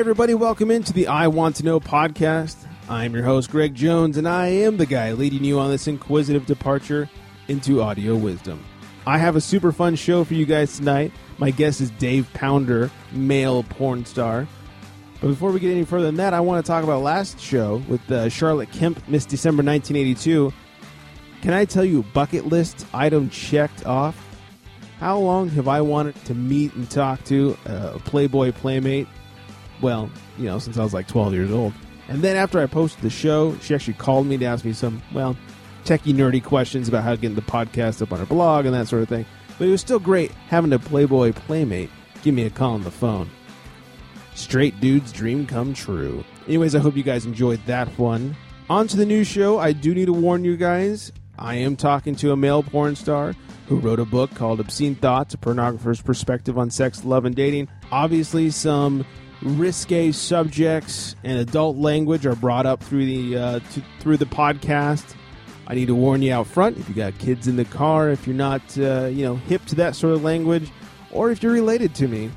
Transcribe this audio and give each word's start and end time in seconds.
everybody, 0.00 0.32
welcome 0.32 0.70
into 0.70 0.94
the 0.94 1.06
I 1.08 1.26
Want 1.26 1.56
to 1.56 1.62
Know 1.62 1.78
podcast. 1.78 2.56
I'm 2.88 3.12
your 3.12 3.22
host, 3.22 3.50
Greg 3.50 3.74
Jones, 3.74 4.16
and 4.16 4.26
I 4.26 4.46
am 4.46 4.78
the 4.78 4.86
guy 4.86 5.12
leading 5.12 5.44
you 5.44 5.58
on 5.58 5.70
this 5.70 5.86
inquisitive 5.88 6.46
departure 6.46 7.06
into 7.48 7.82
audio 7.82 8.16
wisdom. 8.16 8.64
I 9.06 9.18
have 9.18 9.36
a 9.36 9.42
super 9.42 9.72
fun 9.72 9.96
show 9.96 10.24
for 10.24 10.32
you 10.32 10.46
guys 10.46 10.74
tonight. 10.74 11.12
My 11.36 11.50
guest 11.50 11.82
is 11.82 11.90
Dave 11.90 12.26
Pounder, 12.32 12.90
male 13.12 13.62
porn 13.62 14.06
star. 14.06 14.48
But 15.20 15.28
before 15.28 15.52
we 15.52 15.60
get 15.60 15.70
any 15.70 15.84
further 15.84 16.06
than 16.06 16.14
that, 16.14 16.32
I 16.32 16.40
want 16.40 16.64
to 16.64 16.66
talk 16.66 16.82
about 16.82 17.02
last 17.02 17.38
show 17.38 17.82
with 17.86 18.10
uh, 18.10 18.30
Charlotte 18.30 18.72
Kemp, 18.72 19.06
Miss 19.06 19.26
December 19.26 19.62
1982. 19.62 20.50
Can 21.42 21.52
I 21.52 21.66
tell 21.66 21.84
you, 21.84 22.04
bucket 22.14 22.46
list 22.46 22.86
item 22.94 23.28
checked 23.28 23.84
off? 23.84 24.16
How 24.98 25.18
long 25.18 25.50
have 25.50 25.68
I 25.68 25.82
wanted 25.82 26.14
to 26.24 26.34
meet 26.34 26.72
and 26.72 26.90
talk 26.90 27.22
to 27.24 27.54
a 27.66 27.98
Playboy 27.98 28.52
Playmate? 28.52 29.06
Well, 29.80 30.10
you 30.38 30.44
know, 30.44 30.58
since 30.58 30.78
I 30.78 30.82
was 30.82 30.94
like 30.94 31.08
12 31.08 31.34
years 31.34 31.50
old. 31.50 31.72
And 32.08 32.22
then 32.22 32.36
after 32.36 32.60
I 32.60 32.66
posted 32.66 33.02
the 33.02 33.10
show, 33.10 33.56
she 33.58 33.74
actually 33.74 33.94
called 33.94 34.26
me 34.26 34.36
to 34.38 34.44
ask 34.44 34.64
me 34.64 34.72
some, 34.72 35.00
well, 35.12 35.36
techie 35.84 36.14
nerdy 36.14 36.42
questions 36.42 36.88
about 36.88 37.04
how 37.04 37.12
to 37.12 37.16
get 37.16 37.34
the 37.34 37.42
podcast 37.42 38.02
up 38.02 38.12
on 38.12 38.18
her 38.18 38.26
blog 38.26 38.66
and 38.66 38.74
that 38.74 38.88
sort 38.88 39.02
of 39.02 39.08
thing. 39.08 39.24
But 39.58 39.68
it 39.68 39.70
was 39.70 39.80
still 39.80 39.98
great 39.98 40.32
having 40.48 40.72
a 40.72 40.78
Playboy 40.78 41.32
Playmate 41.32 41.90
give 42.22 42.34
me 42.34 42.44
a 42.44 42.50
call 42.50 42.74
on 42.74 42.82
the 42.82 42.90
phone. 42.90 43.30
Straight 44.34 44.80
dude's 44.80 45.12
dream 45.12 45.46
come 45.46 45.74
true. 45.74 46.24
Anyways, 46.46 46.74
I 46.74 46.78
hope 46.78 46.96
you 46.96 47.02
guys 47.02 47.26
enjoyed 47.26 47.60
that 47.66 47.88
one. 47.98 48.36
On 48.68 48.86
to 48.86 48.96
the 48.96 49.06
new 49.06 49.24
show. 49.24 49.58
I 49.58 49.72
do 49.72 49.94
need 49.94 50.06
to 50.06 50.12
warn 50.12 50.44
you 50.44 50.56
guys. 50.56 51.12
I 51.38 51.56
am 51.56 51.76
talking 51.76 52.14
to 52.16 52.32
a 52.32 52.36
male 52.36 52.62
porn 52.62 52.96
star 52.96 53.34
who 53.66 53.76
wrote 53.76 54.00
a 54.00 54.04
book 54.04 54.34
called 54.34 54.60
Obscene 54.60 54.94
Thoughts, 54.94 55.34
a 55.34 55.38
pornographer's 55.38 56.02
perspective 56.02 56.58
on 56.58 56.70
sex, 56.70 57.04
love, 57.04 57.24
and 57.24 57.34
dating. 57.34 57.68
Obviously, 57.90 58.50
some 58.50 59.04
risque 59.42 60.12
subjects 60.12 61.16
and 61.24 61.38
adult 61.38 61.76
language 61.76 62.26
are 62.26 62.36
brought 62.36 62.66
up 62.66 62.82
through 62.82 63.06
the 63.06 63.36
uh, 63.36 63.60
through 64.00 64.16
the 64.16 64.26
podcast. 64.26 65.14
I 65.66 65.74
need 65.74 65.86
to 65.86 65.94
warn 65.94 66.20
you 66.22 66.32
out 66.32 66.46
front 66.46 66.78
if 66.78 66.88
you 66.88 66.94
got 66.94 67.16
kids 67.18 67.46
in 67.46 67.56
the 67.56 67.64
car, 67.64 68.10
if 68.10 68.26
you're 68.26 68.36
not 68.36 68.62
uh, 68.78 69.06
you 69.06 69.24
know 69.24 69.36
hip 69.36 69.64
to 69.66 69.74
that 69.76 69.96
sort 69.96 70.14
of 70.14 70.24
language, 70.24 70.70
or 71.10 71.30
if 71.30 71.42
you're 71.42 71.52
related 71.52 71.94
to 71.96 72.08
me, 72.08 72.30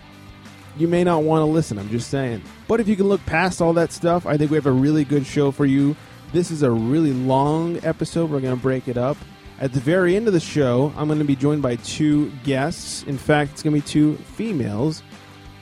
you 0.78 0.88
may 0.88 1.04
not 1.04 1.24
want 1.24 1.42
to 1.42 1.46
listen. 1.46 1.78
I'm 1.78 1.90
just 1.90 2.09
saying. 2.09 2.42
But 2.68 2.80
if 2.80 2.88
you 2.88 2.96
can 2.96 3.08
look 3.08 3.26
past 3.26 3.62
all 3.62 3.74
that 3.74 3.92
stuff, 3.92 4.26
I 4.26 4.38
think 4.38 4.52
we 4.52 4.56
have 4.58 4.66
a 4.66 4.72
really 4.72 5.04
good 5.04 5.26
show 5.26 5.52
for 5.52 5.66
you. 5.66 5.96
This 6.31 6.50
is 6.50 6.64
a 6.64 6.72
really 6.72 7.14
long 7.14 7.80
episode. 7.86 8.31
We're 8.31 8.40
going 8.40 8.56
to 8.56 8.62
break 8.62 8.88
it 8.88 8.98
up. 8.98 9.18
At 9.59 9.72
the 9.72 9.80
very 9.80 10.16
end 10.16 10.28
of 10.28 10.34
the 10.34 10.40
show, 10.40 10.92
I'm 10.98 11.08
going 11.08 11.20
to 11.20 11.26
be 11.26 11.36
joined 11.36 11.62
by 11.62 11.76
two 11.78 12.31
guests. 12.44 13.04
In 13.04 13.18
fact, 13.18 13.52
it's 13.52 13.64
going 13.64 13.76
to 13.76 13.81
be 13.81 13.88
two 13.88 14.16
females. 14.36 15.04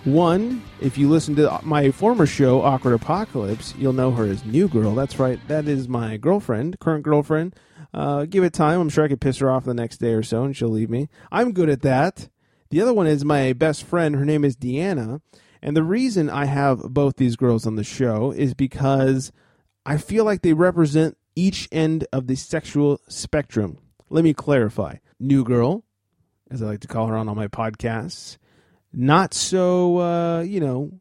One, 0.05 0.63
if 0.81 0.97
you 0.97 1.07
listen 1.09 1.35
to 1.35 1.59
my 1.63 1.91
former 1.91 2.25
show, 2.25 2.61
Awkward 2.61 2.93
Apocalypse, 2.93 3.73
you'll 3.77 3.93
know 3.93 4.11
her 4.11 4.25
as 4.25 4.43
New 4.43 4.67
Girl. 4.67 4.95
That's 4.95 5.19
right, 5.19 5.39
that 5.47 5.67
is 5.67 5.87
my 5.87 6.17
girlfriend, 6.17 6.79
current 6.79 7.03
girlfriend. 7.03 7.55
Uh, 7.93 8.25
give 8.25 8.43
it 8.43 8.53
time. 8.53 8.79
I'm 8.79 8.89
sure 8.89 9.03
I 9.03 9.09
could 9.09 9.21
piss 9.21 9.37
her 9.39 9.51
off 9.51 9.65
the 9.65 9.73
next 9.73 9.97
day 9.97 10.13
or 10.13 10.23
so 10.23 10.43
and 10.43 10.55
she'll 10.55 10.69
leave 10.69 10.89
me. 10.89 11.09
I'm 11.31 11.51
good 11.51 11.69
at 11.69 11.81
that. 11.81 12.29
The 12.69 12.81
other 12.81 12.93
one 12.93 13.07
is 13.07 13.25
my 13.25 13.53
best 13.53 13.83
friend. 13.83 14.15
Her 14.15 14.25
name 14.25 14.45
is 14.45 14.55
Deanna. 14.55 15.21
And 15.61 15.75
the 15.75 15.83
reason 15.83 16.29
I 16.29 16.45
have 16.45 16.79
both 16.79 17.17
these 17.17 17.35
girls 17.35 17.67
on 17.67 17.75
the 17.75 17.83
show 17.83 18.31
is 18.31 18.53
because 18.53 19.31
I 19.85 19.97
feel 19.97 20.23
like 20.23 20.41
they 20.41 20.53
represent 20.53 21.17
each 21.35 21.67
end 21.71 22.07
of 22.13 22.27
the 22.27 22.35
sexual 22.35 22.99
spectrum. 23.07 23.77
Let 24.09 24.23
me 24.23 24.33
clarify. 24.33 24.95
New 25.19 25.43
girl, 25.43 25.83
as 26.49 26.63
I 26.63 26.67
like 26.67 26.81
to 26.81 26.87
call 26.87 27.07
her 27.07 27.15
on 27.15 27.29
all 27.29 27.35
my 27.35 27.47
podcasts, 27.47 28.37
not 28.93 29.33
so, 29.33 29.99
uh, 29.99 30.41
you 30.41 30.59
know, 30.59 30.91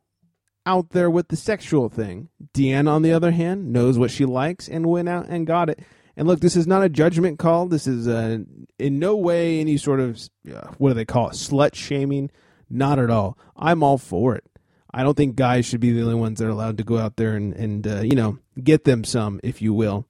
out 0.67 0.91
there 0.91 1.11
with 1.11 1.29
the 1.29 1.37
sexual 1.37 1.89
thing. 1.89 2.29
Deanna, 2.55 2.89
on 2.89 3.03
the 3.03 3.13
other 3.13 3.31
hand, 3.31 3.73
knows 3.73 3.99
what 3.99 4.11
she 4.11 4.25
likes 4.25 4.69
and 4.69 4.87
went 4.87 5.09
out 5.09 5.27
and 5.29 5.47
got 5.47 5.71
it. 5.71 5.81
And 6.17 6.29
look, 6.29 6.41
this 6.41 6.57
is 6.57 6.67
not 6.67 6.83
a 6.83 6.89
judgment 6.89 7.39
call. 7.39 7.67
This 7.67 7.87
is 7.87 8.07
uh, 8.07 8.39
in 8.79 8.99
no 8.99 9.17
way 9.17 9.61
any 9.61 9.77
sort 9.77 10.01
of, 10.01 10.21
uh, 10.53 10.69
what 10.79 10.91
do 10.91 10.95
they 10.95 11.05
call 11.05 11.29
it, 11.29 11.35
slut 11.35 11.75
shaming. 11.75 12.31
Not 12.69 12.99
at 12.99 13.11
all. 13.11 13.37
I'm 13.57 13.83
all 13.83 13.99
for 13.99 14.37
it. 14.37 14.45
I 14.93 15.03
don't 15.03 15.17
think 15.17 15.37
guys 15.37 15.67
should 15.67 15.81
be 15.81 15.93
the 15.93 16.03
only 16.03 16.15
ones 16.15 16.39
that 16.39 16.47
are 16.47 16.51
allowed 16.51 16.79
to 16.79 16.85
go 16.85 16.99
out 16.99 17.17
there 17.17 17.35
and, 17.35 17.53
and 17.55 17.87
uh, 17.87 18.01
you 18.01 18.15
know, 18.15 18.39
get 18.63 18.85
them 18.85 19.03
some, 19.03 19.41
if 19.43 19.63
you 19.63 19.73
will. 19.73 20.07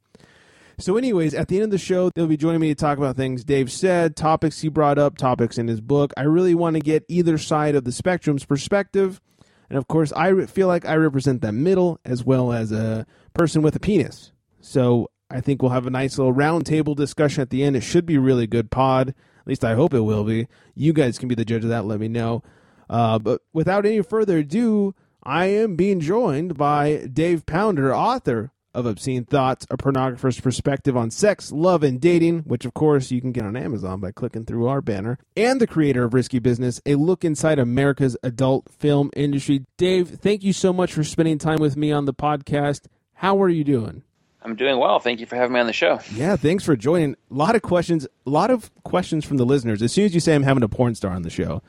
So, 0.80 0.96
anyways, 0.96 1.34
at 1.34 1.48
the 1.48 1.56
end 1.56 1.64
of 1.64 1.70
the 1.70 1.78
show, 1.78 2.10
they'll 2.14 2.26
be 2.26 2.38
joining 2.38 2.60
me 2.62 2.68
to 2.68 2.74
talk 2.74 2.96
about 2.96 3.14
things 3.14 3.44
Dave 3.44 3.70
said, 3.70 4.16
topics 4.16 4.62
he 4.62 4.68
brought 4.68 4.98
up, 4.98 5.18
topics 5.18 5.58
in 5.58 5.68
his 5.68 5.80
book. 5.80 6.12
I 6.16 6.22
really 6.22 6.54
want 6.54 6.74
to 6.74 6.80
get 6.80 7.04
either 7.06 7.36
side 7.36 7.74
of 7.74 7.84
the 7.84 7.92
spectrum's 7.92 8.46
perspective. 8.46 9.20
And 9.68 9.76
of 9.76 9.88
course, 9.88 10.10
I 10.12 10.46
feel 10.46 10.68
like 10.68 10.86
I 10.86 10.94
represent 10.94 11.42
that 11.42 11.52
middle 11.52 12.00
as 12.06 12.24
well 12.24 12.52
as 12.52 12.72
a 12.72 13.06
person 13.34 13.60
with 13.60 13.76
a 13.76 13.80
penis. 13.80 14.32
So, 14.60 15.10
I 15.30 15.42
think 15.42 15.60
we'll 15.60 15.70
have 15.70 15.86
a 15.86 15.90
nice 15.90 16.16
little 16.16 16.34
roundtable 16.34 16.96
discussion 16.96 17.42
at 17.42 17.50
the 17.50 17.62
end. 17.62 17.76
It 17.76 17.82
should 17.82 18.06
be 18.06 18.16
really 18.16 18.46
good 18.46 18.70
pod. 18.70 19.10
At 19.10 19.46
least 19.46 19.64
I 19.64 19.74
hope 19.74 19.92
it 19.92 20.00
will 20.00 20.24
be. 20.24 20.48
You 20.74 20.94
guys 20.94 21.18
can 21.18 21.28
be 21.28 21.34
the 21.34 21.44
judge 21.44 21.62
of 21.62 21.70
that. 21.70 21.84
Let 21.84 22.00
me 22.00 22.08
know. 22.08 22.42
Uh, 22.88 23.18
but 23.18 23.42
without 23.52 23.84
any 23.84 24.00
further 24.00 24.38
ado, 24.38 24.94
I 25.22 25.46
am 25.46 25.76
being 25.76 26.00
joined 26.00 26.56
by 26.56 27.06
Dave 27.12 27.44
Pounder, 27.44 27.94
author 27.94 28.50
of 28.74 28.86
Obscene 28.86 29.24
Thoughts, 29.24 29.66
a 29.70 29.76
pornographer's 29.76 30.40
perspective 30.40 30.96
on 30.96 31.10
sex, 31.10 31.50
love, 31.52 31.82
and 31.82 32.00
dating, 32.00 32.40
which 32.40 32.64
of 32.64 32.74
course 32.74 33.10
you 33.10 33.20
can 33.20 33.32
get 33.32 33.44
on 33.44 33.56
Amazon 33.56 34.00
by 34.00 34.12
clicking 34.12 34.44
through 34.44 34.66
our 34.68 34.80
banner, 34.80 35.18
and 35.36 35.60
the 35.60 35.66
creator 35.66 36.04
of 36.04 36.14
Risky 36.14 36.38
Business, 36.38 36.80
a 36.86 36.94
look 36.94 37.24
inside 37.24 37.58
America's 37.58 38.16
adult 38.22 38.68
film 38.70 39.10
industry. 39.16 39.64
Dave, 39.76 40.08
thank 40.08 40.42
you 40.42 40.52
so 40.52 40.72
much 40.72 40.92
for 40.92 41.04
spending 41.04 41.38
time 41.38 41.58
with 41.58 41.76
me 41.76 41.92
on 41.92 42.04
the 42.04 42.14
podcast. 42.14 42.86
How 43.14 43.42
are 43.42 43.48
you 43.48 43.64
doing? 43.64 44.02
I'm 44.42 44.56
doing 44.56 44.78
well. 44.78 44.98
Thank 45.00 45.20
you 45.20 45.26
for 45.26 45.36
having 45.36 45.52
me 45.52 45.60
on 45.60 45.66
the 45.66 45.72
show. 45.72 46.00
Yeah, 46.14 46.36
thanks 46.36 46.64
for 46.64 46.74
joining. 46.76 47.14
A 47.30 47.34
lot 47.34 47.54
of 47.54 47.62
questions, 47.62 48.06
a 48.26 48.30
lot 48.30 48.50
of 48.50 48.70
questions 48.84 49.24
from 49.24 49.36
the 49.36 49.44
listeners. 49.44 49.82
As 49.82 49.92
soon 49.92 50.06
as 50.06 50.14
you 50.14 50.20
say 50.20 50.34
I'm 50.34 50.44
having 50.44 50.62
a 50.62 50.68
porn 50.68 50.94
star 50.94 51.12
on 51.12 51.22
the 51.22 51.30
show, 51.30 51.62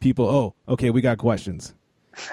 people, 0.00 0.26
oh, 0.26 0.54
okay, 0.68 0.90
we 0.90 1.02
got 1.02 1.18
questions. 1.18 1.74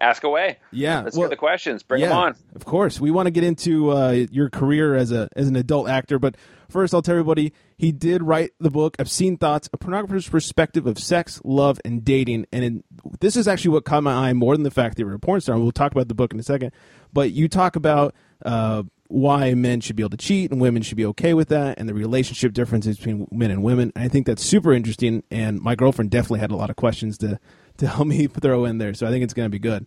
Ask 0.00 0.24
away. 0.24 0.56
Yeah, 0.72 1.02
let's 1.02 1.14
well, 1.14 1.26
get 1.26 1.30
the 1.30 1.36
questions. 1.36 1.82
Bring 1.82 2.00
yeah, 2.00 2.08
them 2.08 2.16
on. 2.16 2.36
Of 2.54 2.64
course, 2.64 2.98
we 2.98 3.10
want 3.10 3.26
to 3.26 3.30
get 3.30 3.44
into 3.44 3.90
uh, 3.90 4.26
your 4.30 4.48
career 4.48 4.94
as 4.94 5.12
a 5.12 5.28
as 5.36 5.46
an 5.46 5.56
adult 5.56 5.90
actor, 5.90 6.18
but 6.18 6.36
first, 6.70 6.94
I'll 6.94 7.02
tell 7.02 7.12
everybody 7.12 7.52
he 7.76 7.92
did 7.92 8.22
write 8.22 8.52
the 8.58 8.70
book 8.70 8.96
"Obscene 8.98 9.36
Thoughts: 9.36 9.68
A 9.74 9.78
Pornographer's 9.78 10.26
Perspective 10.26 10.86
of 10.86 10.98
Sex, 10.98 11.38
Love, 11.44 11.78
and 11.84 12.02
Dating." 12.02 12.46
And 12.50 12.64
in, 12.64 12.84
this 13.20 13.36
is 13.36 13.46
actually 13.46 13.72
what 13.72 13.84
caught 13.84 14.02
my 14.02 14.30
eye 14.30 14.32
more 14.32 14.54
than 14.54 14.62
the 14.62 14.70
fact 14.70 14.96
that 14.96 15.02
you're 15.02 15.12
a 15.12 15.18
porn 15.18 15.42
star. 15.42 15.58
We'll 15.58 15.70
talk 15.70 15.92
about 15.92 16.08
the 16.08 16.14
book 16.14 16.32
in 16.32 16.40
a 16.40 16.44
second, 16.44 16.72
but 17.12 17.32
you 17.32 17.48
talk 17.48 17.76
about. 17.76 18.14
Uh, 18.42 18.84
why 19.10 19.54
men 19.54 19.80
should 19.80 19.96
be 19.96 20.04
able 20.04 20.10
to 20.10 20.16
cheat 20.16 20.52
and 20.52 20.60
women 20.60 20.82
should 20.82 20.96
be 20.96 21.04
okay 21.04 21.34
with 21.34 21.48
that 21.48 21.76
and 21.80 21.88
the 21.88 21.94
relationship 21.94 22.52
differences 22.52 22.96
between 22.96 23.26
men 23.32 23.50
and 23.50 23.60
women. 23.60 23.90
And 23.96 24.04
I 24.04 24.08
think 24.08 24.24
that's 24.24 24.44
super 24.44 24.72
interesting. 24.72 25.24
And 25.32 25.60
my 25.60 25.74
girlfriend 25.74 26.12
definitely 26.12 26.38
had 26.38 26.52
a 26.52 26.56
lot 26.56 26.70
of 26.70 26.76
questions 26.76 27.18
to 27.18 27.40
to 27.80 27.88
help 27.88 28.06
me 28.06 28.26
throw 28.40 28.64
in 28.64 28.78
there. 28.78 28.94
So 28.94 29.06
I 29.06 29.10
think 29.10 29.24
it's 29.24 29.34
going 29.34 29.46
to 29.46 29.50
be 29.50 29.58
good. 29.58 29.86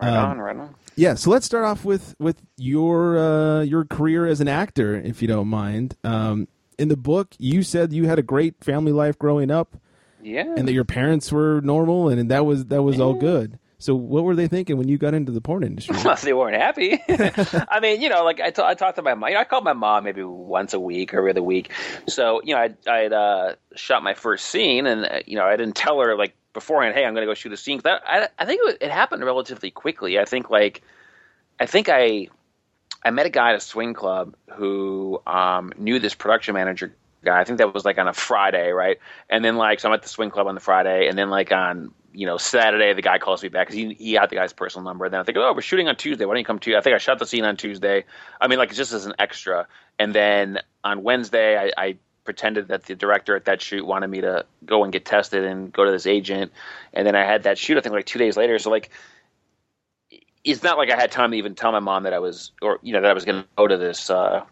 Right 0.00 0.12
um, 0.12 0.30
on, 0.30 0.38
right 0.38 0.56
on. 0.56 0.74
Yeah, 0.94 1.14
so 1.14 1.30
let's 1.30 1.44
start 1.44 1.64
off 1.64 1.84
with 1.84 2.14
with 2.18 2.40
your 2.56 3.18
uh, 3.18 3.62
your 3.62 3.84
career 3.84 4.26
as 4.26 4.40
an 4.40 4.48
actor, 4.48 4.94
if 4.94 5.20
you 5.20 5.28
don't 5.28 5.48
mind. 5.48 5.96
Um, 6.04 6.48
in 6.78 6.88
the 6.88 6.96
book, 6.96 7.34
you 7.38 7.62
said 7.62 7.92
you 7.92 8.06
had 8.06 8.18
a 8.18 8.22
great 8.22 8.62
family 8.62 8.92
life 8.92 9.18
growing 9.18 9.50
up. 9.50 9.76
Yeah, 10.22 10.54
and 10.56 10.66
that 10.66 10.72
your 10.72 10.84
parents 10.84 11.30
were 11.30 11.60
normal, 11.60 12.08
and 12.08 12.30
that 12.30 12.44
was 12.44 12.66
that 12.66 12.82
was 12.82 12.96
yeah. 12.96 13.04
all 13.04 13.14
good. 13.14 13.58
So, 13.78 13.94
what 13.94 14.24
were 14.24 14.34
they 14.34 14.48
thinking 14.48 14.78
when 14.78 14.88
you 14.88 14.96
got 14.96 15.12
into 15.12 15.32
the 15.32 15.40
porn 15.40 15.62
industry? 15.62 15.96
They 16.22 16.32
weren't 16.32 16.56
happy. 16.56 16.98
I 17.68 17.80
mean, 17.80 18.00
you 18.00 18.08
know, 18.08 18.24
like 18.24 18.40
I, 18.40 18.50
t- 18.50 18.62
I 18.62 18.74
talked 18.74 18.96
to 18.96 19.02
my 19.02 19.14
mom. 19.14 19.28
You 19.28 19.34
know, 19.34 19.40
I 19.40 19.44
called 19.44 19.64
my 19.64 19.74
mom 19.74 20.04
maybe 20.04 20.22
once 20.24 20.72
a 20.72 20.80
week 20.80 21.12
or 21.12 21.18
every 21.18 21.30
other 21.30 21.42
week. 21.42 21.70
So, 22.08 22.40
you 22.42 22.54
know, 22.54 22.60
I 22.62 22.74
I 22.88 23.06
uh, 23.06 23.54
shot 23.74 24.02
my 24.02 24.14
first 24.14 24.46
scene, 24.46 24.86
and 24.86 25.04
uh, 25.04 25.20
you 25.26 25.36
know, 25.36 25.44
I 25.44 25.56
didn't 25.56 25.76
tell 25.76 26.00
her 26.00 26.16
like 26.16 26.34
beforehand, 26.56 26.94
hey, 26.94 27.04
I'm 27.04 27.14
going 27.14 27.26
to 27.26 27.30
go 27.30 27.34
shoot 27.34 27.52
a 27.52 27.56
scene. 27.56 27.80
Cause 27.80 28.00
I, 28.04 28.28
I 28.38 28.46
think 28.46 28.62
it, 28.64 28.78
it, 28.80 28.90
happened 28.90 29.22
relatively 29.24 29.70
quickly. 29.70 30.18
I 30.18 30.24
think 30.24 30.50
like, 30.50 30.82
I 31.60 31.66
think 31.66 31.88
I, 31.88 32.28
I 33.04 33.10
met 33.10 33.26
a 33.26 33.30
guy 33.30 33.50
at 33.50 33.56
a 33.56 33.60
swing 33.60 33.92
club 33.92 34.34
who 34.54 35.20
um, 35.26 35.72
knew 35.76 35.98
this 35.98 36.14
production 36.14 36.54
manager 36.54 36.94
guy. 37.24 37.38
I 37.38 37.44
think 37.44 37.58
that 37.58 37.74
was 37.74 37.84
like 37.84 37.98
on 37.98 38.08
a 38.08 38.14
Friday, 38.14 38.70
right? 38.70 38.98
And 39.28 39.44
then 39.44 39.56
like, 39.56 39.80
so 39.80 39.88
I'm 39.88 39.94
at 39.94 40.02
the 40.02 40.08
swing 40.08 40.30
club 40.30 40.46
on 40.46 40.54
the 40.54 40.60
Friday, 40.62 41.08
and 41.08 41.18
then 41.18 41.28
like 41.28 41.52
on 41.52 41.92
you 42.14 42.24
know 42.24 42.38
Saturday, 42.38 42.94
the 42.94 43.02
guy 43.02 43.18
calls 43.18 43.42
me 43.42 43.50
back 43.50 43.68
because 43.68 43.76
he 43.76 43.92
he 43.92 44.14
had 44.14 44.30
the 44.30 44.36
guy's 44.36 44.54
personal 44.54 44.84
number. 44.84 45.04
And 45.04 45.12
then 45.12 45.20
I 45.20 45.24
think, 45.24 45.36
oh, 45.36 45.52
we're 45.54 45.60
shooting 45.60 45.88
on 45.88 45.96
Tuesday. 45.96 46.24
Why 46.24 46.32
don't 46.32 46.38
you 46.38 46.44
come 46.46 46.58
to? 46.60 46.76
I 46.76 46.80
think 46.80 46.94
I 46.94 46.98
shot 46.98 47.18
the 47.18 47.26
scene 47.26 47.44
on 47.44 47.58
Tuesday. 47.58 48.04
I 48.40 48.48
mean, 48.48 48.58
like 48.58 48.72
just 48.72 48.92
as 48.92 49.04
an 49.04 49.14
extra. 49.18 49.68
And 49.98 50.14
then 50.14 50.60
on 50.82 51.02
Wednesday, 51.02 51.58
I, 51.58 51.72
I 51.76 51.96
pretended 52.26 52.68
that 52.68 52.84
the 52.84 52.94
director 52.94 53.34
at 53.36 53.46
that 53.46 53.62
shoot 53.62 53.86
wanted 53.86 54.08
me 54.08 54.20
to 54.20 54.44
go 54.66 54.84
and 54.84 54.92
get 54.92 55.04
tested 55.06 55.44
and 55.44 55.72
go 55.72 55.84
to 55.84 55.90
this 55.90 56.06
agent. 56.06 56.52
And 56.92 57.06
then 57.06 57.16
I 57.16 57.24
had 57.24 57.44
that 57.44 57.56
shoot, 57.56 57.78
I 57.78 57.80
think 57.80 57.94
like 57.94 58.04
two 58.06 58.18
days 58.18 58.36
later. 58.36 58.58
So 58.58 58.70
like, 58.70 58.90
it's 60.44 60.62
not 60.62 60.76
like 60.78 60.90
I 60.90 60.96
had 60.96 61.10
time 61.10 61.30
to 61.30 61.36
even 61.38 61.54
tell 61.54 61.72
my 61.72 61.80
mom 61.80 62.02
that 62.02 62.12
I 62.12 62.18
was, 62.18 62.52
or, 62.60 62.78
you 62.82 62.92
know, 62.92 63.00
that 63.00 63.10
I 63.10 63.14
was 63.14 63.24
going 63.24 63.42
to 63.42 63.48
go 63.56 63.66
to 63.66 63.76
this, 63.76 64.10
uh, 64.10 64.44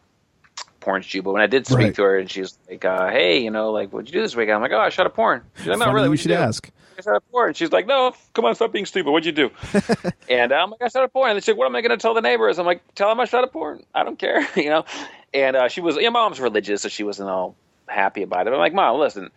porn's 0.81 1.07
Jew, 1.07 1.23
but 1.23 1.33
when 1.33 1.43
I 1.43 1.47
did 1.47 1.67
speak 1.67 1.79
Right. 1.79 1.95
to 1.95 2.03
her 2.03 2.19
and 2.19 2.31
she 2.31 2.41
was 2.43 2.59
like, 2.69 2.85
uh, 2.85 3.09
"Hey, 3.09 3.39
you 3.39 3.51
know, 3.51 3.71
like, 3.71 3.91
what'd 3.91 4.07
you 4.09 4.13
do 4.13 4.21
this 4.21 4.37
weekend?" 4.37 4.57
I'm 4.57 4.61
like, 4.63 4.73
"Oh, 4.73 4.79
I 4.79 4.91
shot 4.91 5.07
a 5.07 5.11
porn." 5.11 5.43
She's 5.57 5.67
like, 5.67 5.79
"No, 5.79 5.87
Funny 5.87 5.95
really, 5.95 6.09
We 6.11 6.19
should 6.19 6.29
do?" 6.29 6.35
ask. 6.35 6.71
I 6.99 7.01
shot 7.01 7.17
a 7.17 7.21
porn. 7.21 7.55
She's 7.55 7.73
like, 7.73 7.87
"No, 7.87 8.13
come 8.35 8.45
on, 8.45 8.55
stop 8.55 8.71
being 8.71 8.85
stupid. 8.85 9.11
What'd 9.11 9.25
you 9.25 9.33
do?" 9.33 9.51
and 10.29 10.53
I'm 10.53 10.71
like, 10.73 10.83
"I 10.83 10.89
shot 10.89 11.05
a 11.05 11.09
porn." 11.09 11.31
And 11.31 11.43
she's 11.43 11.49
like, 11.49 11.57
"What 11.57 11.67
am 11.67 11.75
I 11.77 11.81
going 11.81 11.91
to 11.91 11.97
tell 11.97 12.13
the 12.13 12.21
neighbors?" 12.21 12.59
I'm 12.59 12.67
like, 12.67 12.83
"Tell 12.95 13.09
them 13.09 13.19
I 13.19 13.25
shot 13.25 13.45
a 13.45 13.47
porn. 13.47 13.83
I 13.95 14.05
don't 14.05 14.19
care," 14.19 14.47
you 14.57 14.69
know. 14.69 14.85
And 15.33 15.57
uh, 15.57 15.69
she 15.69 15.81
was, 15.81 15.97
yeah, 15.99 16.11
mom's 16.11 16.39
religious, 16.39 16.83
so 16.83 16.89
she 16.91 17.03
wasn't 17.03 17.31
all 17.31 17.57
happy 17.89 18.23
about 18.23 18.43
it. 18.43 18.51
But 18.51 18.55
I'm 18.55 18.61
like, 18.61 18.75
"Mom, 18.75 18.99
listen." 18.99 19.31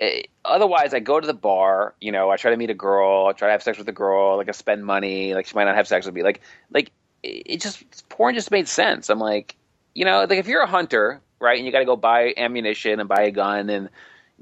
eh, 0.00 0.22
Otherwise, 0.44 0.92
I 0.94 1.00
go 1.00 1.20
to 1.20 1.26
the 1.26 1.34
bar. 1.34 1.94
You 2.00 2.12
know, 2.12 2.30
I 2.30 2.36
try 2.36 2.50
to 2.50 2.56
meet 2.56 2.70
a 2.70 2.74
girl. 2.74 3.26
I 3.28 3.32
try 3.32 3.48
to 3.48 3.52
have 3.52 3.62
sex 3.62 3.78
with 3.78 3.88
a 3.88 3.92
girl. 3.92 4.36
Like, 4.36 4.48
I 4.48 4.52
spend 4.52 4.84
money. 4.84 5.34
Like, 5.34 5.46
she 5.46 5.54
might 5.54 5.64
not 5.64 5.76
have 5.76 5.86
sex 5.88 6.06
with 6.06 6.14
me. 6.14 6.22
Like, 6.22 6.40
like 6.70 6.90
it 7.22 7.42
it 7.46 7.60
just 7.60 8.08
porn 8.08 8.34
just 8.34 8.50
made 8.50 8.68
sense. 8.68 9.10
I'm 9.10 9.18
like, 9.20 9.56
you 9.94 10.04
know, 10.04 10.20
like 10.20 10.38
if 10.38 10.46
you're 10.48 10.62
a 10.62 10.66
hunter, 10.66 11.20
right, 11.40 11.56
and 11.56 11.66
you 11.66 11.72
got 11.72 11.80
to 11.80 11.84
go 11.84 11.96
buy 11.96 12.34
ammunition 12.36 13.00
and 13.00 13.08
buy 13.08 13.22
a 13.22 13.30
gun 13.30 13.70
and 13.70 13.88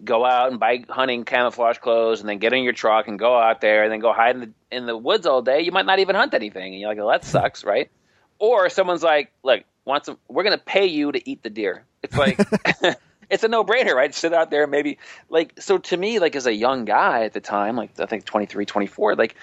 go 0.03 0.25
out 0.25 0.51
and 0.51 0.59
buy 0.59 0.83
hunting 0.89 1.25
camouflage 1.25 1.77
clothes 1.79 2.21
and 2.21 2.29
then 2.29 2.39
get 2.39 2.55
in 2.55 2.63
your 2.63 2.73
truck 2.73 3.07
and 3.07 3.19
go 3.19 3.37
out 3.39 3.61
there 3.61 3.83
and 3.83 3.93
then 3.93 4.01
go 4.01 4.13
hide 4.15 4.35
in 4.37 4.41
the 4.41 4.51
in 4.77 4.87
the 4.87 4.97
woods 4.97 5.27
all 5.27 5.43
day, 5.43 5.61
you 5.61 5.73
might 5.73 5.85
not 5.85 5.99
even 5.99 6.17
hunt 6.17 6.33
anything. 6.33 6.73
And 6.73 6.81
you're 6.81 6.89
like, 6.89 6.97
well, 6.99 7.09
that 7.09 7.25
sucks, 7.25 7.65
right? 7.65 7.91
Or 8.39 8.71
someone's 8.71 9.03
like, 9.03 9.31
look, 9.43 9.65
want 9.85 10.07
some? 10.07 10.17
We're 10.29 10.45
gonna 10.45 10.57
pay 10.59 10.87
you 10.87 11.13
to 11.13 11.31
eat 11.31 11.43
the 11.43 11.51
deer. 11.51 11.85
It's 12.03 12.17
like. 12.17 12.39
It's 13.31 13.45
a 13.45 13.49
no-brainer, 13.49 13.95
right? 13.95 14.15
Sit 14.15 14.35
out 14.35 14.51
there, 14.51 14.67
maybe 14.67 14.99
like 15.29 15.53
so. 15.59 15.79
To 15.79 15.97
me, 15.97 16.19
like 16.19 16.35
as 16.37 16.47
a 16.47 16.53
young 16.53 16.85
guy 16.85 17.25
at 17.25 17.33
the 17.33 17.41
time, 17.41 17.77
like 17.77 17.99
I 18.01 18.07
think 18.07 18.25
23, 18.25 18.67
24, 18.67 19.15
like 19.15 19.37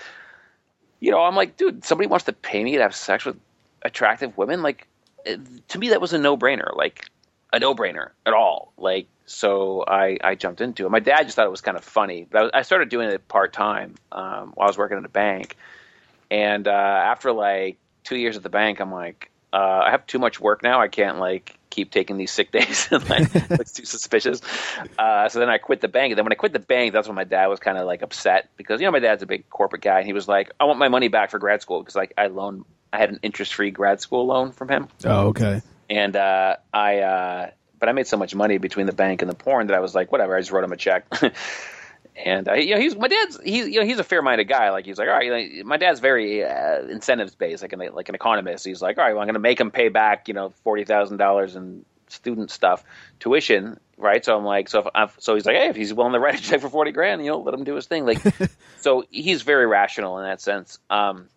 you 0.99 1.11
know, 1.11 1.21
I'm 1.23 1.35
like, 1.35 1.57
dude, 1.57 1.83
somebody 1.83 2.07
wants 2.07 2.25
to 2.25 2.33
pay 2.33 2.63
me 2.63 2.75
to 2.75 2.81
have 2.81 2.95
sex 2.95 3.25
with 3.25 3.37
attractive 3.83 4.37
women. 4.37 4.63
Like, 4.63 4.87
to 5.25 5.79
me, 5.79 5.89
that 5.89 6.01
was 6.01 6.13
a 6.13 6.17
no 6.17 6.37
brainer, 6.37 6.75
like 6.75 7.09
a 7.53 7.59
no 7.59 7.75
brainer 7.75 8.09
at 8.25 8.33
all. 8.33 8.73
Like, 8.77 9.07
so 9.25 9.83
I, 9.87 10.17
I 10.23 10.35
jumped 10.35 10.61
into 10.61 10.85
it. 10.85 10.89
My 10.89 10.99
dad 10.99 11.23
just 11.23 11.35
thought 11.35 11.45
it 11.45 11.51
was 11.51 11.61
kind 11.61 11.77
of 11.77 11.83
funny. 11.83 12.27
But 12.29 12.55
I, 12.55 12.59
I 12.59 12.61
started 12.63 12.89
doing 12.89 13.09
it 13.09 13.27
part 13.27 13.53
time 13.53 13.95
um, 14.11 14.53
while 14.55 14.67
I 14.67 14.69
was 14.69 14.77
working 14.77 14.97
at 14.97 15.05
a 15.05 15.09
bank. 15.09 15.55
And 16.31 16.67
uh, 16.67 16.71
after 16.71 17.31
like 17.31 17.77
two 18.03 18.17
years 18.17 18.37
at 18.37 18.43
the 18.43 18.49
bank, 18.49 18.79
I'm 18.79 18.91
like, 18.91 19.29
uh, 19.53 19.81
I 19.85 19.91
have 19.91 20.05
too 20.07 20.19
much 20.19 20.39
work 20.39 20.63
now. 20.63 20.81
I 20.81 20.87
can't 20.87 21.19
like 21.19 21.56
keep 21.69 21.91
taking 21.91 22.17
these 22.17 22.31
sick 22.31 22.51
days. 22.57 22.87
and 22.91 23.07
like, 23.09 23.33
looks 23.49 23.71
too 23.73 23.85
suspicious. 23.85 24.41
Uh, 24.97 25.29
so 25.29 25.39
then 25.39 25.49
I 25.49 25.57
quit 25.57 25.81
the 25.81 25.87
bank. 25.87 26.11
And 26.11 26.17
then 26.17 26.25
when 26.25 26.31
I 26.31 26.35
quit 26.35 26.53
the 26.53 26.59
bank, 26.59 26.93
that's 26.93 27.07
when 27.07 27.15
my 27.15 27.23
dad 27.23 27.47
was 27.47 27.59
kind 27.59 27.77
of 27.77 27.85
like 27.85 28.01
upset 28.01 28.49
because 28.57 28.81
you 28.81 28.87
know 28.87 28.91
my 28.91 28.99
dad's 28.99 29.23
a 29.23 29.25
big 29.27 29.49
corporate 29.49 29.81
guy, 29.81 29.97
and 29.99 30.05
he 30.07 30.13
was 30.13 30.27
like, 30.27 30.51
I 30.59 30.65
want 30.65 30.79
my 30.79 30.87
money 30.89 31.07
back 31.07 31.31
for 31.31 31.39
grad 31.39 31.61
school 31.61 31.79
because 31.81 31.95
like 31.95 32.13
I 32.17 32.27
loaned, 32.27 32.65
I 32.91 32.97
had 32.97 33.09
an 33.09 33.19
interest 33.21 33.53
free 33.53 33.71
grad 33.71 34.01
school 34.01 34.25
loan 34.25 34.51
from 34.51 34.69
him 34.69 34.87
Oh, 35.05 35.27
okay. 35.27 35.61
and 35.89 36.15
uh, 36.15 36.55
I 36.73 36.99
uh, 36.99 37.51
but 37.79 37.89
I 37.89 37.91
made 37.91 38.07
so 38.07 38.17
much 38.17 38.33
money 38.33 38.57
between 38.57 38.85
the 38.87 38.93
bank 38.93 39.21
and 39.21 39.29
the 39.29 39.35
porn 39.35 39.67
that 39.67 39.75
I 39.75 39.79
was 39.81 39.93
like, 39.93 40.11
whatever. 40.11 40.35
I 40.35 40.39
just 40.39 40.51
wrote 40.51 40.63
him 40.63 40.71
a 40.71 40.77
check. 40.77 41.05
and 42.23 42.49
uh, 42.49 42.53
you 42.53 42.73
know, 42.73 42.81
he's 42.81 42.95
my 42.95 43.07
dad's 43.07 43.39
he's 43.43 43.67
you 43.67 43.79
know 43.79 43.85
he's 43.85 43.99
a 43.99 44.03
fair 44.03 44.21
minded 44.21 44.45
guy. 44.45 44.71
Like 44.71 44.85
he's 44.85 44.97
like, 44.97 45.07
all 45.07 45.13
right, 45.13 45.31
like, 45.31 45.65
my 45.65 45.77
dad's 45.77 45.99
very 45.99 46.43
uh, 46.43 46.81
incentives 46.83 47.35
based, 47.35 47.61
like 47.61 47.73
an 47.73 47.79
like 47.93 48.09
an 48.09 48.15
economist. 48.15 48.65
He's 48.65 48.81
like, 48.81 48.97
all 48.97 49.03
right, 49.03 49.13
well, 49.13 49.21
I'm 49.21 49.27
going 49.27 49.35
to 49.35 49.39
make 49.39 49.59
him 49.59 49.71
pay 49.71 49.89
back, 49.89 50.27
you 50.27 50.33
know, 50.33 50.49
forty 50.63 50.83
thousand 50.83 51.17
dollars 51.17 51.55
in 51.55 51.85
student 52.07 52.49
stuff, 52.49 52.83
tuition. 53.19 53.79
Right, 53.99 54.23
so 54.23 54.37
I'm 54.37 54.45
like, 54.45 54.69
so 54.69 54.79
if 54.81 54.87
i 54.93 55.09
so 55.17 55.33
he's 55.33 55.45
like, 55.45 55.55
hey, 55.55 55.69
if 55.69 55.75
he's 55.75 55.93
willing 55.93 56.13
to 56.13 56.19
write 56.21 56.39
a 56.39 56.41
check 56.41 56.61
for 56.61 56.69
forty 56.69 56.91
grand, 56.91 57.23
you 57.23 57.31
know, 57.31 57.39
let 57.39 57.53
him 57.53 57.63
do 57.63 57.75
his 57.75 57.85
thing. 57.85 58.05
Like, 58.05 58.19
so 58.79 59.05
he's 59.09 59.43
very 59.43 59.65
rational 59.65 60.17
in 60.17 60.25
that 60.25 60.41
sense. 60.41 60.79
Um, 60.89 61.29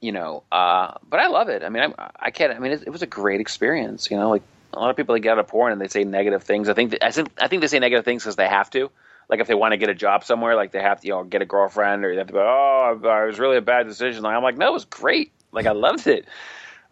you 0.00 0.12
know, 0.12 0.42
uh, 0.52 0.94
but 1.08 1.20
I 1.20 1.28
love 1.28 1.48
it. 1.48 1.62
I 1.62 1.70
mean, 1.70 1.82
I, 1.82 2.10
I 2.18 2.30
can't. 2.30 2.52
I 2.52 2.58
mean, 2.58 2.72
it, 2.72 2.82
it 2.86 2.90
was 2.90 3.02
a 3.02 3.06
great 3.06 3.40
experience. 3.40 4.10
You 4.10 4.18
know, 4.18 4.28
like 4.28 4.42
a 4.74 4.78
lot 4.78 4.90
of 4.90 4.96
people 4.96 5.14
that 5.14 5.20
get 5.20 5.32
out 5.32 5.38
of 5.38 5.48
porn 5.48 5.72
and 5.72 5.80
they 5.80 5.88
say 5.88 6.04
negative 6.04 6.42
things. 6.42 6.68
I 6.68 6.74
think 6.74 6.90
that, 6.90 7.04
I 7.04 7.10
think 7.10 7.30
I 7.38 7.48
think 7.48 7.62
they 7.62 7.68
say 7.68 7.78
negative 7.78 8.04
things 8.04 8.22
because 8.22 8.36
they 8.36 8.48
have 8.48 8.68
to. 8.70 8.90
Like 9.28 9.40
if 9.40 9.46
they 9.46 9.54
want 9.54 9.72
to 9.72 9.76
get 9.76 9.88
a 9.88 9.94
job 9.94 10.24
somewhere, 10.24 10.54
like 10.54 10.72
they 10.72 10.82
have 10.82 11.00
to, 11.00 11.06
you 11.06 11.12
know, 11.14 11.24
get 11.24 11.42
a 11.42 11.46
girlfriend 11.46 12.04
or 12.04 12.10
they 12.12 12.18
have 12.18 12.26
to 12.28 12.32
go. 12.32 12.40
Oh, 12.40 12.92
it 12.94 13.26
was 13.26 13.38
really 13.38 13.56
a 13.56 13.62
bad 13.62 13.86
decision. 13.86 14.22
Like, 14.22 14.36
I'm 14.36 14.42
like, 14.42 14.58
no, 14.58 14.68
it 14.68 14.72
was 14.72 14.84
great. 14.84 15.32
Like 15.52 15.66
I 15.66 15.72
loved 15.72 16.06
it. 16.06 16.26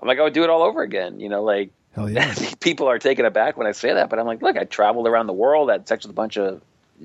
I'm 0.00 0.08
like, 0.08 0.19
I 0.19 0.23
would 0.23 0.32
do 0.32 0.43
it 0.44 0.50
all 0.50 0.62
over 0.62 0.82
again. 0.82 1.20
You 1.20 1.29
know, 1.29 1.43
like 1.43 1.70
Hell 1.94 2.08
yeah. 2.11 2.34
people 2.61 2.88
are 2.88 2.99
taken 2.99 3.25
aback 3.26 3.56
when 3.56 3.67
I 3.67 3.73
say 3.73 3.93
that, 3.93 4.08
but 4.08 4.19
I'm 4.19 4.26
like, 4.26 4.40
look, 4.43 4.56
I 4.56 4.64
traveled 4.64 5.06
around 5.06 5.26
the 5.26 5.32
world, 5.34 5.69
I 5.69 5.75
had 5.75 5.87
sex 5.88 6.05
with 6.05 6.11
a 6.11 6.14
bunch 6.14 6.37
of 6.38 6.62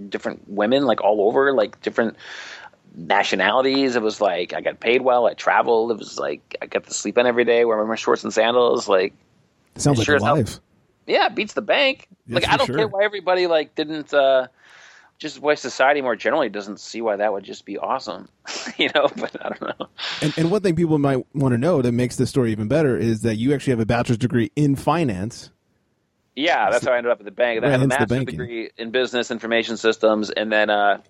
different 0.10 0.48
women, 0.50 0.86
like 0.86 1.02
all 1.02 1.22
over, 1.28 1.52
like 1.54 1.82
different 1.82 2.16
nationalities. 2.96 3.96
It 3.96 4.02
was 4.02 4.22
like 4.22 4.54
I 4.54 4.62
got 4.62 4.80
paid 4.80 5.02
well. 5.02 5.28
I 5.28 5.34
traveled. 5.34 5.92
It 5.92 5.98
was 5.98 6.18
like 6.18 6.56
I 6.62 6.66
got 6.66 6.86
to 6.86 6.94
sleep 6.94 7.18
in 7.18 7.26
every 7.26 7.46
day, 7.46 7.66
wear 7.66 7.84
my 7.86 7.96
shorts 7.96 8.24
and 8.24 8.34
sandals. 8.34 8.88
Like, 8.88 9.14
it 9.76 9.82
Sounds 9.82 9.98
like 9.98 10.06
Sure 10.06 10.20
life. 10.20 10.60
yeah, 11.06 11.30
beats 11.30 11.54
the 11.54 11.62
bank. 11.62 12.08
Yes, 12.28 12.36
like 12.44 12.52
I 12.52 12.58
don't 12.58 12.68
sure. 12.68 12.76
care 12.78 12.88
why 12.88 13.04
everybody 13.04 13.48
like 13.48 13.76
didn't. 13.76 14.14
uh 14.14 14.48
just 15.18 15.40
why 15.40 15.56
society 15.56 16.02
more 16.02 16.16
generally 16.16 16.50
doesn't 16.50 16.80
see 16.80 17.02
why 17.02 17.16
that 17.16 17.34
would 17.34 17.44
just 17.44 17.66
be 17.66 17.78
awesome, 17.78 18.30
you 18.78 18.90
know. 18.94 19.10
But 19.16 19.36
I 19.44 19.50
don't 19.50 19.80
know. 19.80 19.88
And, 20.22 20.34
and 20.38 20.52
one 20.52 20.62
thing 20.62 20.76
people 20.76 21.00
might 21.00 21.26
want 21.36 21.54
to 21.54 21.58
know 21.58 21.82
that 21.82 21.92
makes 21.92 22.16
this 22.18 22.30
story 22.30 22.52
even 22.52 22.68
better 22.68 22.98
is 22.98 23.22
that 23.22 23.36
you 23.36 23.54
actually 23.54 23.72
have 23.72 23.80
a 23.80 23.86
bachelor's 23.86 24.18
degree 24.18 24.52
in 24.56 24.76
finance. 24.76 25.50
Yeah, 26.36 26.70
that's 26.70 26.86
how 26.86 26.94
I 26.94 26.98
ended 26.98 27.12
up 27.12 27.20
at 27.20 27.26
the 27.26 27.32
bank. 27.32 27.58
And 27.58 27.66
I 27.66 27.72
have 27.72 27.82
a 27.82 27.88
master's 27.88 28.26
degree 28.26 28.70
in 28.78 28.92
business 28.92 29.32
information 29.32 29.76
systems, 29.76 30.30
and 30.30 30.52
then 30.52 30.70
uh, 30.70 31.02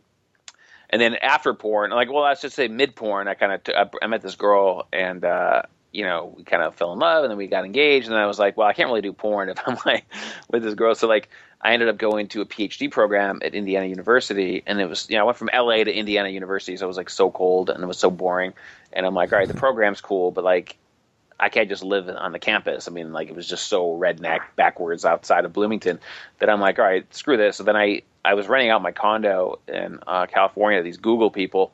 and 0.90 1.02
then 1.02 1.16
after 1.16 1.54
porn, 1.54 1.92
like 1.92 2.10
well, 2.10 2.24
let's 2.24 2.42
just 2.42 2.56
say 2.56 2.70
mid 2.70 2.96
porn, 2.96 3.28
I 3.28 3.34
kind 3.34 3.52
of 3.52 3.64
t- 3.64 3.74
I, 3.76 3.90
I 4.02 4.08
met 4.08 4.22
this 4.22 4.36
girl, 4.36 4.88
and 4.94 5.26
uh, 5.26 5.64
you 5.92 6.04
know 6.04 6.34
we 6.36 6.44
kind 6.44 6.64
of 6.64 6.76
fell 6.76 6.94
in 6.94 7.00
love, 7.00 7.24
and 7.24 7.32
then 7.32 7.38
we 7.38 7.48
got 7.48 7.66
engaged, 7.66 8.08
and 8.08 8.16
I 8.16 8.26
was 8.26 8.40
like, 8.40 8.58
well, 8.58 8.68
I 8.68 8.74
can't 8.74 8.88
really 8.88 9.02
do 9.02 9.14
porn 9.14 9.50
if 9.50 9.58
I'm 9.66 9.78
like 9.86 10.06
with 10.50 10.64
this 10.64 10.74
girl, 10.74 10.96
so 10.96 11.08
like 11.08 11.30
I 11.62 11.74
ended 11.74 11.90
up 11.90 11.98
going 11.98 12.28
to 12.30 12.42
a 12.42 12.46
PhD 12.46 12.92
program 12.92 13.40
at 13.44 13.56
Indiana 13.56 13.86
University, 13.86 14.64
and 14.66 14.80
it 14.80 14.88
was 14.88 15.10
you 15.10 15.16
know 15.16 15.24
I 15.24 15.26
went 15.26 15.38
from 15.38 15.50
LA 15.54 15.84
to 15.84 15.94
Indiana 15.94 16.30
University, 16.30 16.78
so 16.78 16.86
it 16.86 16.88
was 16.88 16.98
like 16.98 17.10
so 17.10 17.32
cold 17.32 17.70
and 17.70 17.84
it 17.84 17.88
was 17.88 18.00
so 18.00 18.10
boring, 18.10 18.54
and 18.94 19.06
I'm 19.06 19.14
like, 19.14 19.32
all 19.34 19.40
right, 19.40 19.48
the 19.48 19.54
program's 19.54 20.02
cool, 20.02 20.32
but 20.32 20.44
like 20.44 20.78
I 21.40 21.50
can't 21.50 21.70
just 21.70 21.84
live 21.84 22.10
on 22.10 22.32
the 22.32 22.40
campus. 22.40 22.88
I 22.88 22.92
mean, 22.92 23.14
like 23.14 23.30
it 23.30 23.36
was 23.36 23.48
just 23.48 23.68
so 23.68 23.96
redneck 23.96 24.40
backwards 24.56 25.06
outside 25.06 25.46
of 25.46 25.54
Bloomington 25.54 26.00
that 26.40 26.50
I'm 26.50 26.60
like, 26.60 26.80
all 26.80 26.86
right, 26.86 27.14
screw 27.14 27.38
this. 27.38 27.58
So 27.58 27.64
then 27.64 27.76
I 27.76 28.02
I 28.26 28.34
was 28.34 28.48
renting 28.48 28.70
out 28.70 28.82
my 28.82 28.92
condo 28.92 29.60
in 29.68 30.00
uh, 30.06 30.26
California 30.26 30.80
to 30.80 30.84
these 30.84 30.98
Google 30.98 31.32
people, 31.32 31.74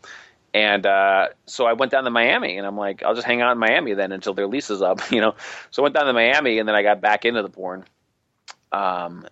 and 0.54 0.86
uh, 0.86 1.30
so 1.46 1.66
I 1.66 1.74
went 1.74 1.92
down 1.92 2.04
to 2.04 2.10
Miami, 2.10 2.58
and 2.58 2.68
I'm 2.68 2.78
like, 2.78 3.04
I'll 3.04 3.16
just 3.16 3.26
hang 3.26 3.42
out 3.42 3.52
in 3.52 3.58
Miami 3.58 3.94
then 3.94 4.12
until 4.12 4.34
their 4.34 4.48
lease 4.48 4.70
is 4.70 4.82
up, 4.82 5.00
you 5.12 5.22
know. 5.22 5.36
So 5.72 5.82
I 5.82 5.84
went 5.84 5.96
down 5.96 6.06
to 6.06 6.14
Miami, 6.14 6.60
and 6.60 6.68
then 6.68 6.76
I 6.76 6.84
got 6.84 7.02
back 7.02 7.26
into 7.26 7.42
the 7.42 7.50
porn, 7.50 7.86
um, 8.72 9.26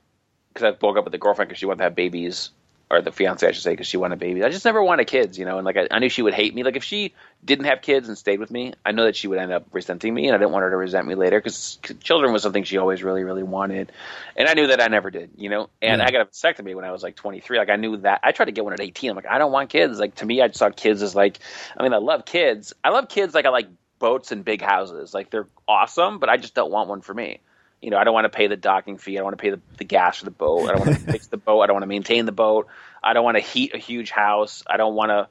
because 0.54 0.66
I 0.66 0.72
broke 0.72 0.98
up 0.98 1.06
with 1.06 1.12
the 1.12 1.18
girlfriend 1.18 1.50
because 1.50 1.60
she 1.60 1.66
wanted 1.66 1.80
to 1.80 1.84
have 1.86 1.96
babies, 1.96 2.52
or 2.92 3.02
the 3.02 3.12
fiance, 3.12 3.48
I 3.48 3.52
should 3.52 3.64
say, 3.64 3.72
because 3.72 3.88
she 3.88 3.96
wanted 3.96 4.20
babies. 4.20 4.44
I 4.44 4.50
just 4.50 4.66
never 4.66 4.84
wanted 4.84 5.08
kids, 5.08 5.40
you 5.40 5.46
know, 5.46 5.58
and 5.58 5.66
like 5.66 5.78
I, 5.78 5.88
I 5.90 6.00
knew 6.00 6.10
she 6.10 6.22
would 6.22 6.34
hate 6.34 6.54
me. 6.54 6.64
Like 6.64 6.76
if 6.76 6.84
she 6.84 7.14
didn't 7.44 7.66
have 7.66 7.82
kids 7.82 8.10
and 8.10 8.18
stayed 8.18 8.40
with 8.40 8.52
me, 8.52 8.74
I 8.86 8.92
know 8.92 9.06
that 9.06 9.16
she 9.16 9.28
would 9.30 9.40
end 9.40 9.54
up 9.54 9.68
resenting 9.72 10.14
me, 10.14 10.28
and 10.28 10.36
I 10.36 10.38
didn't 10.38 10.52
want 10.52 10.64
her 10.64 10.70
to 10.72 10.76
resent 10.76 11.08
me 11.08 11.16
later 11.16 11.40
because 11.40 11.80
children 12.04 12.34
was 12.34 12.44
something 12.44 12.66
she 12.66 12.78
always 12.78 13.02
really, 13.02 13.24
really 13.24 13.44
wanted, 13.44 13.94
and 14.36 14.50
I 14.50 14.54
knew 14.54 14.68
that 14.68 14.82
I 14.82 14.88
never 14.88 15.10
did, 15.10 15.32
you 15.38 15.50
know. 15.50 15.70
And 15.82 16.02
Yeah. 16.02 16.06
I 16.06 16.12
got 16.12 16.22
a 16.22 16.26
vasectomy 16.26 16.76
when 16.76 16.84
I 16.84 16.92
was 16.92 17.02
like 17.02 17.16
23. 17.16 17.58
Like 17.60 17.70
I 17.70 17.78
knew 17.78 17.98
that. 17.98 18.20
I 18.24 18.34
tried 18.34 18.48
to 18.48 18.52
get 18.52 18.66
one 18.66 18.74
at 18.74 18.82
18. 18.82 19.10
I'm 19.10 19.16
like, 19.16 19.26
I 19.26 19.38
don't 19.38 19.54
want 19.54 19.70
kids. 19.70 19.98
Like 20.00 20.16
to 20.16 20.26
me, 20.26 20.42
I 20.42 20.48
just 20.48 20.60
saw 20.60 20.70
kids 20.70 21.02
as 21.02 21.16
like, 21.16 21.40
I 21.78 21.84
mean, 21.84 21.94
I 21.94 21.98
love 21.98 22.26
kids. 22.26 22.74
I 22.84 22.90
love 22.90 23.08
kids 23.08 23.34
like 23.34 23.46
I 23.46 23.50
like 23.50 23.70
boats 24.00 24.32
and 24.34 24.44
big 24.44 24.62
houses. 24.62 25.14
Like 25.14 25.30
they're 25.30 25.48
awesome, 25.68 26.20
but 26.20 26.30
I 26.30 26.38
just 26.38 26.56
don't 26.56 26.72
want 26.72 26.90
one 26.90 27.02
for 27.02 27.14
me. 27.14 27.40
You 27.82 27.90
know, 27.90 27.98
I 27.98 28.04
don't 28.04 28.14
want 28.14 28.26
to 28.26 28.30
pay 28.30 28.48
the 28.48 28.58
docking 28.58 28.98
fee. 28.98 29.14
I 29.14 29.16
don't 29.18 29.26
want 29.26 29.38
to 29.38 29.42
pay 29.42 29.50
the, 29.50 29.60
the 29.78 29.84
gas 29.84 30.18
for 30.18 30.26
the 30.26 30.32
boat. 30.32 30.70
I 30.70 30.74
don't 30.74 30.86
want 30.86 31.00
to 31.00 31.06
fix 31.12 31.28
the 31.28 31.38
boat. 31.38 31.62
I 31.62 31.68
don't 31.68 31.74
want 31.74 31.84
to 31.84 31.88
maintain 31.88 32.26
the 32.26 32.32
boat. 32.32 32.68
I 33.04 33.14
don't 33.14 33.24
want 33.24 33.38
to 33.38 33.44
heat 33.44 33.74
a 33.74 33.78
huge 33.78 34.12
house. 34.12 34.64
I 34.68 34.78
don't 34.78 34.94
want 34.94 35.10
to, 35.10 35.28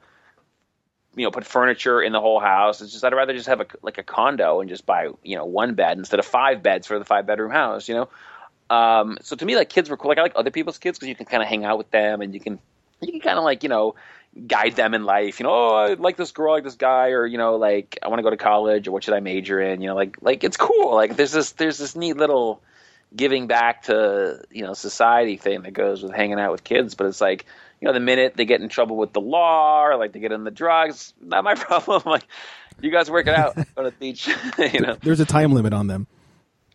you 1.15 1.25
know, 1.25 1.31
put 1.31 1.45
furniture 1.45 2.01
in 2.01 2.11
the 2.11 2.19
whole 2.19 2.39
house. 2.39 2.81
It's 2.81 2.91
just 2.91 3.05
I'd 3.05 3.13
rather 3.13 3.33
just 3.33 3.47
have 3.47 3.61
a 3.61 3.67
like 3.81 3.97
a 3.97 4.03
condo 4.03 4.59
and 4.59 4.69
just 4.69 4.85
buy 4.85 5.09
you 5.23 5.37
know 5.37 5.45
one 5.45 5.75
bed 5.75 5.97
instead 5.97 6.19
of 6.19 6.25
five 6.25 6.61
beds 6.61 6.87
for 6.87 6.99
the 6.99 7.05
five 7.05 7.25
bedroom 7.25 7.51
house. 7.51 7.87
You 7.87 7.95
know, 7.95 8.09
um, 8.75 9.17
so 9.21 9.35
to 9.35 9.45
me 9.45 9.55
like 9.55 9.69
kids 9.69 9.89
were 9.89 9.97
cool. 9.97 10.09
Like 10.09 10.17
I 10.17 10.21
like 10.21 10.33
other 10.35 10.51
people's 10.51 10.77
kids 10.77 10.97
because 10.97 11.09
you 11.09 11.15
can 11.15 11.25
kind 11.25 11.41
of 11.41 11.49
hang 11.49 11.63
out 11.63 11.77
with 11.77 11.91
them 11.91 12.21
and 12.21 12.33
you 12.33 12.39
can 12.39 12.59
you 13.01 13.11
can 13.11 13.21
kind 13.21 13.37
of 13.37 13.43
like 13.43 13.63
you 13.63 13.69
know 13.69 13.95
guide 14.47 14.75
them 14.75 14.93
in 14.93 15.03
life. 15.03 15.39
You 15.39 15.45
know, 15.45 15.53
oh, 15.53 15.75
I 15.75 15.93
like 15.93 16.17
this 16.17 16.31
girl, 16.31 16.51
I 16.51 16.55
like 16.55 16.63
this 16.63 16.75
guy, 16.75 17.09
or 17.09 17.25
you 17.25 17.37
know, 17.37 17.55
like 17.55 17.99
I 18.01 18.07
want 18.07 18.19
to 18.19 18.23
go 18.23 18.29
to 18.29 18.37
college, 18.37 18.87
or 18.87 18.91
what 18.91 19.03
should 19.03 19.13
I 19.13 19.19
major 19.19 19.59
in? 19.59 19.81
You 19.81 19.87
know, 19.87 19.95
like 19.95 20.17
like 20.21 20.43
it's 20.43 20.57
cool. 20.57 20.93
Like 20.95 21.15
there's 21.15 21.31
this 21.31 21.51
there's 21.53 21.77
this 21.77 21.95
neat 21.95 22.17
little 22.17 22.61
giving 23.15 23.47
back 23.47 23.83
to 23.83 24.43
you 24.51 24.63
know 24.63 24.73
society 24.73 25.37
thing 25.37 25.63
that 25.63 25.71
goes 25.71 26.01
with 26.01 26.13
hanging 26.13 26.39
out 26.39 26.51
with 26.51 26.63
kids. 26.63 26.95
But 26.95 27.07
it's 27.07 27.21
like 27.21 27.45
you 27.79 27.87
know 27.87 27.93
the 27.93 27.99
minute 27.99 28.35
they 28.35 28.45
get 28.45 28.61
in 28.61 28.69
trouble 28.69 28.97
with 28.97 29.13
the 29.13 29.21
law 29.21 29.85
or 29.85 29.97
like 29.97 30.13
they 30.13 30.19
get 30.19 30.31
in 30.31 30.43
the 30.43 30.51
drugs, 30.51 31.13
not 31.21 31.43
my 31.43 31.55
problem. 31.55 32.03
like 32.05 32.25
you 32.81 32.91
guys 32.91 33.11
work 33.11 33.27
it 33.27 33.35
out 33.35 33.57
on 33.77 33.83
the 33.83 33.91
beach. 33.91 34.27
you 34.57 34.79
know. 34.79 34.97
There's 35.01 35.19
a 35.19 35.25
time 35.25 35.53
limit 35.53 35.73
on 35.73 35.87
them. 35.87 36.07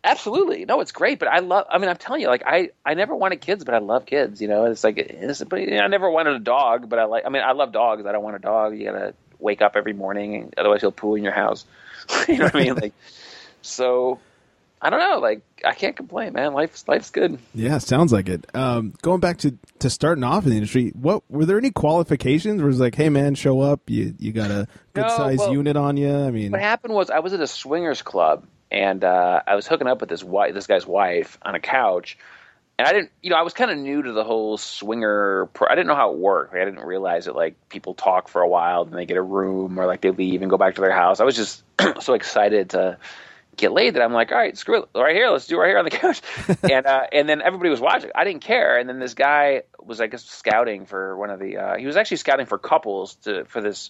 Absolutely, 0.03 0.65
no, 0.65 0.79
it's 0.79 0.91
great. 0.91 1.19
But 1.19 1.27
I 1.27 1.39
love. 1.39 1.65
I 1.69 1.77
mean, 1.79 1.89
I'm 1.89 1.97
telling 1.97 2.21
you, 2.21 2.27
like 2.27 2.43
I, 2.45 2.69
I 2.85 2.93
never 2.93 3.15
wanted 3.15 3.41
kids, 3.41 3.63
but 3.63 3.73
I 3.73 3.79
love 3.79 4.05
kids. 4.05 4.41
You 4.41 4.47
know, 4.47 4.65
it's 4.65 4.83
like, 4.83 4.97
it's, 4.97 5.43
but 5.43 5.59
you 5.59 5.71
know, 5.71 5.81
I 5.81 5.87
never 5.87 6.09
wanted 6.09 6.35
a 6.35 6.39
dog, 6.39 6.87
but 6.89 6.99
I 6.99 7.05
like. 7.05 7.25
I 7.25 7.29
mean, 7.29 7.41
I 7.43 7.51
love 7.53 7.71
dogs. 7.71 8.05
I 8.05 8.11
don't 8.11 8.23
want 8.23 8.35
a 8.35 8.39
dog. 8.39 8.77
You 8.77 8.85
gotta 8.85 9.13
wake 9.39 9.61
up 9.61 9.75
every 9.75 9.93
morning, 9.93 10.53
otherwise 10.57 10.81
he'll 10.81 10.91
poo 10.91 11.15
in 11.15 11.23
your 11.23 11.33
house. 11.33 11.65
you 12.27 12.37
know 12.37 12.45
what 12.45 12.55
I 12.55 12.63
mean? 12.63 12.75
Like, 12.75 12.93
so, 13.61 14.19
I 14.81 14.89
don't 14.89 14.99
know. 14.99 15.19
Like 15.19 15.41
I 15.65 15.73
can't 15.73 15.95
complain, 15.95 16.33
man. 16.33 16.53
Life's 16.53 16.87
life's 16.87 17.09
good. 17.09 17.39
Yeah, 17.55 17.79
sounds 17.79 18.13
like 18.13 18.29
it. 18.29 18.45
Um, 18.55 18.93
going 19.01 19.19
back 19.19 19.37
to, 19.39 19.57
to 19.79 19.89
starting 19.89 20.23
off 20.23 20.43
in 20.43 20.51
the 20.51 20.57
industry, 20.57 20.91
what 20.91 21.23
were 21.29 21.45
there 21.45 21.57
any 21.57 21.71
qualifications? 21.71 22.61
Where 22.61 22.69
it's 22.69 22.79
like, 22.79 22.95
hey 22.95 23.09
man, 23.09 23.33
show 23.35 23.61
up. 23.61 23.81
You 23.87 24.13
you 24.19 24.31
got 24.31 24.51
a 24.51 24.67
good 24.93 25.01
No, 25.01 25.17
size 25.17 25.39
well, 25.39 25.53
unit 25.53 25.75
on 25.75 25.97
you. 25.97 26.15
I 26.15 26.29
mean, 26.31 26.51
What 26.51 26.61
happened 26.61 26.93
was 26.93 27.09
I 27.09 27.19
was 27.19 27.33
at 27.33 27.41
a 27.41 27.47
swingers 27.47 28.03
club 28.03 28.45
and 28.71 29.03
uh, 29.03 29.41
I 29.45 29.55
was 29.55 29.67
hooking 29.67 29.87
up 29.87 30.01
with 30.01 30.09
this 30.09 30.23
wife, 30.23 30.53
this 30.53 30.67
guy's 30.67 30.85
wife 30.85 31.37
on 31.41 31.55
a 31.55 31.59
couch. 31.59 32.17
And 32.79 32.87
I 32.87 32.93
didn't, 32.93 33.11
you 33.23 33.31
know, 33.31 33.37
I 33.37 33.41
was 33.41 33.53
kind 33.53 33.71
of 33.71 33.77
new 33.77 34.03
to 34.03 34.11
the 34.11 34.23
whole 34.23 34.57
swinger. 34.57 35.47
Pro- 35.47 35.67
I 35.67 35.73
didn't 35.73 35.87
know 35.87 35.95
how 35.95 36.13
it 36.13 36.19
worked. 36.19 36.53
I 36.53 36.63
didn't 36.63 36.85
realize 36.85 37.25
that 37.25 37.35
like 37.35 37.69
people 37.69 37.95
talk 37.95 38.27
for 38.27 38.41
a 38.41 38.47
while, 38.47 38.85
then 38.85 38.95
they 38.95 39.05
get 39.05 39.17
a 39.17 39.21
room, 39.21 39.79
or 39.79 39.87
like 39.87 40.01
they 40.01 40.11
leave 40.11 40.43
and 40.43 40.51
go 40.51 40.57
back 40.57 40.75
to 40.75 40.81
their 40.81 40.91
house. 40.91 41.19
I 41.19 41.23
was 41.23 41.35
just 41.35 41.63
so 42.01 42.13
excited 42.13 42.71
to 42.71 42.97
get 43.55 43.71
laid 43.71 43.95
that 43.95 44.03
I'm 44.03 44.13
like, 44.13 44.31
all 44.31 44.37
right, 44.37 44.55
screw 44.55 44.83
it, 44.83 44.89
right 44.93 45.15
here, 45.15 45.29
let's 45.29 45.47
do 45.47 45.55
it 45.55 45.59
right 45.59 45.69
here 45.69 45.79
on 45.79 45.85
the 45.85 45.91
couch. 45.91 46.21
and 46.71 46.85
uh, 46.85 47.07
and 47.11 47.27
then 47.27 47.41
everybody 47.41 47.71
was 47.71 47.81
watching. 47.81 48.11
I 48.13 48.23
didn't 48.23 48.41
care. 48.41 48.77
And 48.77 48.87
then 48.87 48.99
this 48.99 49.15
guy 49.15 49.63
was, 49.79 49.99
I 49.99 50.07
guess, 50.07 50.23
scouting 50.23 50.85
for 50.85 51.17
one 51.17 51.31
of 51.31 51.39
the. 51.39 51.57
Uh, 51.57 51.77
he 51.77 51.87
was 51.87 51.97
actually 51.97 52.17
scouting 52.17 52.45
for 52.45 52.59
couples 52.59 53.15
to 53.23 53.45
for 53.45 53.59
this 53.59 53.89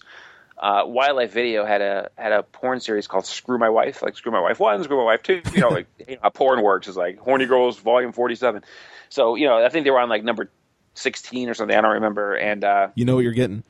uh, 0.58 0.82
Wildlife 0.86 1.32
Video 1.32 1.64
had 1.64 1.80
a 1.80 2.10
had 2.16 2.32
a 2.32 2.42
porn 2.42 2.80
series 2.80 3.06
called 3.06 3.26
Screw 3.26 3.58
My 3.58 3.68
Wife, 3.70 4.02
like 4.02 4.16
Screw 4.16 4.32
My 4.32 4.40
Wife 4.40 4.58
One, 4.58 4.82
Screw 4.82 4.96
My 4.96 5.04
Wife 5.04 5.22
Two. 5.22 5.40
You 5.54 5.60
know, 5.60 5.68
like 5.68 5.86
you 6.06 6.16
know, 6.16 6.20
a 6.24 6.30
porn 6.30 6.62
works 6.62 6.88
is 6.88 6.96
like 6.96 7.18
Horny 7.18 7.46
Girls 7.46 7.78
Volume 7.78 8.12
Forty 8.12 8.34
Seven. 8.34 8.64
So 9.08 9.34
you 9.36 9.46
know, 9.46 9.64
I 9.64 9.68
think 9.68 9.84
they 9.84 9.90
were 9.90 10.00
on 10.00 10.08
like 10.08 10.24
number 10.24 10.50
sixteen 10.94 11.48
or 11.48 11.54
something. 11.54 11.76
I 11.76 11.80
don't 11.80 11.94
remember. 11.94 12.34
And 12.34 12.64
uh, 12.64 12.88
you 12.94 13.04
know 13.04 13.14
what 13.14 13.22
you're 13.24 13.32
getting. 13.32 13.62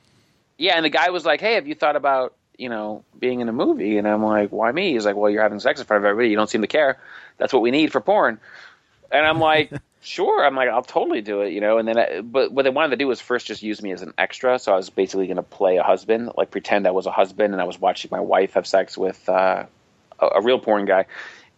yeah, 0.57 0.75
and 0.75 0.83
the 0.85 0.89
guy 0.89 1.09
was 1.11 1.25
like, 1.25 1.41
"Hey, 1.41 1.53
have 1.55 1.67
you 1.67 1.75
thought 1.75 1.95
about 1.95 2.35
you 2.57 2.69
know 2.69 3.03
being 3.17 3.39
in 3.41 3.49
a 3.49 3.53
movie?" 3.53 3.97
And 3.97 4.07
I'm 4.07 4.23
like, 4.23 4.51
"Why 4.51 4.71
me?" 4.71 4.93
He's 4.93 5.05
like, 5.05 5.15
"Well, 5.15 5.29
you're 5.29 5.43
having 5.43 5.59
sex 5.59 5.79
in 5.79 5.85
front 5.85 6.03
of 6.03 6.09
everybody. 6.09 6.29
You 6.29 6.35
don't 6.37 6.49
seem 6.49 6.61
to 6.61 6.67
care. 6.67 6.99
That's 7.37 7.53
what 7.53 7.61
we 7.61 7.71
need 7.71 7.91
for 7.91 8.01
porn." 8.01 8.39
And 9.11 9.25
I'm 9.25 9.39
like, 9.39 9.71
"Sure." 10.01 10.45
I'm 10.45 10.55
like, 10.55 10.69
"I'll 10.69 10.83
totally 10.83 11.21
do 11.21 11.41
it," 11.41 11.53
you 11.53 11.61
know. 11.61 11.77
And 11.77 11.87
then, 11.87 11.97
I, 11.97 12.21
but 12.21 12.51
what 12.51 12.63
they 12.63 12.69
wanted 12.69 12.91
to 12.91 12.95
do 12.97 13.07
was 13.07 13.19
first 13.21 13.47
just 13.47 13.63
use 13.63 13.81
me 13.81 13.91
as 13.91 14.01
an 14.01 14.13
extra. 14.17 14.59
So 14.59 14.73
I 14.73 14.75
was 14.75 14.89
basically 14.89 15.27
going 15.27 15.37
to 15.37 15.43
play 15.43 15.77
a 15.77 15.83
husband, 15.83 16.31
like 16.37 16.51
pretend 16.51 16.87
I 16.87 16.91
was 16.91 17.05
a 17.05 17.11
husband, 17.11 17.53
and 17.53 17.61
I 17.61 17.65
was 17.65 17.79
watching 17.79 18.09
my 18.11 18.19
wife 18.19 18.53
have 18.53 18.67
sex 18.67 18.97
with 18.97 19.27
uh, 19.29 19.65
a, 20.19 20.25
a 20.25 20.41
real 20.41 20.59
porn 20.59 20.85
guy. 20.85 21.05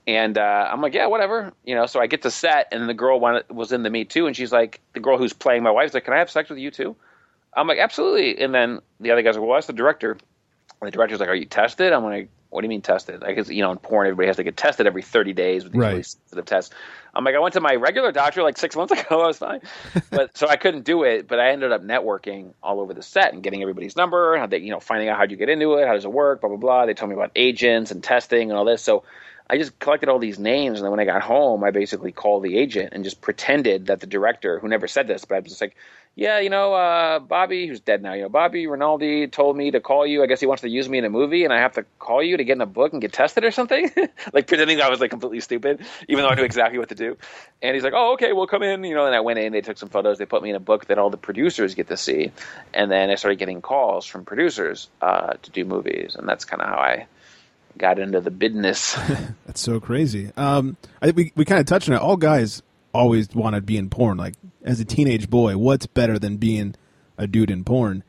And 0.07 0.38
uh, 0.38 0.67
I'm 0.71 0.81
like, 0.81 0.95
yeah, 0.95 1.05
whatever, 1.07 1.53
you 1.63 1.75
know. 1.75 1.86
So 1.86 2.00
I 2.00 2.07
get 2.07 2.24
to 2.24 2.31
set, 2.31 2.69
and 2.71 2.89
the 2.89 2.93
girl 2.93 3.19
wanted, 3.19 3.50
was 3.50 3.69
the 3.69 3.77
me 3.77 4.05
too, 4.05 4.27
and 4.27 4.36
she's 4.36 4.51
like, 4.51 4.79
the 4.93 5.00
girl 5.00 5.17
who's 5.17 5.33
playing 5.33 5.63
my 5.63 5.71
wife's 5.71 5.93
like, 5.93 6.05
"Can 6.05 6.13
I 6.13 6.17
have 6.17 6.31
sex 6.31 6.50
with 6.50 6.60
you 6.60 6.71
too?" 6.71 6.95
I'm 7.53 7.67
like, 7.67 7.79
absolutely. 7.79 8.41
And 8.41 8.53
then 8.53 8.79
the 9.00 9.12
other 9.12 9.21
guy's 9.21 9.36
like, 9.36 9.45
well, 9.45 9.55
that's 9.55 9.67
the 9.67 9.74
director. 9.74 10.12
And 10.12 10.88
the 10.88 10.91
director's 10.91 11.19
like, 11.19 11.29
are 11.29 11.36
you 11.36 11.45
tested? 11.45 11.91
I'm 11.91 12.03
like, 12.03 12.29
what 12.51 12.62
do 12.62 12.65
you 12.65 12.70
mean 12.70 12.81
tested? 12.81 13.22
Like, 13.22 13.36
'cause, 13.36 13.50
you 13.50 13.62
know, 13.63 13.72
in 13.72 13.77
porn, 13.79 14.05
everybody 14.08 14.27
has 14.27 14.36
to 14.36 14.43
get 14.43 14.55
tested 14.58 14.86
every 14.86 15.01
30 15.01 15.34
days 15.34 15.63
with 15.63 15.74
these 15.74 15.79
Right. 15.79 15.89
really 15.91 16.03
sensitive 16.03 16.46
tests. 16.46 16.74
I'm 17.15 17.24
like, 17.24 17.34
I 17.36 17.39
went 17.39 17.53
to 17.55 17.62
my 17.62 17.74
regular 17.75 18.12
doctor 18.12 18.43
like 18.43 18.58
six 18.58 18.75
months 18.75 18.91
ago. 19.00 19.22
I 19.22 19.27
was 19.27 19.38
fine. 19.39 19.62
but 20.12 20.38
so 20.38 20.48
I 20.48 20.58
couldn't 20.58 20.84
do 20.84 21.03
it. 21.03 21.27
But 21.27 21.39
I 21.39 21.50
ended 21.51 21.72
up 21.72 21.81
networking 21.81 22.53
all 22.62 22.79
over 22.79 22.93
the 22.93 23.01
set 23.01 23.34
and 23.34 23.41
getting 23.41 23.62
everybody's 23.62 23.96
number, 23.96 24.38
how 24.38 24.46
they, 24.46 24.60
you 24.60 24.70
know, 24.70 24.79
finding 24.79 25.10
out 25.10 25.17
how 25.17 25.25
do 25.25 25.31
you 25.31 25.38
get 25.38 25.50
into 25.50 25.74
it, 25.75 25.88
how 25.88 25.93
does 25.93 26.05
it 26.05 26.12
work, 26.12 26.41
blah, 26.41 26.50
blah, 26.50 26.58
blah. 26.58 26.86
They 26.86 26.93
told 26.93 27.10
me 27.10 27.15
about 27.15 27.31
agents 27.36 27.89
and 27.91 28.03
testing 28.03 28.50
and 28.51 28.58
all 28.58 28.65
this. 28.65 28.81
So 28.84 29.03
I 29.50 29.58
just 29.58 29.79
collected 29.79 30.08
all 30.08 30.17
these 30.20 30.39
names, 30.39 30.79
and 30.79 30.86
then 30.86 30.91
when 30.91 31.01
I 31.01 31.05
got 31.05 31.22
home, 31.22 31.62
I 31.65 31.72
basically 31.72 32.13
called 32.13 32.43
the 32.43 32.58
agent 32.58 32.93
and 32.93 33.03
just 33.03 33.20
pretended 33.20 33.88
that 33.88 34.00
the 34.00 34.08
director, 34.08 34.60
who 34.60 34.70
never 34.70 34.88
said 34.88 35.08
this, 35.08 35.25
but 35.25 35.36
I 35.36 35.39
was 35.39 35.50
just 35.50 35.62
like, 35.62 35.75
"Yeah, 36.15 36.39
you 36.39 36.50
know, 36.50 36.74
uh, 36.74 37.20
Bobby, 37.20 37.68
who's 37.68 37.80
dead 37.80 38.01
now, 38.01 38.13
you 38.13 38.24
know, 38.24 38.30
Bobby 38.30 38.68
Rinaldi 38.68 39.27
told 39.27 39.58
me 39.58 39.72
to 39.72 39.80
call 39.80 40.06
you. 40.06 40.24
I 40.24 40.27
guess 40.27 40.39
he 40.39 40.46
wants 40.46 40.62
to 40.62 40.70
use 40.70 40.88
me 40.88 40.98
in 40.98 41.06
a 41.06 41.10
movie, 41.10 41.44
and 41.44 41.53
I 41.53 41.60
have 41.60 41.74
to 41.74 41.86
call 42.00 42.22
you 42.22 42.38
to 42.38 42.44
get 42.44 42.53
in 42.53 42.62
a 42.62 42.65
book 42.65 42.94
and 42.94 43.01
get 43.01 43.13
tested 43.13 43.44
or 43.44 43.51
something." 43.51 43.89
like 44.34 44.48
pretending 44.48 44.82
I 44.82 44.89
was 44.89 45.00
like 45.00 45.12
completely 45.12 45.39
stupid, 45.39 45.82
even 46.08 46.24
though 46.24 46.30
I 46.30 46.36
knew 46.36 46.44
exactly 46.44 46.80
what 46.80 46.89
to 46.89 46.96
do. 46.96 47.18
And 47.62 47.74
he's 47.74 47.84
like, 47.84 47.94
"Oh, 47.96 48.13
okay, 48.13 48.34
we'll 48.34 48.48
come 48.48 48.63
in," 48.63 48.84
you 48.84 48.96
know. 48.96 49.06
And 49.06 49.15
I 49.15 49.22
went 49.22 49.39
in, 49.39 49.53
they 49.53 49.62
took 49.62 49.77
some 49.77 49.89
photos, 49.89 50.18
they 50.18 50.25
put 50.25 50.44
me 50.44 50.50
in 50.50 50.56
a 50.56 50.60
book 50.60 50.88
that 50.88 50.98
all 50.98 51.10
the 51.10 51.18
producers 51.18 51.75
get 51.75 51.88
to 51.88 51.98
see, 51.98 52.32
and 52.74 52.91
then 52.91 53.10
I 53.10 53.15
started 53.15 53.39
getting 53.39 53.62
calls 53.62 54.06
from 54.06 54.25
producers 54.25 54.89
uh, 55.01 55.34
to 55.41 55.51
do 55.51 55.65
movies, 55.65 56.15
and 56.18 56.27
that's 56.27 56.46
kind 56.46 56.62
of 56.62 56.68
how 56.68 56.77
I 56.77 57.08
got 57.77 58.00
into 58.00 58.22
the 58.22 58.32
business. 58.32 58.94
That's 59.46 59.62
so 59.62 59.80
crazy. 59.80 60.32
Um, 60.38 60.77
I 61.01 61.12
we 61.12 61.32
we 61.36 61.46
kind 61.46 61.60
of 61.60 61.65
touched 61.65 61.89
on 61.89 61.96
it. 61.96 62.01
All 62.01 62.18
guys 62.18 62.62
always 62.94 63.34
want 63.34 63.56
to 63.56 63.62
be 63.62 63.77
in 63.77 63.89
porn. 63.89 64.18
Like 64.18 64.36
as 64.63 64.80
a 64.80 64.86
teenage 64.86 65.30
boy, 65.30 65.58
what's 65.58 65.86
better 65.88 66.18
than 66.20 66.38
being 66.38 66.75
a 67.18 67.27
dude 67.27 67.51
in 67.51 67.63
porn? 67.63 68.03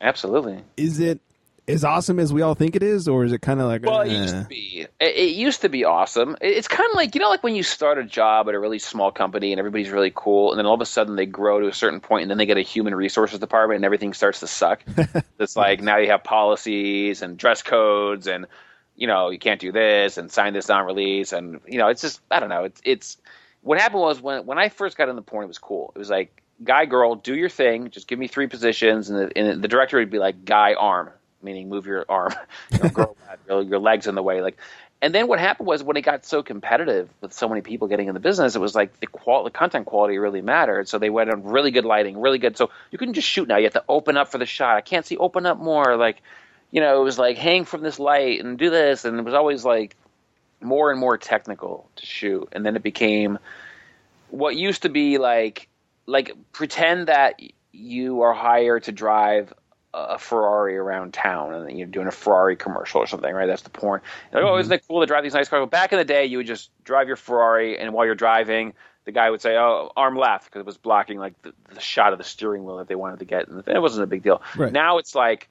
Absolutely. 0.00 0.62
Is 0.76 1.00
it 1.00 1.20
as 1.68 1.82
awesome 1.82 2.20
as 2.20 2.32
we 2.32 2.42
all 2.42 2.54
think 2.54 2.76
it 2.76 2.82
is, 2.82 3.08
or 3.08 3.24
is 3.24 3.32
it 3.32 3.42
kind 3.42 3.60
of 3.60 3.66
like? 3.66 3.82
Well, 3.84 4.02
it 4.02 4.10
eh? 4.10 4.20
used 4.22 4.34
to 4.34 4.44
be. 4.48 4.86
It, 5.00 5.16
it 5.16 5.34
used 5.36 5.62
to 5.62 5.68
be 5.68 5.84
awesome. 5.84 6.36
It- 6.40 6.56
It's 6.56 6.68
kind 6.68 6.88
of 6.90 6.94
like 6.94 7.14
you 7.14 7.20
know, 7.20 7.28
like 7.28 7.42
when 7.42 7.56
you 7.56 7.62
start 7.62 7.98
a 7.98 8.04
job 8.04 8.48
at 8.48 8.54
a 8.54 8.58
really 8.58 8.78
small 8.78 9.10
company 9.10 9.52
and 9.52 9.58
everybody's 9.58 9.90
really 9.90 10.12
cool, 10.14 10.52
and 10.52 10.58
then 10.58 10.66
all 10.66 10.74
of 10.74 10.80
a 10.80 10.86
sudden 10.86 11.16
they 11.16 11.26
grow 11.26 11.60
to 11.60 11.66
a 11.66 11.72
certain 11.72 12.00
point, 12.00 12.22
and 12.22 12.30
then 12.30 12.38
they 12.38 12.46
get 12.46 12.56
a 12.56 12.62
human 12.62 12.94
resources 12.94 13.38
department, 13.40 13.76
and 13.76 13.84
everything 13.84 14.12
starts 14.12 14.40
to 14.40 14.46
suck. 14.46 14.82
it's 15.40 15.56
like 15.56 15.80
now 15.80 15.96
you 15.96 16.08
have 16.10 16.22
policies 16.22 17.22
and 17.22 17.36
dress 17.36 17.62
codes, 17.62 18.26
and 18.28 18.46
you 18.94 19.06
know 19.08 19.30
you 19.30 19.38
can't 19.38 19.60
do 19.60 19.72
this 19.72 20.18
and 20.18 20.30
sign 20.30 20.52
this 20.52 20.70
on 20.70 20.84
release, 20.86 21.32
and 21.32 21.60
you 21.66 21.78
know 21.78 21.88
it's 21.88 22.02
just 22.02 22.20
I 22.30 22.38
don't 22.38 22.48
know. 22.50 22.64
It's 22.64 22.80
it's 22.84 23.16
what 23.66 23.80
happened 23.80 24.00
was 24.00 24.20
when 24.20 24.46
when 24.46 24.58
I 24.58 24.68
first 24.68 24.96
got 24.96 25.08
in 25.08 25.16
the 25.16 25.22
porn, 25.22 25.44
it 25.44 25.48
was 25.48 25.58
cool. 25.58 25.92
It 25.94 25.98
was 25.98 26.08
like 26.08 26.42
guy 26.62 26.86
girl, 26.86 27.16
do 27.16 27.34
your 27.34 27.48
thing, 27.48 27.90
just 27.90 28.06
give 28.06 28.18
me 28.18 28.28
three 28.28 28.46
positions, 28.46 29.10
and 29.10 29.18
the, 29.18 29.36
and 29.38 29.60
the 29.62 29.68
director 29.68 29.98
would 29.98 30.08
be 30.08 30.20
like 30.20 30.44
guy 30.44 30.74
arm, 30.74 31.10
meaning 31.42 31.68
move 31.68 31.84
your 31.84 32.04
arm, 32.08 32.32
you 32.70 32.78
know, 32.78 32.88
girl, 32.88 33.16
your, 33.48 33.80
legs 33.80 34.06
in 34.06 34.14
the 34.14 34.22
way, 34.22 34.40
like. 34.40 34.56
And 35.02 35.14
then 35.14 35.28
what 35.28 35.38
happened 35.38 35.66
was 35.66 35.82
when 35.82 35.98
it 35.98 36.02
got 36.02 36.24
so 36.24 36.42
competitive 36.42 37.10
with 37.20 37.34
so 37.34 37.50
many 37.50 37.60
people 37.60 37.86
getting 37.86 38.08
in 38.08 38.14
the 38.14 38.20
business, 38.20 38.56
it 38.56 38.60
was 38.60 38.74
like 38.74 38.98
the 39.00 39.06
qual 39.06 39.44
the 39.44 39.50
content 39.50 39.84
quality 39.84 40.16
really 40.16 40.40
mattered. 40.40 40.88
So 40.88 40.98
they 40.98 41.10
went 41.10 41.28
on 41.28 41.42
really 41.42 41.70
good 41.70 41.84
lighting, 41.84 42.18
really 42.18 42.38
good. 42.38 42.56
So 42.56 42.70
you 42.90 42.96
couldn't 42.96 43.12
just 43.12 43.28
shoot 43.28 43.46
now; 43.46 43.58
you 43.58 43.64
have 43.64 43.74
to 43.74 43.84
open 43.90 44.16
up 44.16 44.28
for 44.28 44.38
the 44.38 44.46
shot. 44.46 44.76
I 44.76 44.80
can't 44.80 45.04
see 45.04 45.18
open 45.18 45.44
up 45.44 45.58
more, 45.58 45.96
like 45.96 46.22
you 46.70 46.80
know, 46.80 46.98
it 46.98 47.04
was 47.04 47.18
like 47.18 47.36
hang 47.36 47.66
from 47.66 47.82
this 47.82 47.98
light 47.98 48.42
and 48.42 48.56
do 48.56 48.70
this, 48.70 49.04
and 49.04 49.18
it 49.18 49.24
was 49.24 49.34
always 49.34 49.66
like 49.66 49.96
more 50.60 50.90
and 50.90 51.00
more 51.00 51.18
technical 51.18 51.90
to 51.96 52.06
shoot. 52.06 52.48
And 52.52 52.64
then 52.64 52.76
it 52.76 52.82
became 52.82 53.38
what 54.30 54.56
used 54.56 54.82
to 54.82 54.88
be 54.88 55.18
like 55.18 55.68
like 56.06 56.32
pretend 56.52 57.08
that 57.08 57.40
you 57.72 58.22
are 58.22 58.32
hired 58.32 58.84
to 58.84 58.92
drive 58.92 59.52
a 59.92 60.18
Ferrari 60.18 60.76
around 60.76 61.14
town 61.14 61.54
and 61.54 61.66
then 61.66 61.76
you're 61.76 61.86
doing 61.86 62.06
a 62.06 62.12
Ferrari 62.12 62.54
commercial 62.54 63.00
or 63.00 63.06
something, 63.06 63.32
right? 63.32 63.46
That's 63.46 63.62
the 63.62 63.70
porn. 63.70 64.02
Like, 64.32 64.42
oh, 64.42 64.58
isn't 64.58 64.70
mm-hmm. 64.70 64.74
it 64.74 64.84
cool 64.86 65.00
to 65.00 65.06
drive 65.06 65.22
these 65.22 65.34
nice 65.34 65.48
cars? 65.48 65.60
Well, 65.60 65.66
back 65.66 65.92
in 65.92 65.98
the 65.98 66.04
day, 66.04 66.26
you 66.26 66.36
would 66.38 66.46
just 66.46 66.70
drive 66.84 67.08
your 67.08 67.16
Ferrari, 67.16 67.78
and 67.78 67.94
while 67.94 68.04
you're 68.04 68.14
driving, 68.14 68.74
the 69.06 69.12
guy 69.12 69.30
would 69.30 69.40
say, 69.40 69.56
"Oh, 69.56 69.90
arm 69.96 70.16
left," 70.16 70.46
because 70.46 70.60
it 70.60 70.66
was 70.66 70.76
blocking 70.76 71.18
like 71.18 71.40
the, 71.42 71.54
the 71.72 71.80
shot 71.80 72.12
of 72.12 72.18
the 72.18 72.24
steering 72.24 72.64
wheel 72.64 72.76
that 72.78 72.88
they 72.88 72.94
wanted 72.94 73.20
to 73.20 73.24
get, 73.24 73.48
and 73.48 73.66
it 73.66 73.80
wasn't 73.80 74.04
a 74.04 74.06
big 74.06 74.22
deal. 74.22 74.42
Right. 74.56 74.72
Now 74.72 74.98
it's 74.98 75.14
like, 75.14 75.48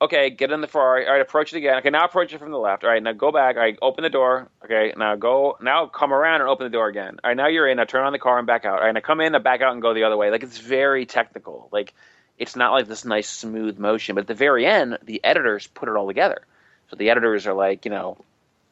okay, 0.00 0.30
get 0.30 0.50
in 0.50 0.60
the 0.60 0.66
Ferrari. 0.66 1.06
All 1.06 1.12
right, 1.12 1.20
approach 1.20 1.52
it 1.52 1.58
again. 1.58 1.78
Okay, 1.78 1.90
now 1.90 2.04
approach 2.04 2.32
it 2.32 2.38
from 2.38 2.50
the 2.50 2.58
left. 2.58 2.84
All 2.84 2.90
right, 2.90 3.02
now 3.02 3.12
go 3.12 3.32
back. 3.32 3.56
All 3.56 3.62
right, 3.62 3.78
open 3.82 4.02
the 4.02 4.10
door. 4.10 4.48
Okay, 4.64 4.92
now 4.96 5.16
go. 5.16 5.56
Now 5.60 5.86
come 5.86 6.12
around 6.12 6.40
and 6.40 6.50
open 6.50 6.64
the 6.64 6.70
door 6.70 6.88
again. 6.88 7.18
All 7.22 7.30
right, 7.30 7.36
now 7.36 7.48
you're 7.48 7.68
in. 7.68 7.76
Now 7.76 7.84
turn 7.84 8.04
on 8.04 8.12
the 8.12 8.18
car 8.18 8.38
and 8.38 8.46
back 8.46 8.64
out. 8.64 8.78
All 8.78 8.84
right, 8.84 8.92
now 8.92 9.00
come 9.00 9.20
in, 9.20 9.32
now 9.32 9.38
back 9.38 9.60
out 9.60 9.72
and 9.72 9.82
go 9.82 9.94
the 9.94 10.04
other 10.04 10.16
way. 10.16 10.30
Like 10.30 10.42
it's 10.42 10.58
very 10.58 11.06
technical. 11.06 11.68
Like 11.72 11.94
it's 12.38 12.56
not 12.56 12.72
like 12.72 12.86
this 12.86 13.04
nice 13.04 13.28
smooth 13.28 13.78
motion. 13.78 14.14
But 14.14 14.22
at 14.22 14.28
the 14.28 14.34
very 14.34 14.66
end, 14.66 14.98
the 15.04 15.22
editors 15.24 15.66
put 15.66 15.88
it 15.88 15.96
all 15.96 16.06
together. 16.06 16.42
So 16.90 16.96
the 16.96 17.10
editors 17.10 17.46
are 17.46 17.54
like, 17.54 17.84
you 17.84 17.90
know, 17.90 18.18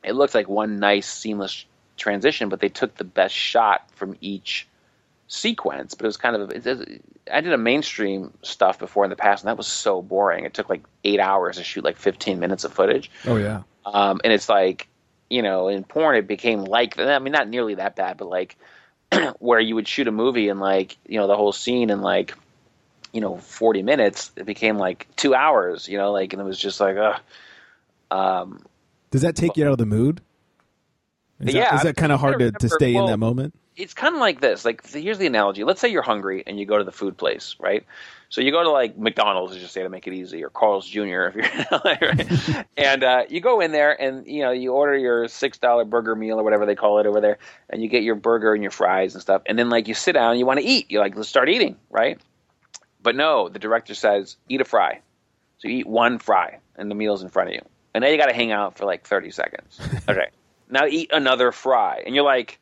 it 0.03 0.13
looks 0.13 0.35
like 0.35 0.49
one 0.49 0.79
nice 0.79 1.07
seamless 1.07 1.65
transition, 1.97 2.49
but 2.49 2.61
they 2.61 2.69
took 2.69 2.95
the 2.95 3.05
best 3.05 3.35
shot 3.35 3.91
from 3.97 4.17
each 4.21 4.67
sequence. 5.29 5.95
But 5.95 6.05
it 6.05 6.09
was 6.09 6.17
kind 6.17 6.37
of 6.37 6.51
it, 6.51 6.67
it, 6.67 7.03
I 7.33 7.41
did 7.41 7.53
a 7.53 7.59
mainstream 7.59 8.33
stuff 8.43 8.79
before 8.79 9.05
in 9.05 9.11
the 9.11 9.17
past, 9.17 9.45
and 9.45 9.49
that 9.49 9.57
was 9.57 9.67
so 9.67 10.03
boring. 10.03 10.45
It 10.45 10.55
took 10.55 10.69
like 10.69 10.83
eight 11.05 11.21
hours 11.21 11.57
to 11.57 11.65
shoot 11.65 11.85
like 11.85 11.97
15 11.97 12.39
minutes 12.39 12.65
of 12.65 12.73
footage. 12.73 13.11
Oh 13.27 13.37
yeah. 13.37 13.63
Um, 13.85 14.21
and 14.25 14.33
it's 14.33 14.49
like, 14.49 14.89
you 15.31 15.43
know, 15.43 15.69
in 15.69 15.85
porn, 15.85 16.17
it 16.17 16.27
became 16.27 16.65
like, 16.65 16.99
I 16.99 17.19
mean, 17.19 17.33
not 17.33 17.49
nearly 17.49 17.77
that 17.77 17.97
bad, 17.97 18.17
but 18.17 18.29
like 18.29 18.57
where 19.39 19.61
you 19.61 19.75
would 19.75 19.89
shoot 19.89 20.09
a 20.09 20.13
movie 20.13 20.49
and 20.49 20.61
like, 20.61 20.97
you 21.07 21.19
know, 21.19 21.27
the 21.27 21.37
whole 21.37 21.53
scene 21.53 21.91
in 21.91 22.01
like, 22.01 22.35
you 23.13 23.21
know, 23.21 23.37
40 23.39 23.83
minutes, 23.83 24.31
it 24.37 24.45
became 24.45 24.77
like 24.77 25.07
two 25.17 25.35
hours, 25.35 25.89
you 25.89 25.99
know, 25.99 26.13
like, 26.13 26.33
and 26.33 26.43
it 26.43 26.45
was 26.45 26.59
just 26.59 26.81
like, 26.81 26.97
uh, 26.97 27.19
um, 28.15 28.61
Does 29.11 29.23
that 29.23 29.37
take 29.37 29.57
you 29.57 29.65
out 29.65 29.73
of 29.73 29.79
the 29.79 29.87
mood? 29.87 30.21
Is 31.41 31.55
Yeah, 31.55 31.71
that, 31.71 31.75
is 31.75 31.83
that 31.83 31.97
kind 31.97 32.13
of 32.13 32.21
hard 32.21 32.39
to, 32.41 32.51
to 32.51 32.69
stay 32.69 32.95
in 32.95 33.07
that 33.07 33.19
moment? 33.19 33.55
It's 33.77 33.95
kind 33.95 34.15
of 34.15 34.21
like 34.21 34.41
this. 34.41 34.65
Like, 34.65 34.87
here's 34.87 35.19
the 35.19 35.27
analogy. 35.27 35.65
Let's 35.65 35.81
say 35.81 35.89
you're 35.89 36.03
hungry 36.03 36.43
and 36.47 36.59
you 36.59 36.67
go 36.67 36.79
to 36.79 36.85
the 36.85 36.93
food 36.93 37.17
place, 37.17 37.57
right? 37.61 37.85
So 38.29 38.41
you 38.41 38.51
go 38.51 38.63
to 38.63 38.71
like 38.71 38.99
McDonald's, 38.99 39.57
just 39.57 39.73
say 39.73 39.83
to 39.83 39.89
make 39.89 40.07
it 40.07 40.13
easy, 40.13 40.43
or 40.43 40.51
Carl's 40.51 40.87
Jr. 40.89 41.01
if 41.01 41.35
you're 41.35 41.45
in 41.55 41.67
LA, 41.71 41.95
right? 42.01 42.67
and 42.77 43.05
uh, 43.05 43.23
you 43.29 43.41
go 43.41 43.61
in 43.61 43.73
there 43.73 44.01
and 44.01 44.27
you 44.27 44.43
know 44.43 44.51
you 44.51 44.73
order 44.73 44.97
your 44.97 45.29
six 45.29 45.59
dollar 45.59 45.85
burger 45.85 46.17
meal 46.17 46.41
or 46.41 46.43
whatever 46.43 46.67
they 46.67 46.75
call 46.75 46.99
it 46.99 47.07
over 47.07 47.21
there, 47.21 47.39
and 47.71 47.83
you 47.83 47.89
get 47.89 48.03
your 48.03 48.17
burger 48.17 48.53
and 48.53 48.63
your 48.63 48.73
fries 48.73 49.15
and 49.15 49.23
stuff, 49.23 49.43
and 49.47 49.59
then 49.59 49.69
like 49.69 49.87
you 49.87 49.95
sit 49.95 50.13
down, 50.13 50.33
and 50.33 50.41
you 50.41 50.47
want 50.47 50.59
to 50.59 50.67
eat, 50.67 50.91
you're 50.91 51.03
like, 51.03 51.15
let's 51.17 51.29
start 51.29 51.49
eating, 51.49 51.77
right? 51.91 52.21
But 53.01 53.15
no, 53.15 53.49
the 53.49 53.61
director 53.61 53.95
says 53.95 54.37
eat 54.49 54.61
a 54.61 54.65
fry, 54.65 55.01
so 55.59 55.69
you 55.69 55.79
eat 55.79 55.87
one 55.87 56.19
fry, 56.19 56.59
and 56.77 56.91
the 56.91 56.97
meal's 56.97 57.23
in 57.23 57.29
front 57.29 57.51
of 57.51 57.55
you, 57.55 57.63
and 57.95 58.03
now 58.03 58.09
you 58.09 58.19
got 58.19 58.27
to 58.27 58.35
hang 58.35 58.51
out 58.51 58.77
for 58.77 58.87
like 58.87 59.07
thirty 59.07 59.31
seconds. 59.31 59.81
Okay, 60.09 60.29
Now 60.69 60.87
eat 60.87 61.11
another 61.13 61.53
fry, 61.53 62.03
and 62.05 62.15
you're 62.15 62.25
like, 62.25 62.59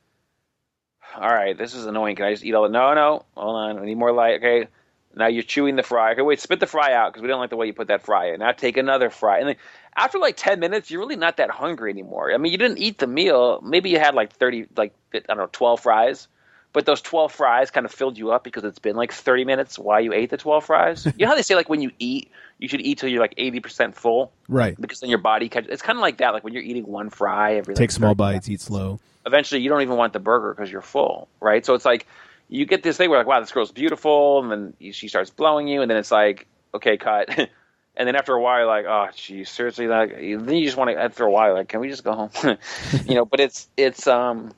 all 1.16 1.28
right, 1.32 1.56
this 1.56 1.74
is 1.74 1.86
annoying. 1.86 2.16
Can 2.16 2.26
I 2.26 2.32
just 2.32 2.44
eat 2.44 2.54
all? 2.54 2.62
The-? 2.64 2.68
No, 2.70 2.94
no, 2.94 3.24
hold 3.36 3.56
on. 3.56 3.78
I 3.78 3.84
need 3.84 3.96
more 3.96 4.12
light. 4.12 4.36
Okay, 4.36 4.68
now 5.14 5.26
you're 5.26 5.42
chewing 5.42 5.76
the 5.76 5.82
fry. 5.82 6.12
Okay, 6.12 6.22
wait, 6.22 6.40
spit 6.40 6.60
the 6.60 6.66
fry 6.66 6.92
out 6.92 7.12
because 7.12 7.22
we 7.22 7.28
don't 7.28 7.40
like 7.40 7.50
the 7.50 7.56
way 7.56 7.66
you 7.66 7.72
put 7.72 7.88
that 7.88 8.02
fry 8.02 8.32
in. 8.32 8.40
Now 8.40 8.52
take 8.52 8.76
another 8.76 9.10
fry, 9.10 9.38
and 9.38 9.48
then 9.48 9.56
after 9.96 10.18
like 10.18 10.36
ten 10.36 10.60
minutes, 10.60 10.90
you're 10.90 11.00
really 11.00 11.16
not 11.16 11.36
that 11.36 11.50
hungry 11.50 11.90
anymore. 11.90 12.32
I 12.32 12.36
mean, 12.38 12.52
you 12.52 12.58
didn't 12.58 12.78
eat 12.78 12.98
the 12.98 13.06
meal. 13.06 13.60
Maybe 13.62 13.90
you 13.90 13.98
had 13.98 14.14
like 14.14 14.32
thirty, 14.32 14.66
like 14.76 14.92
I 15.14 15.20
don't 15.20 15.36
know, 15.38 15.48
twelve 15.52 15.80
fries. 15.80 16.28
But 16.72 16.86
those 16.86 17.00
twelve 17.00 17.30
fries 17.30 17.70
kind 17.70 17.86
of 17.86 17.92
filled 17.92 18.18
you 18.18 18.32
up 18.32 18.42
because 18.42 18.64
it's 18.64 18.80
been 18.80 18.96
like 18.96 19.12
thirty 19.12 19.44
minutes 19.44 19.78
while 19.78 20.00
you 20.00 20.12
ate 20.12 20.30
the 20.30 20.36
twelve 20.36 20.64
fries. 20.64 21.04
you 21.16 21.24
know 21.24 21.28
how 21.28 21.36
they 21.36 21.42
say 21.42 21.54
like 21.54 21.68
when 21.68 21.80
you 21.80 21.92
eat, 22.00 22.32
you 22.58 22.66
should 22.66 22.80
eat 22.80 22.98
till 22.98 23.08
you're 23.08 23.20
like 23.20 23.34
eighty 23.36 23.60
percent 23.60 23.94
full, 23.94 24.32
Right. 24.48 24.74
because 24.80 24.98
then 24.98 25.08
your 25.08 25.20
body 25.20 25.48
catches. 25.48 25.70
It's 25.70 25.82
kind 25.82 25.96
of 25.96 26.02
like 26.02 26.16
that. 26.16 26.34
Like 26.34 26.42
when 26.42 26.52
you're 26.52 26.64
eating 26.64 26.84
one 26.86 27.10
fry 27.10 27.54
every 27.54 27.74
like, 27.74 27.78
Take 27.78 27.92
small 27.92 28.10
30 28.10 28.16
bites, 28.16 28.48
eat 28.48 28.60
slow. 28.60 28.98
Eventually 29.26 29.60
you 29.60 29.68
don't 29.68 29.82
even 29.82 29.96
want 29.96 30.12
the 30.12 30.20
burger 30.20 30.54
because 30.54 30.70
you're 30.70 30.82
full, 30.82 31.28
right? 31.40 31.64
So 31.64 31.74
it's 31.74 31.84
like 31.84 32.06
you 32.48 32.66
get 32.66 32.82
this 32.82 32.96
thing 32.96 33.10
where 33.10 33.18
like, 33.18 33.26
wow, 33.26 33.40
this 33.40 33.52
girl's 33.52 33.72
beautiful, 33.72 34.42
and 34.42 34.74
then 34.80 34.92
she 34.92 35.08
starts 35.08 35.30
blowing 35.30 35.68
you, 35.68 35.82
and 35.82 35.90
then 35.90 35.98
it's 35.98 36.10
like, 36.10 36.46
okay, 36.74 36.96
cut. 36.96 37.28
and 37.96 38.08
then 38.08 38.16
after 38.16 38.34
a 38.34 38.40
while, 38.40 38.66
like, 38.66 38.86
oh, 38.86 39.08
geez, 39.14 39.50
seriously, 39.50 39.86
like, 39.86 40.10
then 40.10 40.54
you 40.54 40.64
just 40.64 40.76
want 40.76 40.90
to. 40.90 40.96
After 40.96 41.24
a 41.24 41.30
while, 41.30 41.54
like, 41.54 41.68
can 41.68 41.80
we 41.80 41.88
just 41.88 42.04
go 42.04 42.12
home? 42.12 42.30
you 43.06 43.14
know, 43.14 43.24
but 43.24 43.40
it's 43.40 43.68
it's 43.76 44.06
um, 44.06 44.52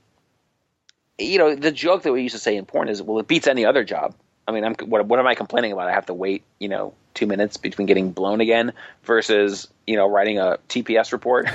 you 1.19 1.39
know, 1.39 1.55
the 1.55 1.73
joke 1.73 2.03
that 2.03 2.13
we 2.13 2.23
used 2.23 2.35
to 2.35 2.41
say 2.41 2.57
in 2.57 2.67
porn 2.67 2.89
is, 2.89 3.03
well, 3.03 3.19
it 3.19 3.29
beats 3.29 3.47
any 3.47 3.65
other 3.65 3.85
job. 3.85 4.15
I 4.49 4.53
mean, 4.53 4.65
I'm 4.65 4.75
what 4.87 5.07
what 5.07 5.19
am 5.19 5.27
I 5.27 5.35
complaining 5.35 5.73
about? 5.73 5.89
I 5.89 5.93
have 5.93 6.07
to 6.07 6.15
wait, 6.15 6.45
you 6.61 6.69
know, 6.69 6.95
two 7.15 7.27
minutes 7.27 7.57
between 7.57 7.87
getting 7.87 8.13
blown 8.13 8.41
again 8.41 8.73
versus 9.03 9.67
you 9.87 9.97
know 9.97 10.09
writing 10.09 10.39
a 10.39 10.59
TPS 10.69 11.13
report. 11.13 11.49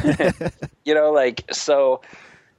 you 0.84 0.94
know, 0.94 1.12
like 1.12 1.46
so 1.53 2.01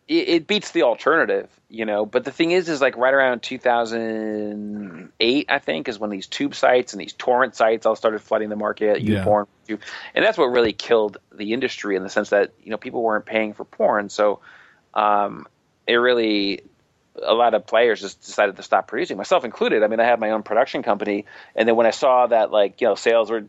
it, 0.08 0.28
it 0.28 0.46
beats 0.46 0.72
the 0.72 0.82
alternative, 0.82 1.48
you 1.68 1.84
know. 1.84 2.06
But 2.06 2.24
the 2.24 2.32
thing 2.32 2.50
is, 2.50 2.68
is 2.68 2.80
like 2.80 2.96
right 2.96 3.14
around 3.14 3.42
2008, 3.42 5.46
I 5.48 5.58
think, 5.58 5.88
is 5.88 5.98
when 5.98 6.10
these 6.10 6.26
tube 6.26 6.54
sites 6.54 6.92
and 6.92 7.00
these 7.00 7.12
torrent 7.12 7.54
sites 7.54 7.86
all 7.86 7.96
started 7.96 8.20
flooding 8.20 8.48
the 8.48 8.56
market. 8.56 9.02
Yeah. 9.02 9.44
Tube, 9.66 9.80
and 10.14 10.24
that's 10.24 10.36
what 10.36 10.46
really 10.46 10.72
killed 10.72 11.18
the 11.32 11.52
industry 11.52 11.96
in 11.96 12.02
the 12.02 12.08
sense 12.08 12.30
that 12.30 12.52
you 12.62 12.70
know 12.70 12.76
people 12.76 13.02
weren't 13.02 13.26
paying 13.26 13.54
for 13.54 13.64
porn, 13.64 14.08
so 14.08 14.40
um, 14.94 15.46
it 15.86 15.94
really 15.94 16.62
a 17.22 17.34
lot 17.34 17.54
of 17.54 17.66
players 17.66 18.00
just 18.00 18.22
decided 18.22 18.56
to 18.56 18.62
stop 18.62 18.88
producing, 18.88 19.16
myself 19.16 19.44
included. 19.44 19.82
I 19.82 19.86
mean, 19.86 20.00
I 20.00 20.04
had 20.04 20.18
my 20.18 20.30
own 20.30 20.42
production 20.42 20.82
company, 20.82 21.26
and 21.54 21.68
then 21.68 21.76
when 21.76 21.86
I 21.86 21.90
saw 21.90 22.26
that 22.26 22.50
like 22.50 22.80
you 22.80 22.88
know 22.88 22.94
sales 22.94 23.30
were 23.30 23.44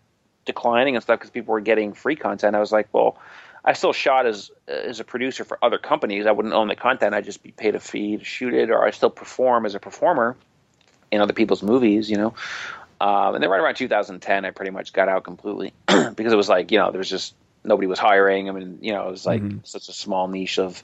declining 0.46 0.96
and 0.96 1.04
stuff 1.04 1.20
because 1.20 1.32
people 1.32 1.54
were 1.54 1.62
getting 1.62 1.94
free 1.94 2.16
content, 2.16 2.56
I 2.56 2.60
was 2.60 2.72
like, 2.72 2.90
well, 2.92 3.18
I 3.65 3.74
still 3.74 3.93
shot 3.93 4.25
as 4.25 4.51
as 4.67 5.00
a 5.00 5.03
producer 5.03 5.43
for 5.43 5.58
other 5.62 5.77
companies. 5.77 6.25
I 6.25 6.32
wouldn't 6.32 6.53
own 6.53 6.67
the 6.67 6.75
content; 6.75 7.15
I'd 7.15 7.25
just 7.25 7.43
be 7.43 7.51
paid 7.51 7.75
a 7.75 7.79
fee 7.79 8.17
to 8.17 8.24
shoot 8.24 8.53
it, 8.53 8.70
or 8.70 8.84
I 8.84 8.91
still 8.91 9.10
perform 9.10 9.65
as 9.65 9.75
a 9.75 9.79
performer 9.79 10.36
in 11.12 11.22
other 11.22 11.34
people's 11.34 11.63
movies, 11.63 12.10
you 12.10 12.17
know. 12.17 12.34
Um, 13.00 13.36
and 13.36 13.43
then 13.43 13.50
right 13.50 13.60
around 13.60 13.75
2010, 13.75 14.46
I 14.46 14.51
pretty 14.51 14.72
much 14.72 14.93
got 14.93 15.10
out 15.10 15.24
completely 15.24 15.74
because 15.88 16.34
it 16.34 16.38
was 16.38 16.50
like 16.50 16.72
you 16.72 16.77
know 16.77 16.91
there 16.91 17.00
was 17.00 17.10
just 17.10 17.36
nobody 17.63 17.88
was 17.88 18.00
hiring. 18.00 18.50
I 18.50 18.51
mean, 18.51 18.79
you 18.82 18.91
know, 18.91 19.08
it 19.08 19.12
was 19.12 19.25
like 19.25 19.41
such 19.63 19.89
a 19.89 19.93
small 19.93 20.27
niche 20.27 20.60
of 20.60 20.84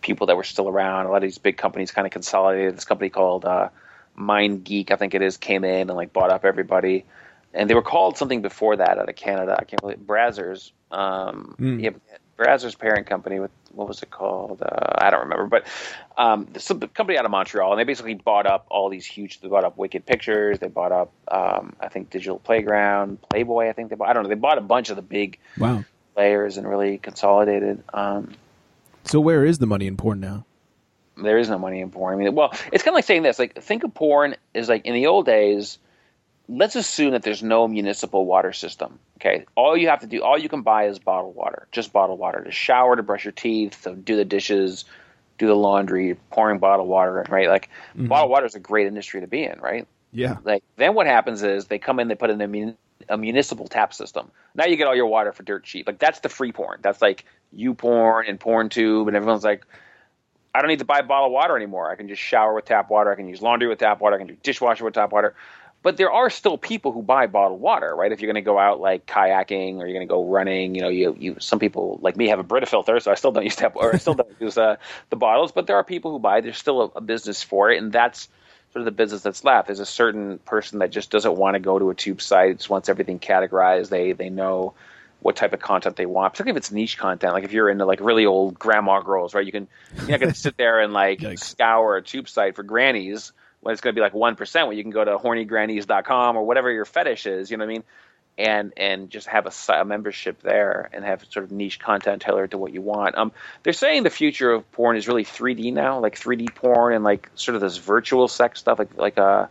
people 0.00 0.28
that 0.28 0.36
were 0.36 0.44
still 0.44 0.68
around. 0.68 1.06
A 1.06 1.10
lot 1.10 1.16
of 1.16 1.22
these 1.22 1.38
big 1.38 1.56
companies 1.56 1.90
kind 1.90 2.06
of 2.06 2.12
consolidated. 2.12 2.76
This 2.76 2.84
company 2.84 3.10
called 3.10 3.44
uh, 3.44 3.68
MindGeek, 4.18 4.90
I 4.90 4.96
think 4.96 5.14
it 5.14 5.22
is, 5.22 5.36
came 5.36 5.64
in 5.64 5.90
and 5.90 5.96
like 5.96 6.12
bought 6.12 6.30
up 6.30 6.44
everybody. 6.44 7.04
And 7.52 7.68
they 7.68 7.74
were 7.74 7.82
called 7.82 8.16
something 8.16 8.42
before 8.42 8.76
that 8.76 8.98
out 8.98 9.08
of 9.08 9.16
Canada. 9.16 9.56
I 9.58 9.64
can't 9.64 9.80
believe 9.82 9.98
Brazzers. 9.98 10.70
Um, 10.92 11.56
Mm. 11.58 11.82
yeah, 11.82 11.90
Brazzers 12.38 12.78
parent 12.78 13.06
company 13.06 13.38
with 13.40 13.50
what 13.72 13.86
was 13.86 14.02
it 14.02 14.10
called? 14.10 14.62
Uh, 14.62 14.94
I 14.98 15.10
don't 15.10 15.20
remember, 15.20 15.46
but 15.46 15.64
um, 16.16 16.48
some 16.58 16.80
company 16.80 17.18
out 17.18 17.24
of 17.24 17.30
Montreal, 17.30 17.72
and 17.72 17.78
they 17.78 17.84
basically 17.84 18.14
bought 18.14 18.46
up 18.46 18.66
all 18.70 18.88
these 18.88 19.04
huge. 19.06 19.40
They 19.40 19.48
bought 19.48 19.64
up 19.64 19.76
Wicked 19.76 20.06
Pictures. 20.06 20.58
They 20.58 20.68
bought 20.68 20.90
up, 20.92 21.12
um, 21.28 21.74
I 21.80 21.88
think, 21.88 22.10
Digital 22.10 22.38
Playground, 22.38 23.18
Playboy. 23.30 23.68
I 23.68 23.72
think 23.72 23.90
they 23.90 23.96
bought. 23.96 24.08
I 24.08 24.12
don't 24.12 24.22
know. 24.24 24.28
They 24.28 24.34
bought 24.36 24.58
a 24.58 24.62
bunch 24.62 24.90
of 24.90 24.96
the 24.96 25.02
big 25.02 25.38
Wow. 25.58 25.84
players 26.14 26.56
and 26.56 26.68
really 26.68 26.98
consolidated. 26.98 27.82
Um, 27.94 28.32
So 29.04 29.20
where 29.20 29.44
is 29.44 29.58
the 29.58 29.66
money 29.66 29.86
in 29.86 29.96
porn 29.96 30.20
now? 30.20 30.44
there 31.16 31.36
is 31.38 31.50
no 31.50 31.58
money 31.58 31.80
in 31.80 31.90
porn. 31.90 32.14
I 32.14 32.16
mean, 32.16 32.34
well, 32.34 32.50
it's 32.72 32.82
kind 32.82 32.94
of 32.94 32.94
like 32.94 33.04
saying 33.04 33.22
this. 33.22 33.38
Like, 33.38 33.60
think 33.62 33.84
of 33.84 33.92
porn 33.92 34.36
as 34.54 34.68
like 34.70 34.86
in 34.86 34.94
the 34.94 35.06
old 35.06 35.26
days. 35.26 35.78
Let's 36.52 36.74
assume 36.74 37.12
that 37.12 37.22
there's 37.22 37.42
no 37.42 37.68
municipal 37.68 38.26
water 38.26 38.52
system. 38.52 38.98
Okay, 39.16 39.44
all 39.54 39.76
you 39.76 39.88
have 39.88 40.00
to 40.00 40.06
do, 40.06 40.22
all 40.22 40.36
you 40.36 40.48
can 40.48 40.62
buy 40.62 40.86
is 40.86 40.98
bottled 40.98 41.36
water, 41.36 41.68
just 41.70 41.92
bottled 41.92 42.18
water 42.18 42.42
to 42.42 42.50
shower, 42.50 42.96
to 42.96 43.02
brush 43.02 43.24
your 43.24 43.32
teeth, 43.32 43.82
to 43.84 43.94
do 43.94 44.16
the 44.16 44.24
dishes, 44.24 44.84
do 45.38 45.46
the 45.46 45.54
laundry, 45.54 46.16
pouring 46.30 46.58
bottled 46.58 46.88
water, 46.88 47.24
right? 47.28 47.48
Like, 47.48 47.68
mm-hmm. 47.94 48.08
bottled 48.08 48.30
water 48.30 48.46
is 48.46 48.54
a 48.54 48.60
great 48.60 48.86
industry 48.86 49.20
to 49.20 49.26
be 49.26 49.44
in, 49.44 49.60
right? 49.60 49.86
Yeah. 50.12 50.38
Like, 50.42 50.64
then 50.76 50.94
what 50.94 51.06
happens 51.06 51.42
is 51.42 51.66
they 51.66 51.78
come 51.78 52.00
in, 52.00 52.08
they 52.08 52.14
put 52.14 52.30
in 52.30 52.40
a, 52.40 52.48
mun- 52.48 52.76
a 53.08 53.16
municipal 53.16 53.68
tap 53.68 53.94
system. 53.94 54.30
Now 54.54 54.66
you 54.66 54.76
get 54.76 54.86
all 54.86 54.96
your 54.96 55.06
water 55.06 55.32
for 55.32 55.42
dirt 55.42 55.64
cheap. 55.64 55.86
Like, 55.86 55.98
that's 55.98 56.20
the 56.20 56.28
free 56.28 56.50
porn. 56.50 56.80
That's 56.82 57.00
like 57.00 57.24
YouPorn 57.56 58.28
and 58.28 58.40
PornTube, 58.40 59.06
and 59.06 59.16
everyone's 59.16 59.44
like, 59.44 59.64
I 60.54 60.60
don't 60.60 60.68
need 60.68 60.80
to 60.80 60.84
buy 60.84 61.02
bottled 61.02 61.32
water 61.32 61.56
anymore. 61.56 61.90
I 61.90 61.94
can 61.94 62.08
just 62.08 62.20
shower 62.20 62.54
with 62.54 62.64
tap 62.64 62.90
water. 62.90 63.12
I 63.12 63.14
can 63.14 63.28
use 63.28 63.40
laundry 63.40 63.68
with 63.68 63.78
tap 63.78 64.00
water. 64.00 64.16
I 64.16 64.18
can 64.18 64.26
do 64.26 64.36
dishwasher 64.42 64.84
with 64.84 64.94
tap 64.94 65.12
water. 65.12 65.34
But 65.82 65.96
there 65.96 66.12
are 66.12 66.28
still 66.28 66.58
people 66.58 66.92
who 66.92 67.02
buy 67.02 67.26
bottled 67.26 67.60
water, 67.60 67.94
right? 67.94 68.12
If 68.12 68.20
you're 68.20 68.30
going 68.30 68.42
to 68.42 68.46
go 68.46 68.58
out 68.58 68.80
like 68.80 69.06
kayaking 69.06 69.76
or 69.76 69.86
you're 69.86 69.94
going 69.94 70.06
to 70.06 70.12
go 70.12 70.26
running, 70.26 70.74
you 70.74 70.82
know, 70.82 70.90
you 70.90 71.16
you 71.18 71.36
some 71.40 71.58
people 71.58 71.98
like 72.02 72.16
me 72.18 72.28
have 72.28 72.38
a 72.38 72.42
Brita 72.42 72.66
filter, 72.66 73.00
so 73.00 73.10
I 73.10 73.14
still 73.14 73.32
don't 73.32 73.44
use 73.50 73.56
tap 73.56 73.76
or 73.76 73.94
I 73.94 73.98
still 73.98 74.14
don't 74.14 74.28
use 74.38 74.58
uh, 74.58 74.76
the 75.08 75.16
bottles. 75.16 75.52
But 75.52 75.66
there 75.66 75.76
are 75.76 75.84
people 75.84 76.10
who 76.10 76.18
buy. 76.18 76.42
There's 76.42 76.58
still 76.58 76.82
a, 76.82 76.98
a 76.98 77.00
business 77.00 77.42
for 77.42 77.70
it, 77.70 77.78
and 77.78 77.90
that's 77.90 78.28
sort 78.72 78.80
of 78.80 78.84
the 78.84 78.90
business 78.90 79.22
that's 79.22 79.42
left. 79.42 79.68
There's 79.68 79.80
a 79.80 79.86
certain 79.86 80.38
person 80.38 80.80
that 80.80 80.90
just 80.90 81.10
doesn't 81.10 81.34
want 81.34 81.54
to 81.54 81.60
go 81.60 81.78
to 81.78 81.88
a 81.88 81.94
tube 81.94 82.20
site. 82.20 82.58
Just 82.58 82.68
wants 82.68 82.90
everything 82.90 83.18
categorized. 83.18 83.88
They 83.88 84.12
they 84.12 84.28
know 84.28 84.74
what 85.20 85.36
type 85.36 85.52
of 85.52 85.60
content 85.60 85.96
they 85.96 86.06
want, 86.06 86.32
particularly 86.32 86.56
if 86.56 86.62
it's 86.62 86.72
niche 86.72 86.98
content. 86.98 87.32
Like 87.32 87.44
if 87.44 87.52
you're 87.52 87.70
into 87.70 87.86
like 87.86 88.00
really 88.00 88.26
old 88.26 88.58
grandma 88.58 89.00
girls, 89.00 89.34
right? 89.34 89.46
You 89.46 89.52
can 89.52 89.66
you're 89.96 90.10
not 90.10 90.20
going 90.20 90.32
to 90.32 90.38
sit 90.38 90.58
there 90.58 90.80
and 90.80 90.92
like 90.92 91.20
Yikes. 91.20 91.40
scour 91.40 91.96
a 91.96 92.02
tube 92.02 92.28
site 92.28 92.54
for 92.54 92.62
grannies 92.62 93.32
when 93.60 93.72
it's 93.72 93.80
going 93.80 93.94
to 93.94 93.98
be 93.98 94.02
like 94.02 94.14
one 94.14 94.36
percent. 94.36 94.68
When 94.68 94.76
you 94.76 94.82
can 94.82 94.92
go 94.92 95.04
to 95.04 95.18
hornygrannies.com 95.18 96.36
or 96.36 96.44
whatever 96.44 96.70
your 96.70 96.84
fetish 96.84 97.26
is, 97.26 97.50
you 97.50 97.56
know 97.56 97.64
what 97.64 97.70
I 97.70 97.74
mean? 97.74 97.84
And 98.38 98.72
and 98.76 99.10
just 99.10 99.26
have 99.26 99.46
a, 99.46 99.72
a 99.72 99.84
membership 99.84 100.40
there 100.40 100.88
and 100.92 101.04
have 101.04 101.24
sort 101.30 101.44
of 101.44 101.52
niche 101.52 101.78
content 101.78 102.22
tailored 102.22 102.52
to 102.52 102.58
what 102.58 102.72
you 102.72 102.80
want. 102.80 103.18
Um, 103.18 103.32
they're 103.62 103.72
saying 103.72 104.02
the 104.02 104.10
future 104.10 104.50
of 104.50 104.70
porn 104.72 104.96
is 104.96 105.08
really 105.08 105.24
3D 105.24 105.72
now, 105.72 106.00
like 106.00 106.18
3D 106.18 106.54
porn 106.54 106.94
and 106.94 107.04
like 107.04 107.30
sort 107.34 107.54
of 107.54 107.60
this 107.60 107.76
virtual 107.76 108.28
sex 108.28 108.60
stuff, 108.60 108.78
like 108.78 108.96
like 108.96 109.18
uh, 109.18 109.46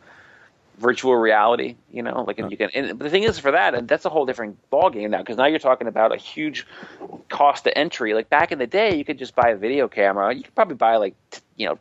virtual 0.80 1.16
reality. 1.16 1.76
You 1.92 2.02
know, 2.02 2.24
like 2.26 2.40
if 2.40 2.50
you 2.50 2.58
can. 2.58 2.70
And 2.74 2.98
but 2.98 3.04
the 3.04 3.10
thing 3.12 3.24
is, 3.24 3.38
for 3.38 3.52
that, 3.52 3.76
and 3.76 3.88
that's 3.88 4.06
a 4.06 4.10
whole 4.10 4.26
different 4.26 4.58
ballgame 4.72 5.12
now 5.12 5.20
because 5.20 5.38
now 5.38 5.46
you're 5.46 5.60
talking 5.60 5.88
about 5.88 6.12
a 6.12 6.18
huge 6.18 6.66
cost 7.30 7.66
to 7.66 7.78
entry. 7.78 8.16
Like 8.16 8.30
back 8.30 8.52
in 8.52 8.58
the 8.58 8.68
day, 8.68 8.96
you 8.96 9.06
could 9.06 9.20
just 9.20 9.36
buy 9.36 9.50
a 9.50 9.56
video 9.56 9.88
camera. 9.88 10.34
You 10.34 10.44
could 10.44 10.56
probably 10.56 10.76
buy 10.76 10.96
like 10.96 11.14
t- 11.30 11.42
you 11.58 11.68
know 11.68 11.78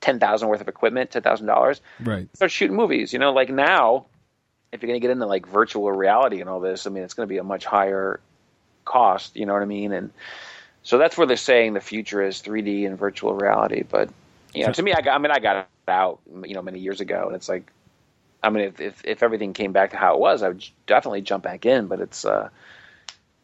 ten 0.00 0.18
thousand 0.18 0.48
worth 0.48 0.60
of 0.60 0.68
equipment, 0.68 1.10
ten 1.10 1.22
thousand 1.22 1.46
dollars, 1.46 1.80
Right. 2.00 2.28
start 2.34 2.50
shooting 2.50 2.76
movies. 2.76 3.12
You 3.12 3.18
know, 3.18 3.32
like 3.32 3.50
now, 3.50 4.06
if 4.72 4.82
you're 4.82 4.88
going 4.88 5.00
to 5.00 5.04
get 5.06 5.10
into 5.10 5.26
like 5.26 5.46
virtual 5.46 5.90
reality 5.90 6.40
and 6.40 6.48
all 6.50 6.60
this, 6.60 6.86
I 6.86 6.90
mean, 6.90 7.02
it's 7.04 7.14
going 7.14 7.26
to 7.28 7.32
be 7.32 7.38
a 7.38 7.44
much 7.44 7.64
higher 7.64 8.20
cost. 8.84 9.36
You 9.36 9.46
know 9.46 9.52
what 9.52 9.62
I 9.62 9.66
mean? 9.66 9.92
And 9.92 10.10
so 10.82 10.98
that's 10.98 11.16
where 11.18 11.26
they're 11.26 11.36
saying 11.36 11.74
the 11.74 11.80
future 11.80 12.22
is 12.22 12.40
3D 12.42 12.86
and 12.86 12.98
virtual 12.98 13.34
reality. 13.34 13.82
But 13.88 14.10
you 14.54 14.64
know, 14.64 14.72
to 14.72 14.82
me, 14.82 14.92
I 14.92 15.00
got, 15.02 15.14
I 15.14 15.18
mean, 15.18 15.30
I 15.30 15.38
got 15.38 15.56
it 15.56 15.90
out, 15.90 16.20
you 16.44 16.54
know, 16.54 16.62
many 16.62 16.80
years 16.80 17.00
ago, 17.00 17.24
and 17.26 17.36
it's 17.36 17.48
like, 17.48 17.70
I 18.42 18.50
mean, 18.50 18.64
if 18.64 18.80
if, 18.80 19.04
if 19.04 19.22
everything 19.22 19.52
came 19.52 19.72
back 19.72 19.90
to 19.90 19.96
how 19.96 20.14
it 20.14 20.20
was, 20.20 20.42
I 20.42 20.48
would 20.48 20.64
definitely 20.86 21.22
jump 21.22 21.44
back 21.44 21.66
in. 21.66 21.86
But 21.86 22.00
it's 22.00 22.24
uh, 22.24 22.48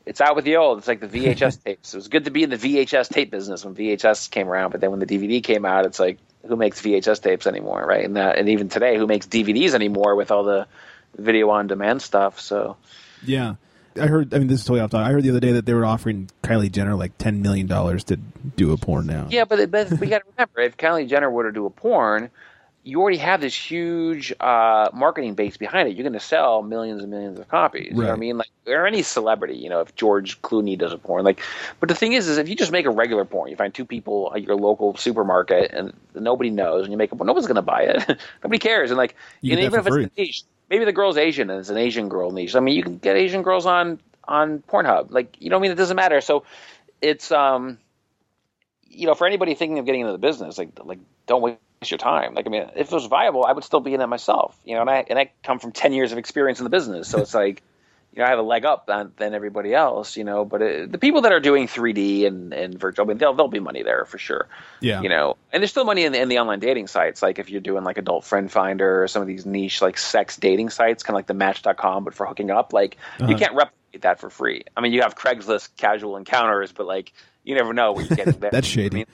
it's 0.07 0.21
out 0.21 0.37
with 0.37 0.45
the 0.45 0.57
old. 0.57 0.79
It's 0.79 0.89
like 0.89 1.01
the 1.01 1.07
VHS 1.09 1.63
tapes. 1.65 1.95
It 1.95 1.97
was 1.97 2.09
good 2.09 2.25
to 2.27 2.31
be 2.31 2.43
in 2.43 2.51
the 2.51 2.57
VHS 2.57 3.09
tape 3.09 3.31
business 3.31 3.65
when 3.65 3.75
VHS 3.75 4.31
came 4.31 4.49
around, 4.49 4.71
but 4.71 4.81
then 4.81 4.91
when 4.91 5.01
the 5.01 5.07
DVD 5.07 5.43
came 5.43 5.65
out, 5.65 5.87
it's 5.87 5.99
like 6.01 6.19
who 6.47 6.57
makes 6.57 6.81
VHS 6.83 7.23
tapes 7.23 7.47
anymore, 7.47 7.85
right? 7.87 8.05
And 8.05 8.17
that, 8.17 8.37
and 8.39 8.49
even 8.51 8.69
today, 8.69 8.97
who 8.99 9.07
makes 9.07 9.27
DVDs 9.27 9.73
anymore 9.75 10.15
with 10.15 10.31
all 10.31 10.45
the 10.45 10.67
video 11.17 11.49
on 11.51 11.67
demand 11.67 12.03
stuff? 12.03 12.41
So 12.41 12.77
Yeah. 13.25 13.55
I 13.97 14.09
heard. 14.09 14.35
I 14.35 14.39
mean, 14.39 14.49
this 14.49 14.59
is 14.59 14.65
totally 14.67 14.81
off 14.81 14.91
topic. 14.91 15.07
I 15.07 15.13
heard 15.13 15.23
the 15.23 15.31
other 15.31 15.39
day 15.39 15.53
that 15.53 15.67
they 15.67 15.73
were 15.73 15.87
offering 15.87 16.29
Kylie 16.43 16.73
Jenner 16.73 16.97
like 16.97 17.17
ten 17.17 17.43
million 17.43 17.69
dollars 17.69 18.03
to 18.05 18.17
do 18.17 18.73
a 18.73 18.77
porn 18.77 19.07
now. 19.07 19.29
yeah, 19.31 19.45
but, 19.45 19.71
but 19.71 19.89
we 20.01 20.09
got 20.09 20.19
to 20.19 20.25
remember 20.37 20.61
if 20.63 20.77
Kylie 20.77 21.09
Jenner 21.09 21.31
were 21.31 21.45
to 21.45 21.53
do 21.53 21.65
a 21.67 21.71
porn. 21.71 22.29
You 22.85 23.01
already 23.01 23.17
have 23.17 23.41
this 23.41 23.55
huge 23.55 24.33
uh, 24.39 24.91
marketing 24.93 25.35
base 25.35 25.57
behind 25.57 25.89
it. 25.89 25.97
You're 25.97 26.05
going 26.05 26.13
to 26.13 26.21
sell 26.21 26.63
millions 26.63 27.03
and 27.03 27.11
millions 27.11 27.39
of 27.39 27.49
copies. 27.49 27.89
You 27.89 27.95
know 27.95 28.03
what 28.09 28.13
I 28.13 28.17
mean? 28.17 28.37
Like, 28.37 28.51
or 28.67 28.87
any 28.87 29.03
celebrity. 29.03 29.57
You 29.57 29.71
know, 29.71 29.81
if 29.81 29.97
George 29.97 30.41
Clooney 30.43 30.79
does 30.79 30.93
a 30.93 30.99
porn, 30.99 31.25
like. 31.25 31.41
But 31.81 31.89
the 31.89 31.95
thing 31.95 32.13
is, 32.13 32.29
is 32.29 32.37
if 32.37 32.49
you 32.49 32.55
just 32.55 32.73
make 32.73 32.85
a 32.85 32.91
regular 32.91 33.25
porn, 33.25 33.51
you 33.51 33.57
find 33.57 33.73
two 33.73 33.87
people 33.87 34.33
at 34.35 34.43
your 34.43 34.55
local 34.57 34.97
supermarket 34.97 35.73
and 35.73 35.95
nobody 36.15 36.51
knows, 36.51 36.85
and 36.85 36.93
you 36.93 36.99
make 36.99 37.11
a 37.11 37.17
porn, 37.17 37.27
nobody's 37.27 37.47
going 37.47 37.57
to 37.57 37.63
buy 37.63 37.85
it. 37.85 38.21
nobody 38.45 38.59
cares, 38.59 38.91
and 38.91 38.99
like, 38.99 39.17
You 39.41 39.53
and 39.53 39.63
even 39.63 39.81
if 39.81 39.87
for 39.87 40.01
it's 40.01 40.13
a 40.15 40.21
niche, 40.21 40.43
maybe 40.69 40.85
the 40.85 40.93
girl's 40.93 41.17
Asian 41.17 41.51
and 41.51 41.61
it's 41.61 41.71
an 41.71 41.79
Asian 41.79 42.09
girl 42.09 42.31
niche. 42.31 42.55
I 42.55 42.61
mean, 42.61 42.77
you 42.77 42.83
can 42.83 42.99
get 42.99 43.17
Asian 43.17 43.43
girls 43.43 43.67
on 43.67 43.99
on 44.27 44.63
Pornhub. 44.69 45.11
Like, 45.11 45.37
you 45.41 45.51
know, 45.51 45.57
what 45.57 45.61
I 45.61 45.63
mean, 45.63 45.73
it 45.73 45.77
doesn't 45.77 45.97
matter. 45.97 46.21
So, 46.21 46.45
it's 47.01 47.33
um, 47.33 47.79
you 48.89 49.07
know, 49.07 49.15
for 49.15 49.27
anybody 49.27 49.55
thinking 49.55 49.79
of 49.79 49.87
getting 49.87 50.03
into 50.03 50.13
the 50.13 50.19
business, 50.19 50.59
like 50.59 50.71
like 50.85 50.99
don't 51.27 51.59
waste 51.85 51.91
your 51.91 51.99
time. 51.99 52.35
Like 52.35 52.47
I 52.47 52.51
mean, 52.51 52.71
if 52.75 52.89
it 52.89 52.93
was 52.93 53.07
viable, 53.07 53.45
I 53.45 53.53
would 53.53 53.65
still 53.65 53.81
be 53.81 53.95
in 53.95 54.01
it 54.01 54.07
myself. 54.07 54.59
You 54.65 54.75
know, 54.75 54.81
and 54.83 54.91
I 54.91 55.05
and 55.09 55.19
I 55.19 55.31
come 55.43 55.59
from 55.59 55.73
ten 55.73 55.93
years 55.93 56.13
of 56.13 56.19
experience 56.19 56.61
in 56.61 56.65
the 56.65 56.71
business, 56.71 57.09
so 57.09 57.21
it's 57.21 57.35
like 57.45 57.63
you 58.15 58.21
know, 58.21 58.27
I 58.27 58.31
have 58.31 58.39
a 58.39 58.43
leg 58.43 58.65
up 58.65 58.87
than, 58.87 59.13
than 59.17 59.35
everybody 59.35 59.75
else, 59.75 60.17
you 60.17 60.23
know, 60.23 60.45
but 60.45 60.63
it, 60.63 60.93
the 60.93 60.99
people 60.99 61.23
that 61.23 61.33
are 61.33 61.41
doing 61.41 61.67
3D 61.67 62.29
and, 62.29 62.53
and 62.53 62.79
virtual, 62.79 63.07
I 63.07 63.09
mean, 63.09 63.19
there'll, 63.19 63.35
there'll 63.35 63.51
be 63.51 63.59
money 63.59 63.83
there 63.83 64.05
for 64.05 64.19
sure. 64.19 64.47
Yeah. 64.81 65.03
You 65.03 65.09
know, 65.09 65.37
and 65.53 65.61
there's 65.61 65.73
still 65.73 65.85
money 65.85 66.05
in 66.05 66.13
the, 66.13 66.21
in 66.21 66.29
the 66.29 66.39
online 66.39 66.61
dating 66.61 66.87
sites. 66.87 67.23
Like 67.23 67.41
if 67.41 67.51
you're 67.51 67.61
doing 67.61 67.83
like 67.83 67.99
adult 67.99 68.25
friend 68.25 68.49
finder 68.49 69.03
or 69.03 69.09
some 69.09 69.21
of 69.21 69.27
these 69.27 69.45
niche 69.45 69.83
like 69.83 69.99
sex 69.99 70.37
dating 70.37 70.71
sites, 70.71 71.03
kind 71.03 71.15
of 71.15 71.19
like 71.19 71.27
the 71.27 71.35
match.com, 71.35 72.05
but 72.05 72.15
for 72.15 72.25
hooking 72.25 72.53
up, 72.53 72.73
like 72.73 72.99
uh-huh. 73.19 73.31
you 73.31 73.37
can't 73.37 73.57
replicate 73.57 74.03
that 74.03 74.21
for 74.21 74.31
free. 74.31 74.63
I 74.77 74.81
mean, 74.81 74.93
you 74.93 75.03
have 75.03 75.17
Craigslist 75.17 75.71
casual 75.77 76.17
encounters, 76.17 76.71
but 76.71 76.87
like 76.87 77.13
you 77.43 77.57
never 77.57 77.73
know 77.73 77.93
what 77.93 78.09
you're 78.09 78.17
getting 78.17 78.33
there. 78.39 78.53
That's 78.53 78.69
shady. 78.69 78.95
I 78.95 78.99
mean, 78.99 79.07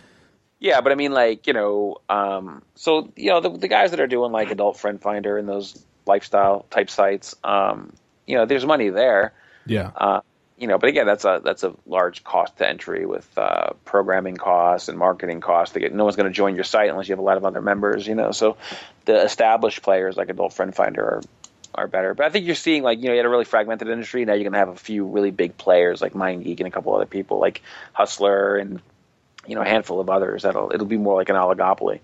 yeah, 0.60 0.82
but 0.82 0.92
I 0.92 0.94
mean, 0.94 1.12
like 1.12 1.46
you 1.46 1.54
know, 1.54 1.96
um, 2.08 2.62
so 2.74 3.10
you 3.16 3.30
know, 3.30 3.40
the, 3.40 3.50
the 3.50 3.68
guys 3.68 3.90
that 3.92 4.00
are 4.00 4.06
doing 4.06 4.30
like 4.30 4.50
adult 4.50 4.76
friend 4.76 5.00
finder 5.00 5.38
and 5.38 5.48
those 5.48 5.82
lifestyle 6.06 6.66
type 6.70 6.90
sites, 6.90 7.34
um, 7.42 7.94
you 8.26 8.36
know, 8.36 8.44
there's 8.44 8.66
money 8.66 8.90
there. 8.90 9.32
Yeah. 9.66 9.90
Uh, 9.96 10.20
you 10.58 10.66
know, 10.66 10.76
but 10.76 10.90
again, 10.90 11.06
that's 11.06 11.24
a 11.24 11.40
that's 11.42 11.62
a 11.62 11.74
large 11.86 12.22
cost 12.22 12.58
to 12.58 12.68
entry 12.68 13.06
with 13.06 13.26
uh, 13.38 13.70
programming 13.86 14.36
costs 14.36 14.90
and 14.90 14.98
marketing 14.98 15.40
costs. 15.40 15.72
To 15.72 15.80
get, 15.80 15.94
no 15.94 16.04
one's 16.04 16.16
going 16.16 16.28
to 16.28 16.34
join 16.34 16.54
your 16.54 16.64
site 16.64 16.90
unless 16.90 17.08
you 17.08 17.14
have 17.14 17.20
a 17.20 17.22
lot 17.22 17.38
of 17.38 17.46
other 17.46 17.62
members. 17.62 18.06
You 18.06 18.14
know, 18.14 18.32
so 18.32 18.58
the 19.06 19.24
established 19.24 19.80
players 19.80 20.18
like 20.18 20.28
Adult 20.28 20.52
Friend 20.52 20.74
Finder 20.74 21.02
are 21.02 21.22
are 21.74 21.86
better. 21.86 22.12
But 22.12 22.26
I 22.26 22.28
think 22.28 22.44
you're 22.44 22.54
seeing 22.54 22.82
like 22.82 22.98
you 22.98 23.06
know 23.06 23.12
you 23.12 23.18
had 23.18 23.24
a 23.24 23.30
really 23.30 23.46
fragmented 23.46 23.88
industry. 23.88 24.26
Now 24.26 24.34
you're 24.34 24.42
going 24.42 24.52
to 24.52 24.58
have 24.58 24.68
a 24.68 24.76
few 24.76 25.06
really 25.06 25.30
big 25.30 25.56
players 25.56 26.02
like 26.02 26.12
MindGeek 26.12 26.58
and 26.58 26.66
a 26.66 26.70
couple 26.70 26.94
other 26.94 27.06
people 27.06 27.38
like 27.38 27.62
Hustler 27.94 28.56
and 28.56 28.82
you 29.50 29.56
know 29.56 29.62
a 29.62 29.68
handful 29.68 30.00
of 30.00 30.08
others. 30.08 30.44
That'll 30.44 30.70
it'll 30.72 30.86
be 30.86 30.96
more 30.96 31.16
like 31.16 31.28
an 31.28 31.36
oligopoly. 31.36 32.00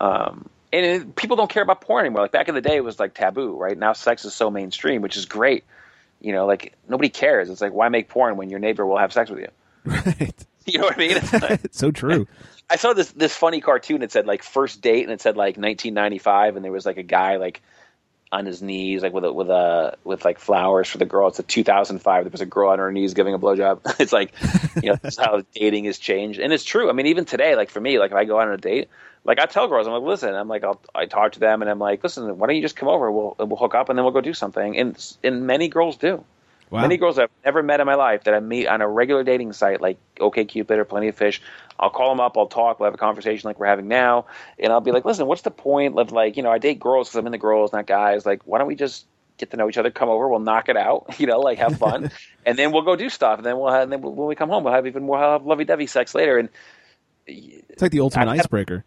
Um, 0.00 0.48
and 0.72 0.86
it, 0.86 1.16
people 1.16 1.36
don't 1.36 1.50
care 1.50 1.62
about 1.62 1.80
porn 1.80 2.04
anymore. 2.04 2.22
Like 2.22 2.32
back 2.32 2.48
in 2.48 2.54
the 2.54 2.60
day, 2.60 2.76
it 2.76 2.84
was 2.84 3.00
like 3.00 3.14
taboo. 3.14 3.56
Right 3.56 3.76
now, 3.76 3.92
sex 3.92 4.24
is 4.24 4.34
so 4.34 4.50
mainstream, 4.50 5.02
which 5.02 5.16
is 5.16 5.26
great 5.26 5.64
you 6.24 6.32
know, 6.32 6.46
like 6.46 6.72
nobody 6.88 7.10
cares. 7.10 7.50
It's 7.50 7.60
like 7.60 7.72
why 7.72 7.88
make 7.90 8.08
porn 8.08 8.36
when 8.36 8.48
your 8.48 8.58
neighbor 8.58 8.86
will 8.86 8.96
have 8.96 9.12
sex 9.12 9.30
with 9.30 9.40
you? 9.40 9.48
Right. 9.84 10.34
You 10.66 10.78
know 10.78 10.86
what 10.86 10.94
I 10.94 10.98
mean? 10.98 11.18
It's, 11.18 11.30
like, 11.30 11.60
so 11.72 11.90
true. 11.90 12.26
I 12.70 12.76
saw 12.76 12.94
this 12.94 13.12
this 13.12 13.36
funny 13.36 13.60
cartoon. 13.60 14.00
It 14.00 14.10
said 14.10 14.26
like 14.26 14.42
first 14.42 14.80
date, 14.80 15.02
and 15.02 15.12
it 15.12 15.20
said 15.20 15.36
like 15.36 15.58
1995, 15.58 16.56
and 16.56 16.64
there 16.64 16.72
was 16.72 16.86
like 16.86 16.96
a 16.96 17.02
guy 17.02 17.36
like 17.36 17.60
on 18.34 18.46
his 18.46 18.60
knees, 18.60 19.02
like 19.02 19.12
with 19.12 19.24
a 19.24 19.32
with 19.32 19.48
a 19.48 19.96
with 20.02 20.24
like 20.24 20.40
flowers 20.40 20.88
for 20.88 20.98
the 20.98 21.04
girl. 21.04 21.28
It's 21.28 21.38
a 21.38 21.44
2005. 21.44 22.24
There 22.24 22.30
was 22.30 22.40
a 22.40 22.46
girl 22.46 22.70
on 22.70 22.80
her 22.80 22.90
knees 22.90 23.14
giving 23.14 23.32
a 23.32 23.38
blowjob. 23.38 23.80
it's 24.00 24.12
like, 24.12 24.34
you 24.82 24.90
know, 24.90 24.96
this 24.96 25.14
is 25.14 25.18
how 25.18 25.42
dating 25.54 25.84
has 25.84 25.98
changed, 25.98 26.40
and 26.40 26.52
it's 26.52 26.64
true. 26.64 26.90
I 26.90 26.92
mean, 26.92 27.06
even 27.06 27.24
today, 27.24 27.54
like 27.54 27.70
for 27.70 27.80
me, 27.80 27.98
like 27.98 28.10
if 28.10 28.16
I 28.16 28.24
go 28.24 28.40
on 28.40 28.50
a 28.50 28.56
date, 28.56 28.88
like 29.24 29.38
I 29.38 29.46
tell 29.46 29.68
girls, 29.68 29.86
I'm 29.86 29.92
like, 29.92 30.02
listen, 30.02 30.34
I'm 30.34 30.48
like, 30.48 30.64
I'll, 30.64 30.80
I 30.94 31.06
talk 31.06 31.32
to 31.32 31.40
them, 31.40 31.62
and 31.62 31.70
I'm 31.70 31.78
like, 31.78 32.02
listen, 32.02 32.36
why 32.38 32.48
don't 32.48 32.56
you 32.56 32.62
just 32.62 32.76
come 32.76 32.88
over? 32.88 33.10
We'll 33.10 33.36
we'll 33.38 33.56
hook 33.56 33.76
up, 33.76 33.88
and 33.88 33.96
then 33.96 34.04
we'll 34.04 34.12
go 34.12 34.20
do 34.20 34.34
something. 34.34 34.76
And 34.76 35.16
and 35.22 35.46
many 35.46 35.68
girls 35.68 35.96
do. 35.96 36.24
Wow. 36.74 36.80
Many 36.80 36.96
girls 36.96 37.20
I've 37.20 37.30
never 37.44 37.62
met 37.62 37.78
in 37.78 37.86
my 37.86 37.94
life 37.94 38.24
that 38.24 38.34
I 38.34 38.40
meet 38.40 38.66
on 38.66 38.80
a 38.80 38.88
regular 38.88 39.22
dating 39.22 39.52
site 39.52 39.80
like 39.80 39.96
OkCupid 40.16 40.72
or 40.72 40.84
Plenty 40.84 41.06
of 41.06 41.14
Fish. 41.14 41.40
I'll 41.78 41.88
call 41.88 42.08
them 42.08 42.18
up, 42.18 42.36
I'll 42.36 42.48
talk, 42.48 42.80
we'll 42.80 42.88
have 42.88 42.94
a 42.94 42.98
conversation 42.98 43.46
like 43.46 43.60
we're 43.60 43.66
having 43.66 43.86
now, 43.86 44.26
and 44.58 44.72
I'll 44.72 44.80
be 44.80 44.90
like, 44.90 45.04
listen, 45.04 45.28
what's 45.28 45.42
the 45.42 45.52
point 45.52 45.96
of 45.96 46.10
like, 46.10 46.36
you 46.36 46.42
know, 46.42 46.50
I 46.50 46.58
date 46.58 46.80
girls 46.80 47.08
because 47.08 47.20
I'm 47.20 47.26
into 47.26 47.38
girls, 47.38 47.72
not 47.72 47.86
guys. 47.86 48.26
Like, 48.26 48.42
why 48.44 48.58
don't 48.58 48.66
we 48.66 48.74
just 48.74 49.06
get 49.38 49.52
to 49.52 49.56
know 49.56 49.68
each 49.68 49.78
other, 49.78 49.92
come 49.92 50.08
over, 50.08 50.28
we'll 50.28 50.40
knock 50.40 50.68
it 50.68 50.76
out, 50.76 51.14
you 51.20 51.28
know, 51.28 51.38
like 51.38 51.58
have 51.58 51.78
fun, 51.78 52.10
and 52.44 52.58
then 52.58 52.72
we'll 52.72 52.82
go 52.82 52.96
do 52.96 53.08
stuff, 53.08 53.38
and 53.38 53.46
then 53.46 53.56
we'll 53.56 53.70
have, 53.70 53.84
and 53.84 53.92
then 53.92 54.02
when 54.02 54.26
we 54.26 54.34
come 54.34 54.48
home, 54.48 54.64
we'll 54.64 54.74
have 54.74 54.88
even 54.88 55.04
more 55.04 55.16
have 55.16 55.46
lovey-dovey 55.46 55.86
sex 55.86 56.12
later, 56.12 56.38
and 56.38 56.48
it's 57.28 57.82
like 57.82 57.92
the 57.92 58.00
ultimate 58.00 58.26
I, 58.26 58.38
icebreaker. 58.38 58.84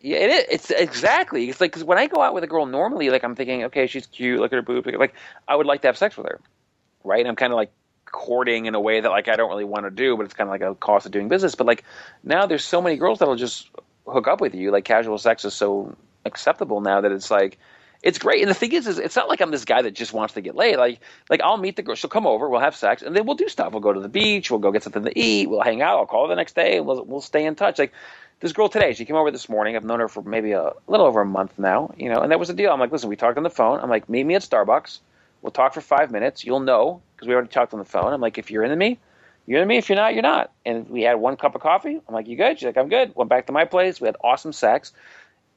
Yeah, 0.00 0.18
it 0.18 0.30
is. 0.30 0.44
It's 0.48 0.70
exactly. 0.70 1.50
It's 1.50 1.60
like 1.60 1.72
cause 1.72 1.82
when 1.82 1.98
I 1.98 2.06
go 2.06 2.20
out 2.20 2.34
with 2.34 2.44
a 2.44 2.46
girl 2.46 2.66
normally, 2.66 3.10
like 3.10 3.24
I'm 3.24 3.34
thinking, 3.34 3.64
okay, 3.64 3.88
she's 3.88 4.06
cute, 4.06 4.38
look 4.38 4.52
at 4.52 4.56
her 4.56 4.62
boobs, 4.62 4.86
like 4.86 5.14
I 5.48 5.56
would 5.56 5.66
like 5.66 5.82
to 5.82 5.88
have 5.88 5.98
sex 5.98 6.16
with 6.16 6.26
her 6.26 6.38
right? 7.06 7.20
And 7.20 7.28
I'm 7.28 7.36
kind 7.36 7.52
of 7.52 7.56
like 7.56 7.70
courting 8.04 8.66
in 8.66 8.74
a 8.74 8.80
way 8.80 9.00
that 9.00 9.10
like 9.10 9.28
I 9.28 9.36
don't 9.36 9.50
really 9.50 9.64
want 9.64 9.86
to 9.86 9.90
do, 9.90 10.16
but 10.16 10.24
it's 10.24 10.34
kind 10.34 10.48
of 10.48 10.52
like 10.52 10.62
a 10.62 10.74
cost 10.74 11.06
of 11.06 11.12
doing 11.12 11.28
business. 11.28 11.54
But 11.54 11.66
like 11.66 11.84
now, 12.22 12.46
there's 12.46 12.64
so 12.64 12.82
many 12.82 12.96
girls 12.96 13.18
that'll 13.18 13.36
just 13.36 13.70
hook 14.06 14.28
up 14.28 14.40
with 14.40 14.54
you. 14.54 14.70
Like 14.70 14.84
casual 14.84 15.18
sex 15.18 15.44
is 15.44 15.54
so 15.54 15.96
acceptable 16.24 16.80
now 16.80 17.00
that 17.00 17.12
it's 17.12 17.30
like 17.30 17.58
it's 18.02 18.18
great. 18.18 18.40
And 18.40 18.50
the 18.50 18.54
thing 18.54 18.72
is, 18.72 18.86
is 18.86 18.98
it's 18.98 19.16
not 19.16 19.28
like 19.28 19.40
I'm 19.40 19.50
this 19.50 19.64
guy 19.64 19.82
that 19.82 19.92
just 19.92 20.12
wants 20.12 20.34
to 20.34 20.40
get 20.40 20.54
laid. 20.54 20.76
Like, 20.76 21.00
like 21.28 21.40
I'll 21.40 21.56
meet 21.56 21.76
the 21.76 21.82
girl. 21.82 21.94
She'll 21.94 22.10
come 22.10 22.26
over. 22.26 22.48
We'll 22.48 22.60
have 22.60 22.76
sex, 22.76 23.02
and 23.02 23.16
then 23.16 23.26
we'll 23.26 23.36
do 23.36 23.48
stuff. 23.48 23.72
We'll 23.72 23.80
go 23.80 23.92
to 23.92 24.00
the 24.00 24.08
beach. 24.08 24.50
We'll 24.50 24.60
go 24.60 24.70
get 24.70 24.82
something 24.82 25.04
to 25.04 25.18
eat. 25.18 25.48
We'll 25.48 25.62
hang 25.62 25.82
out. 25.82 25.98
I'll 25.98 26.06
call 26.06 26.24
her 26.24 26.28
the 26.28 26.36
next 26.36 26.54
day, 26.54 26.76
and 26.76 26.86
we'll 26.86 27.04
we'll 27.04 27.20
stay 27.20 27.44
in 27.44 27.54
touch. 27.54 27.78
Like 27.78 27.92
this 28.40 28.52
girl 28.52 28.68
today, 28.68 28.92
she 28.92 29.04
came 29.04 29.16
over 29.16 29.30
this 29.30 29.48
morning. 29.48 29.76
I've 29.76 29.84
known 29.84 30.00
her 30.00 30.08
for 30.08 30.22
maybe 30.22 30.52
a, 30.52 30.72
little 30.86 31.06
over 31.06 31.22
a 31.22 31.26
month 31.26 31.58
now. 31.58 31.94
You 31.96 32.10
know, 32.10 32.20
and 32.20 32.30
that 32.30 32.38
was 32.38 32.48
the 32.48 32.54
deal. 32.54 32.70
I'm 32.70 32.80
like, 32.80 32.92
listen, 32.92 33.08
we 33.08 33.16
talked 33.16 33.38
on 33.38 33.42
the 33.42 33.50
phone. 33.50 33.80
I'm 33.80 33.90
like, 33.90 34.08
meet 34.08 34.24
me 34.24 34.34
at 34.34 34.42
Starbucks. 34.42 34.98
We'll 35.46 35.52
talk 35.52 35.74
for 35.74 35.80
five 35.80 36.10
minutes. 36.10 36.44
You'll 36.44 36.58
know 36.58 37.00
because 37.14 37.28
we 37.28 37.34
already 37.34 37.50
talked 37.50 37.72
on 37.72 37.78
the 37.78 37.84
phone. 37.84 38.12
I'm 38.12 38.20
like, 38.20 38.36
if 38.36 38.50
you're 38.50 38.64
into 38.64 38.74
me, 38.74 38.98
you're 39.46 39.62
into 39.62 39.68
me. 39.68 39.76
If 39.76 39.88
you're 39.88 39.94
not, 39.94 40.12
you're 40.12 40.22
not. 40.24 40.50
And 40.64 40.88
we 40.88 41.02
had 41.02 41.20
one 41.20 41.36
cup 41.36 41.54
of 41.54 41.60
coffee. 41.60 42.00
I'm 42.08 42.14
like, 42.14 42.26
you 42.26 42.36
good? 42.36 42.58
She's 42.58 42.66
like, 42.66 42.76
I'm 42.76 42.88
good. 42.88 43.14
Went 43.14 43.30
back 43.30 43.46
to 43.46 43.52
my 43.52 43.64
place. 43.64 44.00
We 44.00 44.08
had 44.08 44.16
awesome 44.24 44.52
sex, 44.52 44.92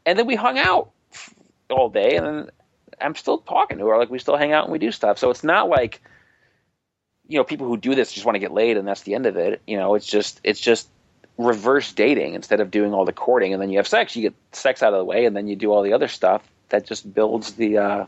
and 0.06 0.20
then 0.20 0.28
we 0.28 0.36
hung 0.36 0.60
out 0.60 0.92
all 1.72 1.90
day. 1.90 2.18
And 2.18 2.24
then 2.24 2.50
I'm 3.02 3.16
still 3.16 3.40
talking 3.40 3.80
to 3.80 3.88
her. 3.88 3.98
Like 3.98 4.12
we 4.12 4.20
still 4.20 4.38
hang 4.38 4.54
out 4.54 4.66
and 4.66 4.72
we 4.72 4.78
do 4.78 4.92
stuff. 4.92 5.18
So 5.18 5.32
it's 5.32 5.44
not 5.44 5.70
like 5.70 6.04
you 7.28 7.40
know 7.40 7.44
people 7.44 7.66
who 7.66 7.76
do 7.76 7.96
this 7.96 8.14
just 8.14 8.28
want 8.28 8.36
to 8.36 8.40
get 8.40 8.52
laid 8.52 8.78
and 8.78 8.88
that's 8.88 9.02
the 9.02 9.16
end 9.16 9.26
of 9.26 9.38
it. 9.38 9.60
You 9.66 9.78
know, 9.78 9.96
it's 9.96 10.06
just 10.06 10.40
it's 10.44 10.60
just 10.60 10.88
reverse 11.40 11.92
dating 11.94 12.36
instead 12.36 12.60
of 12.60 12.70
doing 12.70 12.94
all 12.94 13.06
the 13.06 13.12
courting 13.14 13.54
and 13.54 13.62
then 13.62 13.72
you 13.72 13.80
have 13.80 13.88
sex. 13.88 14.16
You 14.16 14.22
get 14.22 14.36
sex 14.52 14.84
out 14.84 14.94
of 14.94 15.00
the 15.00 15.06
way 15.06 15.26
and 15.26 15.36
then 15.36 15.48
you 15.48 15.56
do 15.56 15.72
all 15.72 15.82
the 15.82 15.94
other 15.94 16.08
stuff 16.08 16.48
that 16.70 16.86
just 16.86 17.12
builds 17.12 17.54
the 17.54 17.80
uh, 17.80 18.06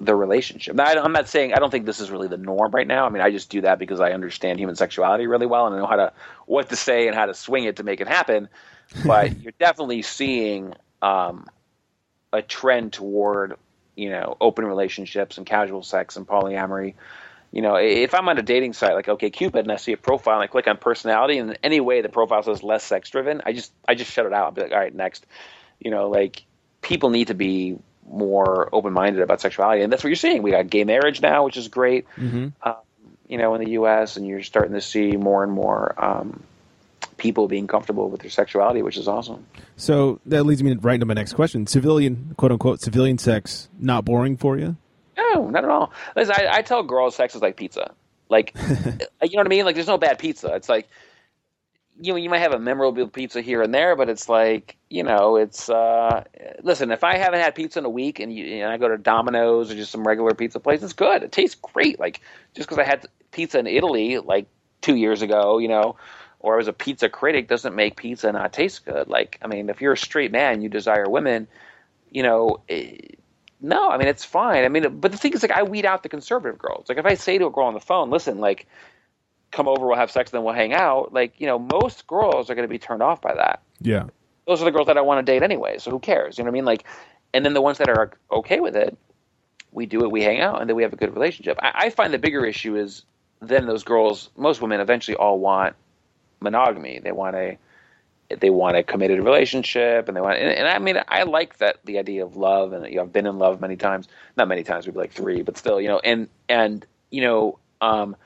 the 0.00 0.14
relationship. 0.14 0.74
Now, 0.74 0.86
I'm 0.86 1.12
not 1.12 1.28
saying 1.28 1.52
I 1.54 1.56
don't 1.56 1.70
think 1.70 1.86
this 1.86 2.00
is 2.00 2.10
really 2.10 2.28
the 2.28 2.36
norm 2.36 2.72
right 2.72 2.86
now. 2.86 3.06
I 3.06 3.10
mean, 3.10 3.22
I 3.22 3.30
just 3.30 3.50
do 3.50 3.60
that 3.62 3.78
because 3.78 4.00
I 4.00 4.10
understand 4.12 4.58
human 4.58 4.76
sexuality 4.76 5.26
really 5.26 5.46
well 5.46 5.66
and 5.66 5.76
I 5.76 5.78
know 5.78 5.86
how 5.86 5.96
to 5.96 6.12
what 6.46 6.68
to 6.70 6.76
say 6.76 7.06
and 7.06 7.14
how 7.14 7.26
to 7.26 7.34
swing 7.34 7.64
it 7.64 7.76
to 7.76 7.82
make 7.82 8.00
it 8.00 8.08
happen. 8.08 8.48
But 9.06 9.40
you're 9.40 9.54
definitely 9.58 10.02
seeing 10.02 10.74
um, 11.00 11.46
a 12.34 12.42
trend 12.42 12.92
toward 12.92 13.56
you 13.96 14.10
know 14.10 14.36
open 14.42 14.66
relationships 14.66 15.38
and 15.38 15.46
casual 15.46 15.82
sex 15.82 16.16
and 16.16 16.26
polyamory. 16.26 16.94
You 17.50 17.62
know, 17.62 17.76
if 17.76 18.14
I'm 18.14 18.28
on 18.28 18.36
a 18.36 18.42
dating 18.42 18.74
site 18.74 18.94
like 18.94 19.06
OkCupid 19.06 19.60
and 19.60 19.72
I 19.72 19.76
see 19.76 19.92
a 19.92 19.96
profile 19.96 20.34
and 20.34 20.42
I 20.42 20.48
click 20.48 20.68
on 20.68 20.76
personality 20.76 21.38
and 21.38 21.50
in 21.50 21.56
any 21.62 21.80
way 21.80 22.02
the 22.02 22.08
profile 22.10 22.42
says 22.42 22.62
less 22.62 22.84
sex 22.84 23.08
driven, 23.08 23.40
I 23.46 23.52
just 23.52 23.72
I 23.88 23.94
just 23.94 24.12
shut 24.12 24.26
it 24.26 24.34
out. 24.34 24.44
I'll 24.44 24.50
be 24.52 24.62
like, 24.62 24.72
all 24.72 24.78
right, 24.78 24.94
next. 24.94 25.26
You 25.80 25.90
know, 25.90 26.10
like 26.10 26.44
people 26.82 27.10
need 27.10 27.28
to 27.28 27.34
be 27.34 27.78
more 28.08 28.68
open 28.72 28.92
minded 28.92 29.22
about 29.22 29.40
sexuality, 29.40 29.82
and 29.82 29.92
that's 29.92 30.02
what 30.04 30.08
you're 30.08 30.16
seeing. 30.16 30.42
We 30.42 30.50
got 30.50 30.68
gay 30.68 30.84
marriage 30.84 31.20
now, 31.20 31.44
which 31.44 31.56
is 31.56 31.68
great. 31.68 32.06
Mm-hmm. 32.16 32.48
Um, 32.62 32.76
you 33.28 33.38
know, 33.38 33.54
in 33.54 33.64
the 33.64 33.70
U.S., 33.72 34.16
and 34.16 34.26
you're 34.26 34.42
starting 34.42 34.74
to 34.74 34.80
see 34.80 35.12
more 35.12 35.42
and 35.42 35.52
more 35.52 35.94
um, 36.02 36.42
people 37.16 37.48
being 37.48 37.66
comfortable 37.66 38.10
with 38.10 38.20
their 38.20 38.30
sexuality, 38.30 38.82
which 38.82 38.96
is 38.96 39.08
awesome. 39.08 39.46
So 39.76 40.20
that 40.26 40.44
leads 40.44 40.62
me 40.62 40.74
right 40.74 40.94
into 40.94 41.06
my 41.06 41.14
next 41.14 41.32
question: 41.32 41.66
civilian, 41.66 42.34
quote 42.36 42.52
unquote, 42.52 42.80
civilian 42.80 43.18
sex, 43.18 43.68
not 43.78 44.04
boring 44.04 44.36
for 44.36 44.58
you? 44.58 44.76
No, 45.16 45.48
not 45.48 45.64
at 45.64 45.70
all. 45.70 45.92
Listen, 46.16 46.34
I, 46.36 46.58
I 46.58 46.62
tell 46.62 46.82
girls 46.82 47.16
sex 47.16 47.34
is 47.34 47.42
like 47.42 47.56
pizza. 47.56 47.94
Like, 48.28 48.54
you 48.68 48.90
know 48.92 48.98
what 49.20 49.46
I 49.46 49.48
mean? 49.48 49.64
Like, 49.64 49.74
there's 49.74 49.86
no 49.86 49.98
bad 49.98 50.18
pizza. 50.18 50.54
It's 50.54 50.68
like 50.68 50.88
you 52.00 52.12
know, 52.12 52.16
you 52.16 52.28
might 52.28 52.40
have 52.40 52.52
a 52.52 52.58
memorable 52.58 53.08
pizza 53.08 53.40
here 53.40 53.62
and 53.62 53.72
there, 53.72 53.94
but 53.94 54.08
it's 54.08 54.28
like, 54.28 54.76
you 54.90 55.02
know, 55.02 55.36
it's 55.36 55.68
uh 55.68 56.24
listen, 56.62 56.90
if 56.90 57.04
I 57.04 57.16
haven't 57.16 57.40
had 57.40 57.54
pizza 57.54 57.78
in 57.78 57.84
a 57.84 57.90
week 57.90 58.20
and, 58.20 58.34
you, 58.34 58.44
and 58.62 58.70
I 58.72 58.76
go 58.78 58.88
to 58.88 58.98
Domino's 58.98 59.70
or 59.70 59.74
just 59.74 59.92
some 59.92 60.06
regular 60.06 60.34
pizza 60.34 60.58
place, 60.60 60.82
it's 60.82 60.92
good. 60.92 61.22
It 61.22 61.32
tastes 61.32 61.56
great. 61.60 62.00
Like 62.00 62.20
just 62.54 62.68
because 62.68 62.78
I 62.84 62.84
had 62.88 63.06
pizza 63.30 63.58
in 63.58 63.66
Italy 63.66 64.18
like 64.18 64.46
2 64.82 64.96
years 64.96 65.22
ago, 65.22 65.58
you 65.58 65.68
know, 65.68 65.96
or 66.40 66.54
I 66.54 66.56
was 66.58 66.68
a 66.68 66.72
pizza 66.72 67.08
critic 67.08 67.48
doesn't 67.48 67.74
make 67.74 67.96
pizza 67.96 68.30
not 68.32 68.52
taste 68.52 68.84
good. 68.84 69.08
Like, 69.08 69.38
I 69.42 69.46
mean, 69.46 69.70
if 69.70 69.80
you're 69.80 69.94
a 69.94 69.98
straight 69.98 70.32
man, 70.32 70.62
you 70.62 70.68
desire 70.68 71.08
women, 71.08 71.46
you 72.10 72.22
know, 72.22 72.60
it, 72.68 73.12
eh, 73.12 73.14
no, 73.60 73.88
I 73.88 73.96
mean 73.96 74.08
it's 74.08 74.24
fine. 74.26 74.64
I 74.64 74.68
mean, 74.68 75.00
but 75.00 75.10
the 75.10 75.16
thing 75.16 75.32
is, 75.32 75.40
like, 75.40 75.50
I 75.50 75.62
weed 75.62 75.86
out 75.86 76.02
the 76.02 76.10
conservative 76.10 76.58
girls. 76.58 76.86
Like, 76.88 76.98
if 76.98 77.06
I 77.06 77.14
say 77.14 77.38
to 77.38 77.46
a 77.46 77.50
girl 77.50 77.64
on 77.64 77.72
the 77.72 77.80
phone, 77.80 78.10
"Listen, 78.10 78.38
like, 78.38 78.66
come 79.54 79.68
over, 79.68 79.86
we'll 79.86 79.96
have 79.96 80.10
sex, 80.10 80.30
then 80.30 80.42
we'll 80.44 80.54
hang 80.54 80.72
out. 80.72 81.12
Like, 81.12 81.34
you 81.38 81.46
know, 81.46 81.58
most 81.58 82.06
girls 82.06 82.50
are 82.50 82.54
going 82.54 82.66
to 82.66 82.72
be 82.72 82.78
turned 82.78 83.02
off 83.02 83.22
by 83.22 83.34
that. 83.34 83.62
Yeah. 83.80 84.06
Those 84.46 84.60
are 84.60 84.64
the 84.64 84.70
girls 84.70 84.88
that 84.88 84.98
I 84.98 85.00
want 85.00 85.24
to 85.24 85.32
date 85.32 85.42
anyway. 85.42 85.78
So 85.78 85.90
who 85.90 85.98
cares? 85.98 86.36
You 86.36 86.44
know 86.44 86.50
what 86.50 86.54
I 86.54 86.58
mean? 86.58 86.64
Like, 86.64 86.84
and 87.32 87.44
then 87.44 87.54
the 87.54 87.62
ones 87.62 87.78
that 87.78 87.88
are 87.88 88.12
okay 88.30 88.60
with 88.60 88.76
it, 88.76 88.96
we 89.72 89.86
do 89.86 90.04
it, 90.04 90.10
we 90.10 90.22
hang 90.22 90.40
out, 90.40 90.60
and 90.60 90.68
then 90.68 90.76
we 90.76 90.82
have 90.82 90.92
a 90.92 90.96
good 90.96 91.14
relationship. 91.14 91.58
I, 91.60 91.72
I 91.86 91.90
find 91.90 92.12
the 92.12 92.18
bigger 92.18 92.44
issue 92.44 92.76
is 92.76 93.04
then 93.40 93.66
those 93.66 93.82
girls, 93.82 94.30
most 94.36 94.60
women 94.60 94.80
eventually 94.80 95.16
all 95.16 95.38
want 95.38 95.74
monogamy. 96.40 97.00
They 97.00 97.12
want 97.12 97.34
a, 97.36 97.58
they 98.28 98.50
want 98.50 98.76
a 98.76 98.82
committed 98.82 99.22
relationship, 99.22 100.08
and 100.08 100.16
they 100.16 100.20
want. 100.20 100.38
And, 100.38 100.50
and 100.50 100.68
I 100.68 100.78
mean, 100.78 101.02
I 101.08 101.24
like 101.24 101.58
that 101.58 101.78
the 101.84 101.98
idea 101.98 102.24
of 102.24 102.36
love, 102.36 102.72
and 102.72 102.86
you 102.86 102.96
know, 102.96 103.02
I've 103.02 103.12
been 103.12 103.26
in 103.26 103.38
love 103.38 103.60
many 103.60 103.76
times. 103.76 104.08
Not 104.36 104.48
many 104.48 104.62
times, 104.62 104.86
maybe 104.86 104.98
like 104.98 105.12
three, 105.12 105.42
but 105.42 105.56
still, 105.56 105.80
you 105.80 105.88
know, 105.88 105.98
and 105.98 106.28
and 106.48 106.86
you 107.10 107.22
know, 107.22 107.58
um, 107.80 108.16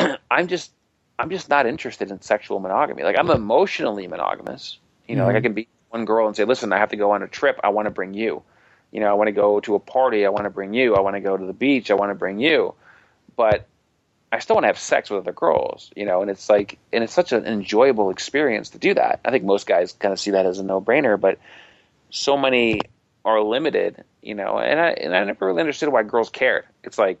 I'm 0.30 0.48
just 0.48 0.72
I'm 1.18 1.30
just 1.30 1.48
not 1.48 1.66
interested 1.66 2.10
in 2.10 2.20
sexual 2.20 2.60
monogamy. 2.60 3.02
Like 3.02 3.18
I'm 3.18 3.30
emotionally 3.30 4.06
monogamous. 4.06 4.78
You 5.06 5.16
know, 5.16 5.22
mm-hmm. 5.22 5.26
like 5.26 5.36
I 5.36 5.38
mm-hmm. 5.38 5.44
can 5.44 5.54
be 5.54 5.68
one 5.90 6.04
girl 6.04 6.26
and 6.26 6.36
say, 6.36 6.44
"Listen, 6.44 6.72
I 6.72 6.78
have 6.78 6.90
to 6.90 6.96
go 6.96 7.10
on 7.12 7.22
a 7.22 7.28
trip. 7.28 7.60
I 7.62 7.68
want 7.70 7.86
to 7.86 7.90
bring 7.90 8.14
you." 8.14 8.42
You 8.92 9.00
know, 9.00 9.08
I 9.08 9.12
want 9.12 9.28
to 9.28 9.32
go 9.32 9.60
to 9.60 9.74
a 9.76 9.78
party. 9.78 10.26
I 10.26 10.30
want 10.30 10.44
to 10.44 10.50
bring 10.50 10.74
you. 10.74 10.96
I 10.96 11.00
want 11.00 11.14
to 11.14 11.20
go 11.20 11.36
to 11.36 11.46
the 11.46 11.52
beach. 11.52 11.90
I 11.90 11.94
want 11.94 12.10
to 12.10 12.14
bring 12.14 12.40
you. 12.40 12.74
But 13.36 13.66
I 14.32 14.38
still 14.38 14.54
want 14.54 14.64
to 14.64 14.68
have 14.68 14.78
sex 14.78 15.10
with 15.10 15.20
other 15.20 15.32
girls, 15.32 15.90
you 15.96 16.04
know, 16.04 16.22
and 16.22 16.30
it's 16.30 16.48
like, 16.48 16.78
and 16.92 17.02
it's 17.02 17.12
such 17.12 17.32
an 17.32 17.46
enjoyable 17.46 18.10
experience 18.10 18.70
to 18.70 18.78
do 18.78 18.94
that. 18.94 19.20
I 19.24 19.30
think 19.30 19.44
most 19.44 19.66
guys 19.66 19.92
kind 19.92 20.12
of 20.12 20.20
see 20.20 20.30
that 20.32 20.46
as 20.46 20.58
a 20.58 20.62
no 20.62 20.80
brainer, 20.80 21.20
but 21.20 21.38
so 22.10 22.36
many 22.36 22.80
are 23.24 23.40
limited, 23.42 24.04
you 24.22 24.34
know, 24.34 24.58
and 24.58 24.78
I, 24.78 24.90
and 24.90 25.16
I 25.16 25.24
never 25.24 25.46
really 25.46 25.60
understood 25.60 25.88
why 25.88 26.04
girls 26.04 26.30
cared. 26.30 26.64
It's 26.84 26.96
like, 26.96 27.20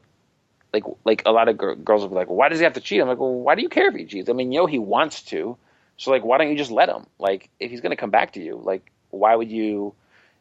like, 0.72 0.84
like 1.04 1.22
a 1.26 1.32
lot 1.32 1.48
of 1.48 1.56
gr- 1.56 1.74
girls 1.74 2.02
will 2.02 2.08
be 2.08 2.14
like, 2.14 2.28
well, 2.28 2.36
why 2.36 2.48
does 2.48 2.58
he 2.58 2.64
have 2.64 2.74
to 2.74 2.80
cheat? 2.80 3.00
I'm 3.00 3.08
like, 3.08 3.18
well, 3.18 3.32
why 3.32 3.54
do 3.54 3.62
you 3.62 3.68
care 3.68 3.88
if 3.88 3.94
he 3.94 4.04
cheats? 4.04 4.28
I 4.28 4.32
mean, 4.32 4.52
you 4.52 4.60
know, 4.60 4.66
he 4.66 4.78
wants 4.78 5.22
to. 5.24 5.56
So 5.96 6.10
like, 6.10 6.24
why 6.24 6.38
don't 6.38 6.50
you 6.50 6.56
just 6.56 6.70
let 6.70 6.88
him? 6.88 7.06
Like, 7.18 7.50
if 7.60 7.70
he's 7.70 7.80
going 7.80 7.90
to 7.90 7.96
come 7.96 8.10
back 8.10 8.32
to 8.32 8.42
you, 8.42 8.60
like, 8.62 8.90
why 9.10 9.34
would 9.34 9.50
you, 9.50 9.94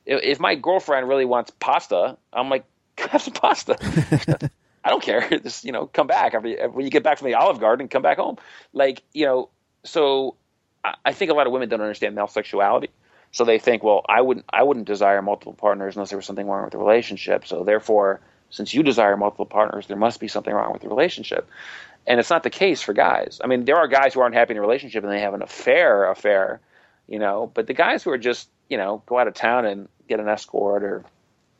if, 0.06 0.22
if 0.24 0.40
my 0.40 0.56
girlfriend 0.56 1.08
really 1.08 1.26
wants 1.26 1.52
pasta, 1.60 2.18
I'm 2.32 2.50
like, 2.50 2.66
have 2.98 3.22
some 3.22 3.34
pasta. 3.34 3.78
I 4.84 4.90
don't 4.90 5.04
care. 5.04 5.28
Just 5.44 5.66
you 5.66 5.72
know, 5.72 5.88
come 5.88 6.08
back 6.08 6.34
after 6.34 6.48
you, 6.48 6.58
when 6.72 6.86
you 6.86 6.92
get 6.92 7.04
back 7.04 7.18
from 7.18 7.28
the 7.28 7.36
Olive 7.36 7.60
Garden, 7.60 7.88
come 7.88 8.02
back 8.02 8.18
home. 8.18 8.38
Like 8.74 9.04
you 9.14 9.26
know, 9.26 9.50
so 9.84 10.36
I 11.06 11.14
think 11.14 11.32
a 11.32 11.34
lot 11.34 11.48
of 11.48 11.54
women 11.54 11.70
don't 11.70 11.82
understand 11.82 12.16
male 12.16 12.28
sexuality. 12.28 12.90
So 13.32 13.46
they 13.46 13.60
think, 13.60 13.84
well, 13.84 14.04
I 14.08 14.22
wouldn't, 14.22 14.46
I 14.50 14.64
wouldn't 14.64 14.88
desire 14.88 15.22
multiple 15.22 15.54
partners 15.54 15.96
unless 15.96 16.10
there 16.10 16.18
was 16.18 16.26
something 16.26 16.48
wrong 16.48 16.64
with 16.64 16.72
the 16.72 16.80
relationship. 16.80 17.46
So 17.46 17.64
therefore, 17.64 18.22
since 18.50 18.74
you 18.74 18.84
desire 18.84 19.18
multiple 19.18 19.46
partners, 19.46 19.88
there 19.88 19.98
must 19.98 20.20
be 20.20 20.28
something 20.28 20.54
wrong 20.54 20.74
with 20.74 20.82
the 20.82 20.90
relationship. 20.90 21.50
And 22.08 22.20
it's 22.20 22.30
not 22.30 22.44
the 22.44 22.50
case 22.50 22.82
for 22.82 22.94
guys. 22.94 23.40
I 23.44 23.48
mean, 23.48 23.66
there 23.66 23.78
are 23.78 23.88
guys 23.88 24.14
who 24.14 24.22
aren't 24.22 24.36
happy 24.36 24.52
in 24.52 24.58
a 24.58 24.62
relationship 24.62 25.04
and 25.04 25.12
they 25.12 25.22
have 25.22 25.34
an 25.34 25.42
affair, 25.42 26.10
affair, 26.10 26.60
you 27.08 27.20
know. 27.20 27.52
But 27.54 27.68
the 27.68 27.74
guys 27.74 28.04
who 28.04 28.12
are 28.12 28.18
just, 28.18 28.50
you 28.70 28.78
know, 28.78 29.04
go 29.06 29.20
out 29.20 29.28
of 29.28 29.34
town 29.34 29.66
and 29.66 29.88
get 30.08 30.20
an 30.20 30.28
escort 30.28 30.84
or 30.84 31.06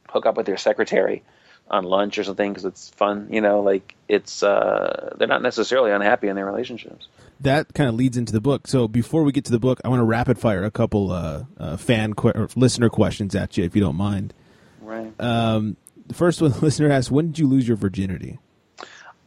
hook 0.10 0.26
up 0.26 0.38
with 0.38 0.46
their 0.46 0.58
secretary, 0.58 1.24
on 1.70 1.84
lunch 1.84 2.18
or 2.18 2.24
something 2.24 2.52
because 2.52 2.66
it's 2.66 2.90
fun. 2.90 3.28
You 3.30 3.42
know, 3.42 3.62
like 3.62 3.96
it's 4.08 4.44
uh, 4.44 5.16
they're 5.18 5.28
not 5.28 5.42
necessarily 5.42 5.92
unhappy 5.92 6.28
in 6.28 6.36
their 6.36 6.46
relationships. 6.46 7.08
That 7.42 7.74
kind 7.74 7.88
of 7.88 7.96
leads 7.96 8.18
into 8.18 8.34
the 8.34 8.42
book. 8.42 8.68
So 8.68 8.88
before 8.88 9.24
we 9.24 9.32
get 9.32 9.46
to 9.46 9.52
the 9.52 9.60
book, 9.60 9.80
I 9.86 9.90
want 9.90 10.02
to 10.02 10.06
rapid 10.06 10.40
fire 10.40 10.64
a 10.64 10.72
couple 10.72 11.12
uh, 11.12 11.44
uh, 11.58 11.78
fan 11.78 12.14
que- 12.14 12.32
or 12.36 12.50
listener 12.56 12.90
questions 12.90 13.34
at 13.36 13.58
you, 13.58 13.64
if 13.64 13.76
you 13.76 13.82
don't 13.82 13.96
mind. 13.96 14.34
Right. 14.82 15.14
Um, 15.20 15.78
the 16.10 16.16
first 16.16 16.42
one, 16.42 16.52
the 16.60 16.60
listener 16.60 16.92
asks, 16.92 17.10
"When 17.10 17.28
did 17.28 17.40
you 17.40 17.48
lose 17.48 17.68
your 17.68 17.78
virginity?" 17.78 18.40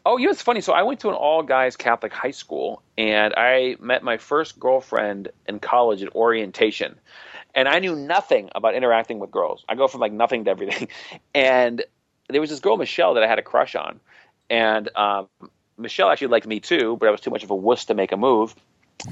Oh, 0.04 0.16
you 0.16 0.26
know, 0.26 0.32
it's 0.32 0.42
funny. 0.42 0.60
So 0.60 0.72
I 0.72 0.82
went 0.82 1.00
to 1.00 1.08
an 1.08 1.14
all 1.14 1.42
guys 1.42 1.76
Catholic 1.76 2.12
high 2.12 2.32
school, 2.32 2.82
and 2.98 3.32
I 3.36 3.76
met 3.80 4.02
my 4.02 4.18
first 4.18 4.58
girlfriend 4.58 5.28
in 5.48 5.60
college 5.60 6.02
at 6.02 6.14
orientation. 6.14 6.98
And 7.54 7.68
I 7.68 7.78
knew 7.78 7.94
nothing 7.94 8.50
about 8.54 8.74
interacting 8.74 9.18
with 9.18 9.30
girls. 9.30 9.64
I 9.68 9.74
go 9.74 9.86
from 9.86 10.00
like 10.00 10.12
nothing 10.12 10.44
to 10.44 10.50
everything. 10.50 10.88
And 11.34 11.84
there 12.28 12.40
was 12.40 12.50
this 12.50 12.60
girl 12.60 12.76
Michelle 12.76 13.14
that 13.14 13.22
I 13.22 13.26
had 13.26 13.38
a 13.38 13.42
crush 13.42 13.74
on, 13.74 14.00
and 14.50 14.88
um, 14.96 15.28
Michelle 15.78 16.10
actually 16.10 16.28
liked 16.28 16.46
me 16.46 16.60
too, 16.60 16.96
but 16.98 17.08
I 17.08 17.10
was 17.10 17.20
too 17.20 17.30
much 17.30 17.44
of 17.44 17.50
a 17.50 17.56
wuss 17.56 17.86
to 17.86 17.94
make 17.94 18.12
a 18.12 18.16
move. 18.16 18.54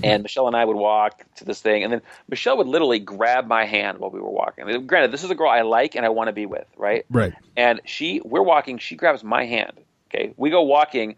And 0.03 0.23
Michelle 0.23 0.47
and 0.47 0.57
I 0.57 0.65
would 0.65 0.77
walk 0.77 1.25
to 1.37 1.45
this 1.45 1.61
thing, 1.61 1.83
and 1.83 1.93
then 1.93 2.03
Michelle 2.29 2.57
would 2.59 2.69
literally 2.69 3.01
grab 3.01 3.47
my 3.47 3.65
hand 3.65 3.99
while 3.99 4.11
we 4.11 4.21
were 4.21 4.31
walking. 4.31 4.65
I 4.65 4.67
mean, 4.67 4.87
granted, 4.87 5.11
this 5.11 5.25
is 5.25 5.31
a 5.31 5.35
girl 5.35 5.51
I 5.51 5.63
like 5.63 5.97
and 5.97 6.07
I 6.07 6.11
want 6.11 6.29
to 6.29 6.33
be 6.33 6.47
with, 6.47 6.67
right? 6.77 7.05
Right. 7.11 7.33
And 7.57 7.81
she, 7.85 8.21
we're 8.25 8.43
walking. 8.43 8.79
She 8.79 8.95
grabs 8.95 9.25
my 9.25 9.45
hand. 9.45 9.73
Okay, 10.09 10.33
we 10.37 10.51
go 10.51 10.63
walking. 10.63 11.17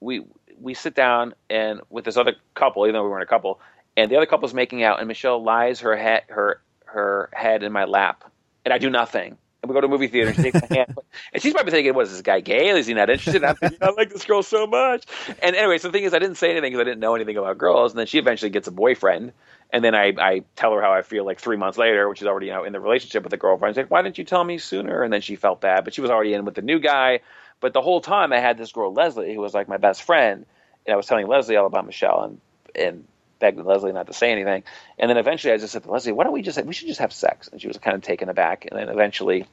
We 0.00 0.24
we 0.60 0.74
sit 0.74 0.94
down 0.94 1.34
and 1.48 1.80
with 1.88 2.04
this 2.04 2.16
other 2.16 2.34
couple, 2.54 2.84
even 2.84 2.94
though 2.94 3.04
we 3.04 3.10
weren't 3.10 3.22
a 3.22 3.26
couple, 3.26 3.60
and 3.96 4.10
the 4.10 4.16
other 4.16 4.26
couple's 4.26 4.54
making 4.54 4.82
out, 4.82 4.98
and 4.98 5.08
Michelle 5.08 5.42
lies 5.42 5.80
her 5.80 5.96
head 5.96 6.22
her 6.28 6.60
her 6.84 7.30
head 7.32 7.62
in 7.62 7.72
my 7.72 7.84
lap, 7.84 8.24
and 8.64 8.74
I 8.74 8.78
do 8.78 8.90
nothing 8.90 9.36
and 9.62 9.68
we 9.68 9.74
go 9.74 9.80
to 9.80 9.86
a 9.86 9.90
movie 9.90 10.08
theater. 10.08 10.28
And 10.28 10.36
she 10.36 10.50
takes 10.50 10.70
my 10.70 10.76
hand, 10.76 10.96
and 11.32 11.42
she's 11.42 11.52
probably 11.52 11.72
thinking, 11.72 11.94
"What 11.94 12.06
is 12.06 12.12
this 12.12 12.22
guy 12.22 12.40
gay? 12.40 12.68
Is 12.68 12.86
he 12.86 12.94
not 12.94 13.10
interested?" 13.10 13.44
I'm 13.44 13.56
thinking, 13.56 13.78
"I 13.82 13.90
like 13.90 14.10
this 14.10 14.24
girl 14.24 14.42
so 14.42 14.66
much." 14.66 15.04
And 15.42 15.54
anyway, 15.56 15.78
so 15.78 15.88
the 15.88 15.92
thing 15.92 16.04
is, 16.04 16.14
I 16.14 16.18
didn't 16.18 16.36
say 16.36 16.50
anything 16.50 16.72
because 16.72 16.80
I 16.80 16.84
didn't 16.84 17.00
know 17.00 17.14
anything 17.14 17.36
about 17.36 17.58
girls. 17.58 17.92
And 17.92 17.98
then 17.98 18.06
she 18.06 18.18
eventually 18.18 18.50
gets 18.50 18.68
a 18.68 18.72
boyfriend, 18.72 19.32
and 19.72 19.84
then 19.84 19.94
I, 19.94 20.14
I 20.18 20.42
tell 20.56 20.72
her 20.72 20.80
how 20.80 20.92
I 20.92 21.02
feel 21.02 21.24
like 21.24 21.40
three 21.40 21.56
months 21.56 21.78
later, 21.78 22.08
which 22.08 22.22
is 22.22 22.26
already 22.26 22.46
you 22.46 22.52
know 22.52 22.64
in 22.64 22.72
the 22.72 22.80
relationship 22.80 23.22
with 23.22 23.30
the 23.30 23.36
girlfriend. 23.36 23.74
She's 23.74 23.84
like, 23.84 23.90
"Why 23.90 24.02
didn't 24.02 24.18
you 24.18 24.24
tell 24.24 24.44
me 24.44 24.58
sooner?" 24.58 25.02
And 25.02 25.12
then 25.12 25.20
she 25.20 25.36
felt 25.36 25.60
bad, 25.60 25.84
but 25.84 25.94
she 25.94 26.00
was 26.00 26.10
already 26.10 26.34
in 26.34 26.44
with 26.44 26.54
the 26.54 26.62
new 26.62 26.78
guy. 26.78 27.20
But 27.60 27.74
the 27.74 27.82
whole 27.82 28.00
time, 28.00 28.32
I 28.32 28.40
had 28.40 28.56
this 28.56 28.72
girl 28.72 28.92
Leslie, 28.92 29.34
who 29.34 29.40
was 29.40 29.52
like 29.52 29.68
my 29.68 29.76
best 29.76 30.02
friend, 30.02 30.46
and 30.86 30.94
I 30.94 30.96
was 30.96 31.06
telling 31.06 31.26
Leslie 31.26 31.56
all 31.56 31.66
about 31.66 31.86
Michelle 31.86 32.22
and 32.22 32.40
and 32.74 33.04
begged 33.40 33.58
Leslie 33.58 33.92
not 33.92 34.06
to 34.06 34.12
say 34.12 34.30
anything. 34.30 34.62
And 34.98 35.10
then 35.10 35.16
eventually, 35.16 35.52
I 35.52 35.56
just 35.56 35.72
said 35.72 35.82
to 35.82 35.90
Leslie, 35.90 36.12
"Why 36.12 36.24
don't 36.24 36.32
we 36.32 36.42
just 36.42 36.56
say, 36.56 36.62
we 36.62 36.74
should 36.74 36.88
just 36.88 37.00
have 37.00 37.12
sex?" 37.12 37.48
And 37.48 37.60
she 37.60 37.66
was 37.66 37.76
kind 37.78 37.96
of 37.96 38.02
taken 38.02 38.28
aback. 38.28 38.66
And 38.70 38.78
then 38.78 38.88
eventually 38.88 39.46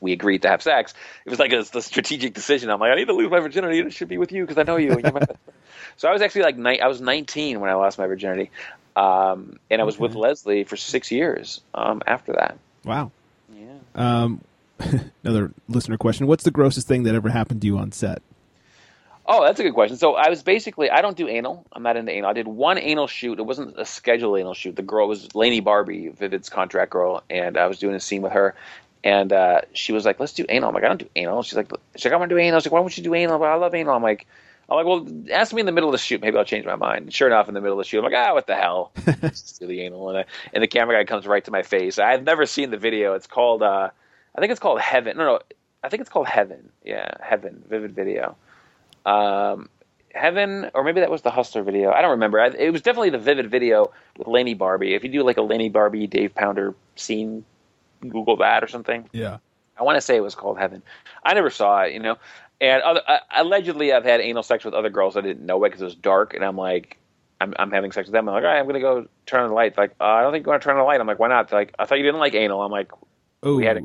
we 0.00 0.12
agreed 0.12 0.42
to 0.42 0.48
have 0.48 0.62
sex. 0.62 0.94
It 1.24 1.30
was 1.30 1.38
like 1.38 1.52
a, 1.52 1.58
a 1.58 1.82
strategic 1.82 2.34
decision. 2.34 2.70
I'm 2.70 2.80
like, 2.80 2.90
I 2.90 2.94
need 2.96 3.06
to 3.06 3.12
lose 3.12 3.30
my 3.30 3.40
virginity. 3.40 3.78
It 3.80 3.92
should 3.92 4.08
be 4.08 4.18
with 4.18 4.32
you 4.32 4.44
because 4.44 4.58
I 4.58 4.64
know 4.64 4.76
you. 4.76 4.92
And 4.92 5.02
you're 5.02 5.12
so 5.96 6.08
I 6.08 6.12
was 6.12 6.22
actually 6.22 6.42
like, 6.42 6.56
ni- 6.56 6.80
I 6.80 6.86
was 6.86 7.00
19 7.00 7.60
when 7.60 7.70
I 7.70 7.74
lost 7.74 7.98
my 7.98 8.06
virginity, 8.06 8.50
um, 8.96 9.58
and 9.70 9.80
I 9.80 9.84
was 9.84 9.96
okay. 9.96 10.02
with 10.02 10.14
Leslie 10.14 10.64
for 10.64 10.76
six 10.76 11.10
years 11.10 11.60
um, 11.74 12.02
after 12.06 12.32
that. 12.32 12.58
Wow. 12.84 13.12
Yeah. 13.54 13.76
Um, 13.94 14.40
another 15.24 15.52
listener 15.68 15.98
question: 15.98 16.26
What's 16.26 16.44
the 16.44 16.50
grossest 16.50 16.88
thing 16.88 17.02
that 17.04 17.14
ever 17.14 17.28
happened 17.28 17.60
to 17.60 17.66
you 17.66 17.78
on 17.78 17.92
set? 17.92 18.22
Oh, 19.32 19.44
that's 19.44 19.60
a 19.60 19.62
good 19.62 19.74
question. 19.74 19.96
So 19.96 20.16
I 20.16 20.28
was 20.28 20.42
basically 20.42 20.90
I 20.90 21.02
don't 21.02 21.16
do 21.16 21.28
anal. 21.28 21.64
I'm 21.72 21.84
not 21.84 21.96
into 21.96 22.10
anal. 22.10 22.28
I 22.28 22.32
did 22.32 22.48
one 22.48 22.78
anal 22.78 23.06
shoot. 23.06 23.38
It 23.38 23.44
wasn't 23.44 23.78
a 23.78 23.84
scheduled 23.84 24.36
anal 24.36 24.54
shoot. 24.54 24.74
The 24.74 24.82
girl 24.82 25.06
was 25.06 25.32
Lanny 25.36 25.60
Barby, 25.60 26.08
Vivid's 26.08 26.48
contract 26.48 26.90
girl, 26.90 27.22
and 27.30 27.56
I 27.56 27.68
was 27.68 27.78
doing 27.78 27.94
a 27.94 28.00
scene 28.00 28.22
with 28.22 28.32
her. 28.32 28.56
And 29.04 29.32
uh, 29.32 29.60
she 29.72 29.92
was 29.92 30.04
like, 30.04 30.18
"Let's 30.18 30.32
do 30.32 30.44
anal." 30.48 30.68
I'm 30.70 30.74
like, 30.74 30.82
"I 30.82 30.88
don't 30.88 30.98
do 30.98 31.08
anal." 31.14 31.44
She's 31.44 31.54
like, 31.54 31.70
"She's 31.94 32.06
like, 32.06 32.12
I 32.12 32.16
want 32.16 32.28
to 32.28 32.34
do 32.34 32.40
anal." 32.40 32.58
She's 32.58 32.66
like, 32.66 32.72
"Why 32.72 32.80
won't 32.80 32.98
you 32.98 33.04
do 33.04 33.14
anal?" 33.14 33.42
I 33.44 33.54
love 33.54 33.72
anal. 33.72 33.94
I'm 33.94 34.02
like, 34.02 34.26
"I'm 34.68 34.76
like, 34.76 34.86
well, 34.86 35.06
ask 35.30 35.52
me 35.52 35.60
in 35.60 35.66
the 35.66 35.72
middle 35.72 35.88
of 35.88 35.92
the 35.92 35.98
shoot. 35.98 36.20
Maybe 36.20 36.36
I'll 36.36 36.44
change 36.44 36.66
my 36.66 36.74
mind." 36.74 37.02
And 37.04 37.14
sure 37.14 37.28
enough, 37.28 37.46
in 37.46 37.54
the 37.54 37.60
middle 37.60 37.78
of 37.78 37.84
the 37.84 37.88
shoot, 37.88 37.98
I'm 37.98 38.04
like, 38.04 38.14
"Ah, 38.16 38.34
what 38.34 38.48
the 38.48 38.56
hell?" 38.56 38.90
Just 39.22 39.60
do 39.60 39.68
the 39.68 39.80
anal, 39.82 40.08
and, 40.08 40.18
I, 40.18 40.24
and 40.52 40.60
the 40.60 40.66
camera 40.66 40.98
guy 40.98 41.08
comes 41.08 41.24
right 41.24 41.44
to 41.44 41.52
my 41.52 41.62
face. 41.62 42.00
I've 42.00 42.24
never 42.24 42.46
seen 42.46 42.70
the 42.70 42.78
video. 42.78 43.14
It's 43.14 43.28
called, 43.28 43.62
uh, 43.62 43.90
I 44.34 44.40
think 44.40 44.50
it's 44.50 44.60
called 44.60 44.80
Heaven. 44.80 45.16
No, 45.16 45.24
no, 45.24 45.40
I 45.84 45.88
think 45.88 46.00
it's 46.00 46.10
called 46.10 46.26
Heaven. 46.26 46.68
Yeah, 46.84 47.08
Heaven. 47.20 47.62
Vivid 47.68 47.94
video. 47.94 48.36
Um, 49.06 49.68
Heaven, 50.14 50.70
or 50.74 50.82
maybe 50.82 51.00
that 51.00 51.10
was 51.10 51.22
the 51.22 51.30
Hustler 51.30 51.62
video. 51.62 51.92
I 51.92 52.02
don't 52.02 52.10
remember. 52.12 52.38
It 52.40 52.72
was 52.72 52.82
definitely 52.82 53.10
the 53.10 53.18
Vivid 53.18 53.50
video 53.50 53.92
with 54.18 54.26
Lanny 54.26 54.54
Barby. 54.54 54.94
If 54.94 55.04
you 55.04 55.10
do 55.10 55.22
like 55.22 55.36
a 55.36 55.42
Lanny 55.42 55.68
Barby 55.68 56.06
Dave 56.06 56.34
Pounder 56.34 56.74
scene, 56.96 57.44
Google 58.00 58.36
that 58.38 58.64
or 58.64 58.68
something. 58.68 59.08
Yeah. 59.12 59.38
I 59.78 59.82
want 59.82 59.96
to 59.96 60.00
say 60.00 60.16
it 60.16 60.20
was 60.20 60.34
called 60.34 60.58
Heaven. 60.58 60.82
I 61.24 61.34
never 61.34 61.50
saw 61.50 61.82
it, 61.82 61.92
you 61.92 62.00
know. 62.00 62.16
And 62.60 62.82
other, 62.82 63.00
uh, 63.06 63.18
allegedly, 63.34 63.92
I've 63.92 64.04
had 64.04 64.20
anal 64.20 64.42
sex 64.42 64.64
with 64.64 64.74
other 64.74 64.90
girls. 64.90 65.16
I 65.16 65.22
didn't 65.22 65.46
know 65.46 65.64
it 65.64 65.68
because 65.68 65.80
it 65.80 65.86
was 65.86 65.94
dark, 65.94 66.34
and 66.34 66.44
I'm 66.44 66.56
like, 66.56 66.98
I'm, 67.40 67.54
I'm 67.58 67.70
having 67.70 67.90
sex 67.90 68.06
with 68.06 68.12
them. 68.12 68.28
I'm 68.28 68.34
like, 68.34 68.44
all 68.44 68.50
right, 68.50 68.58
I'm 68.58 68.66
gonna 68.66 68.80
go 68.80 69.06
turn 69.24 69.40
on 69.40 69.48
the 69.48 69.54
light. 69.54 69.78
like, 69.78 69.94
uh, 70.00 70.04
I 70.04 70.22
don't 70.22 70.32
think 70.32 70.44
you 70.44 70.50
want 70.50 70.60
to 70.60 70.64
turn 70.66 70.76
on 70.76 70.80
the 70.80 70.84
light. 70.84 71.00
I'm 71.00 71.06
like, 71.06 71.18
why 71.18 71.28
not? 71.28 71.48
They're 71.48 71.58
like, 71.58 71.74
I 71.78 71.86
thought 71.86 71.98
you 71.98 72.04
didn't 72.04 72.20
like 72.20 72.34
anal. 72.34 72.60
I'm 72.60 72.70
like, 72.70 72.90
oh, 73.42 73.56
we 73.56 73.64
had 73.64 73.78
it. 73.78 73.84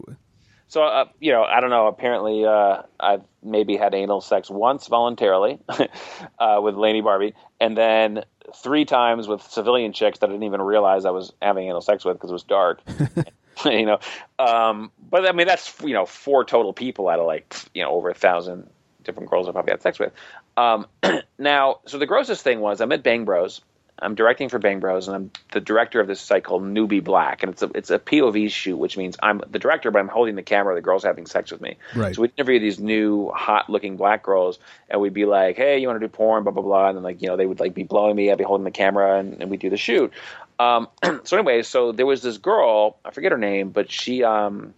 So, 0.68 0.84
uh, 0.84 1.06
you 1.20 1.32
know, 1.32 1.44
I 1.44 1.62
don't 1.62 1.70
know. 1.70 1.88
Apparently, 1.88 2.46
uh, 2.46 2.84
I've 3.00 3.22
maybe 3.44 3.78
had 3.78 3.94
anal 3.94 4.22
sex 4.22 4.50
once 4.50 4.88
voluntarily 4.88 5.60
uh, 6.40 6.60
with 6.62 6.76
Lanny 6.76 7.02
Barby, 7.02 7.34
and 7.60 7.78
then 7.78 8.24
three 8.56 8.86
times 8.86 9.28
with 9.28 9.42
civilian 9.44 9.94
chicks 9.94 10.20
that 10.20 10.30
I 10.30 10.34
didn't 10.34 10.44
even 10.44 10.62
realize 10.62 11.06
I 11.06 11.12
was 11.12 11.34
having 11.42 11.68
anal 11.68 11.82
sex 11.82 12.04
with 12.04 12.16
because 12.18 12.32
it 12.32 12.34
was 12.34 12.44
dark. 12.44 12.82
you 13.66 13.86
know. 13.86 14.00
Um, 14.40 14.92
but 15.10 15.28
I 15.28 15.32
mean, 15.32 15.48
that's 15.48 15.74
you 15.82 15.94
know 15.94 16.06
four 16.06 16.44
total 16.46 16.74
people 16.74 17.10
out 17.10 17.20
of 17.20 17.26
like 17.26 17.56
you 17.74 17.84
know 17.84 17.92
over 17.92 18.10
a 18.10 18.14
thousand 18.14 18.70
different 19.04 19.30
girls 19.30 19.48
I've 19.48 19.54
probably 19.54 19.72
had 19.72 19.82
sex 19.82 20.00
with. 20.00 20.14
Um, 20.58 20.88
now, 21.40 21.80
so 21.86 21.98
the 21.98 22.06
grossest 22.06 22.44
thing 22.44 22.60
was 22.60 22.82
I'm 22.82 22.92
at 22.92 23.04
Bang 23.04 23.26
Bros. 23.26 23.62
I'm 24.00 24.16
directing 24.16 24.50
for 24.50 24.60
Bang 24.60 24.82
Bros, 24.82 25.08
and 25.08 25.16
I'm 25.16 25.32
the 25.52 25.62
director 25.62 26.02
of 26.02 26.08
this 26.08 26.20
site 26.20 26.44
called 26.44 26.64
Newbie 26.64 27.04
Black, 27.04 27.44
and 27.44 27.52
it's 27.52 27.62
a 27.62 27.72
it's 27.74 27.90
a 27.90 27.98
POV 27.98 28.52
shoot, 28.52 28.76
which 28.76 28.98
means 28.98 29.16
I'm 29.24 29.42
the 29.50 29.60
director, 29.60 29.90
but 29.90 30.00
I'm 30.00 30.10
holding 30.10 30.36
the 30.36 30.44
camera. 30.44 30.76
The 30.76 30.82
girls 30.82 31.04
having 31.04 31.26
sex 31.26 31.52
with 31.52 31.62
me. 31.62 31.78
Right. 31.96 32.14
So 32.14 32.24
we 32.24 32.32
interview 32.38 32.60
these 32.60 32.78
new 32.78 33.30
hot 33.30 33.70
looking 33.70 33.96
black 33.96 34.24
girls, 34.24 34.60
and 34.90 35.00
we'd 35.00 35.14
be 35.14 35.26
like, 35.26 35.56
"Hey, 35.56 35.80
you 35.80 35.88
want 35.88 36.00
to 36.02 36.06
do 36.06 36.12
porn?" 36.12 36.44
Blah 36.44 36.52
blah 36.52 36.64
blah, 36.64 36.90
and 36.90 36.98
then 36.98 37.04
like 37.04 37.22
you 37.22 37.30
know 37.30 37.38
they 37.38 37.46
would 37.46 37.62
like 37.62 37.74
be 37.74 37.84
blowing 37.84 38.18
me. 38.18 38.32
I'd 38.32 38.38
be 38.38 38.44
holding 38.44 38.66
the 38.66 38.72
camera, 38.72 39.18
and, 39.18 39.42
and 39.42 39.50
we 39.50 39.56
do 39.56 39.70
the 39.70 39.78
shoot. 39.78 40.12
Um, 40.60 40.90
so 41.24 41.38
anyway, 41.38 41.64
so 41.64 41.92
there 41.92 42.06
was 42.06 42.22
this 42.22 42.38
girl, 42.38 42.98
I 43.06 43.12
forget 43.12 43.32
her 43.32 43.38
name, 43.38 43.70
but 43.70 43.92
she 43.92 44.26
um, 44.26 44.74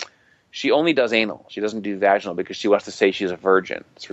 she 0.52 0.72
only 0.72 0.94
does 0.94 1.12
anal. 1.12 1.46
She 1.50 1.62
doesn't 1.62 1.82
do 1.82 1.98
vaginal 1.98 2.36
because 2.36 2.58
she 2.58 2.68
wants 2.68 2.86
to 2.86 2.92
say 2.92 3.12
she's 3.12 3.32
a 3.32 3.36
virgin. 3.36 3.84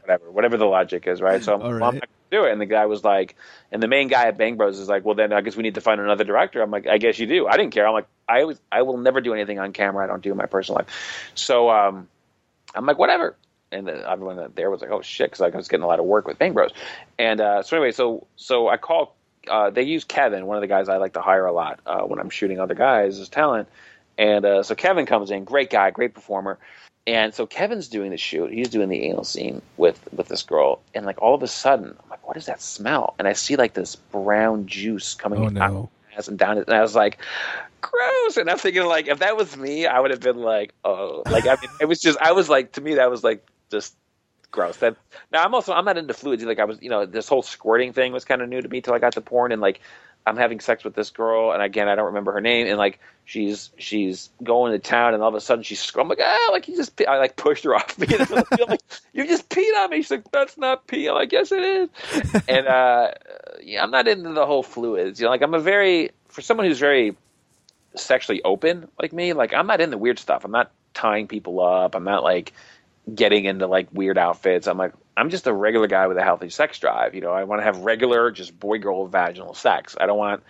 whatever, 0.00 0.30
whatever 0.30 0.56
the 0.56 0.66
logic 0.66 1.06
is, 1.06 1.20
right? 1.20 1.42
So 1.42 1.54
I'm, 1.54 1.60
right. 1.60 1.80
well, 1.80 1.90
I'm 1.90 1.94
not 1.96 2.08
do 2.32 2.44
it. 2.46 2.52
And 2.52 2.60
the 2.60 2.66
guy 2.66 2.86
was 2.86 3.04
like, 3.04 3.36
and 3.70 3.80
the 3.80 3.86
main 3.86 4.08
guy 4.08 4.26
at 4.26 4.36
Bang 4.36 4.56
Bros 4.56 4.80
is 4.80 4.88
like, 4.88 5.04
well, 5.04 5.14
then 5.14 5.32
I 5.32 5.40
guess 5.40 5.54
we 5.54 5.62
need 5.62 5.76
to 5.76 5.80
find 5.80 6.00
another 6.00 6.24
director. 6.24 6.60
I'm 6.60 6.72
like, 6.72 6.88
I 6.88 6.98
guess 6.98 7.20
you 7.20 7.26
do. 7.26 7.46
I 7.46 7.56
didn't 7.56 7.72
care. 7.72 7.86
I'm 7.86 7.94
like, 7.94 8.08
I 8.28 8.42
was, 8.44 8.60
I 8.72 8.82
will 8.82 8.96
never 8.98 9.20
do 9.20 9.32
anything 9.32 9.60
on 9.60 9.72
camera. 9.72 10.02
I 10.02 10.08
don't 10.08 10.22
do 10.22 10.32
in 10.32 10.36
my 10.36 10.46
personal 10.46 10.78
life. 10.78 11.30
So 11.36 11.70
um, 11.70 12.08
I'm 12.74 12.86
like, 12.86 12.98
whatever. 12.98 13.36
and 13.72 13.88
then 13.88 14.02
everyone 14.06 14.52
there 14.54 14.70
was 14.70 14.80
like, 14.80 14.90
"Oh 14.90 15.02
shit!" 15.02 15.30
Because 15.30 15.40
I 15.40 15.56
was 15.56 15.68
getting 15.68 15.84
a 15.84 15.86
lot 15.86 15.98
of 15.98 16.04
work 16.04 16.26
with 16.26 16.38
Bang 16.38 16.52
Bros. 16.52 16.70
And 17.18 17.40
uh, 17.40 17.62
so 17.62 17.76
anyway, 17.76 17.92
so 17.92 18.26
so 18.36 18.68
I 18.68 18.76
call. 18.76 19.16
Uh, 19.50 19.70
they 19.70 19.82
use 19.82 20.04
Kevin, 20.04 20.46
one 20.46 20.56
of 20.56 20.60
the 20.60 20.68
guys 20.68 20.88
I 20.88 20.98
like 20.98 21.14
to 21.14 21.20
hire 21.20 21.46
a 21.46 21.52
lot 21.52 21.80
uh, 21.84 22.02
when 22.02 22.20
I'm 22.20 22.30
shooting 22.30 22.60
other 22.60 22.74
guys 22.74 23.18
as 23.18 23.28
talent. 23.28 23.68
And 24.16 24.44
uh, 24.44 24.62
so 24.62 24.76
Kevin 24.76 25.04
comes 25.04 25.32
in, 25.32 25.42
great 25.42 25.68
guy, 25.68 25.90
great 25.90 26.14
performer. 26.14 26.60
And 27.06 27.34
so 27.34 27.46
Kevin's 27.46 27.88
doing 27.88 28.10
the 28.10 28.16
shoot. 28.16 28.52
He's 28.52 28.68
doing 28.68 28.88
the 28.88 29.02
anal 29.04 29.24
scene 29.24 29.60
with 29.76 30.08
with 30.12 30.28
this 30.28 30.42
girl, 30.42 30.80
and 30.94 31.04
like 31.04 31.20
all 31.20 31.34
of 31.34 31.42
a 31.42 31.48
sudden, 31.48 31.96
I'm 32.02 32.10
like, 32.10 32.26
"What 32.26 32.36
is 32.36 32.46
that 32.46 32.62
smell?" 32.62 33.14
And 33.18 33.26
I 33.26 33.32
see 33.32 33.56
like 33.56 33.74
this 33.74 33.96
brown 33.96 34.66
juice 34.66 35.14
coming 35.14 35.40
Oh, 35.40 35.48
out 35.60 35.72
no. 35.72 35.90
ass 36.16 36.28
and 36.28 36.38
down 36.38 36.58
it, 36.58 36.68
and 36.68 36.76
I 36.76 36.80
was 36.80 36.94
like, 36.94 37.18
"Gross!" 37.80 38.36
And 38.36 38.48
I'm 38.48 38.58
thinking 38.58 38.84
like, 38.84 39.08
if 39.08 39.18
that 39.18 39.36
was 39.36 39.56
me, 39.56 39.86
I 39.86 39.98
would 39.98 40.12
have 40.12 40.20
been 40.20 40.38
like, 40.38 40.74
"Oh," 40.84 41.24
like 41.28 41.44
I 41.46 41.56
mean, 41.60 41.70
it 41.80 41.86
was 41.86 42.00
just, 42.00 42.18
I 42.20 42.30
was 42.32 42.48
like, 42.48 42.72
to 42.72 42.80
me, 42.80 42.94
that 42.94 43.10
was 43.10 43.24
like 43.24 43.44
just 43.70 43.96
gross. 44.52 44.76
That 44.76 44.96
now 45.32 45.42
I'm 45.42 45.54
also 45.54 45.72
I'm 45.72 45.84
not 45.84 45.98
into 45.98 46.14
fluids. 46.14 46.44
Like 46.44 46.60
I 46.60 46.64
was, 46.64 46.80
you 46.80 46.90
know, 46.90 47.04
this 47.04 47.26
whole 47.28 47.42
squirting 47.42 47.92
thing 47.92 48.12
was 48.12 48.24
kind 48.24 48.42
of 48.42 48.48
new 48.48 48.60
to 48.62 48.68
me 48.68 48.80
till 48.80 48.94
I 48.94 49.00
got 49.00 49.14
to 49.14 49.20
porn, 49.20 49.50
and 49.50 49.60
like 49.60 49.80
I'm 50.26 50.36
having 50.36 50.60
sex 50.60 50.84
with 50.84 50.94
this 50.94 51.10
girl, 51.10 51.52
and 51.52 51.62
again, 51.62 51.88
I 51.88 51.94
don't 51.94 52.06
remember 52.06 52.32
her 52.32 52.40
name, 52.40 52.66
and 52.66 52.78
like 52.78 53.00
she's 53.24 53.70
she's 53.76 54.30
going 54.42 54.72
to 54.72 54.78
town, 54.78 55.14
and 55.14 55.22
all 55.22 55.28
of 55.28 55.34
a 55.34 55.40
sudden 55.40 55.64
she's 55.64 55.90
I'm 55.96 56.08
like 56.08 56.20
ah, 56.22 56.48
like 56.52 56.68
you 56.68 56.76
just. 56.76 57.00
I 57.06 57.18
like 57.18 57.36
pushed 57.36 57.64
her 57.64 57.74
off 57.76 57.98
me, 57.98 58.06
I'm 58.10 58.68
like 58.68 58.82
you 59.12 59.26
just 59.26 59.48
peed 59.48 59.74
on 59.78 59.90
me. 59.90 59.98
She's 59.98 60.10
like 60.10 60.30
that's 60.30 60.56
not 60.56 60.86
pee. 60.86 61.08
I'm 61.08 61.14
like 61.14 61.32
yes 61.32 61.50
it 61.50 61.62
is, 61.62 61.88
and 62.48 62.66
uh, 62.66 63.12
yeah, 63.62 63.82
I'm 63.82 63.90
not 63.90 64.06
into 64.08 64.32
the 64.32 64.46
whole 64.46 64.62
fluids. 64.62 65.20
You 65.20 65.24
know, 65.24 65.30
like 65.30 65.42
I'm 65.42 65.54
a 65.54 65.60
very 65.60 66.10
for 66.28 66.40
someone 66.40 66.66
who's 66.66 66.78
very 66.78 67.16
sexually 67.94 68.42
open 68.42 68.88
like 69.00 69.12
me, 69.12 69.32
like 69.32 69.52
I'm 69.52 69.66
not 69.66 69.80
into 69.80 69.98
weird 69.98 70.18
stuff. 70.18 70.44
I'm 70.44 70.52
not 70.52 70.70
tying 70.94 71.26
people 71.26 71.60
up. 71.60 71.94
I'm 71.94 72.04
not 72.04 72.22
like 72.22 72.52
getting 73.12 73.44
into 73.44 73.66
like 73.66 73.88
weird 73.92 74.18
outfits. 74.18 74.66
I'm 74.66 74.78
like 74.78 74.92
I'm 75.16 75.30
just 75.30 75.46
a 75.46 75.52
regular 75.52 75.86
guy 75.88 76.06
with 76.06 76.16
a 76.16 76.22
healthy 76.22 76.48
sex 76.50 76.78
drive. 76.78 77.14
You 77.14 77.20
know, 77.20 77.32
I 77.32 77.44
want 77.44 77.60
to 77.60 77.64
have 77.64 77.78
regular, 77.80 78.30
just 78.30 78.58
boy 78.58 78.78
girl 78.78 79.06
vaginal 79.06 79.54
sex. 79.54 79.96
I 80.00 80.06
don't 80.06 80.18
want 80.18 80.42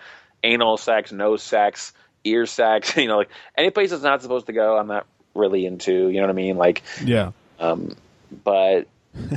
anal 0.44 0.76
sex, 0.76 1.12
no 1.12 1.36
sex, 1.36 1.92
ear 2.24 2.46
sex. 2.46 2.96
You 2.96 3.08
know, 3.08 3.16
like 3.18 3.30
any 3.56 3.70
place 3.70 3.90
that's 3.90 4.02
not 4.02 4.22
supposed 4.22 4.46
to 4.46 4.52
go, 4.52 4.76
I'm 4.78 4.86
not 4.86 5.06
really 5.34 5.66
into. 5.66 6.08
You 6.08 6.16
know 6.20 6.22
what 6.22 6.30
I 6.30 6.34
mean? 6.34 6.56
Like, 6.56 6.82
Yeah. 7.02 7.32
um, 7.58 7.96
but 8.44 8.86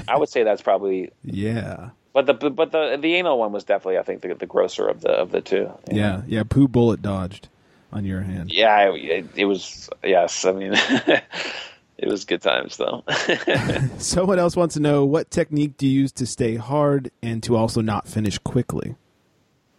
I 0.07 0.17
would 0.17 0.29
say 0.29 0.43
that's 0.43 0.61
probably. 0.61 1.11
Yeah. 1.23 1.89
But 2.13 2.27
the 2.27 2.33
but 2.33 2.71
the 2.71 2.97
the 3.01 3.15
anal 3.15 3.37
one 3.37 3.51
was 3.51 3.65
definitely 3.65 3.97
I 3.97 4.03
think 4.03 4.21
the 4.21 4.33
the 4.35 4.45
grosser 4.45 4.87
of 4.87 5.01
the 5.01 5.09
of 5.09 5.31
the 5.31 5.41
two. 5.41 5.69
Yeah. 5.91 6.21
Yeah. 6.27 6.43
Poo 6.47 6.67
bullet 6.69 7.01
dodged 7.01 7.49
on 7.91 8.05
your 8.05 8.21
hand. 8.21 8.51
Yeah, 8.53 8.91
it, 8.93 9.25
it 9.35 9.43
was. 9.45 9.89
Yes, 10.01 10.45
I 10.45 10.51
mean, 10.53 10.73
it 11.97 12.07
was 12.09 12.25
good 12.25 12.41
times 12.41 12.77
though. 12.77 13.03
Someone 13.97 14.39
else 14.39 14.55
wants 14.55 14.75
to 14.75 14.81
know 14.81 15.05
what 15.05 15.31
technique 15.31 15.77
do 15.77 15.87
you 15.87 16.01
use 16.01 16.11
to 16.13 16.25
stay 16.25 16.55
hard 16.55 17.11
and 17.21 17.41
to 17.43 17.55
also 17.55 17.81
not 17.81 18.07
finish 18.07 18.37
quickly? 18.39 18.95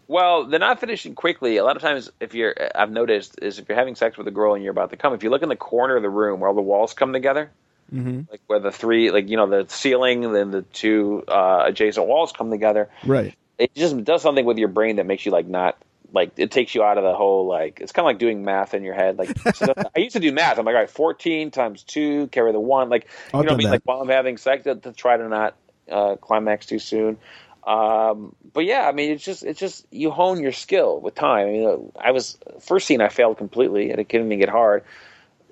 well, 0.08 0.44
they're 0.44 0.60
not 0.60 0.78
finishing 0.78 1.16
quickly. 1.16 1.56
A 1.56 1.64
lot 1.64 1.74
of 1.74 1.82
times, 1.82 2.12
if 2.20 2.32
you're, 2.32 2.54
I've 2.76 2.92
noticed 2.92 3.40
is 3.42 3.58
if 3.58 3.68
you're 3.68 3.76
having 3.76 3.96
sex 3.96 4.16
with 4.16 4.28
a 4.28 4.30
girl 4.30 4.54
and 4.54 4.62
you're 4.62 4.70
about 4.70 4.90
to 4.90 4.96
come, 4.96 5.12
if 5.14 5.24
you 5.24 5.30
look 5.30 5.42
in 5.42 5.48
the 5.48 5.56
corner 5.56 5.96
of 5.96 6.02
the 6.02 6.08
room 6.08 6.38
where 6.38 6.48
all 6.48 6.54
the 6.54 6.62
walls 6.62 6.94
come 6.94 7.12
together, 7.12 7.50
Mm-hmm. 7.92 8.22
like 8.30 8.40
where 8.48 8.58
the 8.58 8.72
three, 8.72 9.12
like 9.12 9.28
you 9.28 9.36
know, 9.36 9.46
the 9.48 9.64
ceiling, 9.68 10.24
and 10.24 10.34
then 10.34 10.50
the 10.50 10.62
two 10.62 11.22
uh, 11.28 11.62
adjacent 11.66 12.06
walls 12.06 12.32
come 12.32 12.50
together, 12.50 12.88
Right. 13.04 13.36
it 13.58 13.72
just 13.76 14.02
does 14.04 14.22
something 14.22 14.44
with 14.44 14.58
your 14.58 14.66
brain 14.68 14.96
that 14.96 15.06
makes 15.06 15.24
you 15.24 15.30
like 15.32 15.46
not 15.46 15.76
like 16.12 16.32
it 16.36 16.50
takes 16.50 16.74
you 16.74 16.82
out 16.82 16.98
of 16.98 17.04
the 17.04 17.14
whole 17.14 17.46
like 17.46 17.80
it's 17.80 17.92
kind 17.92 18.04
of 18.04 18.08
like 18.08 18.18
doing 18.18 18.44
math 18.44 18.74
in 18.74 18.82
your 18.82 18.94
head 18.94 19.18
like 19.18 19.36
so 19.54 19.72
i 19.94 19.98
used 19.98 20.14
to 20.14 20.20
do 20.20 20.32
math. 20.32 20.58
I'm 20.58 20.64
like 20.64 20.74
all 20.74 20.80
right 20.80 20.90
14 20.90 21.50
times 21.50 21.82
2 21.84 22.28
carry 22.28 22.52
the 22.52 22.60
1 22.60 22.88
like 22.88 23.08
I've 23.32 23.40
you 23.40 23.46
know 23.46 23.52
what 23.52 23.52
i 23.52 23.56
mean? 23.56 23.66
that. 23.66 23.70
like 23.72 23.82
while 23.84 24.00
i'm 24.00 24.08
having 24.08 24.36
sex 24.36 24.64
to, 24.64 24.76
to 24.76 24.92
try 24.92 25.16
to 25.16 25.28
not 25.28 25.56
uh 25.90 26.16
climax 26.16 26.66
too 26.66 26.78
soon. 26.78 27.18
Um 27.66 28.34
but 28.52 28.64
yeah 28.64 28.88
i 28.88 28.92
mean 28.92 29.12
it's 29.12 29.24
just 29.24 29.44
it's 29.44 29.58
just 29.58 29.86
you 29.90 30.10
hone 30.10 30.40
your 30.40 30.52
skill 30.52 31.00
with 31.00 31.14
time. 31.14 31.48
I 31.48 31.50
mean 31.50 31.92
i 31.98 32.10
was 32.12 32.38
first 32.60 32.86
scene 32.86 33.00
i 33.00 33.08
failed 33.08 33.38
completely 33.38 33.90
and 33.90 34.00
it 34.00 34.08
couldn't 34.08 34.26
even 34.26 34.38
get 34.38 34.48
hard. 34.48 34.84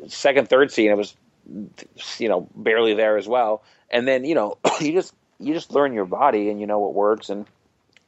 Second 0.09 0.49
third 0.49 0.71
scene 0.71 0.91
it 0.91 0.97
was 0.97 1.15
you 2.19 2.29
know 2.29 2.49
barely 2.55 2.95
there 2.95 3.17
as 3.17 3.29
well. 3.29 3.63
And 3.91 4.07
then 4.07 4.25
you 4.25 4.35
know 4.35 4.59
you 4.81 4.93
just 4.93 5.15
you 5.39 5.53
just 5.55 5.73
learn 5.73 5.93
your 5.93 6.07
body 6.07 6.49
and 6.49 6.61
you 6.61 6.67
know 6.67 6.79
what 6.79 6.95
works 6.95 7.29
and 7.29 7.47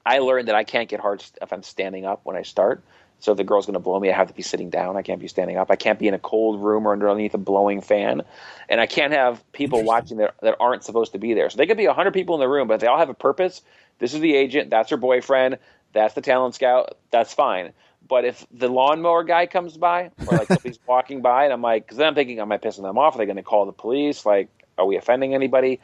I 0.07 0.21
learned 0.21 0.49
that 0.49 0.55
I 0.55 0.65
can't 0.65 0.89
get 0.89 1.01
hard 1.01 1.23
if 1.43 1.53
I'm 1.53 1.63
standing 1.63 2.07
up 2.07 2.21
when 2.23 2.37
I 2.37 2.43
start. 2.43 2.83
So 3.19 3.33
if 3.33 3.39
the 3.39 3.45
girl's 3.45 3.67
going 3.67 3.75
to 3.75 3.81
blow 3.81 3.99
me, 3.99 4.11
I 4.11 4.15
have 4.17 4.29
to 4.29 4.35
be 4.35 4.43
sitting 4.43 4.71
down. 4.71 4.97
I 4.97 5.03
can't 5.03 5.21
be 5.21 5.27
standing 5.27 5.57
up. 5.57 5.71
I 5.71 5.77
can't 5.77 5.99
be 5.99 6.07
in 6.07 6.15
a 6.15 6.19
cold 6.19 6.63
room 6.63 6.87
or 6.87 6.93
underneath 6.93 7.35
a 7.35 7.39
blowing 7.39 7.81
fan, 7.81 8.23
and 8.69 8.81
I 8.81 8.87
can't 8.87 9.13
have 9.13 9.43
people 9.53 9.83
watching 9.85 10.19
that 10.19 10.35
that 10.43 10.57
aren't 10.61 10.85
supposed 10.85 11.13
to 11.13 11.19
be 11.19 11.35
there. 11.35 11.51
So 11.51 11.57
they 11.57 11.67
could 11.67 11.77
be 11.77 11.87
hundred 11.87 12.15
people 12.15 12.35
in 12.37 12.41
the 12.41 12.49
room, 12.49 12.69
but 12.69 12.75
if 12.75 12.81
they 12.81 12.87
all 12.87 12.99
have 12.99 13.09
a 13.09 13.15
purpose. 13.15 13.63
This 13.99 14.13
is 14.13 14.21
the 14.21 14.35
agent. 14.35 14.71
That's 14.71 14.91
her 14.91 14.99
boyfriend. 14.99 15.59
That's 15.93 16.15
the 16.15 16.21
talent 16.21 16.55
scout. 16.55 16.99
That's 17.11 17.33
fine. 17.33 17.73
But 18.07 18.25
if 18.25 18.47
the 18.53 18.69
lawnmower 18.69 19.25
guy 19.25 19.47
comes 19.47 19.77
by, 19.77 20.11
or 20.27 20.37
like 20.37 20.49
somebody's 20.53 20.79
walking 20.87 21.23
by, 21.23 21.45
and 21.45 21.53
I'm 21.53 21.63
like, 21.63 21.87
because 21.87 21.97
then 21.97 22.09
I'm 22.09 22.15
thinking, 22.15 22.39
am 22.39 22.53
I 22.53 22.59
pissing 22.59 22.83
them 22.83 22.99
off? 22.99 23.15
Are 23.15 23.19
they 23.19 23.25
going 23.25 23.37
to 23.37 23.43
call 23.43 23.67
the 23.67 23.73
police? 23.73 24.27
Like, 24.27 24.49
are 24.79 24.87
we 24.87 24.97
offending 24.97 25.35
anybody? 25.35 25.81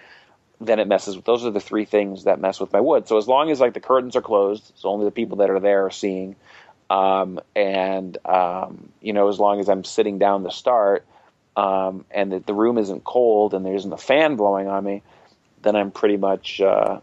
Then 0.66 0.79
it 0.79 0.88
messes 0.88 1.16
with 1.16 1.25
those 1.25 1.44
are 1.44 1.51
the 1.51 1.61
three 1.61 1.85
things 1.85 2.25
that 2.25 2.40
mess 2.40 2.61
with 2.61 2.72
my 2.72 2.81
wood. 2.81 3.09
So 3.09 3.18
as 3.18 3.29
long 3.29 3.51
as 3.51 3.61
like 3.61 3.75
the 3.75 3.81
curtains 3.81 4.16
are 4.16 4.22
closed, 4.22 4.72
so 4.77 4.88
only 4.88 5.05
the 5.05 5.11
people 5.11 5.38
that 5.38 5.51
are 5.51 5.61
there 5.61 5.87
are 5.87 5.90
seeing, 5.90 6.37
um, 6.90 7.40
and 7.57 8.16
um, 8.27 8.90
you 9.01 9.12
know 9.12 9.29
as 9.29 9.38
long 9.38 9.61
as 9.61 9.68
I'm 9.68 9.85
sitting 9.85 10.18
down 10.18 10.44
to 10.44 10.51
start, 10.51 11.05
um, 11.57 12.05
and 12.11 12.33
the, 12.33 12.38
the 12.40 12.55
room 12.55 12.79
isn't 12.79 13.05
cold 13.05 13.55
and 13.55 13.64
there 13.64 13.75
isn't 13.75 13.92
a 13.92 13.98
fan 13.98 14.37
blowing 14.37 14.68
on 14.68 14.85
me, 14.85 15.03
then 15.62 15.77
I'm 15.77 15.90
pretty 15.90 16.16
much 16.16 16.61
uh, 16.61 17.01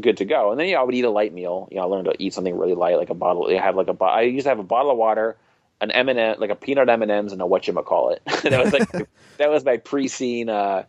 good 0.00 0.16
to 0.18 0.24
go. 0.24 0.50
And 0.50 0.60
then 0.60 0.68
you 0.68 0.74
know 0.74 0.80
I 0.80 0.84
would 0.84 0.94
eat 0.94 1.04
a 1.04 1.10
light 1.10 1.32
meal. 1.32 1.68
You 1.70 1.78
know 1.78 1.82
I 1.82 1.86
learned 1.86 2.06
to 2.06 2.14
eat 2.18 2.34
something 2.34 2.56
really 2.56 2.74
light, 2.74 2.96
like 2.96 3.10
a 3.10 3.14
bottle. 3.14 3.48
I 3.50 3.60
have 3.60 3.76
like 3.76 3.88
a 3.88 3.94
bo- 3.94 4.06
I 4.06 4.22
used 4.22 4.44
to 4.44 4.50
have 4.50 4.58
a 4.58 4.64
bottle 4.64 4.90
of 4.90 4.98
water. 4.98 5.36
An 5.80 5.92
M 5.92 6.08
and 6.08 6.18
M, 6.18 6.36
like 6.40 6.50
a 6.50 6.56
peanut 6.56 6.88
M 6.88 7.02
and 7.02 7.10
M's, 7.10 7.32
and 7.32 7.40
a 7.40 7.44
whatchamacallit. 7.44 8.18
that 8.42 8.64
was 8.64 8.72
like 8.72 8.88
that 9.38 9.48
was 9.48 9.64
my 9.64 9.76
pre-scene 9.76 10.48
uh, 10.48 10.82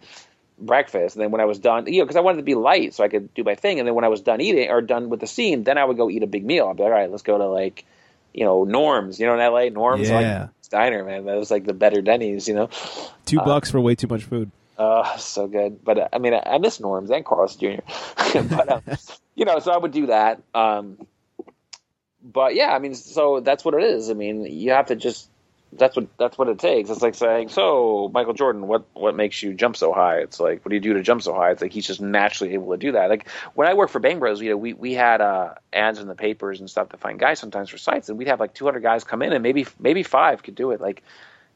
breakfast. 0.60 1.15
And 1.15 1.24
then 1.24 1.32
when 1.32 1.41
I 1.41 1.45
was 1.45 1.60
done, 1.60 1.86
you 1.88 2.00
know, 2.00 2.06
because 2.06 2.15
I 2.17 2.22
wanted 2.22 2.38
to 2.38 2.43
be 2.43 2.56
light 2.56 2.93
so 2.93 3.04
I 3.04 3.08
could 3.08 3.34
do 3.34 3.43
my 3.43 3.56
thing. 3.56 3.80
And 3.80 3.88
then 3.88 3.95
when 3.95 4.04
I 4.06 4.10
was 4.10 4.22
done 4.22 4.41
eating 4.41 4.69
or 4.69 4.82
done 4.82 5.10
with 5.10 5.19
the 5.19 5.28
scene, 5.28 5.63
then 5.63 5.78
I 5.78 5.86
would 5.86 5.98
go 5.98 6.10
eat 6.10 6.24
a 6.24 6.28
big 6.28 6.45
meal. 6.45 6.67
I'd 6.67 6.78
be 6.78 6.84
like, 6.84 6.91
all 6.91 6.98
right, 6.98 7.10
let's 7.12 7.24
go 7.24 7.38
to 7.38 7.45
like, 7.48 7.86
you 8.34 8.45
know, 8.45 8.63
Norm's. 8.63 9.19
You 9.19 9.28
know, 9.28 9.34
in 9.34 9.39
LA, 9.39 9.69
Norm's 9.69 10.10
Yeah. 10.10 10.15
like 10.15 10.50
diner, 10.69 11.04
man. 11.04 11.26
That 11.26 11.38
was 11.38 11.50
like 11.50 11.65
the 11.65 11.74
better 11.74 12.02
Denny's. 12.02 12.48
You 12.48 12.54
know, 12.56 12.69
Two 13.26 13.38
bucks 13.38 13.72
for 13.72 13.80
way 13.82 13.95
too 13.95 14.08
much 14.08 14.24
food. 14.24 14.52
uh, 14.78 15.17
so 15.17 15.48
good. 15.48 15.84
But 15.84 15.98
uh, 16.00 16.08
I 16.13 16.19
mean, 16.19 16.34
I, 16.34 16.41
I 16.45 16.58
miss 16.60 16.80
Norm's 16.80 17.10
and 17.10 17.26
Carl's 17.26 17.56
Jr. 17.56 17.82
but 18.34 18.69
um, 18.72 18.82
you 19.36 19.45
know, 19.45 19.60
so 19.60 19.72
I 19.72 19.78
would 19.78 19.91
do 19.91 20.08
that. 20.08 20.41
Um, 20.54 20.98
but 22.22 22.54
yeah, 22.56 22.69
I 22.76 22.80
mean, 22.80 22.93
so 22.95 23.39
that's 23.39 23.63
what 23.65 23.74
it 23.74 23.84
is. 23.84 24.10
I 24.10 24.13
mean, 24.13 24.45
you 24.45 24.72
have 24.72 24.88
to 24.88 24.95
just 24.95 25.30
that's 25.73 25.95
what 25.95 26.08
that's 26.17 26.38
what 26.38 26.49
it 26.49 26.58
takes. 26.58 26.89
It's 26.89 27.01
like 27.01 27.15
saying, 27.15 27.49
so 27.49 28.10
Michael 28.13 28.34
Jordan, 28.34 28.67
what 28.67 28.86
what 28.93 29.15
makes 29.15 29.43
you 29.43 29.53
jump 29.53 29.77
so 29.77 29.93
high? 29.93 30.17
It's 30.17 30.39
like, 30.39 30.65
what 30.65 30.69
do 30.69 30.75
you 30.75 30.82
do 30.82 30.93
to 30.93 31.03
jump 31.03 31.21
so 31.21 31.34
high? 31.34 31.51
It's 31.51 31.62
like 31.62 31.71
he's 31.71 31.86
just 31.86 32.01
naturally 32.01 32.53
able 32.53 32.71
to 32.71 32.77
do 32.77 32.93
that. 32.93 33.10
Like 33.10 33.27
when 33.53 33.67
I 33.67 33.75
worked 33.75 33.91
for 33.91 33.99
Bang 33.99 34.19
Bros, 34.19 34.41
you 34.41 34.49
know, 34.49 34.58
we 34.58 34.73
we 34.73 34.93
had 34.93 35.21
uh, 35.21 35.53
ads 35.71 35.99
in 35.99 36.08
the 36.08 36.15
papers 36.15 36.60
and 36.60 36.69
stuff 36.69 36.89
to 36.89 36.97
find 36.97 37.19
guys 37.19 37.39
sometimes 37.39 37.69
for 37.69 37.77
sites, 37.77 38.10
and 38.10 38.17
we'd 38.17 38.27
have 38.27 38.39
like 38.39 38.53
200 38.53 38.82
guys 38.82 39.03
come 39.03 39.21
in, 39.21 39.32
and 39.32 39.43
maybe 39.43 39.67
maybe 39.79 40.01
five 40.01 40.41
could 40.41 40.55
do 40.55 40.71
it. 40.71 40.82
Like, 40.82 41.03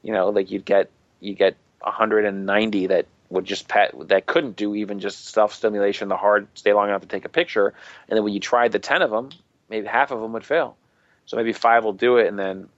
you 0.04 0.13
know, 0.13 0.30
like 0.30 0.52
you'd 0.52 0.65
get 0.65 0.91
you 1.19 1.34
get 1.34 1.58
190 1.82 2.88
that 2.88 3.08
would 3.30 3.45
just 3.45 3.67
pet 3.67 3.95
that 4.10 4.28
couldn't 4.28 4.56
do 4.56 4.76
even 4.76 4.99
just 4.99 5.30
self 5.30 5.56
stimulation, 5.56 6.08
the 6.08 6.17
hard 6.17 6.47
stay 6.54 6.73
long 6.73 6.88
enough 6.88 7.02
to 7.02 7.08
take 7.08 7.26
a 7.26 7.30
picture, 7.30 7.73
and 8.08 8.15
then 8.15 8.23
when 8.23 8.34
you 8.34 8.39
tried 8.39 8.71
the 8.71 8.80
10 8.80 9.02
of 9.02 9.10
them, 9.10 9.30
maybe 9.69 9.88
half 9.88 10.12
of 10.12 10.21
them 10.21 10.34
would 10.34 10.45
fail. 10.45 10.78
So 11.26 11.38
maybe 11.38 11.54
five 11.54 11.84
will 11.84 11.93
do 11.93 12.17
it, 12.17 12.28
and 12.28 12.38
then 12.38 12.69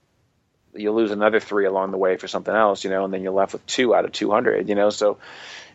you'll 0.76 0.94
lose 0.94 1.10
another 1.10 1.40
three 1.40 1.66
along 1.66 1.90
the 1.90 1.98
way 1.98 2.16
for 2.16 2.28
something 2.28 2.54
else, 2.54 2.84
you 2.84 2.90
know, 2.90 3.04
and 3.04 3.12
then 3.12 3.22
you're 3.22 3.32
left 3.32 3.52
with 3.52 3.64
two 3.66 3.94
out 3.94 4.04
of 4.04 4.12
200, 4.12 4.68
you 4.68 4.74
know. 4.74 4.90
So 4.90 5.18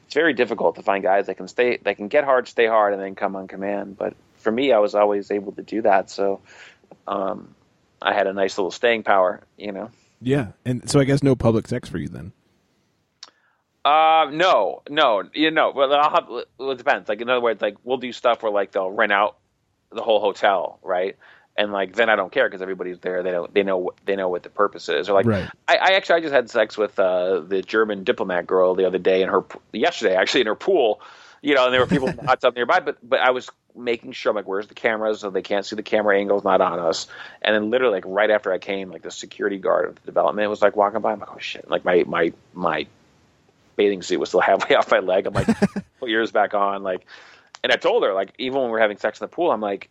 it's 0.05 0.13
very 0.13 0.33
difficult 0.33 0.75
to 0.75 0.83
find 0.83 1.03
guys 1.03 1.27
that 1.27 1.35
can 1.35 1.47
stay, 1.47 1.77
that 1.83 1.97
can 1.97 2.07
get 2.07 2.23
hard, 2.23 2.47
stay 2.47 2.67
hard, 2.67 2.93
and 2.93 3.01
then 3.01 3.15
come 3.15 3.35
on 3.35 3.47
command. 3.47 3.97
But 3.97 4.15
for 4.37 4.51
me, 4.51 4.71
I 4.71 4.79
was 4.79 4.95
always 4.95 5.31
able 5.31 5.53
to 5.53 5.61
do 5.61 5.81
that, 5.83 6.09
so 6.09 6.41
um, 7.07 7.55
I 8.01 8.13
had 8.13 8.27
a 8.27 8.33
nice 8.33 8.57
little 8.57 8.71
staying 8.71 9.03
power, 9.03 9.41
you 9.57 9.71
know. 9.71 9.91
Yeah. 10.21 10.47
And 10.65 10.89
so 10.89 10.99
I 10.99 11.03
guess 11.03 11.23
no 11.23 11.35
public 11.35 11.67
sex 11.67 11.89
for 11.89 11.97
you 11.97 12.07
then. 12.07 12.31
Uh, 13.83 14.27
no, 14.31 14.83
no, 14.89 15.23
you 15.33 15.49
know, 15.49 15.71
well, 15.75 15.91
I'll 15.91 16.11
have, 16.11 16.27
well, 16.27 16.71
it 16.71 16.77
depends. 16.77 17.09
Like, 17.09 17.19
in 17.19 17.29
other 17.29 17.41
words, 17.41 17.61
like, 17.61 17.77
we'll 17.83 17.97
do 17.97 18.11
stuff 18.11 18.43
where, 18.43 18.51
like, 18.51 18.71
they'll 18.71 18.91
rent 18.91 19.11
out 19.11 19.37
the 19.91 20.03
whole 20.03 20.19
hotel, 20.19 20.77
right? 20.83 21.17
And, 21.61 21.71
like, 21.71 21.93
then 21.93 22.09
I 22.09 22.15
don't 22.15 22.31
care 22.31 22.47
because 22.47 22.63
everybody's 22.63 22.97
there. 22.99 23.21
They 23.21 23.31
know, 23.31 23.47
they 23.51 23.61
know, 23.61 23.91
they 24.05 24.15
know 24.15 24.29
what 24.29 24.41
the 24.41 24.49
purpose 24.49 24.89
is. 24.89 25.09
Or, 25.09 25.13
like, 25.13 25.27
Right. 25.27 25.47
I, 25.67 25.77
I 25.77 25.87
actually, 25.93 26.15
I 26.15 26.19
just 26.21 26.33
had 26.33 26.49
sex 26.49 26.75
with, 26.75 26.99
uh, 26.99 27.41
the 27.41 27.61
German 27.61 28.03
diplomat 28.03 28.47
girl 28.47 28.73
the 28.73 28.85
other 28.85 28.97
day 28.97 29.21
in 29.21 29.29
her, 29.29 29.43
yesterday, 29.71 30.15
actually, 30.15 30.41
in 30.41 30.47
her 30.47 30.55
pool, 30.55 31.01
you 31.43 31.53
know, 31.53 31.65
and 31.65 31.73
there 31.73 31.79
were 31.79 31.87
people 31.87 32.07
in 32.07 32.15
the 32.15 32.23
hot 32.23 32.41
tub 32.41 32.55
nearby, 32.55 32.79
but, 32.79 32.97
but 33.07 33.19
I 33.19 33.29
was 33.29 33.47
making 33.75 34.13
sure, 34.13 34.31
I'm 34.31 34.35
like, 34.35 34.47
where's 34.47 34.67
the 34.67 34.73
cameras 34.73 35.19
so 35.19 35.29
they 35.29 35.43
can't 35.43 35.65
see 35.65 35.75
the 35.75 35.83
camera 35.83 36.17
angles 36.17 36.43
not 36.43 36.61
on 36.61 36.79
us. 36.79 37.05
And 37.43 37.53
then 37.55 37.69
literally, 37.69 37.93
like, 37.93 38.05
right 38.07 38.31
after 38.31 38.51
I 38.51 38.57
came, 38.57 38.89
like, 38.89 39.03
the 39.03 39.11
security 39.11 39.59
guard 39.59 39.89
of 39.89 39.95
the 39.95 40.01
development 40.07 40.49
was, 40.49 40.63
like, 40.63 40.75
walking 40.75 41.01
by. 41.01 41.11
I'm 41.11 41.19
like, 41.19 41.31
oh, 41.31 41.39
shit. 41.39 41.69
Like, 41.69 41.85
my, 41.85 42.03
my, 42.07 42.33
my, 42.53 42.87
bathing 43.75 44.01
suit 44.01 44.19
was 44.19 44.29
still 44.29 44.41
halfway 44.51 44.75
off 44.75 44.89
my 44.89 44.99
leg. 44.99 45.27
I'm 45.27 45.33
like, 45.33 45.47
put 45.99 46.09
yours 46.09 46.31
back 46.31 46.53
on, 46.53 46.83
like. 46.83 47.05
And 47.63 47.71
I 47.71 47.75
told 47.75 48.03
her, 48.03 48.13
like, 48.13 48.33
even 48.39 48.59
when 48.59 48.71
we 48.71 48.77
are 48.77 48.81
having 48.81 48.97
sex 48.97 49.21
in 49.21 49.25
the 49.25 49.27
pool, 49.27 49.51
I'm 49.51 49.61
like, 49.61 49.89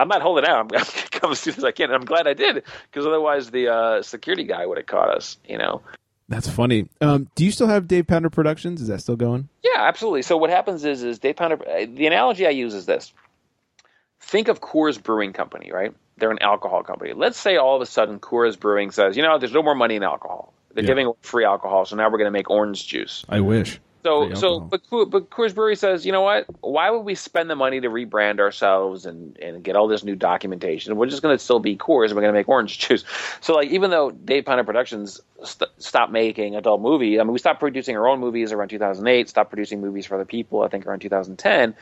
I'm 0.00 0.08
not 0.08 0.22
holding 0.22 0.46
out. 0.46 0.60
I'm, 0.60 0.66
going 0.68 0.84
to 0.84 1.10
come 1.10 1.32
as 1.32 1.40
soon 1.40 1.54
as 1.54 1.64
I 1.64 1.72
can. 1.72 1.86
And 1.86 1.94
I'm 1.94 2.04
glad 2.04 2.26
I 2.26 2.34
did 2.34 2.64
because 2.90 3.06
otherwise 3.06 3.50
the 3.50 3.68
uh, 3.68 4.02
security 4.02 4.44
guy 4.44 4.66
would 4.66 4.78
have 4.78 4.86
caught 4.86 5.14
us, 5.14 5.36
you 5.46 5.58
know? 5.58 5.82
That's 6.28 6.48
funny. 6.48 6.88
Um, 7.00 7.28
do 7.34 7.44
you 7.44 7.50
still 7.50 7.66
have 7.66 7.88
Dave 7.88 8.06
Pounder 8.06 8.30
Productions? 8.30 8.80
Is 8.80 8.88
that 8.88 9.00
still 9.00 9.16
going? 9.16 9.48
Yeah, 9.64 9.80
absolutely. 9.80 10.22
So 10.22 10.36
what 10.36 10.48
happens 10.48 10.84
is, 10.84 11.02
is 11.02 11.18
Dave 11.18 11.36
Pounder, 11.36 11.56
uh, 11.68 11.86
the 11.92 12.06
analogy 12.06 12.46
I 12.46 12.50
use 12.50 12.72
is 12.72 12.86
this. 12.86 13.12
Think 14.20 14.48
of 14.48 14.60
Coors 14.60 15.02
Brewing 15.02 15.32
Company, 15.32 15.72
right? 15.72 15.92
They're 16.18 16.30
an 16.30 16.40
alcohol 16.40 16.82
company. 16.84 17.14
Let's 17.14 17.38
say 17.38 17.56
all 17.56 17.74
of 17.74 17.82
a 17.82 17.86
sudden 17.86 18.20
Coors 18.20 18.58
Brewing 18.58 18.92
says, 18.92 19.16
you 19.16 19.22
know, 19.22 19.38
there's 19.38 19.52
no 19.52 19.62
more 19.62 19.74
money 19.74 19.96
in 19.96 20.02
alcohol. 20.02 20.52
They're 20.72 20.84
yeah. 20.84 20.88
giving 20.88 21.12
free 21.22 21.44
alcohol, 21.44 21.84
so 21.84 21.96
now 21.96 22.08
we're 22.10 22.18
going 22.18 22.26
to 22.26 22.30
make 22.30 22.48
orange 22.48 22.86
juice. 22.86 23.24
I 23.28 23.40
wish. 23.40 23.80
So, 24.02 24.32
so, 24.34 24.60
but 24.60 24.80
but 24.90 25.28
Coors 25.28 25.54
Brewery 25.54 25.76
says, 25.76 26.06
you 26.06 26.12
know 26.12 26.22
what? 26.22 26.46
Why 26.60 26.88
would 26.88 27.00
we 27.00 27.14
spend 27.14 27.50
the 27.50 27.56
money 27.56 27.80
to 27.80 27.88
rebrand 27.88 28.40
ourselves 28.40 29.04
and 29.04 29.36
and 29.38 29.62
get 29.62 29.76
all 29.76 29.88
this 29.88 30.02
new 30.02 30.16
documentation? 30.16 30.96
We're 30.96 31.06
just 31.06 31.22
going 31.22 31.36
to 31.36 31.42
still 31.42 31.58
be 31.58 31.76
Coors, 31.76 32.06
and 32.06 32.14
we're 32.14 32.22
going 32.22 32.32
to 32.32 32.38
make 32.38 32.48
orange 32.48 32.78
juice. 32.86 33.04
So, 33.40 33.54
like, 33.54 33.68
even 33.68 33.90
though 33.90 34.10
Dave 34.10 34.46
Pounder 34.46 34.64
Productions 34.64 35.20
st- 35.44 35.70
stopped 35.76 36.12
making 36.12 36.56
adult 36.56 36.80
movies, 36.80 37.20
I 37.20 37.24
mean, 37.24 37.32
we 37.32 37.38
stopped 37.38 37.60
producing 37.60 37.94
our 37.96 38.08
own 38.08 38.20
movies 38.20 38.52
around 38.52 38.68
2008. 38.68 39.28
Stopped 39.28 39.50
producing 39.50 39.82
movies 39.82 40.06
for 40.06 40.14
other 40.14 40.24
people, 40.24 40.62
I 40.62 40.68
think, 40.68 40.86
around 40.86 41.00
2010. 41.00 41.74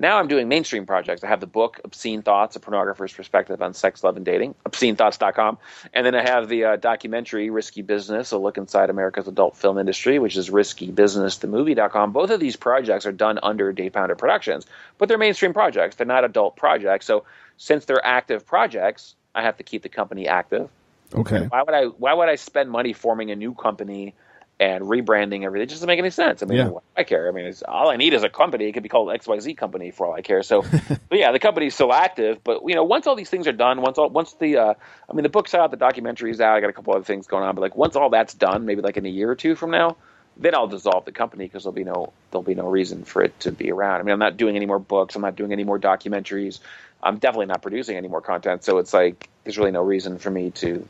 Now 0.00 0.16
I'm 0.18 0.28
doing 0.28 0.48
mainstream 0.48 0.86
projects. 0.86 1.22
I 1.22 1.26
have 1.26 1.40
the 1.40 1.46
book 1.46 1.78
Obscene 1.84 2.22
Thoughts: 2.22 2.56
A 2.56 2.60
Pornographer's 2.60 3.12
Perspective 3.12 3.60
on 3.60 3.74
Sex, 3.74 4.02
Love, 4.02 4.16
and 4.16 4.24
Dating, 4.24 4.54
obscenethoughts.com, 4.64 5.58
and 5.92 6.06
then 6.06 6.14
I 6.14 6.22
have 6.22 6.48
the 6.48 6.64
uh, 6.64 6.76
documentary 6.76 7.50
Risky 7.50 7.82
Business: 7.82 8.32
A 8.32 8.38
Look 8.38 8.56
Inside 8.56 8.88
America's 8.88 9.28
Adult 9.28 9.58
Film 9.58 9.76
Industry, 9.76 10.18
which 10.18 10.38
is 10.38 10.48
Risky 10.48 10.90
Business 10.90 11.36
the 11.36 11.48
movie.com. 11.48 12.12
Both 12.12 12.30
of 12.30 12.40
these 12.40 12.56
projects 12.56 13.04
are 13.04 13.12
done 13.12 13.38
under 13.42 13.72
Dave 13.74 13.92
Pounder 13.92 14.16
Productions, 14.16 14.66
but 14.96 15.08
they're 15.10 15.18
mainstream 15.18 15.52
projects. 15.52 15.96
They're 15.96 16.06
not 16.06 16.24
adult 16.24 16.56
projects. 16.56 17.04
So 17.04 17.24
since 17.58 17.84
they're 17.84 18.04
active 18.04 18.46
projects, 18.46 19.14
I 19.34 19.42
have 19.42 19.58
to 19.58 19.64
keep 19.64 19.82
the 19.82 19.90
company 19.90 20.26
active. 20.26 20.70
Okay. 21.14 21.46
Why 21.46 21.62
would 21.62 21.74
I 21.74 21.84
why 21.84 22.14
would 22.14 22.30
I 22.30 22.36
spend 22.36 22.70
money 22.70 22.94
forming 22.94 23.30
a 23.30 23.36
new 23.36 23.52
company 23.52 24.14
and 24.60 24.84
rebranding 24.84 25.42
everything. 25.42 25.62
It 25.62 25.70
doesn't 25.70 25.86
make 25.86 25.98
any 25.98 26.10
sense. 26.10 26.42
I 26.42 26.46
mean, 26.46 26.58
yeah. 26.58 26.70
I 26.94 27.02
care. 27.02 27.26
I 27.26 27.30
mean, 27.32 27.50
all 27.66 27.88
I 27.88 27.96
need 27.96 28.12
is 28.12 28.22
a 28.22 28.28
company. 28.28 28.66
It 28.66 28.72
could 28.72 28.82
be 28.82 28.90
called 28.90 29.08
XYZ 29.08 29.56
Company 29.56 29.90
for 29.90 30.06
all 30.06 30.12
I 30.12 30.20
care. 30.20 30.42
So, 30.42 30.62
but 31.08 31.18
yeah, 31.18 31.32
the 31.32 31.38
company's 31.38 31.74
still 31.74 31.94
active. 31.94 32.44
But 32.44 32.60
you 32.66 32.74
know, 32.74 32.84
once 32.84 33.06
all 33.06 33.16
these 33.16 33.30
things 33.30 33.48
are 33.48 33.52
done, 33.52 33.80
once 33.80 33.96
all, 33.96 34.10
once 34.10 34.34
the, 34.34 34.58
uh, 34.58 34.74
I 35.08 35.12
mean, 35.14 35.22
the 35.22 35.30
book's 35.30 35.54
out, 35.54 35.70
the 35.70 35.78
documentary's 35.78 36.42
out. 36.42 36.56
I 36.56 36.60
got 36.60 36.68
a 36.68 36.74
couple 36.74 36.94
other 36.94 37.04
things 37.04 37.26
going 37.26 37.42
on. 37.42 37.54
But 37.54 37.62
like 37.62 37.74
once 37.74 37.96
all 37.96 38.10
that's 38.10 38.34
done, 38.34 38.66
maybe 38.66 38.82
like 38.82 38.98
in 38.98 39.06
a 39.06 39.08
year 39.08 39.30
or 39.30 39.34
two 39.34 39.54
from 39.56 39.70
now, 39.70 39.96
then 40.36 40.54
I'll 40.54 40.68
dissolve 40.68 41.06
the 41.06 41.12
company 41.12 41.46
because 41.46 41.64
there'll 41.64 41.72
be 41.72 41.84
no 41.84 42.12
there'll 42.30 42.42
be 42.42 42.54
no 42.54 42.68
reason 42.68 43.04
for 43.04 43.22
it 43.22 43.40
to 43.40 43.52
be 43.52 43.72
around. 43.72 44.00
I 44.00 44.02
mean, 44.02 44.12
I'm 44.12 44.18
not 44.18 44.36
doing 44.36 44.56
any 44.56 44.66
more 44.66 44.78
books. 44.78 45.16
I'm 45.16 45.22
not 45.22 45.36
doing 45.36 45.52
any 45.52 45.64
more 45.64 45.78
documentaries. 45.78 46.60
I'm 47.02 47.16
definitely 47.16 47.46
not 47.46 47.62
producing 47.62 47.96
any 47.96 48.08
more 48.08 48.20
content. 48.20 48.62
So 48.62 48.76
it's 48.76 48.92
like 48.92 49.30
there's 49.44 49.56
really 49.56 49.70
no 49.70 49.82
reason 49.82 50.18
for 50.18 50.30
me 50.30 50.50
to 50.50 50.86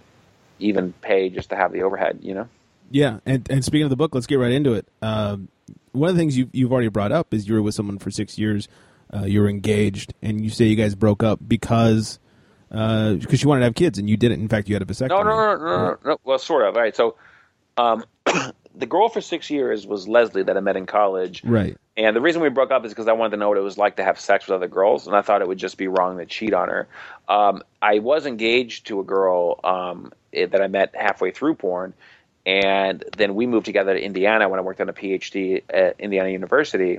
even 0.59 0.93
pay 0.93 1.31
just 1.31 1.51
to 1.51 1.57
have 1.57 1.71
the 1.71 1.83
overhead. 1.83 2.19
You 2.23 2.35
know. 2.35 2.49
Yeah, 2.91 3.21
and 3.25 3.49
and 3.51 3.65
speaking 3.65 3.85
of 3.85 3.91
the 3.91 3.97
book, 3.97 4.15
let's 4.15 4.27
get 4.27 4.37
right 4.37 4.53
into 4.53 4.75
it. 4.75 4.87
Um, 5.01 5.49
one 5.93 6.11
of 6.11 6.17
the 6.17 6.21
things 6.21 6.37
you've 6.37 6.51
you've 6.53 6.73
already 6.73 6.89
brought 6.89 7.13
up 7.13 7.33
is 7.33 7.49
you 7.49 7.55
were 7.55 7.63
with 7.63 7.75
someone 7.75 7.99
for 7.99 8.11
six 8.11 8.39
years. 8.39 8.69
Uh, 9.13 9.25
you 9.25 9.41
were 9.41 9.49
engaged, 9.49 10.15
and 10.23 10.43
you 10.45 10.51
say 10.51 10.67
you 10.67 10.77
guys 10.77 10.95
broke 10.95 11.23
up 11.23 11.41
because 11.47 12.19
because 12.69 13.27
uh, 13.27 13.37
she 13.37 13.47
wanted 13.47 13.61
to 13.61 13.67
have 13.67 13.75
kids, 13.75 13.99
and 13.99 14.09
you 14.09 14.17
didn't. 14.17 14.41
In 14.41 14.49
fact, 14.49 14.69
you 14.69 14.75
had 14.75 14.83
a 14.83 14.87
vasectomy. 14.87 15.09
No, 15.09 15.23
no, 15.23 15.31
no, 15.31 15.57
no, 15.57 15.77
no, 15.77 15.99
no. 16.05 16.17
Well, 16.25 16.39
sort 16.39 16.67
of. 16.67 16.77
All 16.77 16.83
right. 16.83 16.95
So, 16.95 17.17
um, 17.77 18.05
the 18.75 18.87
girl 18.87 19.09
for 19.09 19.21
six 19.21 19.51
years 19.51 19.87
was 19.87 20.07
Leslie 20.07 20.45
that 20.45 20.57
I 20.57 20.61
met 20.61 20.77
in 20.77 20.87
college. 20.87 21.43
Right. 21.45 21.77
And 21.97 22.15
the 22.15 22.21
reason 22.21 22.41
we 22.41 22.49
broke 22.49 22.71
up 22.71 22.85
is 22.85 22.93
because 22.93 23.09
I 23.09 23.13
wanted 23.13 23.33
to 23.33 23.37
know 23.37 23.49
what 23.49 23.59
it 23.59 23.63
was 23.63 23.77
like 23.77 23.97
to 23.97 24.05
have 24.05 24.19
sex 24.19 24.47
with 24.47 24.55
other 24.55 24.69
girls, 24.69 25.07
and 25.07 25.17
I 25.17 25.23
thought 25.23 25.43
it 25.43 25.49
would 25.49 25.59
just 25.59 25.77
be 25.77 25.89
wrong 25.89 26.19
to 26.19 26.27
cheat 26.27 26.55
on 26.55 26.69
her. 26.69 26.89
Um, 27.29 27.63
I 27.83 27.99
was 27.99 28.27
engaged 28.27 28.87
to 28.87 29.01
a 29.01 29.05
girl 29.05 29.61
um, 29.65 30.13
that 30.33 30.63
I 30.63 30.69
met 30.69 30.95
halfway 30.95 31.33
through 31.33 31.57
porn, 31.57 31.93
and 32.51 33.05
then 33.17 33.37
we 33.37 33.47
moved 33.47 33.65
together 33.65 33.95
to 33.95 34.05
Indiana 34.05 34.49
when 34.49 34.59
I 34.59 34.63
worked 34.63 34.81
on 34.81 34.89
a 34.89 34.93
PhD 34.93 35.63
at 35.71 36.01
Indiana 36.01 36.31
University. 36.31 36.99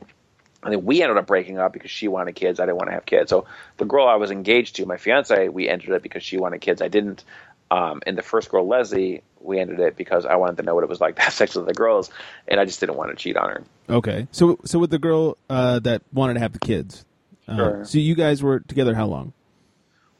And 0.63 0.71
then 0.71 0.85
we 0.85 1.01
ended 1.01 1.17
up 1.17 1.27
breaking 1.27 1.59
up 1.59 1.73
because 1.73 1.91
she 1.91 2.07
wanted 2.07 2.35
kids. 2.35 2.61
I 2.61 2.65
didn't 2.65 2.77
want 2.77 2.87
to 2.87 2.93
have 2.93 3.05
kids. 3.05 3.31
So 3.31 3.47
the 3.75 3.83
girl 3.83 4.07
I 4.07 4.15
was 4.15 4.31
engaged 4.31 4.77
to, 4.77 4.85
my 4.85 4.95
fiance, 4.95 5.49
we 5.49 5.67
ended 5.67 5.89
it 5.89 6.03
because 6.03 6.23
she 6.23 6.37
wanted 6.37 6.61
kids. 6.61 6.81
I 6.81 6.87
didn't. 6.87 7.25
Um, 7.69 8.01
and 8.07 8.17
the 8.17 8.21
first 8.21 8.49
girl, 8.49 8.65
Leslie, 8.65 9.23
we 9.41 9.59
ended 9.59 9.81
it 9.81 9.97
because 9.97 10.25
I 10.25 10.35
wanted 10.35 10.57
to 10.57 10.63
know 10.63 10.73
what 10.73 10.85
it 10.85 10.89
was 10.89 11.01
like 11.01 11.17
to 11.17 11.21
have 11.21 11.33
sex 11.41 11.55
with 11.55 11.65
the 11.65 11.73
girls, 11.73 12.11
and 12.47 12.57
I 12.57 12.63
just 12.63 12.79
didn't 12.79 12.95
want 12.95 13.09
to 13.09 13.17
cheat 13.17 13.35
on 13.35 13.49
her. 13.49 13.63
Okay. 13.89 14.27
So, 14.31 14.57
so 14.63 14.79
with 14.79 14.89
the 14.89 14.99
girl 14.99 15.37
uh, 15.49 15.79
that 15.79 16.03
wanted 16.13 16.35
to 16.35 16.39
have 16.39 16.53
the 16.53 16.59
kids, 16.59 17.05
uh, 17.47 17.55
sure. 17.55 17.85
so 17.85 17.97
you 17.97 18.15
guys 18.15 18.41
were 18.41 18.61
together 18.61 18.93
how 18.95 19.07
long? 19.07 19.33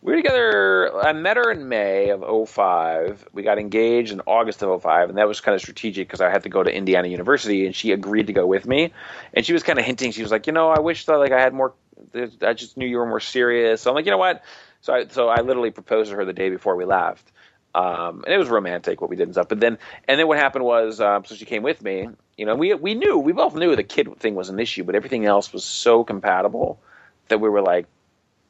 We 0.02 0.14
were 0.14 0.18
together. 0.18 0.98
I 0.98 1.14
met 1.14 1.38
her 1.38 1.52
in 1.52 1.70
May 1.70 2.10
of 2.10 2.50
05. 2.50 3.28
We 3.34 3.44
got 3.44 3.60
engaged 3.60 4.12
in 4.12 4.22
August 4.22 4.64
of 4.64 4.82
05, 4.82 5.10
and 5.10 5.18
that 5.18 5.28
was 5.28 5.42
kind 5.42 5.54
of 5.56 5.62
strategic 5.62 6.08
because 6.08 6.22
I 6.22 6.30
had 6.30 6.44
to 6.44 6.50
go 6.50 6.64
to 6.64 6.74
Indiana 6.74 7.08
University, 7.08 7.66
and 7.66 7.76
she 7.76 7.92
agreed 7.92 8.28
to 8.28 8.34
go 8.34 8.46
with 8.48 8.66
me. 8.66 8.94
And 9.34 9.46
she 9.46 9.54
was 9.54 9.62
kind 9.64 9.78
of 9.78 9.86
hinting. 9.86 10.12
She 10.12 10.24
was 10.24 10.32
like, 10.32 10.48
you 10.48 10.54
know, 10.54 10.70
I 10.70 10.80
wish 10.80 11.06
that 11.06 11.18
like 11.18 11.32
I 11.32 11.40
had 11.40 11.54
more. 11.54 11.74
I 12.42 12.54
just 12.54 12.78
knew 12.78 12.88
you 12.88 12.98
were 12.98 13.06
more 13.06 13.20
serious. 13.20 13.82
So 13.82 13.92
I'm 13.92 13.96
like, 13.96 14.06
you 14.06 14.12
know 14.12 14.18
what? 14.18 14.44
So 14.82 14.94
I 14.94 15.08
so 15.08 15.30
I 15.30 15.42
literally 15.42 15.72
proposed 15.72 16.10
to 16.10 16.18
her 16.18 16.26
the 16.26 16.34
day 16.34 16.50
before 16.50 16.76
we 16.76 16.86
left. 16.86 17.32
Um, 17.74 18.24
and 18.26 18.34
it 18.34 18.38
was 18.38 18.50
romantic 18.50 19.00
what 19.00 19.10
we 19.10 19.16
did 19.16 19.24
and 19.24 19.34
stuff. 19.34 19.48
But 19.48 19.62
then, 19.62 19.78
and 20.08 20.20
then 20.20 20.28
what 20.28 20.38
happened 20.38 20.66
was, 20.66 21.00
um, 21.00 21.24
so 21.24 21.36
she 21.36 21.46
came 21.46 21.64
with 21.64 21.82
me. 21.82 22.10
You 22.38 22.46
know, 22.46 22.56
we 22.56 22.74
we 22.74 22.96
knew 22.96 23.20
we 23.20 23.34
both 23.34 23.54
knew 23.56 23.76
the 23.76 23.84
kid 23.84 24.10
thing 24.20 24.34
was 24.34 24.50
an 24.50 24.60
issue, 24.60 24.84
but 24.84 24.96
everything 24.96 25.26
else 25.26 25.54
was 25.54 25.64
so 25.64 26.04
compatible 26.04 26.80
that 27.30 27.40
we 27.40 27.50
were 27.50 27.62
like, 27.62 27.86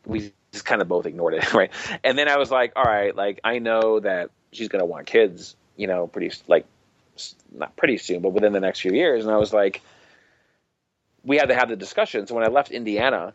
we 0.06 0.32
just 0.52 0.66
kind 0.66 0.82
of 0.82 0.88
both 0.88 1.06
ignored 1.06 1.34
it, 1.34 1.54
right? 1.54 1.72
And 2.04 2.18
then 2.18 2.28
I 2.28 2.38
was 2.38 2.52
like, 2.52 2.74
all 2.76 2.84
right, 2.84 3.16
like 3.16 3.40
I 3.44 3.60
know 3.60 4.00
that 4.00 4.32
she's 4.52 4.68
gonna 4.68 4.86
want 4.86 5.08
kids, 5.08 5.56
you 5.76 5.88
know, 5.88 6.08
pretty 6.08 6.32
like 6.48 6.66
not 7.52 7.76
pretty 7.76 7.98
soon, 7.98 8.22
but 8.22 8.30
within 8.30 8.54
the 8.54 8.60
next 8.60 8.82
few 8.82 8.92
years. 8.92 9.26
And 9.26 9.34
I 9.34 9.38
was 9.38 9.54
like, 9.54 9.82
we 11.24 11.38
had 11.38 11.50
to 11.50 11.56
have 11.56 11.70
the 11.70 11.76
discussion. 11.76 12.26
So 12.28 12.36
when 12.36 12.44
I 12.44 12.48
left 12.48 12.72
Indiana, 12.72 13.34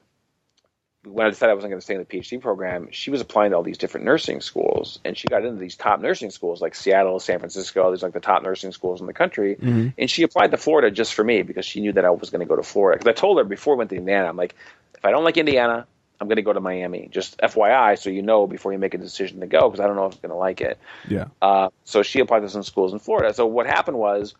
when 1.05 1.27
I 1.27 1.31
decided 1.31 1.53
I 1.53 1.55
wasn't 1.55 1.71
going 1.71 1.81
to 1.81 1.85
stay 1.85 1.95
in 1.95 2.01
the 2.01 2.07
PhD 2.07 2.41
program, 2.41 2.89
she 2.91 3.11
was 3.11 3.21
applying 3.21 3.53
to 3.53 3.57
all 3.57 3.62
these 3.62 3.79
different 3.79 4.07
nursing 4.07 4.41
schools, 4.41 4.99
and 5.05 5.17
she 5.17 5.29
got 5.29 5.45
into 5.45 5.61
these 5.61 5.77
top 5.77 6.01
nursing 6.01 6.31
schools 6.31 6.61
like 6.61 6.75
Seattle, 6.75 7.21
San 7.21 7.39
Francisco, 7.39 7.83
all 7.83 7.91
these 7.93 8.03
like 8.03 8.12
the 8.12 8.21
top 8.21 8.43
nursing 8.43 8.73
schools 8.73 9.01
in 9.01 9.07
the 9.07 9.12
country. 9.12 9.55
Mm-hmm. 9.55 9.89
And 9.99 10.11
she 10.11 10.25
applied 10.25 10.51
to 10.51 10.57
Florida 10.57 10.91
just 10.91 11.14
for 11.14 11.23
me 11.23 11.43
because 11.43 11.64
she 11.64 11.81
knew 11.81 11.93
that 11.93 12.05
I 12.05 12.11
was 12.11 12.31
going 12.31 12.41
to 12.41 12.47
go 12.47 12.57
to 12.57 12.62
Florida. 12.62 12.99
Because 12.99 13.11
I 13.11 13.21
told 13.21 13.39
her 13.39 13.45
before 13.45 13.75
I 13.75 13.79
went 13.79 13.91
to 13.91 13.97
Indiana, 13.97 14.29
I'm 14.29 14.37
like, 14.37 14.57
if 14.97 15.05
I 15.05 15.11
don't 15.11 15.25
like 15.25 15.37
Indiana, 15.37 15.87
I'm 16.21 16.29
going 16.29 16.37
to 16.37 16.43
go 16.43 16.53
to 16.53 16.61
Miami. 16.61 17.09
Just 17.11 17.39
FYI, 17.39 17.99
so 17.99 18.11
you 18.11 18.23
know 18.23 18.47
before 18.47 18.73
you 18.73 18.79
make 18.79 18.95
a 18.95 18.99
decision 18.99 19.41
to 19.41 19.47
go, 19.47 19.69
because 19.69 19.81
I 19.81 19.87
don't 19.87 19.97
know 19.97 20.07
if 20.07 20.14
I'm 20.14 20.21
going 20.21 20.31
to 20.31 20.37
like 20.37 20.61
it. 20.61 20.79
Yeah. 21.09 21.27
Uh, 21.43 21.69
so 21.85 22.03
she 22.03 22.21
applied 22.21 22.41
to 22.41 22.49
some 22.49 22.62
schools 22.62 22.93
in 22.93 22.99
Florida. 22.99 23.35
So 23.35 23.47
what 23.47 23.67
happened 23.67 23.99
was, 23.99 24.35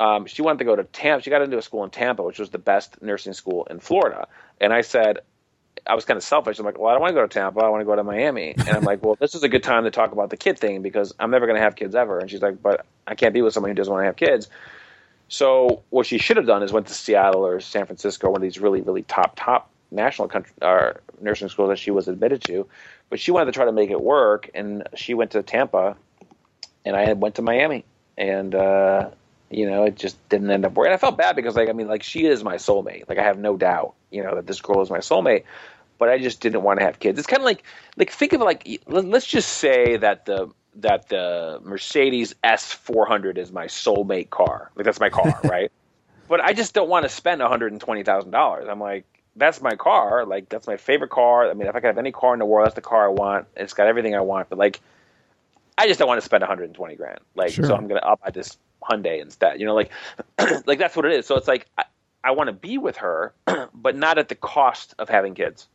um, 0.00 0.26
she 0.26 0.42
wanted 0.42 0.58
to 0.58 0.64
go 0.64 0.74
to 0.74 0.84
Tampa. 0.84 1.22
She 1.22 1.30
got 1.30 1.42
into 1.42 1.56
a 1.56 1.62
school 1.62 1.84
in 1.84 1.90
Tampa, 1.90 2.22
which 2.22 2.38
was 2.38 2.50
the 2.50 2.58
best 2.58 3.00
nursing 3.00 3.32
school 3.32 3.66
in 3.70 3.78
Florida. 3.78 4.26
And 4.60 4.72
I 4.72 4.80
said, 4.80 5.20
I 5.86 5.94
was 5.94 6.04
kind 6.04 6.16
of 6.16 6.24
selfish. 6.24 6.58
I'm 6.58 6.64
like, 6.64 6.78
well, 6.78 6.88
I 6.88 6.92
don't 6.92 7.02
want 7.02 7.10
to 7.10 7.14
go 7.14 7.22
to 7.22 7.28
Tampa. 7.28 7.60
I 7.60 7.68
want 7.68 7.82
to 7.82 7.84
go 7.84 7.94
to 7.94 8.02
Miami. 8.02 8.54
And 8.56 8.70
I'm 8.70 8.84
like, 8.84 9.04
well, 9.04 9.16
this 9.20 9.34
is 9.34 9.42
a 9.42 9.48
good 9.48 9.62
time 9.62 9.84
to 9.84 9.90
talk 9.90 10.12
about 10.12 10.30
the 10.30 10.36
kid 10.36 10.58
thing 10.58 10.82
because 10.82 11.14
I'm 11.18 11.30
never 11.30 11.46
going 11.46 11.56
to 11.56 11.62
have 11.62 11.76
kids 11.76 11.94
ever. 11.94 12.18
And 12.18 12.30
she's 12.30 12.42
like, 12.42 12.62
but 12.62 12.86
I 13.06 13.14
can't 13.14 13.34
be 13.34 13.42
with 13.42 13.52
someone 13.52 13.70
who 13.70 13.74
doesn't 13.74 13.92
want 13.92 14.02
to 14.02 14.06
have 14.06 14.16
kids. 14.16 14.48
So 15.28 15.82
what 15.90 16.06
she 16.06 16.18
should 16.18 16.36
have 16.36 16.46
done 16.46 16.62
is 16.62 16.72
went 16.72 16.86
to 16.88 16.94
Seattle 16.94 17.46
or 17.46 17.60
San 17.60 17.86
Francisco, 17.86 18.30
one 18.30 18.38
of 18.38 18.42
these 18.42 18.58
really, 18.58 18.80
really 18.80 19.02
top, 19.02 19.34
top 19.36 19.70
national 19.94 20.28
country, 20.28 20.52
uh, 20.60 20.92
nursing 21.20 21.48
school 21.48 21.68
that 21.68 21.78
she 21.78 21.90
was 21.90 22.08
admitted 22.08 22.42
to, 22.44 22.66
but 23.10 23.20
she 23.20 23.30
wanted 23.30 23.46
to 23.46 23.52
try 23.52 23.64
to 23.64 23.72
make 23.72 23.90
it 23.90 24.00
work, 24.00 24.50
and 24.54 24.88
she 24.94 25.14
went 25.14 25.32
to 25.32 25.42
Tampa, 25.42 25.96
and 26.84 26.96
I 26.96 27.12
went 27.14 27.36
to 27.36 27.42
Miami, 27.42 27.84
and 28.18 28.54
uh, 28.54 29.10
you 29.50 29.68
know 29.70 29.84
it 29.84 29.96
just 29.96 30.28
didn't 30.28 30.50
end 30.50 30.64
up 30.64 30.74
working. 30.74 30.92
I 30.92 30.96
felt 30.96 31.16
bad 31.16 31.36
because 31.36 31.56
like 31.56 31.68
I 31.68 31.72
mean 31.72 31.88
like 31.88 32.02
she 32.02 32.26
is 32.26 32.44
my 32.44 32.56
soulmate, 32.56 33.08
like 33.08 33.18
I 33.18 33.22
have 33.22 33.38
no 33.38 33.56
doubt, 33.56 33.94
you 34.10 34.22
know 34.22 34.34
that 34.34 34.46
this 34.46 34.60
girl 34.60 34.82
is 34.82 34.90
my 34.90 34.98
soulmate, 34.98 35.44
but 35.98 36.08
I 36.08 36.18
just 36.18 36.40
didn't 36.40 36.62
want 36.62 36.80
to 36.80 36.84
have 36.84 36.98
kids. 36.98 37.18
It's 37.18 37.26
kind 37.26 37.40
of 37.40 37.46
like 37.46 37.64
like 37.96 38.10
think 38.10 38.32
of 38.32 38.40
it 38.40 38.44
like 38.44 38.80
let's 38.86 39.26
just 39.26 39.50
say 39.52 39.96
that 39.96 40.26
the 40.26 40.50
that 40.76 41.08
the 41.08 41.60
Mercedes 41.62 42.34
S 42.42 42.72
four 42.72 43.06
hundred 43.06 43.38
is 43.38 43.52
my 43.52 43.66
soulmate 43.66 44.30
car, 44.30 44.70
like 44.74 44.84
that's 44.84 45.00
my 45.00 45.10
car, 45.10 45.40
right? 45.44 45.70
But 46.28 46.40
I 46.40 46.52
just 46.52 46.74
don't 46.74 46.88
want 46.88 47.04
to 47.04 47.08
spend 47.08 47.40
one 47.40 47.50
hundred 47.50 47.72
and 47.72 47.80
twenty 47.80 48.02
thousand 48.02 48.30
dollars. 48.32 48.66
I'm 48.68 48.80
like, 48.80 49.04
that's 49.36 49.60
my 49.60 49.76
car. 49.76 50.24
Like 50.24 50.48
that's 50.48 50.66
my 50.66 50.76
favorite 50.76 51.10
car. 51.10 51.50
I 51.50 51.54
mean, 51.54 51.68
if 51.68 51.74
I 51.74 51.80
could 51.80 51.88
have 51.88 51.98
any 51.98 52.12
car 52.12 52.32
in 52.32 52.38
the 52.38 52.46
world, 52.46 52.66
that's 52.66 52.74
the 52.74 52.80
car 52.80 53.06
I 53.06 53.08
want. 53.08 53.46
It's 53.56 53.74
got 53.74 53.86
everything 53.86 54.14
I 54.14 54.20
want. 54.20 54.48
But 54.48 54.58
like, 54.58 54.80
I 55.76 55.86
just 55.86 55.98
don't 55.98 56.08
want 56.08 56.20
to 56.20 56.24
spend 56.24 56.42
120 56.42 56.94
grand. 56.96 57.20
Like, 57.34 57.52
sure. 57.52 57.64
so 57.64 57.74
I'm 57.74 57.88
gonna 57.88 58.00
up 58.00 58.20
buy 58.20 58.30
this 58.30 58.56
Hyundai 58.82 59.20
instead. 59.20 59.60
You 59.60 59.66
know, 59.66 59.74
like, 59.74 59.90
like 60.66 60.78
that's 60.78 60.96
what 60.96 61.04
it 61.04 61.12
is. 61.12 61.26
So 61.26 61.36
it's 61.36 61.48
like 61.48 61.66
I, 61.78 61.84
I 62.22 62.30
want 62.32 62.48
to 62.48 62.52
be 62.52 62.78
with 62.78 62.96
her, 62.98 63.32
but 63.74 63.96
not 63.96 64.18
at 64.18 64.28
the 64.28 64.34
cost 64.34 64.94
of 64.98 65.08
having 65.08 65.34
kids. 65.34 65.68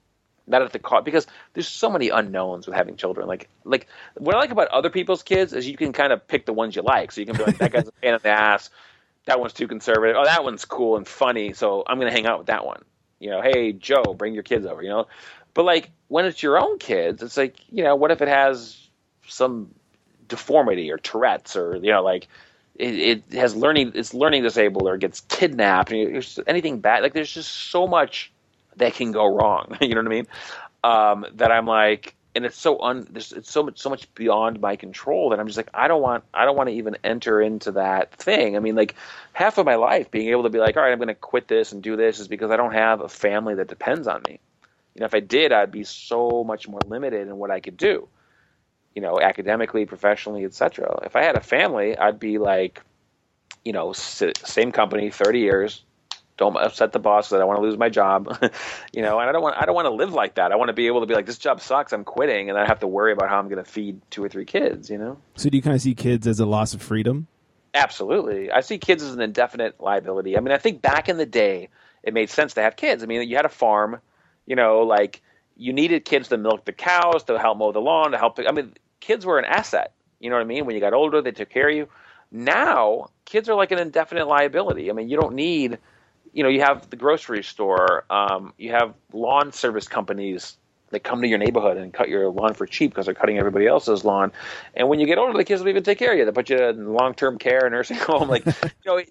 Not 0.47 0.63
at 0.63 0.73
the 0.73 0.79
cost 0.79 1.05
because 1.05 1.27
there's 1.53 1.67
so 1.67 1.91
many 1.91 2.09
unknowns 2.09 2.65
with 2.65 2.75
having 2.75 2.95
children. 2.95 3.27
Like, 3.27 3.49
like 3.65 3.85
what 4.15 4.35
I 4.35 4.39
like 4.39 4.49
about 4.49 4.67
other 4.69 4.89
people's 4.89 5.21
kids 5.21 5.53
is 5.53 5.67
you 5.67 5.77
can 5.77 5.93
kind 5.93 6.11
of 6.11 6.27
pick 6.27 6.47
the 6.47 6.53
ones 6.53 6.75
you 6.75 6.81
like. 6.81 7.11
So 7.11 7.21
you 7.21 7.27
can 7.27 7.37
be 7.37 7.43
like, 7.43 7.59
that 7.59 7.71
guy's 7.71 7.87
a 7.87 7.91
pain 7.91 8.15
in 8.15 8.19
the 8.23 8.29
ass 8.29 8.71
that 9.29 9.39
one's 9.39 9.53
too 9.53 9.67
conservative. 9.67 10.15
Oh, 10.17 10.25
that 10.25 10.43
one's 10.43 10.65
cool 10.65 10.97
and 10.97 11.07
funny, 11.07 11.53
so 11.53 11.83
I'm 11.85 11.99
going 11.99 12.11
to 12.11 12.15
hang 12.15 12.25
out 12.25 12.39
with 12.39 12.47
that 12.47 12.65
one. 12.65 12.81
You 13.19 13.29
know, 13.31 13.41
hey 13.41 13.73
Joe, 13.73 14.13
bring 14.17 14.33
your 14.33 14.43
kids 14.43 14.65
over. 14.65 14.81
You 14.81 14.89
know, 14.89 15.07
but 15.53 15.65
like 15.65 15.91
when 16.07 16.25
it's 16.25 16.41
your 16.43 16.57
own 16.57 16.79
kids, 16.79 17.21
it's 17.23 17.37
like 17.37 17.55
you 17.71 17.83
know, 17.83 17.95
what 17.95 18.11
if 18.11 18.21
it 18.21 18.27
has 18.27 18.89
some 19.27 19.73
deformity 20.27 20.91
or 20.91 20.97
Tourette's 20.97 21.55
or 21.55 21.75
you 21.77 21.91
know, 21.91 22.03
like 22.03 22.27
it, 22.75 23.23
it 23.29 23.33
has 23.33 23.55
learning, 23.55 23.91
it's 23.95 24.13
learning 24.13 24.43
disabled 24.43 24.87
or 24.87 24.97
gets 24.97 25.21
kidnapped. 25.21 25.91
Or 25.91 26.21
anything 26.47 26.79
bad. 26.79 27.03
Like 27.03 27.13
there's 27.13 27.31
just 27.33 27.51
so 27.51 27.87
much 27.87 28.31
that 28.77 28.93
can 28.93 29.11
go 29.11 29.25
wrong. 29.25 29.77
you 29.81 29.89
know 29.89 30.01
what 30.01 30.07
I 30.07 30.09
mean? 30.09 30.27
Um, 30.83 31.25
that 31.35 31.51
I'm 31.51 31.65
like, 31.65 32.15
and 32.39 32.45
it's 32.45 32.57
so 32.57 32.79
un, 32.79 33.05
it's 33.15 33.51
so 33.51 33.63
much, 33.63 33.77
so 33.79 33.89
much 33.89 34.13
beyond 34.15 34.61
my 34.61 34.77
control 34.77 35.29
that 35.29 35.41
I'm 35.41 35.47
just 35.47 35.57
like, 35.57 35.69
I 35.73 35.89
don't 35.89 36.01
want, 36.01 36.23
I 36.33 36.45
don't 36.45 36.55
want 36.55 36.69
to 36.69 36.75
even 36.75 36.95
enter 37.03 37.41
into 37.41 37.73
that 37.73 38.13
thing. 38.13 38.55
I 38.55 38.59
mean, 38.59 38.77
like 38.77 38.95
half 39.33 39.57
of 39.57 39.65
my 39.65 39.75
life 39.75 40.09
being 40.09 40.29
able 40.29 40.43
to 40.43 40.49
be 40.49 40.57
like, 40.57 40.77
all 40.77 40.83
right, 40.83 40.93
I'm 40.93 40.99
going 40.99 41.09
to 41.09 41.15
quit 41.15 41.49
this 41.49 41.73
and 41.73 41.83
do 41.83 41.97
this 41.97 42.17
is 42.17 42.29
because 42.29 42.49
I 42.49 42.55
don't 42.55 42.71
have 42.71 43.01
a 43.01 43.09
family 43.09 43.55
that 43.55 43.67
depends 43.67 44.07
on 44.07 44.21
me. 44.25 44.39
You 44.95 45.01
know, 45.01 45.05
if 45.05 45.13
I 45.13 45.19
did, 45.19 45.51
I'd 45.51 45.69
be 45.69 45.83
so 45.83 46.45
much 46.45 46.65
more 46.65 46.79
limited 46.87 47.27
in 47.27 47.35
what 47.35 47.51
I 47.51 47.59
could 47.59 47.75
do. 47.75 48.07
You 48.95 49.01
know, 49.01 49.19
academically, 49.19 49.85
professionally, 49.85 50.45
etc. 50.45 51.01
If 51.03 51.17
I 51.17 51.23
had 51.23 51.35
a 51.35 51.41
family, 51.41 51.97
I'd 51.97 52.21
be 52.21 52.37
like, 52.37 52.81
you 53.65 53.73
know, 53.73 53.91
same 53.91 54.71
company, 54.71 55.09
30 55.09 55.39
years, 55.39 55.83
don't 56.39 56.55
upset 56.55 56.93
the 56.93 56.99
boss 56.99 57.29
that 57.29 57.41
I 57.41 57.43
want 57.43 57.57
to 57.57 57.61
lose 57.61 57.77
my 57.77 57.89
job, 57.89 58.35
you 58.93 59.01
know, 59.01 59.19
and 59.19 59.29
I 59.29 59.33
don't 59.33 59.43
want 59.43 59.57
I 59.61 59.65
don't 59.65 59.75
want 59.75 59.85
to 59.85 59.93
live 59.93 60.13
like 60.13 60.35
that. 60.35 60.51
I 60.51 60.55
want 60.55 60.69
to 60.69 60.73
be 60.73 60.87
able 60.87 61.01
to 61.01 61.05
be 61.05 61.13
like 61.13 61.25
this 61.25 61.37
job 61.37 61.59
sucks, 61.61 61.91
I'm 61.91 62.05
quitting, 62.05 62.49
and 62.49 62.57
I 62.57 62.65
have 62.65 62.79
to 62.79 62.87
worry 62.87 63.11
about 63.11 63.29
how 63.29 63.37
I'm 63.37 63.49
going 63.49 63.63
to 63.63 63.69
feed 63.69 64.01
two 64.09 64.23
or 64.23 64.29
three 64.29 64.45
kids, 64.45 64.89
you 64.89 64.97
know. 64.97 65.19
So 65.35 65.49
do 65.49 65.57
you 65.57 65.61
kind 65.61 65.75
of 65.75 65.81
see 65.81 65.93
kids 65.93 66.25
as 66.25 66.39
a 66.39 66.45
loss 66.45 66.73
of 66.73 66.81
freedom? 66.81 67.27
Absolutely, 67.73 68.49
I 68.51 68.61
see 68.61 68.77
kids 68.77 69.03
as 69.03 69.13
an 69.13 69.21
indefinite 69.21 69.79
liability. 69.79 70.37
I 70.37 70.39
mean, 70.39 70.53
I 70.53 70.57
think 70.57 70.81
back 70.81 71.09
in 71.09 71.17
the 71.17 71.25
day, 71.25 71.67
it 72.03 72.13
made 72.13 72.29
sense 72.29 72.53
to 72.53 72.61
have 72.61 72.77
kids. 72.77 73.03
I 73.03 73.05
mean, 73.05 73.27
you 73.27 73.35
had 73.35 73.45
a 73.45 73.49
farm, 73.49 73.99
you 74.47 74.55
know, 74.55 74.79
like 74.79 75.21
you 75.57 75.73
needed 75.73 76.05
kids 76.05 76.29
to 76.29 76.37
milk 76.37 76.63
the 76.63 76.71
cows, 76.71 77.23
to 77.25 77.37
help 77.37 77.57
mow 77.57 77.73
the 77.73 77.81
lawn, 77.81 78.11
to 78.11 78.17
help. 78.17 78.37
The, 78.37 78.47
I 78.47 78.53
mean, 78.53 78.73
kids 79.01 79.25
were 79.25 79.37
an 79.37 79.45
asset. 79.45 79.93
You 80.21 80.29
know 80.29 80.37
what 80.37 80.41
I 80.41 80.45
mean? 80.45 80.65
When 80.65 80.73
you 80.73 80.81
got 80.81 80.93
older, 80.93 81.21
they 81.21 81.31
took 81.31 81.49
care 81.49 81.69
of 81.69 81.75
you. 81.75 81.89
Now, 82.31 83.09
kids 83.25 83.49
are 83.49 83.55
like 83.55 83.71
an 83.71 83.79
indefinite 83.79 84.27
liability. 84.27 84.89
I 84.89 84.93
mean, 84.93 85.09
you 85.09 85.19
don't 85.19 85.35
need 85.35 85.79
you 86.33 86.43
know, 86.43 86.49
you 86.49 86.61
have 86.61 86.89
the 86.89 86.95
grocery 86.95 87.43
store, 87.43 88.05
um, 88.09 88.53
you 88.57 88.71
have 88.71 88.93
lawn 89.13 89.51
service 89.51 89.87
companies 89.87 90.57
that 90.91 91.03
come 91.03 91.21
to 91.21 91.27
your 91.27 91.37
neighborhood 91.37 91.77
and 91.77 91.93
cut 91.93 92.09
your 92.09 92.29
lawn 92.29 92.53
for 92.53 92.65
cheap 92.65 92.91
because 92.91 93.05
they're 93.05 93.15
cutting 93.15 93.37
everybody 93.37 93.67
else's 93.67 94.03
lawn. 94.03 94.31
And 94.73 94.89
when 94.89 94.99
you 94.99 95.05
get 95.05 95.17
older, 95.17 95.37
the 95.37 95.43
kids 95.43 95.61
will 95.61 95.69
even 95.69 95.83
take 95.83 95.99
care 95.99 96.13
of 96.13 96.17
you. 96.17 96.25
They 96.25 96.31
put 96.31 96.49
you 96.49 96.57
in 96.57 96.93
long-term 96.93 97.37
care, 97.37 97.65
a 97.65 97.69
nursing 97.69 97.97
home. 97.97 98.27
Like, 98.27 98.45
you 98.63 98.71
know, 98.85 99.01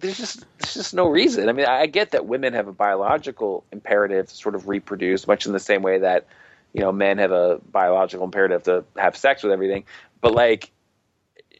there's 0.00 0.16
just 0.16 0.44
there's 0.58 0.74
just 0.74 0.94
no 0.94 1.08
reason. 1.08 1.48
I 1.48 1.52
mean, 1.52 1.66
I 1.66 1.86
get 1.86 2.10
that 2.12 2.26
women 2.26 2.54
have 2.54 2.68
a 2.68 2.72
biological 2.72 3.64
imperative 3.72 4.28
to 4.28 4.34
sort 4.34 4.54
of 4.54 4.68
reproduce, 4.68 5.26
much 5.26 5.46
in 5.46 5.52
the 5.52 5.60
same 5.60 5.82
way 5.82 5.98
that 5.98 6.26
you 6.72 6.80
know 6.80 6.92
men 6.92 7.18
have 7.18 7.32
a 7.32 7.60
biological 7.70 8.24
imperative 8.24 8.64
to 8.64 8.84
have 8.96 9.16
sex 9.16 9.42
with 9.42 9.52
everything. 9.52 9.84
But 10.20 10.34
like, 10.34 10.72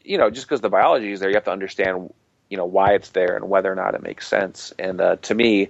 you 0.03 0.17
know, 0.17 0.29
just 0.29 0.47
because 0.47 0.61
the 0.61 0.69
biology 0.69 1.11
is 1.11 1.19
there, 1.19 1.29
you 1.29 1.35
have 1.35 1.45
to 1.45 1.51
understand 1.51 2.13
you 2.49 2.57
know 2.57 2.65
why 2.65 2.93
it's 2.93 3.09
there 3.09 3.35
and 3.35 3.49
whether 3.49 3.71
or 3.71 3.75
not 3.75 3.95
it 3.95 4.03
makes 4.03 4.27
sense. 4.27 4.73
And 4.79 5.01
uh, 5.01 5.17
to 5.17 5.35
me, 5.35 5.69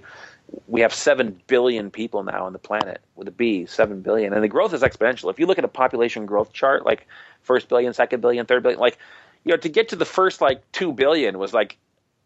we 0.66 0.80
have 0.80 0.94
seven 0.94 1.40
billion 1.46 1.90
people 1.90 2.22
now 2.22 2.46
on 2.46 2.52
the 2.52 2.58
planet 2.58 3.00
with 3.16 3.28
a 3.28 3.32
B, 3.32 3.66
seven 3.66 4.00
billion, 4.00 4.32
and 4.32 4.42
the 4.42 4.48
growth 4.48 4.72
is 4.72 4.82
exponential. 4.82 5.30
If 5.30 5.38
you 5.38 5.46
look 5.46 5.58
at 5.58 5.64
a 5.64 5.68
population 5.68 6.26
growth 6.26 6.52
chart, 6.52 6.86
like 6.86 7.06
first 7.42 7.68
billion, 7.68 7.92
second 7.92 8.20
billion, 8.20 8.46
third 8.46 8.62
billion, 8.62 8.80
like 8.80 8.98
you 9.44 9.52
know, 9.52 9.56
to 9.58 9.68
get 9.68 9.88
to 9.90 9.96
the 9.96 10.04
first 10.04 10.40
like 10.40 10.70
two 10.72 10.92
billion 10.92 11.38
was 11.38 11.52
like 11.52 11.76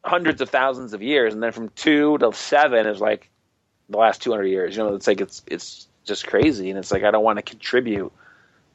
hundreds 0.05 0.40
of 0.40 0.50
thousands 0.50 0.92
of 0.92 1.03
years, 1.03 1.34
and 1.34 1.42
then 1.42 1.53
from 1.53 1.68
two 1.70 2.18
to 2.18 2.32
seven 2.32 2.86
is 2.86 3.00
like 3.00 3.28
the 3.88 3.98
last 3.98 4.22
200 4.22 4.44
years. 4.44 4.76
You 4.76 4.84
know, 4.84 4.94
it's 4.94 5.07
like 5.07 5.20
it's 5.20 5.42
it's 5.46 5.86
just 6.05 6.26
crazy, 6.26 6.70
and 6.70 6.78
it's 6.78 6.90
like 6.90 7.05
I 7.05 7.11
don't 7.11 7.24
want 7.24 7.38
to 7.38 7.42
contribute 7.42 8.12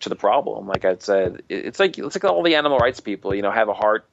to 0.01 0.09
the 0.09 0.15
problem. 0.15 0.67
Like 0.67 0.85
I 0.85 0.95
said, 0.99 1.41
it's 1.49 1.79
like 1.79 1.97
it's 1.97 2.15
like 2.15 2.23
all 2.23 2.43
the 2.43 2.55
animal 2.55 2.77
rights 2.77 2.99
people. 2.99 3.33
You 3.33 3.41
know, 3.41 3.51
have 3.51 3.69
a 3.69 3.73
heart 3.73 4.05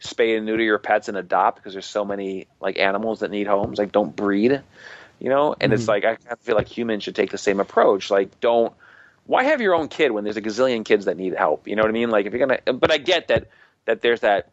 spay 0.00 0.36
and 0.36 0.46
neuter 0.46 0.62
your 0.62 0.78
pets 0.78 1.08
and 1.08 1.16
adopt 1.16 1.56
because 1.56 1.72
there's 1.72 1.86
so 1.86 2.04
many 2.04 2.46
like 2.60 2.78
animals 2.78 3.20
that 3.20 3.30
need 3.30 3.46
homes. 3.46 3.78
Like 3.78 3.92
don't 3.92 4.14
breed, 4.14 4.62
you 5.18 5.28
know. 5.28 5.54
And 5.58 5.72
mm-hmm. 5.72 5.78
it's 5.78 5.88
like 5.88 6.04
I 6.04 6.16
feel 6.40 6.56
like 6.56 6.68
humans 6.68 7.04
should 7.04 7.16
take 7.16 7.30
the 7.30 7.38
same 7.38 7.60
approach. 7.60 8.10
Like 8.10 8.40
don't 8.40 8.72
why 9.28 9.44
have 9.44 9.60
your 9.60 9.74
own 9.74 9.88
kid 9.88 10.10
when 10.10 10.24
there's 10.24 10.38
a 10.38 10.42
gazillion 10.42 10.84
kids 10.84 11.04
that 11.04 11.16
need 11.16 11.34
help? 11.34 11.68
You 11.68 11.76
know 11.76 11.82
what 11.82 11.90
I 11.90 11.92
mean? 11.92 12.10
Like 12.10 12.26
if 12.26 12.32
you're 12.32 12.46
gonna, 12.46 12.72
but 12.72 12.90
I 12.90 12.98
get 12.98 13.28
that 13.28 13.48
that 13.84 14.00
there's 14.00 14.20
that 14.20 14.50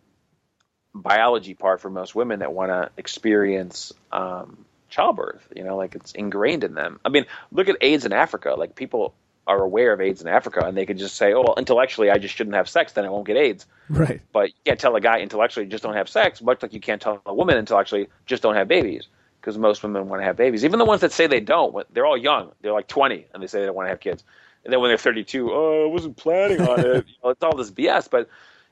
biology 0.94 1.54
part 1.54 1.82
for 1.82 1.90
most 1.90 2.16
women 2.16 2.40
that 2.40 2.54
want 2.54 2.72
to 2.72 2.90
experience 2.98 3.94
um, 4.12 4.66
childbirth. 4.90 5.48
You 5.56 5.64
know, 5.64 5.78
like 5.78 5.96
it's 5.96 6.12
ingrained 6.12 6.64
in 6.64 6.74
them. 6.74 7.00
I 7.06 7.10
mean, 7.10 7.26
look 7.52 7.70
at 7.70 7.78
AIDS 7.82 8.06
in 8.06 8.14
Africa. 8.14 8.56
Like 8.58 8.76
people 8.76 9.14
are 9.48 9.62
aware 9.62 9.94
of 9.94 10.02
AIDS 10.02 10.22
in 10.22 10.28
Africa, 10.28 10.66
and 10.66 10.76
they 10.76 10.86
could 10.86 10.98
just 10.98 11.16
say, 11.16 11.34
"Oh, 11.34 11.42
well, 11.42 11.56
intellectually, 11.58 12.10
I 12.10 12.18
just 12.18 12.36
shouldn't 12.36 12.56
have 12.56 12.68
sex, 12.68 12.94
then 12.94 13.06
I 13.06 13.10
won't 13.10 13.28
get 13.28 13.38
AIDS." 13.38 13.66
Right. 13.90 14.22
But 14.32 14.50
you 14.50 14.56
can't 14.66 14.80
tell 14.80 14.96
a 14.96 15.02
guy 15.02 15.20
intellectually 15.20 15.66
just 15.68 15.84
don't 15.84 15.96
have 15.96 16.10
sex, 16.10 16.42
much 16.42 16.62
like 16.62 16.74
you 16.74 16.80
can't 16.80 17.02
tell 17.02 17.22
a 17.26 17.34
woman 17.34 17.58
intellectually 17.58 18.08
just 18.26 18.42
don't 18.42 18.56
have 18.56 18.68
babies, 18.68 19.08
because 19.40 19.58
most 19.58 19.84
women 19.84 20.10
want 20.10 20.22
to 20.22 20.26
have 20.26 20.36
babies. 20.36 20.66
Even 20.66 20.80
the 20.80 20.86
ones 20.86 21.02
that 21.02 21.12
say 21.12 21.28
they 21.28 21.40
don't, 21.40 21.76
they're 21.94 22.06
all 22.06 22.18
young. 22.18 22.52
They're 22.62 22.74
like 22.74 22.88
20, 22.88 23.28
and 23.34 23.44
they 23.44 23.48
say 23.48 23.60
they 23.60 23.68
don't 23.68 23.76
want 23.76 23.86
to 23.86 23.92
have 23.92 24.00
kids. 24.00 24.24
And 24.64 24.74
then 24.74 24.82
when 24.82 24.90
they're 24.90 24.98
32, 24.98 25.52
oh, 25.52 25.86
I 25.86 25.94
wasn't 25.94 26.18
planning 26.18 26.62
on 26.62 26.80
it. 26.80 26.86
you 27.08 27.14
know, 27.24 27.30
it's 27.30 27.44
all 27.44 27.56
this 27.56 27.70
BS. 27.70 28.10
But 28.10 28.28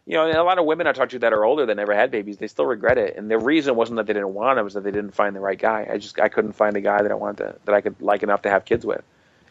you 0.07 0.15
know, 0.15 0.25
a 0.29 0.43
lot 0.43 0.57
of 0.57 0.65
women 0.65 0.87
I 0.87 0.91
talk 0.91 1.09
to 1.09 1.19
that 1.19 1.31
are 1.31 1.45
older 1.45 1.65
that 1.67 1.75
never 1.75 1.93
had 1.93 2.11
babies, 2.11 2.37
they 2.37 2.47
still 2.47 2.65
regret 2.65 2.97
it. 2.97 3.15
And 3.15 3.29
the 3.29 3.37
reason 3.37 3.75
wasn't 3.75 3.97
that 3.97 4.07
they 4.07 4.13
didn't 4.13 4.33
want 4.33 4.57
it; 4.57 4.61
it 4.61 4.63
was 4.63 4.73
that 4.73 4.83
they 4.83 4.91
didn't 4.91 5.13
find 5.13 5.35
the 5.35 5.39
right 5.39 5.57
guy. 5.57 5.87
I 5.89 5.97
just 5.97 6.19
I 6.19 6.29
couldn't 6.29 6.53
find 6.53 6.75
a 6.75 6.81
guy 6.81 7.03
that 7.03 7.11
I 7.11 7.15
wanted 7.15 7.37
to, 7.37 7.55
that 7.65 7.75
I 7.75 7.81
could 7.81 8.01
like 8.01 8.23
enough 8.23 8.41
to 8.41 8.49
have 8.49 8.65
kids 8.65 8.85
with 8.85 9.03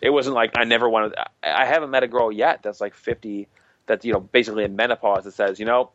it 0.03 0.11
wasn't 0.11 0.35
like 0.35 0.59
I 0.59 0.65
never 0.65 0.89
wanted. 0.89 1.15
I 1.43 1.65
haven't 1.65 1.91
met 1.91 2.03
a 2.03 2.09
girl 2.09 2.31
yet 2.33 2.63
that's 2.63 2.81
like 2.81 2.95
50, 2.95 3.49
that 3.87 4.05
you 4.05 4.13
know 4.13 4.21
basically 4.21 4.65
in 4.65 4.77
menopause 4.77 5.25
that 5.25 5.33
says, 5.33 5.61
you 5.61 5.65
know, 5.65 5.91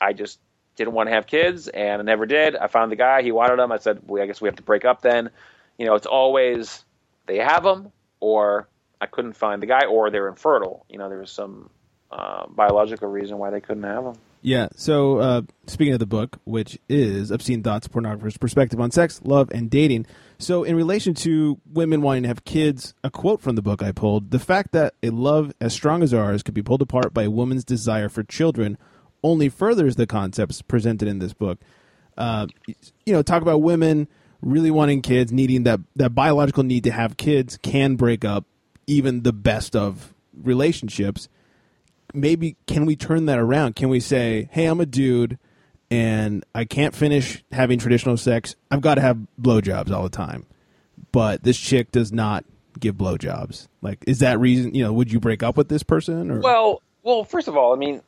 I 0.00 0.12
just 0.12 0.40
didn't 0.74 0.94
want 0.94 1.08
to 1.08 1.14
have 1.14 1.26
kids 1.26 1.68
and 1.68 2.02
I 2.02 2.04
never 2.04 2.26
did. 2.26 2.56
I 2.56 2.66
found 2.66 2.90
the 2.90 2.96
guy, 2.96 3.22
he 3.22 3.30
wanted 3.30 3.58
them. 3.58 3.70
I 3.70 3.78
said, 3.78 4.00
well, 4.06 4.22
I 4.22 4.26
guess 4.26 4.40
we 4.40 4.48
have 4.48 4.56
to 4.56 4.62
break 4.62 4.84
up 4.84 5.02
then. 5.02 5.30
You 5.78 5.86
know, 5.86 5.94
it's 5.94 6.06
always 6.06 6.84
they 7.26 7.38
have 7.38 7.62
them 7.62 7.92
or 8.20 8.68
I 9.00 9.06
couldn't 9.06 9.34
find 9.34 9.62
the 9.62 9.66
guy 9.66 9.84
or 9.86 10.10
they're 10.10 10.28
infertile. 10.28 10.84
You 10.88 10.98
know, 10.98 11.08
there 11.08 11.18
was 11.18 11.30
some 11.30 11.70
uh, 12.10 12.46
biological 12.48 13.08
reason 13.08 13.38
why 13.38 13.50
they 13.50 13.60
couldn't 13.60 13.84
have 13.84 14.04
them. 14.04 14.14
Yeah. 14.42 14.68
So 14.74 15.18
uh, 15.18 15.42
speaking 15.66 15.94
of 15.94 16.00
the 16.00 16.06
book, 16.06 16.38
which 16.44 16.78
is 16.88 17.30
Obscene 17.30 17.62
Thoughts, 17.62 17.86
Pornographer's 17.86 18.36
Perspective 18.36 18.80
on 18.80 18.90
Sex, 18.90 19.20
Love, 19.22 19.50
and 19.52 19.70
Dating. 19.70 20.06
So 20.42 20.64
in 20.64 20.74
relation 20.74 21.14
to 21.14 21.60
women 21.72 22.02
wanting 22.02 22.24
to 22.24 22.28
have 22.28 22.44
kids, 22.44 22.94
a 23.04 23.10
quote 23.10 23.40
from 23.40 23.54
the 23.54 23.62
book 23.62 23.82
I 23.82 23.92
pulled: 23.92 24.30
"The 24.30 24.38
fact 24.38 24.72
that 24.72 24.94
a 25.02 25.10
love 25.10 25.52
as 25.60 25.72
strong 25.72 26.02
as 26.02 26.12
ours 26.12 26.42
could 26.42 26.54
be 26.54 26.62
pulled 26.62 26.82
apart 26.82 27.14
by 27.14 27.24
a 27.24 27.30
woman's 27.30 27.64
desire 27.64 28.08
for 28.08 28.22
children 28.24 28.76
only 29.22 29.48
furthers 29.48 29.94
the 29.94 30.06
concepts 30.06 30.60
presented 30.60 31.06
in 31.06 31.20
this 31.20 31.32
book." 31.32 31.58
Uh, 32.16 32.48
you 33.06 33.12
know, 33.12 33.22
talk 33.22 33.42
about 33.42 33.62
women 33.62 34.08
really 34.40 34.70
wanting 34.70 35.00
kids, 35.00 35.30
needing 35.30 35.62
that 35.62 35.80
that 35.94 36.14
biological 36.14 36.64
need 36.64 36.84
to 36.84 36.90
have 36.90 37.16
kids 37.16 37.56
can 37.62 37.94
break 37.94 38.24
up 38.24 38.44
even 38.88 39.22
the 39.22 39.32
best 39.32 39.76
of 39.76 40.12
relationships 40.34 41.28
maybe 42.14 42.56
can 42.66 42.84
we 42.84 42.96
turn 42.96 43.26
that 43.26 43.38
around? 43.38 43.76
Can 43.76 43.88
we 43.88 44.00
say, 44.00 44.48
"Hey, 44.50 44.66
I'm 44.66 44.80
a 44.80 44.86
dude 44.86 45.38
and 45.92 46.44
I 46.54 46.64
can't 46.64 46.94
finish 46.94 47.44
having 47.52 47.78
traditional 47.78 48.16
sex. 48.16 48.56
I've 48.70 48.80
got 48.80 48.94
to 48.94 49.02
have 49.02 49.18
blowjobs 49.40 49.90
all 49.90 50.02
the 50.02 50.08
time." 50.08 50.46
But 51.12 51.42
this 51.42 51.58
chick 51.58 51.92
does 51.92 52.12
not 52.12 52.44
give 52.78 52.96
blowjobs. 52.96 53.68
Like 53.82 54.02
is 54.06 54.20
that 54.20 54.38
reason, 54.40 54.74
you 54.74 54.84
know, 54.84 54.92
would 54.92 55.12
you 55.12 55.20
break 55.20 55.42
up 55.42 55.56
with 55.56 55.68
this 55.68 55.82
person 55.82 56.30
or 56.30 56.40
Well, 56.40 56.82
well, 57.02 57.24
first 57.24 57.48
of 57.48 57.56
all, 57.56 57.72
I 57.72 57.76
mean, 57.76 58.00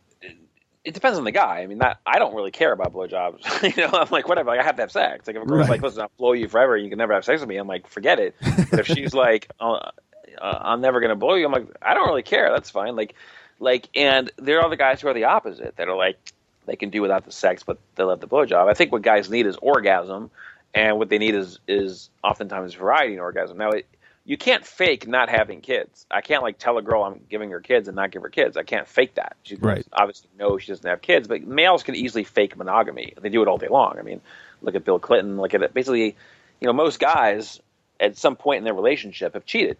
it 0.84 0.94
depends 0.94 1.18
on 1.18 1.24
the 1.24 1.32
guy. 1.32 1.60
I 1.60 1.66
mean, 1.66 1.78
that 1.78 1.98
I 2.06 2.18
don't 2.18 2.34
really 2.34 2.50
care 2.50 2.72
about 2.72 2.92
blowjobs. 2.92 3.76
you 3.76 3.82
know, 3.82 3.90
I'm 3.92 4.08
like, 4.10 4.28
whatever. 4.28 4.50
Like, 4.50 4.60
I 4.60 4.64
have 4.64 4.76
to 4.76 4.82
have 4.82 4.92
sex. 4.92 5.26
Like, 5.26 5.36
if 5.36 5.42
a 5.42 5.46
girl's 5.46 5.60
right. 5.60 5.70
like, 5.70 5.82
listen, 5.82 6.02
I'll 6.02 6.10
blow 6.18 6.32
you 6.32 6.48
forever. 6.48 6.76
You 6.76 6.88
can 6.88 6.98
never 6.98 7.14
have 7.14 7.24
sex 7.24 7.40
with 7.40 7.48
me. 7.48 7.56
I'm 7.56 7.66
like, 7.66 7.86
forget 7.88 8.18
it. 8.18 8.34
But 8.70 8.80
if 8.80 8.86
she's 8.86 9.14
like, 9.14 9.50
uh, 9.60 9.72
uh, 10.40 10.58
I'm 10.60 10.80
never 10.80 11.00
gonna 11.00 11.16
blow 11.16 11.34
you, 11.34 11.46
I'm 11.46 11.52
like, 11.52 11.68
I 11.80 11.94
don't 11.94 12.08
really 12.08 12.22
care. 12.22 12.50
That's 12.50 12.70
fine. 12.70 12.96
Like, 12.96 13.14
like, 13.58 13.88
and 13.94 14.30
there 14.36 14.60
are 14.60 14.68
the 14.68 14.76
guys 14.76 15.00
who 15.00 15.08
are 15.08 15.14
the 15.14 15.24
opposite 15.24 15.76
that 15.76 15.88
are 15.88 15.96
like, 15.96 16.18
they 16.66 16.76
can 16.76 16.90
do 16.90 17.02
without 17.02 17.24
the 17.24 17.32
sex, 17.32 17.62
but 17.62 17.78
they 17.94 18.04
love 18.04 18.20
the 18.20 18.28
blowjob. 18.28 18.68
I 18.68 18.74
think 18.74 18.92
what 18.92 19.02
guys 19.02 19.30
need 19.30 19.46
is 19.46 19.56
orgasm, 19.56 20.30
and 20.74 20.98
what 20.98 21.08
they 21.08 21.18
need 21.18 21.34
is 21.34 21.58
is 21.68 22.10
oftentimes 22.22 22.74
variety 22.74 23.14
in 23.14 23.20
orgasm. 23.20 23.58
Now, 23.58 23.70
it, 23.70 23.86
you 24.24 24.36
can't 24.36 24.64
fake 24.64 25.06
not 25.06 25.28
having 25.28 25.60
kids. 25.60 26.06
I 26.10 26.22
can't 26.22 26.42
like 26.42 26.58
tell 26.58 26.78
a 26.78 26.82
girl 26.82 27.04
I'm 27.04 27.20
giving 27.28 27.50
her 27.50 27.60
kids 27.60 27.88
and 27.88 27.94
not 27.94 28.10
give 28.10 28.22
her 28.22 28.30
kids. 28.30 28.56
I 28.56 28.62
can't 28.62 28.88
fake 28.88 29.16
that. 29.16 29.36
She 29.42 29.56
right. 29.56 29.86
obviously 29.92 30.30
knows 30.38 30.62
she 30.62 30.72
doesn't 30.72 30.88
have 30.88 31.02
kids, 31.02 31.28
but 31.28 31.42
males 31.42 31.82
can 31.82 31.94
easily 31.94 32.24
fake 32.24 32.56
monogamy. 32.56 33.14
They 33.20 33.28
do 33.28 33.42
it 33.42 33.48
all 33.48 33.58
day 33.58 33.68
long. 33.68 33.96
I 33.98 34.02
mean, 34.02 34.22
look 34.62 34.74
at 34.74 34.84
Bill 34.84 34.98
Clinton. 34.98 35.36
Look 35.36 35.52
at 35.52 35.62
it. 35.62 35.74
Basically, 35.74 36.16
you 36.60 36.66
know, 36.66 36.72
most 36.72 36.98
guys 36.98 37.60
at 38.00 38.16
some 38.16 38.36
point 38.36 38.58
in 38.58 38.64
their 38.64 38.74
relationship 38.74 39.34
have 39.34 39.44
cheated 39.44 39.76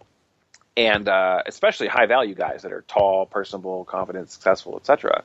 and 0.77 1.07
uh, 1.07 1.41
especially 1.45 1.87
high 1.87 2.05
value 2.05 2.35
guys 2.35 2.63
that 2.63 2.71
are 2.71 2.81
tall, 2.87 3.25
personable, 3.25 3.85
confident, 3.85 4.29
successful, 4.29 4.77
etc. 4.77 5.23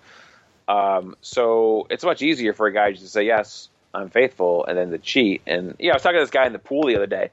Um, 0.71 1.17
so 1.21 1.89
it's 1.91 2.05
much 2.05 2.23
easier 2.23 2.53
for 2.53 2.69
a 2.69 2.73
guy 2.73 2.93
to 2.93 3.09
say 3.09 3.25
yes. 3.25 3.69
I'm 3.93 4.09
faithful, 4.09 4.65
and 4.67 4.79
then 4.79 4.91
to 4.91 4.99
cheat. 4.99 5.43
And 5.49 5.75
yeah, 5.81 5.91
I 5.91 5.95
was 5.95 6.03
talking 6.03 6.19
to 6.19 6.23
this 6.23 6.31
guy 6.31 6.47
in 6.47 6.53
the 6.53 6.61
pool 6.61 6.87
the 6.87 6.95
other 6.95 7.09
day, 7.09 7.31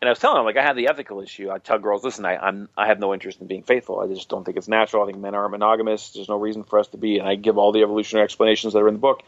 and 0.00 0.08
I 0.08 0.10
was 0.10 0.18
telling 0.18 0.40
him 0.40 0.44
like 0.44 0.56
I 0.56 0.62
have 0.64 0.74
the 0.74 0.88
ethical 0.88 1.20
issue. 1.20 1.52
I 1.52 1.58
tell 1.58 1.78
girls, 1.78 2.02
listen, 2.02 2.24
I, 2.24 2.36
I'm 2.36 2.68
I 2.76 2.88
have 2.88 2.98
no 2.98 3.14
interest 3.14 3.40
in 3.40 3.46
being 3.46 3.62
faithful. 3.62 4.00
I 4.00 4.12
just 4.12 4.28
don't 4.28 4.44
think 4.44 4.56
it's 4.56 4.66
natural. 4.66 5.04
I 5.04 5.06
think 5.06 5.18
men 5.18 5.36
aren't 5.36 5.52
monogamous. 5.52 6.10
There's 6.10 6.28
no 6.28 6.36
reason 6.36 6.64
for 6.64 6.80
us 6.80 6.88
to 6.88 6.96
be. 6.96 7.18
And 7.18 7.28
I 7.28 7.36
give 7.36 7.58
all 7.58 7.70
the 7.70 7.82
evolutionary 7.82 8.24
explanations 8.24 8.72
that 8.72 8.80
are 8.80 8.88
in 8.88 8.94
the 8.94 9.00
book. 9.00 9.22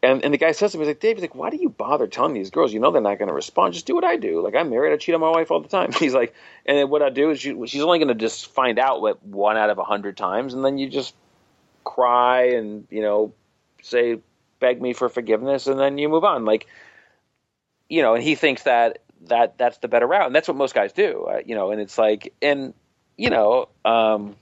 And 0.00 0.24
and 0.24 0.32
the 0.32 0.38
guy 0.38 0.52
says 0.52 0.70
to 0.72 0.78
me, 0.78 0.82
he's 0.84 0.90
like, 0.90 1.00
Dave, 1.00 1.16
he's 1.16 1.22
like, 1.22 1.34
why 1.34 1.50
do 1.50 1.56
you 1.56 1.70
bother 1.70 2.06
telling 2.06 2.34
these 2.34 2.50
girls? 2.50 2.72
You 2.72 2.78
know 2.78 2.92
they're 2.92 3.02
not 3.02 3.18
going 3.18 3.28
to 3.28 3.34
respond. 3.34 3.74
Just 3.74 3.86
do 3.86 3.96
what 3.96 4.04
I 4.04 4.16
do. 4.16 4.42
Like 4.42 4.54
I'm 4.54 4.70
married. 4.70 4.92
I 4.92 4.96
cheat 4.96 5.14
on 5.16 5.20
my 5.20 5.30
wife 5.30 5.50
all 5.50 5.60
the 5.60 5.68
time. 5.68 5.90
He's 5.98 6.14
like, 6.14 6.34
and 6.66 6.88
what 6.88 7.02
I 7.02 7.10
do 7.10 7.30
is 7.30 7.40
she, 7.40 7.66
she's 7.66 7.82
only 7.82 7.98
going 7.98 8.08
to 8.08 8.14
just 8.14 8.46
find 8.52 8.78
out 8.78 9.02
what 9.02 9.20
one 9.24 9.56
out 9.56 9.70
of 9.70 9.78
a 9.78 9.84
hundred 9.84 10.16
times, 10.16 10.54
and 10.54 10.64
then 10.64 10.78
you 10.78 10.88
just 10.88 11.14
cry 11.84 12.50
and 12.50 12.86
you 12.90 13.02
know 13.02 13.32
say 13.82 14.18
beg 14.60 14.80
me 14.80 14.92
for 14.92 15.08
forgiveness, 15.08 15.66
and 15.66 15.78
then 15.78 15.98
you 15.98 16.08
move 16.08 16.24
on. 16.24 16.44
Like 16.44 16.66
you 17.88 18.02
know, 18.02 18.14
and 18.14 18.22
he 18.22 18.34
thinks 18.34 18.62
that 18.64 19.00
that 19.26 19.58
that's 19.58 19.78
the 19.78 19.88
better 19.88 20.06
route, 20.06 20.26
and 20.26 20.34
that's 20.34 20.48
what 20.48 20.56
most 20.56 20.74
guys 20.74 20.92
do. 20.92 21.26
Uh, 21.30 21.40
you 21.44 21.54
know, 21.54 21.70
and 21.70 21.80
it's 21.80 21.98
like, 21.98 22.32
and 22.40 22.72
you 23.16 23.30
know, 23.30 23.68
um, 23.84 24.36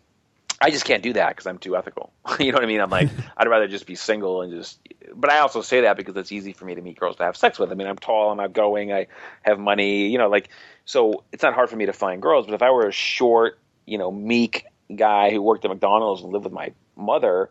I 0.61 0.71
just 0.71 0.85
can't 0.85 1.03
do 1.03 1.13
that 1.15 1.31
because 1.31 1.47
I'm 1.47 1.59
too 1.59 1.77
ethical. 1.77 2.13
you 2.39 2.53
know 2.53 2.57
what 2.57 2.65
I 2.65 2.69
mean? 2.69 2.81
I'm 2.81 2.91
like, 2.91 3.09
I'd 3.37 3.49
rather 3.49 3.69
just 3.69 3.87
be 3.87 3.95
single 3.95 4.43
and 4.43 4.53
just. 4.53 4.79
But 5.15 5.31
I 5.31 5.39
also 5.39 5.63
say 5.63 5.83
that 5.83 5.97
because 5.97 6.17
it's 6.17 6.31
easy 6.31 6.53
for 6.53 6.65
me 6.67 6.75
to 6.75 6.83
meet 6.83 7.01
girls 7.01 7.17
to 7.17 7.25
have 7.25 7.37
sex 7.37 7.59
with. 7.59 7.73
I 7.73 7.75
mean, 7.75 7.87
I'm 7.87 7.97
tall, 7.97 8.31
I'm 8.31 8.41
outgoing, 8.41 8.93
I 8.93 9.07
have 9.43 9.59
money. 9.59 10.09
You 10.09 10.19
know, 10.19 10.29
like 10.29 10.51
so 10.85 11.25
it's 11.33 11.43
not 11.43 11.55
hard 11.55 11.71
for 11.71 11.77
me 11.77 11.87
to 11.87 11.93
find 11.93 12.21
girls. 12.21 12.47
But 12.47 12.55
if 12.55 12.63
I 12.63 12.71
were 12.71 12.87
a 12.87 12.93
short, 12.93 13.59
you 13.87 13.99
know, 13.99 14.13
meek 14.13 14.67
guy 14.95 15.31
who 15.31 15.43
worked 15.43 15.65
at 15.65 15.71
McDonald's 15.71 16.23
and 16.23 16.33
lived 16.33 16.45
with 16.45 16.53
my 16.53 16.73
mother, 16.99 17.49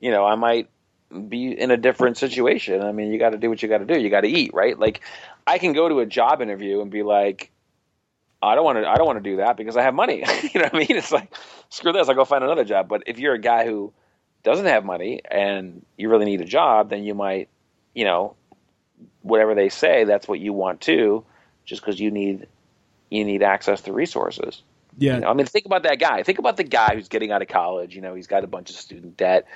you 0.00 0.10
know, 0.10 0.24
I 0.24 0.34
might 0.36 0.70
be 1.28 1.48
in 1.52 1.70
a 1.70 1.76
different 1.76 2.16
situation. 2.16 2.82
I 2.82 2.92
mean, 2.92 3.12
you 3.12 3.18
got 3.18 3.30
to 3.30 3.38
do 3.38 3.48
what 3.50 3.62
you 3.62 3.68
got 3.68 3.78
to 3.78 3.84
do. 3.84 4.00
You 4.00 4.10
got 4.10 4.22
to 4.22 4.28
eat, 4.28 4.52
right? 4.54 4.78
Like, 4.78 5.02
I 5.46 5.58
can 5.58 5.72
go 5.72 5.88
to 5.88 6.00
a 6.00 6.06
job 6.06 6.40
interview 6.40 6.80
and 6.80 6.90
be 6.90 7.02
like, 7.02 7.50
I 8.42 8.54
don't 8.54 8.64
want 8.64 8.78
to. 8.78 8.88
I 8.88 8.96
don't 8.96 9.06
want 9.06 9.22
to 9.22 9.30
do 9.30 9.36
that 9.36 9.56
because 9.56 9.76
I 9.76 9.82
have 9.82 9.94
money. 9.94 10.24
you 10.42 10.60
know 10.60 10.64
what 10.64 10.74
I 10.74 10.78
mean? 10.78 10.86
It's 10.90 11.12
like 11.12 11.34
screw 11.70 11.92
this. 11.92 12.08
I'll 12.08 12.14
go 12.14 12.24
find 12.24 12.44
another 12.44 12.64
job. 12.64 12.88
But 12.88 13.04
if 13.06 13.18
you're 13.18 13.34
a 13.34 13.40
guy 13.40 13.64
who 13.64 13.92
doesn't 14.42 14.66
have 14.66 14.84
money 14.84 15.20
and 15.28 15.84
you 15.96 16.10
really 16.10 16.26
need 16.26 16.40
a 16.40 16.46
job, 16.46 16.90
then 16.90 17.04
you 17.04 17.14
might, 17.14 17.48
you 17.94 18.04
know, 18.04 18.36
whatever 19.22 19.54
they 19.54 19.70
say, 19.70 20.04
that's 20.04 20.28
what 20.28 20.40
you 20.40 20.52
want 20.52 20.82
too, 20.82 21.24
just 21.64 21.80
because 21.80 21.98
you 21.98 22.10
need 22.10 22.46
you 23.10 23.24
need 23.24 23.42
access 23.42 23.80
to 23.82 23.92
resources. 23.92 24.62
Yeah. 24.98 25.14
You 25.14 25.20
know, 25.20 25.28
I 25.28 25.34
mean, 25.34 25.46
think 25.46 25.66
about 25.66 25.82
that 25.84 25.98
guy. 25.98 26.22
Think 26.22 26.38
about 26.38 26.56
the 26.56 26.64
guy 26.64 26.94
who's 26.94 27.08
getting 27.08 27.32
out 27.32 27.42
of 27.42 27.48
college. 27.48 27.94
You 27.94 28.02
know, 28.02 28.14
he's 28.14 28.26
got 28.26 28.44
a 28.44 28.46
bunch 28.46 28.70
of 28.70 28.76
student 28.76 29.16
debt, 29.16 29.46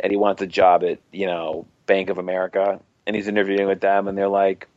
and 0.00 0.10
he 0.10 0.16
wants 0.16 0.42
a 0.42 0.46
job 0.46 0.84
at 0.84 0.98
you 1.12 1.26
know 1.26 1.66
Bank 1.86 2.10
of 2.10 2.18
America, 2.18 2.80
and 3.06 3.16
he's 3.16 3.28
interviewing 3.28 3.66
with 3.66 3.80
them, 3.80 4.08
and 4.08 4.16
they're 4.16 4.28
like, 4.28 4.68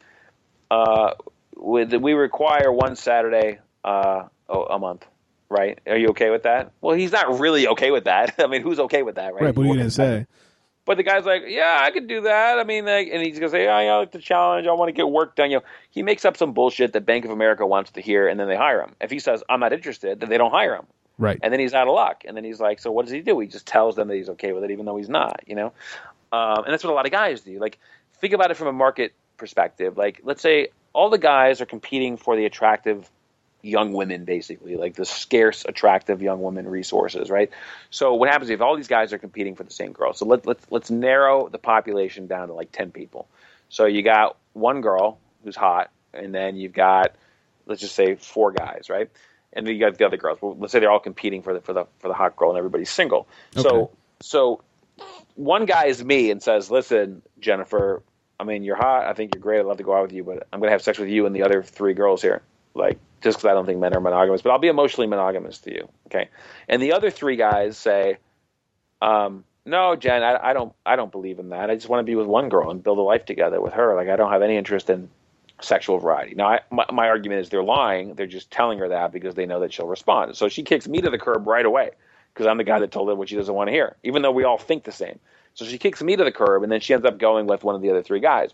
uh, 0.70 1.14
we 1.56 2.14
require 2.14 2.72
one 2.72 2.96
Saturday 2.96 3.60
uh, 3.84 4.24
a 4.50 4.80
month, 4.80 5.06
right? 5.50 5.80
Are 5.88 5.98
you 5.98 6.10
okay 6.10 6.30
with 6.30 6.44
that? 6.44 6.72
Well, 6.82 6.96
he's 6.96 7.12
not 7.12 7.40
really 7.40 7.68
okay 7.70 7.92
with 7.92 8.06
that. 8.06 8.36
I 8.40 8.48
mean, 8.48 8.62
who's 8.62 8.80
okay 8.80 9.04
with 9.04 9.16
that, 9.16 9.34
right? 9.34 9.44
Right, 9.44 9.56
but 9.56 9.66
what 9.66 9.72
are 9.72 9.74
you 9.74 9.80
gonna 9.80 9.92
say? 9.92 10.28
But 10.84 10.98
the 10.98 11.04
guy's 11.04 11.26
like, 11.26 11.44
yeah, 11.48 11.80
I 11.82 11.92
could 11.92 12.08
do 12.08 12.22
that. 12.22 12.58
I 12.58 12.64
mean, 12.64 12.86
like, 12.86 13.10
and 13.12 13.22
he's 13.22 13.38
gonna 13.38 13.52
say, 13.52 13.68
oh, 13.68 13.72
I 13.72 13.96
like 13.98 14.12
the 14.12 14.20
challenge. 14.20 14.68
I 14.68 14.72
want 14.74 14.90
to 14.90 14.94
get 14.94 15.08
work 15.08 15.36
done. 15.36 15.52
You 15.52 15.58
know, 15.58 15.64
he 15.92 16.02
makes 16.02 16.26
up 16.26 16.38
some 16.38 16.54
bullshit 16.54 16.94
that 16.94 17.06
Bank 17.06 17.24
of 17.26 17.32
America 17.32 17.66
wants 17.66 17.92
to 17.92 18.02
hear, 18.02 18.28
and 18.28 18.40
then 18.40 18.48
they 18.48 18.56
hire 18.56 18.82
him. 18.82 18.96
If 19.00 19.12
he 19.12 19.20
says, 19.20 19.44
I'm 19.48 19.60
not 19.60 19.74
interested, 19.74 20.20
then 20.20 20.30
they 20.30 20.38
don't 20.38 20.52
hire 20.52 20.76
him. 20.76 20.88
Right. 21.20 21.40
And 21.44 21.54
then 21.54 21.60
he's 21.60 21.76
out 21.76 21.88
of 21.88 21.94
luck. 21.94 22.24
And 22.26 22.36
then 22.36 22.44
he's 22.44 22.60
like, 22.60 22.80
so 22.80 22.92
what 22.92 23.06
does 23.06 23.12
he 23.12 23.22
do? 23.22 23.40
He 23.40 23.48
just 23.48 23.68
tells 23.68 23.96
them 23.96 24.08
that 24.08 24.16
he's 24.16 24.30
okay 24.30 24.54
with 24.54 24.64
it, 24.64 24.72
even 24.72 24.86
though 24.86 24.98
he's 24.98 25.10
not. 25.10 25.42
You 25.46 25.56
know, 25.56 25.74
um, 26.32 26.64
and 26.64 26.74
that's 26.74 26.84
what 26.84 26.92
a 26.92 26.96
lot 26.96 27.06
of 27.06 27.12
guys 27.12 27.42
do. 27.42 27.60
Like, 27.60 27.78
think 28.20 28.34
about 28.34 28.50
it 28.50 28.58
from 28.58 28.68
a 28.68 28.74
market 28.74 29.14
perspective. 29.38 29.98
Like, 29.98 30.22
let's 30.24 30.42
say 30.42 30.70
all 30.94 31.10
the 31.10 31.20
guys 31.20 31.62
are 31.62 31.66
competing 31.66 32.18
for 32.18 32.36
the 32.36 32.46
attractive 32.46 33.10
young 33.62 33.94
women 33.94 34.26
basically 34.26 34.76
like 34.76 34.96
the 34.96 35.06
scarce 35.06 35.66
attractive 35.66 36.22
young 36.22 36.42
women 36.42 36.68
resources 36.68 37.30
right 37.30 37.52
so 37.90 38.14
what 38.14 38.30
happens 38.30 38.50
if 38.50 38.62
all 38.62 38.76
these 38.76 38.88
guys 38.88 39.14
are 39.14 39.18
competing 39.18 39.56
for 39.56 39.64
the 39.64 39.72
same 39.72 39.92
girl 39.92 40.14
so 40.14 40.26
let, 40.26 40.46
let's 40.46 40.66
let's 40.70 40.90
narrow 40.92 41.48
the 41.50 41.58
population 41.58 42.28
down 42.28 42.48
to 42.48 42.54
like 42.54 42.72
10 42.72 42.92
people 42.92 43.28
so 43.70 43.86
you 43.86 44.02
got 44.02 44.38
one 44.54 44.82
girl 44.82 45.20
who's 45.44 45.56
hot 45.56 45.92
and 46.14 46.34
then 46.34 46.56
you've 46.56 46.74
got 46.74 47.16
let's 47.68 47.82
just 47.82 47.96
say 47.96 48.16
four 48.16 48.52
guys 48.52 48.88
right 48.90 49.10
and 49.54 49.68
then 49.68 49.74
you 49.74 49.80
got 49.80 49.98
the 49.98 50.06
other 50.06 50.18
girls 50.18 50.40
well, 50.42 50.56
let's 50.60 50.72
say 50.72 50.80
they're 50.80 50.92
all 50.92 51.00
competing 51.00 51.42
for 51.42 51.54
the 51.54 51.62
for 51.62 51.74
the 51.74 51.86
for 52.00 52.08
the 52.08 52.14
hot 52.14 52.36
girl 52.36 52.50
and 52.50 52.58
everybody's 52.58 52.90
single 52.90 53.28
Okay. 53.56 53.68
so 53.70 53.92
so 54.22 54.62
one 55.36 55.66
guy 55.66 55.86
is 55.86 56.04
me 56.04 56.32
and 56.32 56.42
says 56.42 56.72
listen 56.72 57.22
jennifer 57.40 58.02
I 58.42 58.44
mean, 58.44 58.64
you're 58.64 58.76
hot. 58.76 59.06
I 59.06 59.14
think 59.14 59.36
you're 59.36 59.40
great. 59.40 59.60
I'd 59.60 59.68
love 59.68 59.78
to 59.78 59.84
go 59.84 59.94
out 59.94 60.02
with 60.02 60.14
you, 60.14 60.24
but 60.24 60.48
I'm 60.52 60.60
going 60.60 60.70
to 60.70 60.72
have 60.72 60.82
sex 60.82 60.98
with 60.98 61.10
you 61.10 61.28
and 61.28 61.36
the 61.36 61.44
other 61.44 61.62
three 61.62 61.94
girls 61.94 62.24
here. 62.24 62.42
Like, 62.74 63.00
just 63.22 63.38
because 63.38 63.50
I 63.50 63.54
don't 63.54 63.66
think 63.66 63.80
men 63.80 63.94
are 63.94 64.00
monogamous, 64.00 64.42
but 64.42 64.52
I'll 64.52 64.60
be 64.60 64.68
emotionally 64.68 65.08
monogamous 65.08 65.60
to 65.60 65.74
you. 65.74 65.90
Okay. 66.08 66.30
And 66.68 66.82
the 66.82 66.94
other 66.94 67.10
three 67.10 67.36
guys 67.36 67.78
say, 67.78 68.18
um, 69.02 69.44
no, 69.66 69.96
Jen, 69.96 70.24
I, 70.24 70.50
I 70.50 70.54
don't, 70.54 70.74
I 70.86 70.96
don't 70.96 71.12
believe 71.12 71.40
in 71.40 71.50
that. 71.50 71.70
I 71.70 71.76
just 71.76 71.90
want 71.90 72.00
to 72.00 72.10
be 72.10 72.16
with 72.16 72.28
one 72.28 72.50
girl 72.50 72.72
and 72.72 72.84
build 72.84 72.98
a 72.98 73.02
life 73.02 73.26
together 73.26 73.62
with 73.62 73.74
her. 73.74 73.96
Like, 73.96 74.10
I 74.10 74.16
don't 74.16 74.32
have 74.32 74.42
any 74.42 74.58
interest 74.58 74.90
in 74.90 75.10
sexual 75.62 76.00
variety. 76.00 76.34
Now, 76.34 76.48
I, 76.48 76.60
my, 76.72 76.86
my 76.92 77.10
argument 77.10 77.42
is 77.42 77.50
they're 77.50 77.64
lying. 77.64 78.16
They're 78.16 78.26
just 78.26 78.50
telling 78.50 78.80
her 78.80 78.90
that 78.90 79.12
because 79.12 79.36
they 79.36 79.46
know 79.46 79.60
that 79.60 79.72
she'll 79.72 79.88
respond. 79.88 80.36
So 80.36 80.50
she 80.50 80.64
kicks 80.64 80.88
me 80.88 81.02
to 81.02 81.10
the 81.10 81.20
curb 81.20 81.46
right 81.46 81.66
away 81.66 81.92
because 82.34 82.48
I'm 82.48 82.58
the 82.58 82.64
guy 82.64 82.80
that 82.80 82.92
told 82.92 83.10
her 83.10 83.16
what 83.16 83.30
she 83.30 83.36
doesn't 83.36 83.54
want 83.54 83.68
to 83.68 83.72
hear, 83.72 83.96
even 84.04 84.22
though 84.22 84.32
we 84.32 84.44
all 84.44 84.58
think 84.58 84.84
the 84.84 84.92
same. 84.92 85.20
So 85.54 85.66
she 85.66 85.78
kicks 85.78 86.02
me 86.02 86.16
to 86.16 86.24
the 86.24 86.32
curb, 86.32 86.64
and 86.64 86.72
then 86.72 86.80
she 86.80 86.94
ends 86.94 87.06
up 87.06 87.20
going 87.20 87.46
with 87.46 87.64
one 87.64 87.76
of 87.76 87.82
the 87.82 87.90
other 87.90 88.02
three 88.02 88.22
guys. 88.22 88.52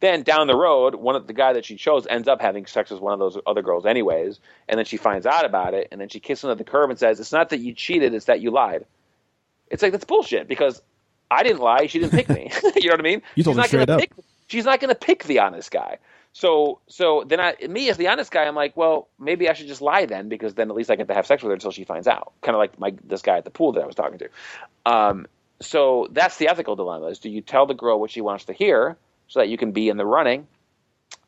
Then 0.00 0.22
down 0.22 0.46
the 0.46 0.56
road, 0.56 0.94
one 0.94 1.14
of 1.14 1.26
the 1.26 1.34
guy 1.34 1.52
that 1.52 1.64
she 1.64 1.76
chose 1.76 2.06
ends 2.08 2.26
up 2.26 2.40
having 2.40 2.66
sex 2.66 2.90
with 2.90 3.00
one 3.00 3.12
of 3.12 3.18
those 3.18 3.38
other 3.46 3.62
girls, 3.62 3.84
anyways. 3.84 4.40
And 4.68 4.78
then 4.78 4.86
she 4.86 4.96
finds 4.96 5.26
out 5.26 5.44
about 5.44 5.74
it, 5.74 5.88
and 5.92 6.00
then 6.00 6.08
she 6.08 6.20
kicks 6.20 6.42
him 6.42 6.48
to 6.48 6.54
the 6.54 6.64
curb 6.64 6.90
and 6.90 6.98
says, 6.98 7.20
"It's 7.20 7.32
not 7.32 7.50
that 7.50 7.60
you 7.60 7.74
cheated; 7.74 8.14
it's 8.14 8.24
that 8.24 8.40
you 8.40 8.50
lied." 8.50 8.86
It's 9.68 9.82
like 9.82 9.92
that's 9.92 10.04
bullshit 10.04 10.48
because 10.48 10.80
I 11.30 11.42
didn't 11.42 11.60
lie; 11.60 11.86
she 11.86 11.98
didn't 11.98 12.12
pick 12.12 12.28
me. 12.30 12.50
you 12.76 12.88
know 12.88 12.94
what 12.94 13.00
I 13.00 13.02
mean? 13.02 13.22
You 13.34 13.44
told 13.44 13.56
she's 13.56 13.72
not 13.72 13.86
gonna 13.86 13.92
up. 13.92 14.00
Pick, 14.00 14.12
she's 14.50 14.64
not 14.64 14.80
going 14.80 14.88
to 14.88 14.94
pick 14.94 15.24
the 15.24 15.38
honest 15.38 15.70
guy. 15.70 15.98
So, 16.32 16.80
so 16.86 17.24
then 17.26 17.40
I, 17.40 17.56
me 17.68 17.88
as 17.90 17.96
the 17.96 18.08
honest 18.08 18.30
guy, 18.30 18.44
I'm 18.44 18.54
like, 18.54 18.76
well, 18.76 19.08
maybe 19.18 19.48
I 19.48 19.52
should 19.52 19.66
just 19.66 19.82
lie 19.82 20.06
then, 20.06 20.28
because 20.28 20.54
then 20.54 20.70
at 20.70 20.76
least 20.76 20.90
I 20.90 20.96
get 20.96 21.08
to 21.08 21.14
have 21.14 21.26
sex 21.26 21.42
with 21.42 21.50
her 21.50 21.54
until 21.54 21.72
she 21.72 21.84
finds 21.84 22.06
out. 22.06 22.32
Kind 22.40 22.54
of 22.54 22.58
like 22.58 22.78
my 22.78 22.94
this 23.04 23.22
guy 23.22 23.38
at 23.38 23.44
the 23.44 23.50
pool 23.50 23.72
that 23.72 23.82
I 23.82 23.86
was 23.86 23.96
talking 23.96 24.18
to. 24.18 24.28
Um, 24.86 25.26
so 25.60 26.08
that's 26.10 26.36
the 26.38 26.48
ethical 26.48 26.76
dilemma: 26.76 27.06
is 27.06 27.18
do 27.18 27.28
you 27.28 27.40
tell 27.40 27.66
the 27.66 27.74
girl 27.74 28.00
what 28.00 28.10
she 28.10 28.20
wants 28.20 28.44
to 28.46 28.52
hear 28.52 28.96
so 29.30 29.38
that 29.38 29.48
you 29.48 29.56
can 29.56 29.70
be 29.70 29.88
in 29.88 29.96
the 29.96 30.04
running, 30.04 30.46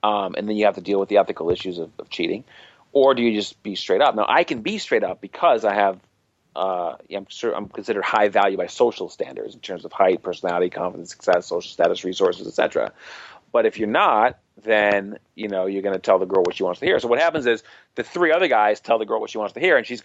um, 0.03 0.34
and 0.36 0.48
then 0.48 0.57
you 0.57 0.66
have 0.66 0.74
to 0.74 0.80
deal 0.80 1.00
with 1.00 1.09
the 1.09 1.18
ethical 1.18 1.50
issues 1.50 1.78
of, 1.78 1.90
of 1.98 2.11
cheating, 2.11 2.44
or 2.92 3.14
do 3.14 3.22
you 3.22 3.32
just 3.34 3.62
be 3.62 3.76
straight 3.76 4.03
up? 4.03 4.14
Now 4.14 4.26
I 4.28 4.44
can 4.44 4.61
be 4.61 4.76
straight 4.78 5.05
up 5.05 5.22
because 5.22 5.64
I 5.64 5.74
have. 5.74 5.98
Uh, 6.55 6.96
I'm 7.16 7.26
sure 7.30 7.57
I'm 7.57 7.66
considered 7.68 8.05
high 8.05 8.28
value 8.28 8.59
by 8.59 8.66
social 8.66 9.09
standards 9.09 9.55
in 9.55 9.61
terms 9.61 9.86
of 9.86 9.92
height, 9.92 10.22
personality, 10.22 10.68
confidence, 10.68 11.09
success, 11.09 11.46
social 11.46 11.70
status, 11.70 12.05
resources, 12.05 12.46
etc. 12.46 12.92
But 13.53 13.64
if 13.64 13.78
you're 13.78 13.88
not, 13.88 14.38
then 14.62 15.18
you 15.34 15.48
know 15.48 15.64
you're 15.64 15.80
going 15.80 15.94
to 15.94 16.00
tell 16.00 16.18
the 16.18 16.26
girl 16.26 16.42
what 16.42 16.55
she 16.55 16.62
wants 16.62 16.80
to 16.80 16.86
hear. 16.86 16.98
So 16.98 17.09
what 17.09 17.20
happens 17.20 17.46
is 17.46 17.62
the 17.94 18.03
three 18.03 18.32
other 18.32 18.48
guys 18.48 18.80
tell 18.80 18.98
the 18.98 19.07
girl 19.07 19.18
what 19.18 19.30
she 19.30 19.38
wants 19.38 19.55
to 19.55 19.61
hear, 19.61 19.78
and 19.78 19.86
she's 19.86 20.03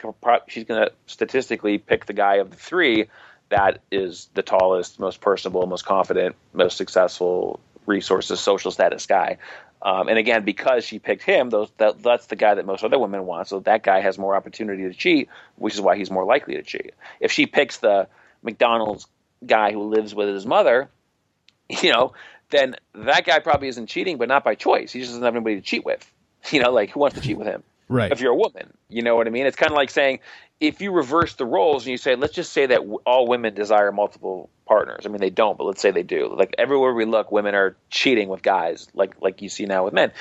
she's 0.47 0.63
going 0.63 0.85
to 0.85 0.91
statistically 1.07 1.79
pick 1.79 2.05
the 2.05 2.13
guy 2.13 2.35
of 2.35 2.51
the 2.51 2.57
three 2.57 3.07
that 3.49 3.81
is 3.91 4.29
the 4.33 4.43
tallest, 4.43 4.99
most 4.99 5.21
personable, 5.21 5.65
most 5.67 5.85
confident, 5.85 6.35
most 6.53 6.77
successful, 6.77 7.59
resources, 7.87 8.39
social 8.39 8.71
status 8.71 9.05
guy. 9.07 9.37
Um, 9.81 10.07
and 10.07 10.17
again, 10.17 10.43
because 10.43 10.83
she 10.83 10.99
picked 10.99 11.23
him, 11.23 11.49
those 11.49 11.71
that, 11.77 12.01
that's 12.01 12.27
the 12.27 12.35
guy 12.35 12.55
that 12.55 12.65
most 12.65 12.83
other 12.83 12.99
women 12.99 13.25
want. 13.25 13.47
So 13.47 13.59
that 13.61 13.83
guy 13.83 14.01
has 14.01 14.17
more 14.17 14.35
opportunity 14.35 14.83
to 14.83 14.93
cheat, 14.93 15.29
which 15.55 15.73
is 15.73 15.81
why 15.81 15.97
he's 15.97 16.11
more 16.11 16.25
likely 16.25 16.55
to 16.55 16.63
cheat. 16.63 16.93
If 17.19 17.31
she 17.31 17.45
picks 17.45 17.77
the 17.77 18.07
McDonald's 18.43 19.07
guy 19.45 19.71
who 19.71 19.83
lives 19.83 20.13
with 20.13 20.29
his 20.29 20.45
mother, 20.45 20.89
you 21.69 21.91
know, 21.91 22.13
then 22.49 22.75
that 22.95 23.25
guy 23.25 23.39
probably 23.39 23.67
isn't 23.67 23.87
cheating, 23.87 24.17
but 24.17 24.27
not 24.27 24.43
by 24.43 24.55
choice. 24.55 24.91
He 24.91 24.99
just 24.99 25.11
doesn't 25.11 25.23
have 25.23 25.35
anybody 25.35 25.55
to 25.55 25.61
cheat 25.61 25.85
with. 25.85 26.11
You 26.49 26.61
know, 26.61 26.71
like 26.71 26.91
who 26.91 27.01
wants 27.01 27.17
to 27.17 27.21
cheat 27.21 27.37
with 27.37 27.47
him? 27.47 27.61
Right. 27.89 28.11
If 28.11 28.19
you're 28.19 28.33
a 28.33 28.35
woman, 28.35 28.73
you 28.89 29.01
know 29.01 29.15
what 29.15 29.27
I 29.27 29.29
mean. 29.29 29.45
It's 29.45 29.55
kind 29.55 29.71
of 29.71 29.75
like 29.75 29.89
saying 29.89 30.19
if 30.59 30.81
you 30.81 30.91
reverse 30.91 31.35
the 31.35 31.45
roles 31.45 31.83
and 31.85 31.91
you 31.91 31.97
say, 31.97 32.15
let's 32.15 32.33
just 32.33 32.51
say 32.51 32.65
that 32.65 32.79
w- 32.79 32.99
all 33.05 33.27
women 33.27 33.53
desire 33.53 33.91
multiple 33.91 34.49
partners. 34.65 35.05
I 35.05 35.09
mean, 35.09 35.21
they 35.21 35.29
don't, 35.29 35.57
but 35.57 35.65
let's 35.65 35.81
say 35.81 35.91
they 35.91 36.03
do. 36.03 36.33
Like 36.35 36.55
everywhere 36.57 36.93
we 36.93 37.05
look, 37.05 37.31
women 37.31 37.55
are 37.55 37.75
cheating 37.89 38.27
with 38.27 38.41
guys, 38.41 38.87
like 38.93 39.15
like 39.21 39.41
you 39.41 39.49
see 39.49 39.65
now 39.65 39.85
with 39.85 39.93
men. 39.93 40.11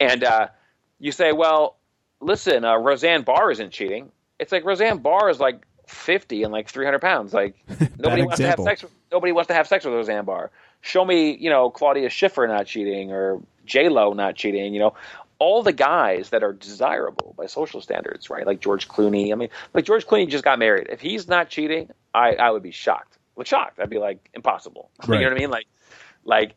And 0.00 0.24
uh, 0.24 0.48
you 0.98 1.12
say, 1.12 1.32
well, 1.32 1.76
listen, 2.20 2.64
uh, 2.64 2.76
Roseanne 2.76 3.22
Barr 3.22 3.50
isn't 3.50 3.70
cheating. 3.70 4.10
It's 4.38 4.50
like 4.50 4.64
Roseanne 4.64 4.98
Barr 4.98 5.28
is 5.28 5.38
like 5.38 5.64
50 5.86 6.42
and 6.42 6.52
like 6.52 6.68
300 6.68 7.00
pounds. 7.00 7.34
Like 7.34 7.56
nobody 7.98 8.22
wants 8.22 8.40
example. 8.40 8.64
to 8.64 8.70
have 8.70 8.78
sex. 8.78 8.82
With, 8.82 8.92
nobody 9.10 9.32
wants 9.32 9.48
to 9.48 9.54
have 9.54 9.68
sex 9.68 9.84
with 9.84 9.94
Roseanne 9.94 10.24
Barr. 10.24 10.50
Show 10.80 11.04
me, 11.04 11.36
you 11.36 11.50
know, 11.50 11.70
Claudia 11.70 12.08
Schiffer 12.08 12.46
not 12.48 12.66
cheating 12.66 13.12
or 13.12 13.40
J 13.66 13.88
Lo 13.88 14.12
not 14.12 14.34
cheating. 14.34 14.74
You 14.74 14.80
know, 14.80 14.94
all 15.42 15.64
the 15.64 15.72
guys 15.72 16.30
that 16.30 16.44
are 16.44 16.52
desirable 16.52 17.34
by 17.36 17.46
social 17.46 17.80
standards, 17.80 18.30
right? 18.30 18.46
Like 18.46 18.60
George 18.60 18.86
Clooney. 18.86 19.32
I 19.32 19.34
mean, 19.34 19.48
like 19.74 19.84
George 19.84 20.06
Clooney 20.06 20.28
just 20.28 20.44
got 20.44 20.56
married. 20.60 20.86
If 20.88 21.00
he's 21.00 21.26
not 21.26 21.48
cheating, 21.48 21.90
I, 22.14 22.34
I 22.34 22.52
would 22.52 22.62
be 22.62 22.70
shocked. 22.70 23.18
Like 23.34 23.48
shocked. 23.48 23.80
I'd 23.80 23.90
be 23.90 23.98
like 23.98 24.30
impossible. 24.34 24.88
Right. 25.04 25.16
you 25.18 25.24
know 25.24 25.30
what 25.32 25.36
I 25.36 25.40
mean? 25.40 25.50
Like, 25.50 25.66
like 26.24 26.54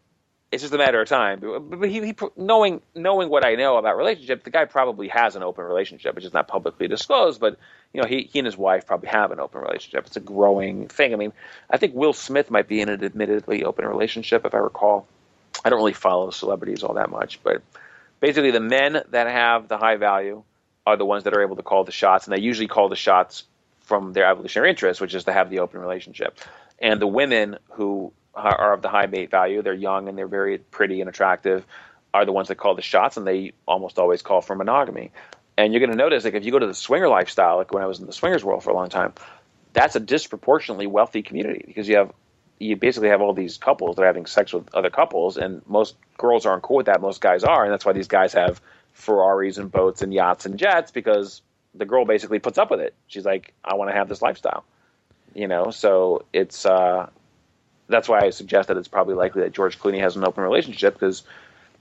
it's 0.52 0.62
just 0.62 0.72
a 0.72 0.78
matter 0.78 1.02
of 1.02 1.10
time. 1.10 1.40
But, 1.40 1.80
but 1.80 1.90
he, 1.90 2.06
he, 2.06 2.16
knowing 2.38 2.80
knowing 2.94 3.28
what 3.28 3.44
I 3.44 3.56
know 3.56 3.78
about 3.78 3.98
relationships, 3.98 4.44
the 4.44 4.52
guy 4.52 4.66
probably 4.66 5.08
has 5.08 5.36
an 5.36 5.42
open 5.42 5.66
relationship. 5.66 6.14
which 6.14 6.24
is 6.24 6.34
not 6.34 6.48
publicly 6.48 6.88
disclosed. 6.88 7.42
But 7.42 7.58
you 7.92 8.04
know, 8.04 8.08
he 8.08 8.30
he 8.32 8.38
and 8.38 8.46
his 8.46 8.56
wife 8.56 8.86
probably 8.86 9.10
have 9.10 9.32
an 9.32 9.40
open 9.40 9.62
relationship. 9.62 10.06
It's 10.06 10.18
a 10.18 10.20
growing 10.20 10.90
thing. 10.90 11.12
I 11.12 11.16
mean, 11.16 11.34
I 11.72 11.78
think 11.78 11.96
Will 11.96 12.14
Smith 12.14 12.52
might 12.52 12.68
be 12.68 12.82
in 12.82 12.90
an 12.90 13.04
admittedly 13.04 13.64
open 13.64 13.88
relationship, 13.88 14.46
if 14.46 14.54
I 14.54 14.60
recall. 14.60 15.08
I 15.64 15.70
don't 15.70 15.80
really 15.80 15.94
follow 15.94 16.30
celebrities 16.30 16.84
all 16.84 16.94
that 16.96 17.10
much, 17.10 17.42
but 17.42 17.64
basically, 18.26 18.52
the 18.52 18.60
men 18.60 19.04
that 19.12 19.28
have 19.28 19.68
the 19.68 19.78
high 19.78 19.98
value 19.98 20.44
are 20.86 20.98
the 20.98 21.06
ones 21.06 21.24
that 21.26 21.34
are 21.36 21.42
able 21.42 21.56
to 21.56 21.64
call 21.64 21.84
the 21.84 21.92
shots, 21.92 22.26
and 22.26 22.36
they 22.36 22.42
usually 22.42 22.68
call 22.68 22.90
the 22.90 22.96
shots 22.96 23.44
from 23.82 24.14
their 24.14 24.26
evolutionary 24.26 24.72
interest, 24.72 25.00
which 25.00 25.14
is 25.14 25.26
to 25.26 25.34
have 25.34 25.50
the 25.50 25.60
open 25.60 25.80
relationship. 25.80 26.40
And 26.80 27.00
the 27.00 27.08
women 27.08 27.58
who 27.72 28.12
are 28.36 28.74
of 28.74 28.82
the 28.82 28.90
high 28.90 29.06
mate 29.06 29.32
value. 29.32 29.62
They're 29.62 29.74
young 29.74 30.10
and 30.10 30.18
they're 30.18 30.28
very 30.28 30.58
pretty 30.58 31.00
and 31.02 31.10
attractive. 31.10 31.66
Are 32.14 32.26
the 32.26 32.32
ones 32.32 32.48
that 32.48 32.56
call 32.56 32.76
the 32.76 32.82
shots, 32.82 33.18
and 33.18 33.28
they 33.28 33.52
almost 33.68 34.00
always 34.00 34.22
call 34.22 34.42
for 34.42 34.56
monogamy. 34.56 35.12
And 35.58 35.74
you're 35.74 35.80
going 35.80 35.92
to 35.92 35.98
notice, 35.98 36.24
like 36.24 36.34
if 36.34 36.46
you 36.46 36.52
go 36.52 36.60
to 36.60 36.68
the 36.68 36.74
swinger 36.74 37.10
lifestyle, 37.10 37.58
like 37.58 37.74
when 37.74 37.84
I 37.84 37.88
was 37.88 38.00
in 38.00 38.06
the 38.06 38.14
swingers 38.14 38.44
world 38.44 38.64
for 38.64 38.70
a 38.72 38.74
long 38.74 38.90
time, 38.90 39.14
that's 39.74 39.96
a 39.96 40.00
disproportionately 40.00 40.88
wealthy 40.88 41.22
community 41.22 41.64
because 41.68 41.88
you 41.90 41.98
have 41.98 42.12
you 42.60 42.76
basically 42.76 43.10
have 43.10 43.22
all 43.22 43.34
these 43.34 43.58
couples 43.58 43.96
that 43.96 44.04
are 44.04 44.08
having 44.08 44.26
sex 44.26 44.54
with 44.54 44.74
other 44.74 44.90
couples, 44.90 45.38
and 45.38 45.62
most 45.68 45.96
girls 46.18 46.46
aren't 46.46 46.64
cool 46.64 46.78
with 46.78 46.86
that. 46.86 47.02
Most 47.02 47.22
guys 47.22 47.44
are, 47.44 47.64
and 47.64 47.72
that's 47.72 47.86
why 47.86 47.94
these 47.94 48.08
guys 48.08 48.34
have 48.34 48.62
Ferraris 48.94 49.58
and 49.58 49.72
boats 49.72 50.02
and 50.02 50.14
yachts 50.14 50.46
and 50.46 50.58
jets 50.58 50.92
because 50.92 51.42
the 51.74 51.86
girl 51.86 52.06
basically 52.06 52.40
puts 52.40 52.58
up 52.58 52.72
with 52.72 52.80
it. 52.80 52.94
She's 53.08 53.26
like, 53.26 53.54
I 53.64 53.76
want 53.76 53.92
to 53.92 53.96
have 53.96 54.08
this 54.08 54.22
lifestyle, 54.22 54.64
you 55.34 55.48
know. 55.48 55.72
So 55.72 56.26
it's 56.32 56.66
uh, 56.66 57.10
that's 57.90 58.08
why 58.08 58.22
I 58.22 58.30
suggest 58.30 58.70
that 58.70 58.78
it's 58.78 58.88
probably 58.88 59.16
likely 59.16 59.42
that 59.44 59.52
George 59.52 59.78
Clooney 59.78 60.00
has 60.00 60.16
an 60.16 60.26
open 60.26 60.44
relationship 60.44 60.94
because 60.94 61.24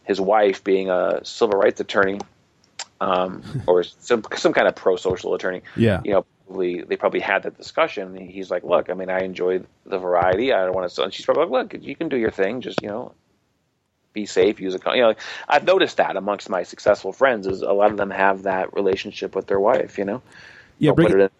his 0.02 0.20
wife, 0.20 0.64
being 0.64 0.90
a 0.90 1.20
civil 1.24 1.58
rights 1.58 1.80
attorney, 1.80 2.20
um, 3.00 3.42
or 3.66 3.84
some 3.84 4.24
some 4.34 4.52
kind 4.52 4.66
of 4.66 4.74
pro 4.74 4.96
social 4.96 5.34
attorney, 5.34 5.62
yeah, 5.76 6.00
you 6.04 6.12
know, 6.12 6.26
probably, 6.46 6.82
they 6.82 6.96
probably 6.96 7.20
had 7.20 7.44
that 7.44 7.56
discussion. 7.56 8.16
He's 8.16 8.50
like, 8.50 8.64
"Look, 8.64 8.90
I 8.90 8.94
mean, 8.94 9.10
I 9.10 9.20
enjoy 9.20 9.60
the 9.86 9.98
variety. 9.98 10.52
I 10.52 10.64
don't 10.64 10.74
want 10.74 10.90
to." 10.90 11.02
And 11.02 11.12
she's 11.12 11.26
probably 11.26 11.44
like, 11.44 11.72
"Look, 11.72 11.82
you 11.82 11.96
can 11.96 12.08
do 12.08 12.16
your 12.16 12.30
thing. 12.30 12.60
Just 12.60 12.82
you 12.82 12.88
know, 12.88 13.12
be 14.12 14.26
safe. 14.26 14.60
Use 14.60 14.74
a 14.74 14.78
you 14.94 15.02
know." 15.02 15.14
I've 15.48 15.64
noticed 15.64 15.96
that 15.98 16.16
amongst 16.16 16.48
my 16.48 16.62
successful 16.62 17.12
friends 17.12 17.46
is 17.46 17.62
a 17.62 17.72
lot 17.72 17.90
of 17.90 17.96
them 17.96 18.10
have 18.10 18.42
that 18.42 18.74
relationship 18.74 19.34
with 19.34 19.46
their 19.46 19.60
wife. 19.60 19.98
You 19.98 20.04
know, 20.04 20.22
yeah, 20.78 20.92
bring 20.92 21.10
it, 21.10 21.32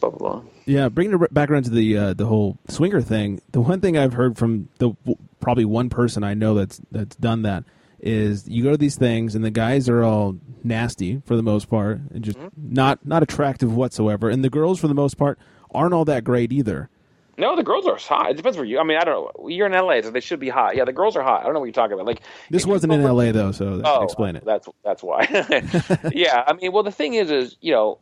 blah 0.00 0.10
blah 0.10 0.18
blah. 0.18 0.42
Yeah, 0.64 0.88
bringing 0.88 1.20
it 1.20 1.34
back 1.34 1.50
around 1.50 1.64
to 1.64 1.70
the 1.70 1.96
uh, 1.96 2.12
the 2.14 2.26
whole 2.26 2.58
swinger 2.68 3.00
thing. 3.00 3.40
The 3.52 3.60
one 3.60 3.80
thing 3.80 3.96
I've 3.96 4.14
heard 4.14 4.36
from 4.36 4.68
the 4.78 4.94
probably 5.40 5.64
one 5.64 5.90
person 5.90 6.22
I 6.24 6.34
know 6.34 6.54
that's 6.54 6.80
that's 6.90 7.16
done 7.16 7.42
that 7.42 7.64
is 8.02 8.48
you 8.48 8.62
go 8.62 8.72
to 8.72 8.76
these 8.76 8.96
things 8.96 9.34
and 9.34 9.44
the 9.44 9.50
guys 9.50 9.88
are 9.88 10.02
all 10.02 10.36
nasty 10.64 11.22
for 11.24 11.36
the 11.36 11.42
most 11.42 11.70
part 11.70 12.00
and 12.10 12.24
just 12.24 12.38
mm-hmm. 12.38 12.74
not 12.74 13.04
not 13.06 13.22
attractive 13.22 13.74
whatsoever, 13.74 14.28
and 14.28 14.44
the 14.44 14.50
girls 14.50 14.80
for 14.80 14.88
the 14.88 14.94
most 14.94 15.16
part 15.16 15.38
aren't 15.74 15.94
all 15.94 16.04
that 16.04 16.24
great 16.24 16.52
either. 16.52 16.90
No, 17.38 17.56
the 17.56 17.62
girls 17.62 17.86
are 17.86 17.96
hot. 17.96 18.30
It 18.30 18.36
depends 18.36 18.58
where 18.58 18.66
you. 18.66 18.78
I 18.78 18.84
mean, 18.84 18.98
I 18.98 19.04
don't 19.04 19.24
know. 19.38 19.48
You're 19.48 19.66
in 19.66 19.72
LA, 19.72 20.02
so 20.02 20.10
they 20.10 20.20
should 20.20 20.38
be 20.38 20.50
hot. 20.50 20.76
Yeah, 20.76 20.84
the 20.84 20.92
girls 20.92 21.16
are 21.16 21.22
hot. 21.22 21.40
I 21.40 21.44
don't 21.44 21.54
know 21.54 21.60
what 21.60 21.66
you're 21.66 21.72
talking 21.72 21.94
about. 21.94 22.06
Like 22.06 22.20
this 22.50 22.66
wasn't 22.66 22.92
in 22.92 23.02
LA 23.02 23.32
though, 23.32 23.52
so 23.52 23.80
oh, 23.84 24.02
explain 24.02 24.36
it. 24.36 24.44
That's 24.44 24.68
that's 24.84 25.02
why. 25.02 25.26
yeah, 26.12 26.44
I 26.46 26.52
mean, 26.52 26.72
well, 26.72 26.82
the 26.82 26.92
thing 26.92 27.14
is, 27.14 27.30
is 27.30 27.56
you 27.60 27.72
know, 27.72 27.98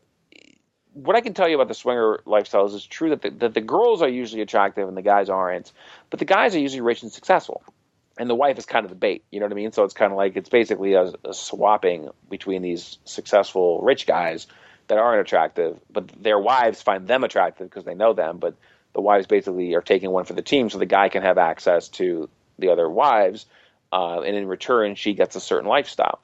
what 0.95 1.15
I 1.15 1.21
can 1.21 1.35
tell 1.35 1.49
you 1.49 1.55
about 1.55 1.69
the 1.69 1.75
swinger 1.75 2.21
lifestyles 2.27 2.75
is 2.75 2.85
true 2.85 3.11
that 3.11 3.23
the, 3.23 3.31
that 3.31 3.55
the 3.55 3.61
girls 3.61 4.03
are 4.03 4.09
usually 4.09 4.43
attractive 4.43 4.89
and 4.89 4.97
the 4.97 5.03
guys 5.03 5.29
aren't, 5.29 5.73
but 6.11 6.19
the 6.19 6.25
guys 6.25 6.57
are 6.57 6.59
usually 6.59 6.81
rich 6.81 7.03
and 7.03 7.13
successful, 7.13 7.63
and 8.21 8.29
the 8.29 8.35
wife 8.35 8.59
is 8.59 8.67
kind 8.67 8.85
of 8.85 8.91
the 8.91 8.97
bait. 8.97 9.25
You 9.31 9.41
know 9.41 9.47
what 9.47 9.53
I 9.53 9.57
mean? 9.57 9.73
So 9.73 9.83
it's 9.83 9.95
kind 9.95 10.13
of 10.13 10.19
like 10.19 10.37
it's 10.37 10.51
basically 10.51 10.93
a, 10.93 11.11
a 11.25 11.33
swapping 11.33 12.11
between 12.29 12.61
these 12.61 12.99
successful 13.07 13.81
rich 13.81 14.07
guys 14.07 14.47
that 14.89 14.99
aren't 14.99 15.23
attractive, 15.23 15.81
but 15.91 16.07
their 16.23 16.39
wives 16.39 16.83
find 16.83 17.09
them 17.09 17.25
attractive 17.25 17.71
because 17.71 17.85
they 17.85 17.95
know 17.95 18.13
them, 18.13 18.37
but 18.37 18.57
the 18.93 19.01
wives 19.01 19.27
basically 19.27 19.75
are 19.75 19.81
taking 19.81 20.11
one 20.11 20.27
for 20.27 20.35
the 20.35 20.43
team, 20.43 20.69
so 20.69 20.77
the 20.77 20.85
guy 20.85 21.09
can 21.09 21.23
have 21.23 21.39
access 21.39 21.89
to 21.89 22.29
the 22.59 22.69
other 22.69 22.91
wives, 22.91 23.47
uh, 23.91 24.21
and 24.21 24.37
in 24.37 24.47
return, 24.47 24.97
she 24.97 25.15
gets 25.15 25.35
a 25.35 25.41
certain 25.41 25.69
lifestyle. 25.69 26.21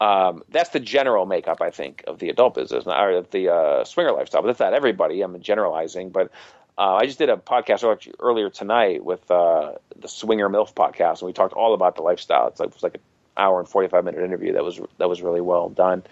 Um, 0.00 0.42
that's 0.48 0.70
the 0.70 0.80
general 0.80 1.26
makeup, 1.26 1.60
I 1.60 1.70
think, 1.70 2.04
of 2.06 2.18
the 2.18 2.30
adult 2.30 2.54
business 2.54 2.86
or 2.86 3.22
the 3.30 3.52
uh, 3.52 3.84
swinger 3.84 4.12
lifestyle. 4.12 4.40
But 4.40 4.48
that's 4.48 4.60
not 4.60 4.72
everybody. 4.72 5.20
I'm 5.20 5.38
generalizing, 5.40 6.10
but 6.10 6.30
uh, 6.78 6.94
I 6.94 7.04
just 7.04 7.18
did 7.18 7.28
a 7.28 7.36
podcast 7.36 8.08
earlier 8.18 8.48
tonight 8.48 9.04
with 9.04 9.30
uh, 9.30 9.72
the 9.96 10.08
Swinger 10.08 10.48
MILF 10.48 10.72
podcast, 10.72 11.20
and 11.20 11.26
we 11.26 11.34
talked 11.34 11.52
all 11.52 11.74
about 11.74 11.96
the 11.96 12.02
lifestyle. 12.02 12.48
It's 12.48 12.58
like, 12.58 12.70
it 12.70 12.74
was 12.74 12.82
like 12.82 12.94
an 12.94 13.00
hour 13.36 13.60
and 13.60 13.68
45 13.68 14.04
minute 14.04 14.24
interview 14.24 14.54
that 14.54 14.64
was 14.64 14.80
that 14.96 15.08
was 15.08 15.20
really 15.20 15.42
well 15.42 15.68
done. 15.68 16.02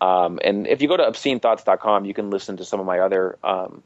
Um, 0.00 0.38
and 0.44 0.68
if 0.68 0.82
you 0.82 0.86
go 0.88 0.96
to 0.96 1.02
obscenethoughts.com, 1.02 2.04
you 2.04 2.14
can 2.14 2.30
listen 2.30 2.56
to 2.58 2.64
some 2.64 2.78
of 2.78 2.86
my 2.86 3.00
other 3.00 3.38
um, 3.42 3.82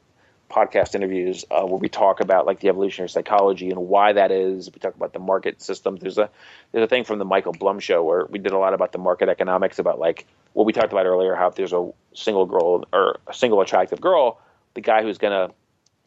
podcast 0.49 0.95
interviews 0.95 1.45
uh, 1.51 1.65
where 1.65 1.77
we 1.77 1.89
talk 1.89 2.19
about 2.19 2.45
like 2.45 2.59
the 2.59 2.69
evolutionary 2.69 3.09
psychology 3.09 3.69
and 3.69 3.79
why 3.79 4.13
that 4.13 4.31
is. 4.31 4.69
We 4.71 4.79
talk 4.79 4.95
about 4.95 5.13
the 5.13 5.19
market 5.19 5.61
system. 5.61 5.95
There's 5.95 6.17
a 6.17 6.29
there's 6.71 6.83
a 6.83 6.87
thing 6.87 7.03
from 7.03 7.19
the 7.19 7.25
Michael 7.25 7.53
Blum 7.53 7.79
show 7.79 8.03
where 8.03 8.25
we 8.25 8.39
did 8.39 8.51
a 8.51 8.57
lot 8.57 8.73
about 8.73 8.91
the 8.91 8.97
market 8.97 9.29
economics 9.29 9.79
about 9.79 9.99
like 9.99 10.25
what 10.53 10.65
we 10.65 10.73
talked 10.73 10.91
about 10.91 11.05
earlier. 11.05 11.35
How 11.35 11.47
if 11.47 11.55
there's 11.55 11.73
a 11.73 11.91
single 12.13 12.45
girl 12.45 12.85
or 12.91 13.19
a 13.27 13.33
single 13.33 13.61
attractive 13.61 14.01
girl, 14.01 14.39
the 14.73 14.81
guy 14.81 15.03
who's 15.03 15.17
gonna 15.17 15.51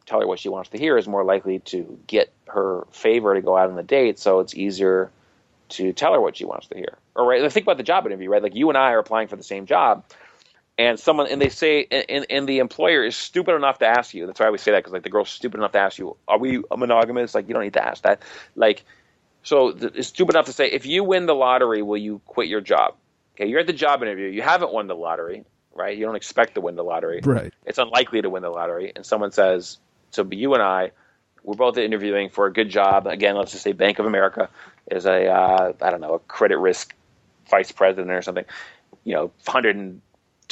tell 0.05 0.19
her 0.19 0.27
what 0.27 0.39
she 0.39 0.49
wants 0.49 0.69
to 0.71 0.77
hear 0.77 0.97
is 0.97 1.07
more 1.07 1.23
likely 1.23 1.59
to 1.59 1.97
get 2.07 2.31
her 2.47 2.85
favor 2.91 3.33
to 3.33 3.41
go 3.41 3.57
out 3.57 3.69
on 3.69 3.75
the 3.75 3.83
date. 3.83 4.19
So 4.19 4.41
it's 4.41 4.53
easier 4.53 5.09
to 5.69 5.93
tell 5.93 6.13
her 6.13 6.21
what 6.21 6.35
she 6.37 6.45
wants 6.45 6.67
to 6.67 6.75
hear. 6.75 6.97
Or 7.15 7.25
right, 7.25 7.51
think 7.51 7.65
about 7.65 7.77
the 7.77 7.83
job 7.83 8.05
interview, 8.05 8.29
right? 8.29 8.43
Like 8.43 8.55
you 8.55 8.69
and 8.69 8.77
I 8.77 8.91
are 8.91 8.99
applying 8.99 9.27
for 9.27 9.37
the 9.37 9.43
same 9.43 9.65
job 9.65 10.03
and 10.77 10.99
someone 10.99 11.27
and 11.27 11.41
they 11.41 11.49
say 11.49 11.87
and, 11.91 12.25
and 12.29 12.47
the 12.47 12.59
employer 12.59 13.03
is 13.03 13.15
stupid 13.15 13.55
enough 13.55 13.79
to 13.79 13.85
ask 13.85 14.13
you. 14.13 14.25
That's 14.25 14.39
why 14.39 14.45
i 14.45 14.47
always 14.47 14.61
say 14.61 14.71
that 14.71 14.79
because 14.79 14.93
like 14.93 15.03
the 15.03 15.09
girl's 15.09 15.29
stupid 15.29 15.57
enough 15.57 15.73
to 15.73 15.79
ask 15.79 15.97
you 15.97 16.15
are 16.27 16.39
we 16.39 16.63
monogamous? 16.75 17.35
Like 17.35 17.47
you 17.47 17.53
don't 17.53 17.63
need 17.63 17.73
to 17.73 17.85
ask 17.85 18.03
that. 18.03 18.21
Like 18.55 18.83
so 19.43 19.69
it's 19.69 20.07
stupid 20.07 20.35
enough 20.35 20.45
to 20.45 20.53
say 20.53 20.69
if 20.69 20.85
you 20.85 21.03
win 21.03 21.25
the 21.25 21.35
lottery 21.35 21.81
will 21.81 21.97
you 21.97 22.21
quit 22.25 22.47
your 22.47 22.61
job? 22.61 22.95
Okay 23.35 23.47
you're 23.49 23.59
at 23.59 23.67
the 23.67 23.73
job 23.73 24.01
interview. 24.01 24.27
You 24.27 24.41
haven't 24.41 24.73
won 24.73 24.87
the 24.87 24.95
lottery 24.95 25.45
right? 25.75 25.97
You 25.97 26.05
don't 26.05 26.15
expect 26.15 26.53
to 26.53 26.61
win 26.61 26.75
the 26.75 26.83
lottery. 26.83 27.19
Right. 27.23 27.51
It's 27.65 27.79
unlikely 27.79 28.21
to 28.21 28.29
win 28.29 28.43
the 28.43 28.51
lottery. 28.51 28.91
And 28.95 29.03
someone 29.05 29.31
says 29.31 29.79
so 30.11 30.27
you 30.31 30.53
and 30.53 30.63
i 30.63 30.91
we're 31.43 31.55
both 31.55 31.77
interviewing 31.77 32.29
for 32.29 32.45
a 32.47 32.53
good 32.53 32.69
job. 32.69 33.05
Again 33.05 33.35
let's 33.35 33.51
just 33.51 33.63
say 33.63 33.73
bank 33.73 33.99
of 33.99 34.07
america 34.07 34.49
is 34.89 35.05
a 35.05 35.27
uh, 35.27 35.73
I 35.81 35.91
don't 35.91 36.01
know 36.01 36.15
a 36.15 36.19
credit 36.19 36.57
risk 36.57 36.95
vice 37.49 37.71
president 37.71 38.09
or 38.09 38.23
something. 38.23 38.45
You 39.03 39.13
know 39.13 39.31
100 39.45 40.01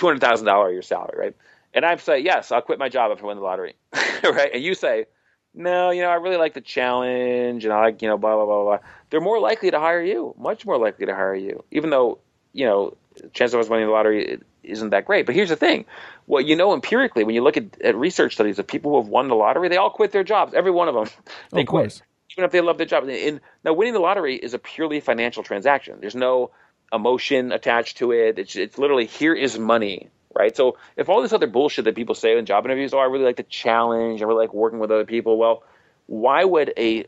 two 0.01 0.07
hundred 0.07 0.21
thousand 0.21 0.47
dollar 0.47 0.69
a 0.69 0.71
year 0.73 0.81
salary, 0.81 1.15
right? 1.17 1.35
And 1.73 1.85
I 1.85 1.95
say, 1.97 2.19
yes, 2.19 2.51
I'll 2.51 2.61
quit 2.61 2.79
my 2.79 2.89
job 2.89 3.11
if 3.11 3.23
I 3.23 3.27
win 3.27 3.37
the 3.37 3.43
lottery, 3.43 3.75
right? 4.23 4.51
And 4.53 4.63
you 4.63 4.73
say, 4.73 5.05
no, 5.53 5.91
you 5.91 6.01
know, 6.01 6.09
I 6.09 6.15
really 6.15 6.37
like 6.37 6.55
the 6.55 6.61
challenge, 6.61 7.63
and 7.63 7.71
I 7.71 7.81
like, 7.81 8.01
you 8.01 8.07
know, 8.07 8.17
blah 8.17 8.35
blah 8.35 8.45
blah 8.45 8.63
blah. 8.63 8.77
They're 9.09 9.21
more 9.21 9.39
likely 9.39 9.69
to 9.69 9.79
hire 9.79 10.01
you, 10.01 10.33
much 10.39 10.65
more 10.65 10.79
likely 10.79 11.05
to 11.05 11.13
hire 11.13 11.35
you, 11.35 11.63
even 11.69 11.91
though 11.91 12.17
you 12.51 12.65
know, 12.65 12.97
chance 13.33 13.53
of 13.53 13.59
us 13.59 13.69
winning 13.69 13.85
the 13.85 13.93
lottery 13.93 14.39
isn't 14.63 14.89
that 14.89 15.05
great. 15.05 15.27
But 15.27 15.35
here's 15.35 15.49
the 15.49 15.55
thing: 15.55 15.85
what 16.25 16.45
you 16.45 16.55
know 16.55 16.73
empirically, 16.73 17.23
when 17.23 17.35
you 17.35 17.43
look 17.43 17.57
at, 17.57 17.79
at 17.81 17.95
research 17.95 18.33
studies 18.33 18.57
of 18.57 18.65
people 18.65 18.91
who 18.91 18.97
have 18.97 19.07
won 19.07 19.27
the 19.27 19.35
lottery, 19.35 19.69
they 19.69 19.77
all 19.77 19.91
quit 19.91 20.11
their 20.11 20.23
jobs. 20.23 20.55
Every 20.55 20.71
one 20.71 20.87
of 20.87 20.95
them, 20.95 21.09
they 21.51 21.61
of 21.61 21.67
quit, 21.67 22.01
even 22.31 22.43
if 22.43 22.51
they 22.51 22.61
love 22.61 22.77
their 22.77 22.87
job. 22.87 23.07
And 23.07 23.39
now, 23.63 23.73
winning 23.73 23.93
the 23.93 23.99
lottery 23.99 24.35
is 24.35 24.55
a 24.55 24.59
purely 24.59 24.99
financial 24.99 25.43
transaction. 25.43 25.99
There's 26.01 26.15
no 26.15 26.49
emotion 26.93 27.51
attached 27.51 27.97
to 27.97 28.11
it. 28.11 28.39
It's, 28.39 28.55
it's 28.55 28.77
literally 28.77 29.05
here 29.05 29.33
is 29.33 29.57
money, 29.57 30.09
right? 30.33 30.55
So 30.55 30.77
if 30.95 31.09
all 31.09 31.21
this 31.21 31.33
other 31.33 31.47
bullshit 31.47 31.85
that 31.85 31.95
people 31.95 32.15
say 32.15 32.37
in 32.37 32.45
job 32.45 32.65
interviews, 32.65 32.93
oh, 32.93 32.99
I 32.99 33.05
really 33.05 33.25
like 33.25 33.37
the 33.37 33.43
challenge, 33.43 34.21
I 34.21 34.25
really 34.25 34.45
like 34.45 34.53
working 34.53 34.79
with 34.79 34.91
other 34.91 35.05
people. 35.05 35.37
Well, 35.37 35.63
why 36.07 36.43
would 36.43 36.73
a 36.77 37.05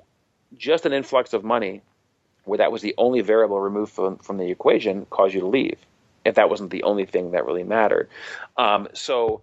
just 0.58 0.86
an 0.86 0.94
influx 0.94 1.34
of 1.34 1.44
money, 1.44 1.82
where 2.46 2.60
that 2.60 2.72
was 2.72 2.82
the 2.82 2.94
only 2.98 3.22
variable 3.22 3.60
removed 3.60 3.92
from, 3.92 4.18
from 4.18 4.38
the 4.38 4.50
equation, 4.50 5.06
cause 5.10 5.34
you 5.34 5.42
to 5.42 5.48
leave? 5.48 5.78
If 6.26 6.36
that 6.36 6.50
wasn't 6.50 6.70
the 6.70 6.84
only 6.84 7.06
thing 7.06 7.32
that 7.32 7.46
really 7.46 7.64
mattered, 7.64 8.10
um, 8.56 8.88
so 8.94 9.42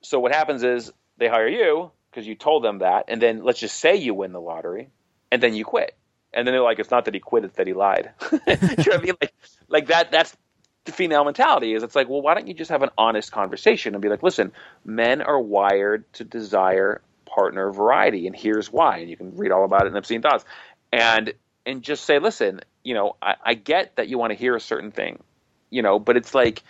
so 0.00 0.18
what 0.18 0.32
happens 0.32 0.64
is 0.64 0.92
they 1.18 1.28
hire 1.28 1.46
you 1.48 1.92
because 2.10 2.26
you 2.26 2.34
told 2.34 2.64
them 2.64 2.78
that, 2.78 3.04
and 3.08 3.22
then 3.22 3.44
let's 3.44 3.60
just 3.60 3.78
say 3.78 3.94
you 3.94 4.12
win 4.14 4.32
the 4.32 4.40
lottery, 4.40 4.88
and 5.30 5.40
then 5.40 5.54
you 5.54 5.64
quit 5.64 5.94
and 6.36 6.46
then 6.46 6.52
they're 6.52 6.62
like, 6.62 6.78
it's 6.78 6.90
not 6.90 7.06
that 7.06 7.14
he 7.14 7.20
quit, 7.20 7.44
it's 7.44 7.56
that 7.56 7.66
he 7.66 7.72
lied. 7.72 8.10
you 8.32 8.38
know 8.38 8.40
what 8.46 8.94
I 8.94 8.98
mean? 8.98 9.14
Like, 9.20 9.34
like 9.68 9.88
that. 9.88 10.10
That's 10.10 10.36
the 10.84 10.92
female 10.92 11.24
mentality. 11.24 11.74
Is 11.74 11.82
it's 11.82 11.96
like, 11.96 12.08
well, 12.08 12.22
why 12.22 12.34
don't 12.34 12.46
you 12.46 12.54
just 12.54 12.70
have 12.70 12.82
an 12.82 12.90
honest 12.96 13.32
conversation 13.32 13.94
and 13.94 14.02
be 14.02 14.08
like, 14.08 14.22
listen, 14.22 14.52
men 14.84 15.22
are 15.22 15.40
wired 15.40 16.10
to 16.14 16.24
desire 16.24 17.00
partner 17.24 17.70
variety, 17.72 18.26
and 18.26 18.36
here's 18.36 18.72
why. 18.72 18.98
And 18.98 19.10
you 19.10 19.16
can 19.16 19.36
read 19.36 19.52
all 19.52 19.64
about 19.64 19.86
it 19.86 19.88
in 19.88 19.96
Obscene 19.96 20.22
Thoughts, 20.22 20.44
and 20.92 21.32
and 21.64 21.82
just 21.82 22.04
say, 22.04 22.18
listen, 22.18 22.60
you 22.84 22.94
know, 22.94 23.16
I, 23.20 23.34
I 23.44 23.54
get 23.54 23.96
that 23.96 24.08
you 24.08 24.18
want 24.18 24.30
to 24.32 24.38
hear 24.38 24.54
a 24.54 24.60
certain 24.60 24.92
thing, 24.92 25.22
you 25.70 25.82
know, 25.82 25.98
but 25.98 26.16
it's 26.16 26.34
like. 26.34 26.62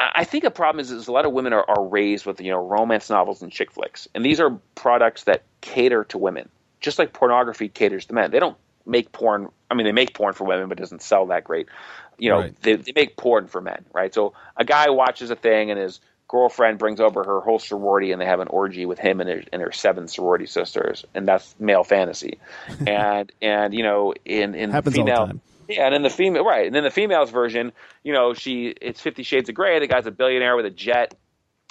I 0.00 0.22
think 0.22 0.44
a 0.44 0.50
problem 0.52 0.78
is, 0.78 0.92
is 0.92 1.08
a 1.08 1.12
lot 1.12 1.26
of 1.26 1.32
women 1.32 1.52
are, 1.52 1.64
are 1.68 1.84
raised 1.84 2.24
with 2.24 2.40
you 2.40 2.52
know 2.52 2.64
romance 2.64 3.10
novels 3.10 3.42
and 3.42 3.50
chick 3.50 3.72
flicks, 3.72 4.06
and 4.14 4.24
these 4.24 4.38
are 4.38 4.50
products 4.76 5.24
that 5.24 5.42
cater 5.60 6.04
to 6.04 6.18
women 6.18 6.48
just 6.80 6.98
like 6.98 7.12
pornography 7.12 7.68
caters 7.68 8.06
to 8.06 8.14
men. 8.14 8.30
They 8.30 8.38
don't 8.38 8.56
make 8.88 9.12
porn. 9.12 9.48
I 9.70 9.74
mean, 9.74 9.86
they 9.86 9.92
make 9.92 10.14
porn 10.14 10.32
for 10.32 10.44
women, 10.44 10.68
but 10.68 10.78
it 10.78 10.82
doesn't 10.82 11.02
sell 11.02 11.26
that 11.26 11.44
great. 11.44 11.68
You 12.18 12.30
know, 12.30 12.38
Right. 12.40 12.60
they, 12.62 12.74
they 12.76 12.92
make 12.96 13.16
porn 13.16 13.46
for 13.46 13.60
men, 13.60 13.84
right? 13.92 14.12
So 14.12 14.32
a 14.56 14.64
guy 14.64 14.90
watches 14.90 15.30
a 15.30 15.36
thing 15.36 15.70
and 15.70 15.78
his 15.78 16.00
girlfriend 16.26 16.78
brings 16.78 17.00
over 17.00 17.22
her 17.24 17.40
whole 17.40 17.58
sorority 17.58 18.12
and 18.12 18.20
they 18.20 18.26
have 18.26 18.40
an 18.40 18.48
orgy 18.48 18.86
with 18.86 18.98
him 18.98 19.20
and, 19.20 19.30
her, 19.30 19.42
and 19.52 19.62
her 19.62 19.70
seven 19.72 20.08
sorority 20.08 20.46
sisters, 20.46 21.04
and 21.14 21.28
that's 21.28 21.54
male 21.60 21.84
fantasy. 21.84 22.38
and 22.86 23.30
and 23.40 23.72
you 23.74 23.82
know, 23.82 24.14
in 24.24 24.54
in 24.54 24.70
Happens 24.70 24.98
all 24.98 25.04
the 25.04 25.10
female, 25.12 25.26
time. 25.26 25.40
yeah, 25.68 25.86
and 25.86 25.94
in 25.94 26.02
the 26.02 26.10
female, 26.10 26.44
right, 26.44 26.66
and 26.66 26.74
in 26.76 26.82
the 26.84 26.90
female's 26.90 27.30
version, 27.30 27.72
you 28.02 28.12
know, 28.12 28.34
she 28.34 28.74
it's 28.80 29.00
Fifty 29.00 29.22
Shades 29.22 29.48
of 29.48 29.54
Grey. 29.54 29.78
The 29.78 29.86
guy's 29.86 30.06
a 30.06 30.10
billionaire 30.10 30.56
with 30.56 30.66
a 30.66 30.70
jet, 30.70 31.14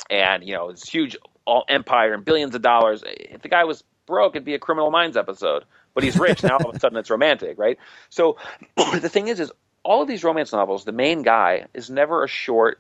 and 0.09 0.43
you 0.43 0.53
know, 0.55 0.70
it's 0.70 0.89
huge 0.89 1.18
all 1.45 1.63
empire 1.70 2.13
and 2.13 2.24
billions 2.26 2.55
of 2.55 2.61
dollars. 2.61 3.03
If 3.05 3.41
the 3.41 3.49
guy 3.49 3.63
was 3.65 3.84
broke, 4.05 4.36
it'd 4.36 4.45
be 4.45 4.53
a 4.55 4.59
Criminal 4.59 4.91
Minds 4.91 5.18
episode. 5.18 5.65
But 5.98 6.04
he's 6.04 6.20
rich 6.20 6.43
now. 6.43 6.60
All 6.60 6.70
of 6.70 6.76
a 6.76 6.80
sudden, 6.80 6.95
it's 7.00 7.10
romantic, 7.10 7.58
right? 7.58 7.80
So 8.10 8.38
the 8.76 9.10
thing 9.10 9.30
is, 9.30 9.39
is 9.39 9.52
all 9.82 10.04
of 10.04 10.08
these 10.08 10.24
romance 10.24 10.54
novels, 10.54 10.86
the 10.86 10.91
main 10.91 11.24
guy 11.24 11.66
is 11.74 11.89
never 11.89 12.24
a 12.24 12.28
short 12.28 12.80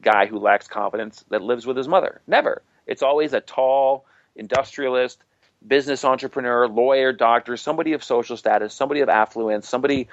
guy 0.00 0.24
who 0.24 0.38
lacks 0.38 0.66
confidence 0.66 1.26
that 1.28 1.42
lives 1.42 1.66
with 1.66 1.76
his 1.76 1.86
mother. 1.88 2.22
Never. 2.26 2.62
It's 2.86 3.02
always 3.02 3.34
a 3.34 3.42
tall 3.42 4.06
industrialist, 4.34 5.18
business 5.68 6.06
entrepreneur, 6.06 6.66
lawyer, 6.66 7.12
doctor, 7.12 7.58
somebody 7.58 7.92
of 7.92 8.02
social 8.02 8.38
status, 8.38 8.72
somebody 8.72 9.00
of 9.00 9.10
affluence, 9.10 9.68
somebody, 9.68 10.08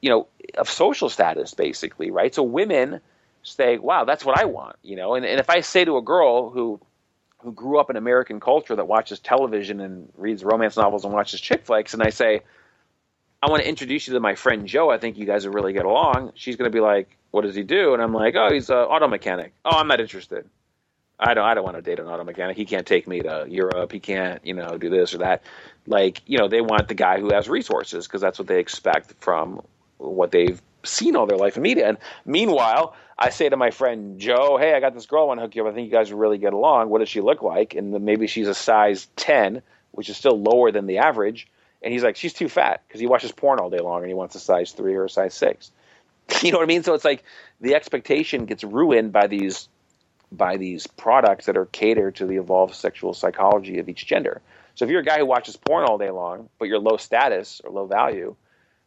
you 0.00 0.08
know, 0.08 0.28
of 0.56 0.70
social 0.70 1.10
status, 1.10 1.52
basically, 1.52 2.10
right? 2.10 2.34
So 2.34 2.42
women 2.42 3.02
say, 3.42 3.76
wow, 3.76 4.06
that's 4.06 4.24
what 4.24 4.38
I 4.40 4.46
want, 4.46 4.76
you 4.82 4.96
know? 4.96 5.14
And, 5.14 5.26
and 5.26 5.38
if 5.38 5.50
I 5.50 5.60
say 5.60 5.84
to 5.84 5.98
a 5.98 6.02
girl 6.02 6.48
who 6.48 6.80
who 7.42 7.52
grew 7.52 7.78
up 7.78 7.90
in 7.90 7.96
American 7.96 8.40
culture 8.40 8.76
that 8.76 8.86
watches 8.86 9.18
television 9.18 9.80
and 9.80 10.08
reads 10.16 10.44
romance 10.44 10.76
novels 10.76 11.04
and 11.04 11.12
watches 11.12 11.40
chick 11.40 11.64
flicks, 11.64 11.94
and 11.94 12.02
I 12.02 12.10
say, 12.10 12.42
I 13.42 13.50
want 13.50 13.62
to 13.62 13.68
introduce 13.68 14.06
you 14.06 14.14
to 14.14 14.20
my 14.20 14.36
friend 14.36 14.66
Joe. 14.66 14.90
I 14.90 14.98
think 14.98 15.18
you 15.18 15.26
guys 15.26 15.44
would 15.44 15.54
really 15.54 15.72
get 15.72 15.84
along. 15.84 16.32
She's 16.36 16.56
going 16.56 16.70
to 16.70 16.74
be 16.74 16.80
like, 16.80 17.16
"What 17.32 17.42
does 17.42 17.56
he 17.56 17.64
do?" 17.64 17.92
And 17.94 18.02
I'm 18.02 18.14
like, 18.14 18.34
"Oh, 18.36 18.52
he's 18.52 18.70
an 18.70 18.76
auto 18.76 19.08
mechanic." 19.08 19.52
Oh, 19.64 19.76
I'm 19.76 19.88
not 19.88 20.00
interested. 20.00 20.48
I 21.18 21.34
don't. 21.34 21.44
I 21.44 21.54
don't 21.54 21.64
want 21.64 21.76
to 21.76 21.82
date 21.82 21.98
an 21.98 22.06
auto 22.06 22.24
mechanic. 22.24 22.56
He 22.56 22.64
can't 22.64 22.86
take 22.86 23.08
me 23.08 23.20
to 23.20 23.46
Europe. 23.48 23.90
He 23.90 24.00
can't, 24.00 24.44
you 24.46 24.54
know, 24.54 24.78
do 24.78 24.90
this 24.90 25.14
or 25.14 25.18
that. 25.18 25.42
Like, 25.86 26.22
you 26.26 26.38
know, 26.38 26.48
they 26.48 26.60
want 26.60 26.88
the 26.88 26.94
guy 26.94 27.20
who 27.20 27.32
has 27.32 27.48
resources 27.48 28.06
because 28.06 28.20
that's 28.20 28.38
what 28.38 28.46
they 28.48 28.60
expect 28.60 29.14
from 29.20 29.62
what 29.98 30.30
they've 30.30 30.60
seen 30.84 31.16
all 31.16 31.26
their 31.26 31.38
life 31.38 31.56
in 31.56 31.62
media. 31.62 31.88
And 31.88 31.98
meanwhile, 32.24 32.94
I 33.18 33.30
say 33.30 33.48
to 33.48 33.56
my 33.56 33.70
friend 33.70 34.18
Joe, 34.18 34.56
"Hey, 34.56 34.74
I 34.74 34.80
got 34.80 34.94
this 34.94 35.06
girl 35.06 35.22
I 35.22 35.26
want 35.26 35.38
to 35.38 35.42
hook 35.42 35.54
you 35.54 35.66
up. 35.66 35.72
I 35.72 35.74
think 35.74 35.86
you 35.86 35.92
guys 35.92 36.10
would 36.10 36.20
really 36.20 36.38
get 36.38 36.52
along. 36.52 36.88
What 36.88 36.98
does 36.98 37.08
she 37.08 37.20
look 37.20 37.42
like?" 37.42 37.74
And 37.74 37.92
maybe 38.04 38.26
she's 38.26 38.48
a 38.48 38.54
size 38.54 39.08
ten, 39.16 39.62
which 39.92 40.08
is 40.08 40.16
still 40.16 40.40
lower 40.40 40.72
than 40.72 40.86
the 40.86 40.98
average. 40.98 41.48
And 41.82 41.92
he's 41.92 42.02
like, 42.02 42.16
"She's 42.16 42.32
too 42.32 42.48
fat," 42.48 42.82
because 42.86 43.00
he 43.00 43.06
watches 43.06 43.32
porn 43.32 43.58
all 43.58 43.70
day 43.70 43.78
long 43.78 44.00
and 44.00 44.08
he 44.08 44.14
wants 44.14 44.34
a 44.34 44.40
size 44.40 44.72
three 44.72 44.94
or 44.94 45.04
a 45.04 45.10
size 45.10 45.34
six. 45.34 45.70
You 46.42 46.52
know 46.52 46.58
what 46.58 46.64
I 46.64 46.66
mean? 46.66 46.82
So 46.82 46.94
it's 46.94 47.04
like 47.04 47.24
the 47.60 47.74
expectation 47.74 48.46
gets 48.46 48.64
ruined 48.64 49.12
by 49.12 49.26
these 49.26 49.68
by 50.30 50.56
these 50.56 50.86
products 50.86 51.46
that 51.46 51.56
are 51.56 51.66
catered 51.66 52.16
to 52.16 52.26
the 52.26 52.36
evolved 52.36 52.74
sexual 52.74 53.12
psychology 53.12 53.78
of 53.78 53.88
each 53.88 54.06
gender. 54.06 54.40
So 54.74 54.84
if 54.84 54.90
you're 54.90 55.00
a 55.00 55.04
guy 55.04 55.18
who 55.18 55.26
watches 55.26 55.56
porn 55.56 55.84
all 55.84 55.98
day 55.98 56.10
long, 56.10 56.48
but 56.58 56.68
you're 56.68 56.78
low 56.78 56.96
status 56.96 57.60
or 57.62 57.70
low 57.70 57.86
value, 57.86 58.34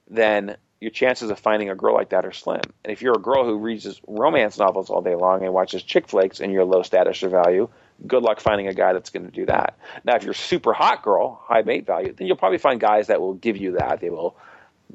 then 0.09 0.57
your 0.85 0.91
chances 0.91 1.31
of 1.31 1.39
finding 1.39 1.71
a 1.71 1.75
girl 1.75 1.95
like 1.95 2.09
that 2.09 2.27
are 2.27 2.31
slim. 2.31 2.61
And 2.83 2.93
if 2.93 3.01
you're 3.01 3.15
a 3.15 3.19
girl 3.19 3.43
who 3.43 3.57
reads 3.57 3.99
romance 4.07 4.59
novels 4.59 4.91
all 4.91 5.01
day 5.01 5.15
long 5.15 5.43
and 5.43 5.51
watches 5.51 5.81
chick 5.81 6.07
flicks 6.07 6.39
and 6.39 6.53
you're 6.53 6.63
low 6.63 6.83
status 6.83 7.23
or 7.23 7.29
value, 7.29 7.67
good 8.05 8.21
luck 8.21 8.39
finding 8.39 8.67
a 8.67 8.73
guy 8.73 8.93
that's 8.93 9.09
going 9.09 9.25
to 9.25 9.31
do 9.31 9.47
that. 9.47 9.79
Now, 10.03 10.15
if 10.15 10.21
you're 10.21 10.33
a 10.33 10.35
super 10.35 10.73
hot 10.73 11.01
girl, 11.01 11.41
high 11.43 11.63
mate 11.63 11.87
value, 11.87 12.13
then 12.13 12.27
you'll 12.27 12.37
probably 12.37 12.59
find 12.59 12.79
guys 12.79 13.07
that 13.07 13.19
will 13.19 13.33
give 13.33 13.57
you 13.57 13.71
that. 13.79 13.99
They 13.99 14.11
will 14.11 14.37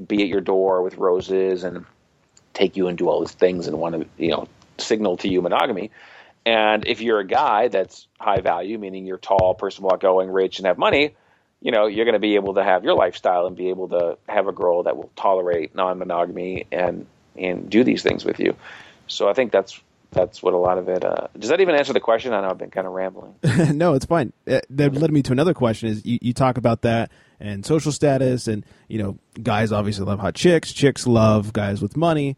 be 0.07 0.23
at 0.23 0.29
your 0.29 0.41
door 0.41 0.81
with 0.83 0.97
roses 0.97 1.65
and 1.65 1.85
take 2.55 2.77
you 2.77 2.87
and 2.87 2.97
do 2.97 3.09
all 3.09 3.19
these 3.19 3.33
things 3.33 3.67
and 3.67 3.77
want 3.77 3.97
to, 3.97 4.07
you 4.17 4.31
know, 4.31 4.47
signal 4.79 5.17
to 5.17 5.29
you 5.29 5.43
monogamy. 5.43 5.91
And 6.47 6.87
if 6.87 7.01
you're 7.01 7.19
a 7.19 7.27
guy 7.27 7.67
that's 7.67 8.07
high 8.21 8.43
value, 8.43 8.79
meaning 8.79 9.07
you're 9.07 9.19
tall, 9.19 9.57
personable, 9.59 9.91
outgoing, 9.93 10.31
rich, 10.31 10.61
and 10.61 10.67
have 10.67 10.79
money, 10.79 11.17
you 11.61 11.71
know, 11.71 11.87
you're 11.87 12.05
going 12.05 12.15
to 12.15 12.19
be 12.21 12.37
able 12.37 12.55
to 12.55 12.65
have 12.65 12.85
your 12.85 12.95
lifestyle 12.95 13.47
and 13.47 13.57
be 13.57 13.69
able 13.69 13.89
to 13.89 14.17
have 14.29 14.47
a 14.47 14.53
girl 14.53 14.83
that 14.85 14.97
will 14.97 15.11
tolerate 15.17 15.75
non-monogamy 15.75 16.67
and 16.73 17.07
and 17.37 17.71
do 17.71 17.85
these 17.85 18.03
things 18.03 18.25
with 18.25 18.41
you. 18.41 18.57
So 19.07 19.29
I 19.29 19.33
think 19.35 19.53
that's 19.53 19.81
that's 20.13 20.43
what 20.43 20.55
a 20.55 20.59
lot 20.59 20.79
of 20.79 20.89
it. 20.89 21.05
Uh, 21.05 21.29
does 21.39 21.51
that 21.51 21.61
even 21.61 21.75
answer 21.75 21.93
the 21.93 22.01
question? 22.01 22.33
I 22.33 22.41
know 22.41 22.51
I've 22.51 22.59
been 22.59 22.71
kind 22.71 22.87
of 22.87 22.93
rambling. 22.93 23.35
no, 23.77 23.95
it's 23.95 24.05
fine. 24.07 24.33
Uh, 24.49 24.61
That 24.71 24.95
led 24.95 25.13
me 25.13 25.23
to 25.23 25.33
another 25.33 25.55
question: 25.55 25.89
is 25.89 26.05
you, 26.05 26.19
you 26.21 26.33
talk 26.33 26.59
about 26.59 26.83
that 26.83 27.11
and 27.39 27.65
social 27.65 27.93
status, 27.93 28.49
and 28.49 28.65
you 28.89 28.99
know, 28.99 29.19
guys 29.43 29.73
obviously 29.73 30.05
love 30.05 30.19
hot 30.19 30.35
chicks, 30.35 30.73
chicks 30.73 31.07
love 31.07 31.53
guys 31.53 31.81
with 31.81 31.97
money. 31.97 32.37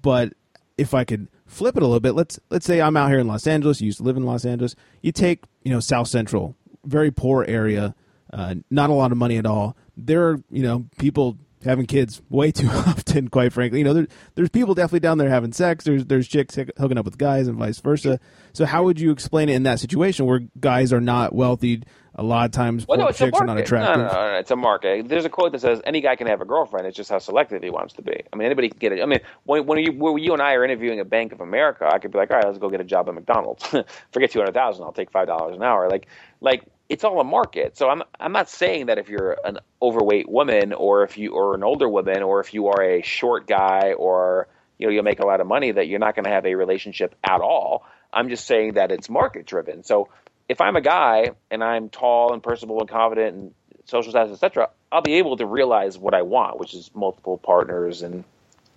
But 0.00 0.32
if 0.76 0.94
I 0.94 1.04
could 1.04 1.28
flip 1.46 1.76
it 1.76 1.82
a 1.82 1.86
little 1.86 2.00
bit, 2.00 2.12
let's 2.14 2.40
let's 2.50 2.66
say 2.66 2.80
I'm 2.80 2.96
out 2.96 3.10
here 3.10 3.18
in 3.20 3.28
Los 3.28 3.46
Angeles. 3.46 3.80
You 3.80 3.86
used 3.86 3.98
to 3.98 4.04
live 4.04 4.16
in 4.16 4.24
Los 4.24 4.44
Angeles. 4.44 4.74
You 5.00 5.12
take 5.12 5.44
you 5.62 5.70
know 5.72 5.80
South 5.80 6.08
Central, 6.08 6.56
very 6.84 7.10
poor 7.10 7.44
area, 7.44 7.94
uh, 8.32 8.54
not 8.70 8.90
a 8.90 8.94
lot 8.94 9.12
of 9.12 9.18
money 9.18 9.36
at 9.36 9.46
all. 9.46 9.76
There 9.96 10.28
are 10.28 10.38
you 10.50 10.62
know 10.62 10.86
people 10.98 11.36
having 11.64 11.86
kids 11.86 12.20
way 12.28 12.50
too 12.50 12.66
often, 12.70 13.28
quite 13.28 13.52
frankly. 13.52 13.78
You 13.78 13.84
know, 13.84 13.94
there, 13.94 14.06
there's 14.34 14.48
people 14.50 14.74
definitely 14.74 15.00
down 15.00 15.18
there 15.18 15.28
having 15.28 15.52
sex. 15.52 15.84
There's 15.84 16.04
there's 16.06 16.26
chicks 16.28 16.56
hooking 16.56 16.98
up 16.98 17.04
with 17.04 17.18
guys 17.18 17.46
and 17.48 17.56
vice 17.56 17.78
versa. 17.80 18.18
So 18.52 18.64
how 18.64 18.84
would 18.84 18.98
you 19.00 19.10
explain 19.12 19.48
it 19.48 19.54
in 19.54 19.62
that 19.64 19.80
situation 19.80 20.26
where 20.26 20.40
guys 20.60 20.92
are 20.92 21.00
not 21.00 21.34
wealthy? 21.34 21.82
A 22.14 22.22
lot 22.22 22.44
of 22.44 22.50
times, 22.50 22.86
Well, 22.86 22.98
poor 22.98 23.04
no, 23.06 23.08
it's 23.08 23.18
a 23.22 23.24
chicks 23.24 23.40
are 23.40 23.46
market. 23.46 23.60
not 23.60 23.64
attractive. 23.64 23.96
No, 23.96 24.06
no, 24.06 24.12
no, 24.12 24.32
no, 24.32 24.38
it's 24.38 24.50
a 24.50 24.56
market. 24.56 25.08
There's 25.08 25.24
a 25.24 25.30
quote 25.30 25.52
that 25.52 25.62
says, 25.62 25.80
"Any 25.82 26.02
guy 26.02 26.14
can 26.14 26.26
have 26.26 26.42
a 26.42 26.44
girlfriend. 26.44 26.86
It's 26.86 26.94
just 26.94 27.08
how 27.08 27.18
selective 27.18 27.62
he 27.62 27.70
wants 27.70 27.94
to 27.94 28.02
be." 28.02 28.12
I 28.30 28.36
mean, 28.36 28.44
anybody 28.44 28.68
can 28.68 28.78
get 28.78 28.92
it. 28.92 29.02
I 29.02 29.06
mean, 29.06 29.20
when, 29.44 29.64
when 29.64 29.78
you 29.78 29.92
when 29.92 30.18
you 30.22 30.34
and 30.34 30.42
I 30.42 30.52
are 30.52 30.62
interviewing 30.62 31.00
at 31.00 31.08
Bank 31.08 31.32
of 31.32 31.40
America, 31.40 31.88
I 31.90 31.98
could 31.98 32.12
be 32.12 32.18
like, 32.18 32.30
"All 32.30 32.36
right, 32.36 32.44
let's 32.46 32.58
go 32.58 32.68
get 32.68 32.82
a 32.82 32.84
job 32.84 33.08
at 33.08 33.14
McDonald's. 33.14 33.64
Forget 34.12 34.30
two 34.30 34.40
hundred 34.40 34.52
thousand. 34.52 34.84
I'll 34.84 34.92
take 34.92 35.10
five 35.10 35.26
dollars 35.26 35.56
an 35.56 35.62
hour." 35.62 35.88
Like, 35.88 36.06
like 36.42 36.64
it's 36.92 37.04
all 37.04 37.18
a 37.20 37.24
market. 37.24 37.78
So 37.78 37.88
I'm 37.88 38.02
I'm 38.20 38.32
not 38.32 38.50
saying 38.50 38.86
that 38.86 38.98
if 38.98 39.08
you're 39.08 39.38
an 39.44 39.58
overweight 39.80 40.28
woman 40.28 40.74
or 40.74 41.04
if 41.04 41.16
you 41.16 41.32
or 41.32 41.54
an 41.54 41.64
older 41.64 41.88
woman 41.88 42.22
or 42.22 42.40
if 42.40 42.52
you 42.52 42.66
are 42.66 42.82
a 42.82 43.00
short 43.00 43.46
guy 43.46 43.94
or 43.96 44.46
you 44.76 44.86
know 44.86 44.92
you'll 44.92 45.02
make 45.02 45.18
a 45.18 45.24
lot 45.24 45.40
of 45.40 45.46
money 45.46 45.72
that 45.72 45.88
you're 45.88 45.98
not 45.98 46.14
going 46.14 46.24
to 46.24 46.30
have 46.30 46.44
a 46.44 46.54
relationship 46.54 47.14
at 47.24 47.40
all. 47.40 47.86
I'm 48.12 48.28
just 48.28 48.46
saying 48.46 48.74
that 48.74 48.92
it's 48.92 49.08
market 49.08 49.46
driven. 49.46 49.84
So 49.84 50.10
if 50.50 50.60
I'm 50.60 50.76
a 50.76 50.82
guy 50.82 51.30
and 51.50 51.64
I'm 51.64 51.88
tall 51.88 52.34
and 52.34 52.42
personable 52.42 52.80
and 52.80 52.88
confident 52.90 53.36
and 53.36 53.54
social 53.86 54.12
status, 54.12 54.34
etc., 54.34 54.68
I'll 54.92 55.00
be 55.00 55.14
able 55.14 55.38
to 55.38 55.46
realize 55.46 55.96
what 55.98 56.12
I 56.12 56.20
want, 56.20 56.60
which 56.60 56.74
is 56.74 56.90
multiple 56.94 57.38
partners 57.38 58.02
and 58.02 58.22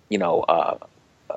you 0.08 0.16
know 0.16 0.40
uh, 0.40 0.78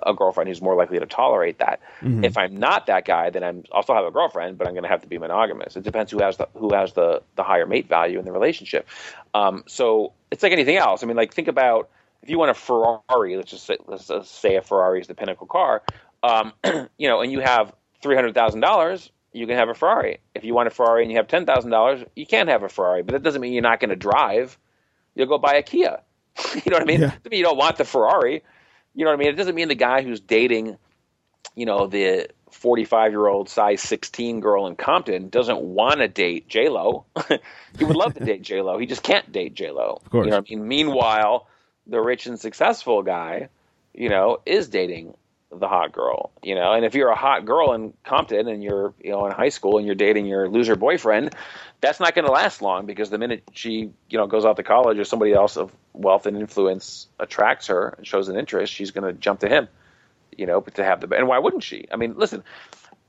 a 0.04 0.14
girlfriend 0.14 0.48
who's 0.48 0.62
more 0.62 0.76
likely 0.76 1.00
to 1.00 1.06
tolerate 1.06 1.60
that. 1.60 1.80
If 2.24 2.38
I'm 2.38 2.58
not 2.58 2.88
that 2.88 3.06
guy, 3.06 3.30
then 3.30 3.44
I'm 3.44 3.64
I'll 3.72 3.84
still 3.84 3.96
have 3.96 4.06
a 4.06 4.12
girlfriend, 4.12 4.58
but 4.58 4.68
I'm 4.68 4.74
going 4.74 4.84
to 4.84 4.90
have 4.90 5.02
to 5.02 5.08
be 5.08 5.18
monogamous. 5.18 5.76
It 5.76 5.84
depends 5.84 6.12
who 6.12 6.20
has 6.20 6.38
the 6.38 6.48
who 6.56 6.74
has 6.74 6.94
the 6.94 7.22
the 7.36 7.44
higher 7.44 7.66
mate 7.66 7.88
value 7.88 8.20
in 8.20 8.26
the 8.26 8.32
relationship. 8.32 8.88
Um, 9.34 9.64
so 9.68 10.14
it's 10.32 10.44
like 10.44 10.52
anything 10.52 10.78
else. 10.78 11.04
I 11.04 11.08
mean, 11.08 11.18
like 11.18 11.34
think 11.34 11.48
about 11.48 11.90
if 12.22 12.30
you 12.30 12.38
want 12.38 12.52
a 12.52 12.54
Ferrari, 12.54 13.38
let's 13.38 13.52
just 13.52 13.66
say, 13.66 13.78
let's 13.88 14.08
just 14.08 14.40
say 14.42 14.56
a 14.56 14.62
Ferrari 14.62 15.02
is 15.02 15.08
the 15.08 15.16
pinnacle 15.16 15.48
car, 15.48 15.84
um, 16.24 16.54
you 16.98 17.08
know, 17.08 17.22
and 17.22 17.32
you 17.32 17.40
have 17.40 17.74
three 18.02 18.16
hundred 18.16 18.34
thousand 18.34 18.62
dollars, 18.62 19.12
you 19.34 19.48
can 19.48 19.58
have 19.58 19.70
a 19.70 19.74
Ferrari. 19.74 20.20
If 20.36 20.44
you 20.44 20.54
want 20.54 20.68
a 20.68 20.72
Ferrari 20.72 21.04
and 21.04 21.12
you 21.12 21.18
have 21.18 21.28
ten 21.28 21.46
thousand 21.46 21.72
dollars, 21.72 22.04
you 22.16 22.26
can't 22.26 22.50
have 22.50 22.64
a 22.64 22.70
Ferrari. 22.70 23.04
But 23.04 23.14
that 23.14 23.24
doesn't 23.24 23.42
mean 23.42 23.54
you're 23.54 23.62
not 23.62 23.80
going 23.80 23.90
to 23.90 23.96
drive. 23.96 24.58
You'll 25.16 25.28
go 25.28 25.38
buy 25.38 25.56
a 25.56 25.64
Kia. 25.64 26.02
you 26.56 26.72
know 26.72 26.76
what 26.76 26.84
I 26.84 26.86
mean? 26.86 27.02
Yeah. 27.02 27.08
Doesn't 27.08 27.32
mean 27.32 27.40
you 27.40 27.46
don't 27.46 27.58
want 27.58 27.78
the 27.78 27.86
Ferrari. 27.86 28.44
You 28.94 29.06
know 29.06 29.12
what 29.12 29.18
I 29.18 29.20
mean? 29.20 29.30
It 29.30 29.38
doesn't 29.38 29.56
mean 29.56 29.68
the 29.68 29.76
guy 29.76 30.02
who's 30.02 30.20
dating, 30.20 30.78
you 31.56 31.66
know, 31.66 31.88
the 31.88 32.30
45 32.52 33.12
year 33.12 33.28
old 33.28 33.50
size 33.50 33.82
16 33.82 34.40
girl 34.40 34.68
in 34.68 34.76
Compton 34.76 35.30
doesn't 35.30 35.60
want 35.60 36.00
to 36.00 36.08
date 36.08 36.48
J 36.48 36.70
Lo. 36.70 37.06
he 37.78 37.86
would 37.86 37.96
love 37.96 38.14
to 38.16 38.26
date 38.26 38.42
J 38.42 38.62
Lo. 38.62 38.78
He 38.78 38.86
just 38.86 39.04
can't 39.04 39.32
date 39.32 39.54
J 39.54 39.72
Lo. 39.72 40.02
course. 40.10 40.26
You 40.26 40.32
know 40.32 40.38
what 40.38 40.48
I 40.50 40.56
mean? 40.56 40.68
Meanwhile, 40.68 41.48
the 41.88 42.02
rich 42.02 42.28
and 42.28 42.40
successful 42.40 43.04
guy, 43.04 43.50
you 43.94 44.10
know, 44.10 44.40
is 44.46 44.70
dating 44.70 45.16
the 45.52 45.68
hot 45.68 45.92
girl. 45.92 46.32
You 46.44 46.56
know, 46.56 46.74
and 46.74 46.86
if 46.86 46.94
you're 46.96 47.10
a 47.10 47.16
hot 47.16 47.46
girl 47.46 47.74
in 47.74 47.94
Compton 48.04 48.48
and 48.48 48.64
you're, 48.64 48.94
you 49.02 49.12
know, 49.12 49.26
in 49.26 49.32
high 49.32 49.50
school 49.50 49.78
and 49.78 49.86
you're 49.86 49.96
dating 49.96 50.26
your 50.26 50.50
loser 50.50 50.76
boyfriend, 50.76 51.36
that's 51.82 52.00
not 52.00 52.16
going 52.16 52.26
to 52.26 52.32
last 52.32 52.62
long 52.62 52.86
because 52.86 53.10
the 53.10 53.18
minute 53.18 53.44
she, 53.54 53.90
you 54.10 54.18
know, 54.18 54.28
goes 54.28 54.46
off 54.46 54.58
to 54.58 54.64
college 54.64 54.98
or 55.00 55.06
somebody 55.06 55.34
else 55.34 55.58
of 55.58 55.72
wealth 55.94 56.26
and 56.26 56.38
influence 56.38 57.08
attracts 57.20 57.68
her 57.68 57.96
and 57.98 58.06
shows 58.06 58.30
an 58.30 58.38
interest, 58.38 58.74
she's 58.74 58.92
going 58.92 59.06
to 59.06 59.14
jump 59.20 59.40
to 59.40 59.50
him 59.50 59.68
you 60.40 60.46
know, 60.46 60.62
to 60.62 60.84
have 60.84 61.02
the 61.02 61.16
and 61.16 61.28
why 61.28 61.38
wouldn't 61.38 61.64
she? 61.64 61.86
I 61.92 61.98
mean, 61.98 62.16
listen, 62.16 62.44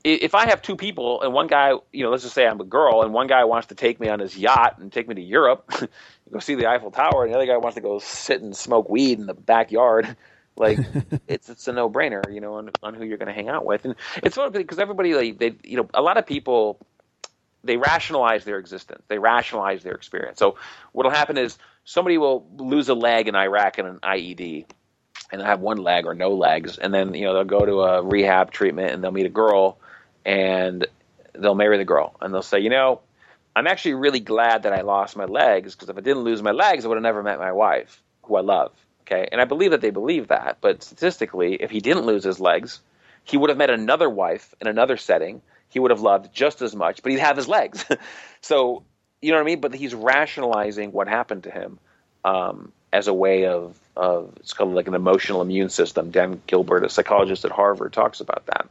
if 0.03 0.35
I 0.35 0.47
have 0.47 0.61
two 0.61 0.75
people 0.75 1.21
and 1.21 1.33
one 1.33 1.47
guy, 1.47 1.73
you 1.91 2.03
know, 2.03 2.09
let's 2.09 2.23
just 2.23 2.35
say 2.35 2.45
I'm 2.45 2.59
a 2.59 2.65
girl 2.65 3.03
and 3.03 3.13
one 3.13 3.27
guy 3.27 3.45
wants 3.45 3.67
to 3.67 3.75
take 3.75 3.99
me 3.99 4.09
on 4.09 4.19
his 4.19 4.37
yacht 4.37 4.79
and 4.79 4.91
take 4.91 5.07
me 5.07 5.15
to 5.15 5.21
Europe, 5.21 5.71
go 6.31 6.39
see 6.39 6.55
the 6.55 6.67
Eiffel 6.67 6.91
Tower, 6.91 7.23
and 7.23 7.31
the 7.31 7.37
other 7.37 7.45
guy 7.45 7.57
wants 7.57 7.75
to 7.75 7.81
go 7.81 7.99
sit 7.99 8.41
and 8.41 8.55
smoke 8.55 8.89
weed 8.89 9.19
in 9.19 9.27
the 9.27 9.33
backyard. 9.33 10.15
Like 10.55 10.79
it's 11.27 11.49
it's 11.49 11.67
a 11.67 11.73
no 11.73 11.89
brainer, 11.89 12.21
you 12.33 12.41
know, 12.41 12.55
on, 12.55 12.71
on 12.83 12.93
who 12.93 13.03
you're 13.05 13.17
going 13.17 13.27
to 13.27 13.33
hang 13.33 13.49
out 13.49 13.65
with, 13.65 13.85
and 13.85 13.95
it's 14.23 14.37
of 14.37 14.53
because 14.53 14.79
everybody 14.79 15.13
like 15.13 15.37
they, 15.37 15.55
you 15.63 15.77
know, 15.77 15.89
a 15.93 16.01
lot 16.01 16.17
of 16.17 16.25
people 16.25 16.79
they 17.63 17.77
rationalize 17.77 18.43
their 18.43 18.57
existence. 18.57 19.03
They 19.07 19.19
rationalize 19.19 19.83
their 19.83 19.93
experience. 19.93 20.39
So 20.39 20.57
what'll 20.93 21.11
happen 21.11 21.37
is 21.37 21.57
somebody 21.85 22.17
will 22.17 22.47
lose 22.57 22.89
a 22.89 22.95
leg 22.95 23.27
in 23.27 23.35
Iraq 23.35 23.79
in 23.79 23.85
an 23.85 23.99
IED, 23.99 24.65
and 25.31 25.41
they 25.41 25.45
have 25.45 25.59
one 25.59 25.77
leg 25.77 26.05
or 26.05 26.15
no 26.15 26.31
legs, 26.31 26.77
and 26.77 26.93
then 26.93 27.13
you 27.13 27.25
know 27.25 27.33
they'll 27.33 27.43
go 27.43 27.65
to 27.65 27.81
a 27.81 28.01
rehab 28.01 28.51
treatment 28.51 28.91
and 28.91 29.03
they'll 29.03 29.11
meet 29.11 29.25
a 29.25 29.29
girl, 29.29 29.77
and 30.25 30.87
they'll 31.33 31.55
marry 31.55 31.77
the 31.77 31.85
girl, 31.85 32.15
and 32.21 32.33
they'll 32.33 32.41
say, 32.41 32.59
you 32.59 32.69
know, 32.69 33.01
I'm 33.55 33.67
actually 33.67 33.95
really 33.95 34.19
glad 34.19 34.63
that 34.63 34.73
I 34.73 34.81
lost 34.81 35.15
my 35.15 35.25
legs 35.25 35.75
because 35.75 35.89
if 35.89 35.97
I 35.97 36.01
didn't 36.01 36.23
lose 36.23 36.41
my 36.41 36.51
legs, 36.51 36.85
I 36.85 36.87
would 36.87 36.95
have 36.95 37.03
never 37.03 37.23
met 37.23 37.39
my 37.39 37.51
wife, 37.51 38.01
who 38.23 38.35
I 38.35 38.41
love. 38.41 38.71
Okay, 39.11 39.27
and 39.31 39.41
I 39.41 39.45
believe 39.45 39.71
that 39.71 39.81
they 39.81 39.89
believe 39.89 40.29
that, 40.29 40.57
but 40.61 40.83
statistically, 40.83 41.55
if 41.55 41.69
he 41.69 41.81
didn't 41.81 42.05
lose 42.05 42.23
his 42.23 42.39
legs, 42.39 42.79
he 43.23 43.35
would 43.35 43.49
have 43.49 43.57
met 43.57 43.69
another 43.69 44.09
wife 44.09 44.55
in 44.61 44.67
another 44.67 44.95
setting. 44.95 45.41
He 45.67 45.79
would 45.79 45.91
have 45.91 45.99
loved 45.99 46.33
just 46.33 46.61
as 46.61 46.75
much, 46.75 47.03
but 47.03 47.11
he'd 47.11 47.19
have 47.19 47.35
his 47.35 47.47
legs. 47.47 47.85
so 48.41 48.83
you 49.21 49.31
know 49.31 49.37
what 49.37 49.43
I 49.43 49.45
mean? 49.45 49.61
But 49.61 49.73
he's 49.73 49.93
rationalizing 49.93 50.91
what 50.91 51.07
happened 51.07 51.43
to 51.43 51.51
him 51.51 51.79
um, 52.25 52.71
as 52.91 53.07
a 53.07 53.13
way 53.13 53.45
of, 53.45 53.77
of 53.95 54.33
it's 54.37 54.53
called 54.53 54.73
like 54.73 54.87
an 54.87 54.95
emotional 54.95 55.41
immune 55.41 55.69
system. 55.69 56.11
Dan 56.11 56.41
Gilbert, 56.47 56.83
a 56.83 56.89
psychologist 56.89 57.45
at 57.45 57.51
Harvard, 57.51 57.93
talks 57.93 58.19
about 58.19 58.45
that. 58.47 58.67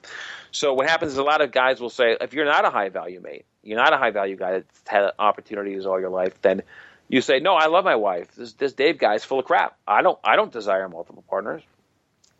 So 0.52 0.74
what 0.74 0.88
happens 0.88 1.12
is 1.12 1.18
a 1.18 1.22
lot 1.22 1.40
of 1.40 1.52
guys 1.52 1.80
will 1.80 1.90
say, 1.90 2.16
if 2.20 2.34
you're 2.34 2.44
not 2.44 2.64
a 2.64 2.70
high 2.70 2.88
value 2.88 3.20
mate, 3.20 3.44
you're 3.62 3.78
not 3.78 3.92
a 3.92 3.98
high 3.98 4.10
value 4.10 4.36
guy 4.36 4.52
that's 4.52 4.82
had 4.86 5.10
opportunities 5.18 5.86
all 5.86 6.00
your 6.00 6.10
life, 6.10 6.34
then 6.42 6.62
you 7.10 7.20
say, 7.20 7.40
no, 7.40 7.54
I 7.54 7.66
love 7.66 7.84
my 7.84 7.96
wife. 7.96 8.34
This 8.36 8.52
this 8.54 8.72
Dave 8.72 8.98
guy 8.98 9.14
is 9.14 9.24
full 9.24 9.40
of 9.40 9.44
crap. 9.44 9.76
I 9.86 10.02
don't 10.02 10.18
I 10.22 10.36
don't 10.36 10.52
desire 10.52 10.88
multiple 10.88 11.24
partners, 11.28 11.62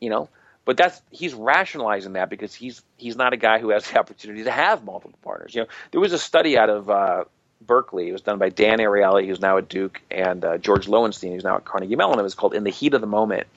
you 0.00 0.10
know. 0.10 0.28
But 0.64 0.76
that's 0.76 1.02
he's 1.10 1.34
rationalizing 1.34 2.12
that 2.12 2.30
because 2.30 2.54
he's 2.54 2.82
he's 2.96 3.16
not 3.16 3.32
a 3.32 3.36
guy 3.36 3.58
who 3.58 3.70
has 3.70 3.90
the 3.90 3.98
opportunity 4.00 4.44
to 4.44 4.50
have 4.50 4.84
multiple 4.84 5.18
partners. 5.22 5.54
You 5.54 5.62
know, 5.62 5.68
there 5.90 6.00
was 6.00 6.12
a 6.12 6.18
study 6.18 6.56
out 6.56 6.70
of 6.70 6.88
uh, 6.88 7.24
Berkeley. 7.60 8.08
It 8.08 8.12
was 8.12 8.22
done 8.22 8.38
by 8.38 8.50
Dan 8.50 8.78
Ariely, 8.78 9.26
who's 9.26 9.40
now 9.40 9.58
at 9.58 9.68
Duke, 9.68 10.00
and 10.10 10.44
uh, 10.44 10.58
George 10.58 10.86
Loewenstein, 10.86 11.32
who's 11.32 11.44
now 11.44 11.56
at 11.56 11.64
Carnegie 11.64 11.96
Mellon. 11.96 12.20
It 12.20 12.22
was 12.22 12.36
called 12.36 12.54
"In 12.54 12.62
the 12.62 12.70
Heat 12.70 12.94
of 12.94 13.00
the 13.00 13.08
Moment," 13.08 13.48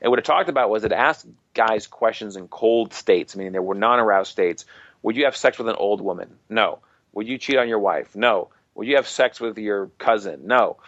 and 0.00 0.10
what 0.10 0.20
it 0.20 0.24
talked 0.24 0.48
about 0.48 0.70
was 0.70 0.84
it 0.84 0.92
asked 0.92 1.26
guys 1.54 1.88
questions 1.88 2.36
in 2.36 2.46
cold 2.46 2.94
states, 2.94 3.34
meaning 3.34 3.52
there 3.52 3.62
were 3.62 3.74
non-aroused 3.74 4.30
states. 4.30 4.64
Would 5.02 5.16
you 5.16 5.24
have 5.24 5.34
sex 5.34 5.58
with 5.58 5.68
an 5.68 5.76
old 5.76 6.00
woman? 6.00 6.36
No. 6.48 6.78
Would 7.12 7.26
you 7.26 7.38
cheat 7.38 7.56
on 7.56 7.68
your 7.68 7.78
wife? 7.80 8.14
No. 8.14 8.50
Would 8.74 8.86
you 8.86 8.96
have 8.96 9.08
sex 9.08 9.40
with 9.40 9.58
your 9.58 9.88
cousin? 9.98 10.46
No 10.46 10.78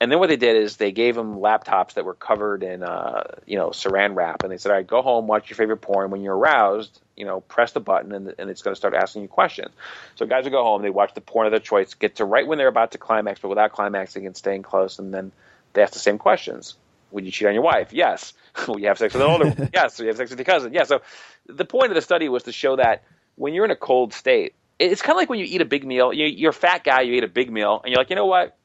and 0.00 0.10
then 0.10 0.18
what 0.18 0.30
they 0.30 0.36
did 0.36 0.56
is 0.56 0.76
they 0.76 0.92
gave 0.92 1.14
them 1.14 1.36
laptops 1.36 1.94
that 1.94 2.06
were 2.06 2.14
covered 2.14 2.62
in 2.62 2.82
uh, 2.82 3.24
you 3.46 3.56
know 3.56 3.68
saran 3.68 4.14
wrap, 4.14 4.42
and 4.42 4.50
they 4.50 4.56
said, 4.56 4.70
"All 4.70 4.76
right, 4.76 4.86
go 4.86 5.02
home, 5.02 5.26
watch 5.26 5.50
your 5.50 5.58
favorite 5.58 5.82
porn. 5.82 6.10
When 6.10 6.22
you're 6.22 6.36
aroused, 6.36 7.00
you 7.16 7.26
know, 7.26 7.40
press 7.42 7.72
the 7.72 7.80
button, 7.80 8.12
and, 8.12 8.34
and 8.38 8.48
it's 8.48 8.62
going 8.62 8.72
to 8.72 8.78
start 8.78 8.94
asking 8.94 9.22
you 9.22 9.28
questions." 9.28 9.72
So 10.16 10.24
guys 10.24 10.44
would 10.44 10.52
go 10.52 10.64
home, 10.64 10.80
they 10.80 10.90
watch 10.90 11.12
the 11.12 11.20
porn 11.20 11.46
of 11.46 11.50
their 11.50 11.60
choice, 11.60 11.92
get 11.92 12.16
to 12.16 12.24
right 12.24 12.46
when 12.46 12.56
they're 12.56 12.68
about 12.68 12.92
to 12.92 12.98
climax, 12.98 13.40
but 13.40 13.48
without 13.48 13.72
climaxing 13.72 14.26
and 14.26 14.34
staying 14.34 14.62
close, 14.62 14.98
and 14.98 15.12
then 15.12 15.32
they 15.74 15.82
ask 15.82 15.92
the 15.92 15.98
same 15.98 16.16
questions: 16.16 16.76
Would 17.10 17.26
you 17.26 17.30
cheat 17.30 17.48
on 17.48 17.54
your 17.54 17.62
wife? 17.62 17.92
Yes. 17.92 18.32
Would 18.68 18.80
you 18.80 18.88
have 18.88 18.96
sex 18.96 19.12
with 19.12 19.22
an 19.22 19.30
older? 19.30 19.68
yes. 19.74 19.98
Would 19.98 20.04
you 20.04 20.08
have 20.08 20.16
sex 20.16 20.30
with 20.30 20.38
your 20.38 20.46
cousin? 20.46 20.72
Yes. 20.72 20.88
So 20.88 21.02
the 21.46 21.66
point 21.66 21.90
of 21.90 21.94
the 21.94 22.02
study 22.02 22.30
was 22.30 22.44
to 22.44 22.52
show 22.52 22.76
that 22.76 23.04
when 23.36 23.52
you're 23.52 23.66
in 23.66 23.70
a 23.70 23.76
cold 23.76 24.14
state, 24.14 24.54
it's 24.80 25.02
kind 25.02 25.12
of 25.12 25.18
like 25.18 25.28
when 25.28 25.38
you 25.38 25.46
eat 25.48 25.60
a 25.60 25.66
big 25.66 25.86
meal. 25.86 26.12
You're 26.12 26.50
a 26.50 26.54
fat 26.54 26.84
guy, 26.84 27.02
you 27.02 27.14
eat 27.14 27.24
a 27.24 27.28
big 27.28 27.52
meal, 27.52 27.80
and 27.84 27.92
you're 27.92 27.98
like, 27.98 28.10
you 28.10 28.16
know 28.16 28.26
what? 28.26 28.56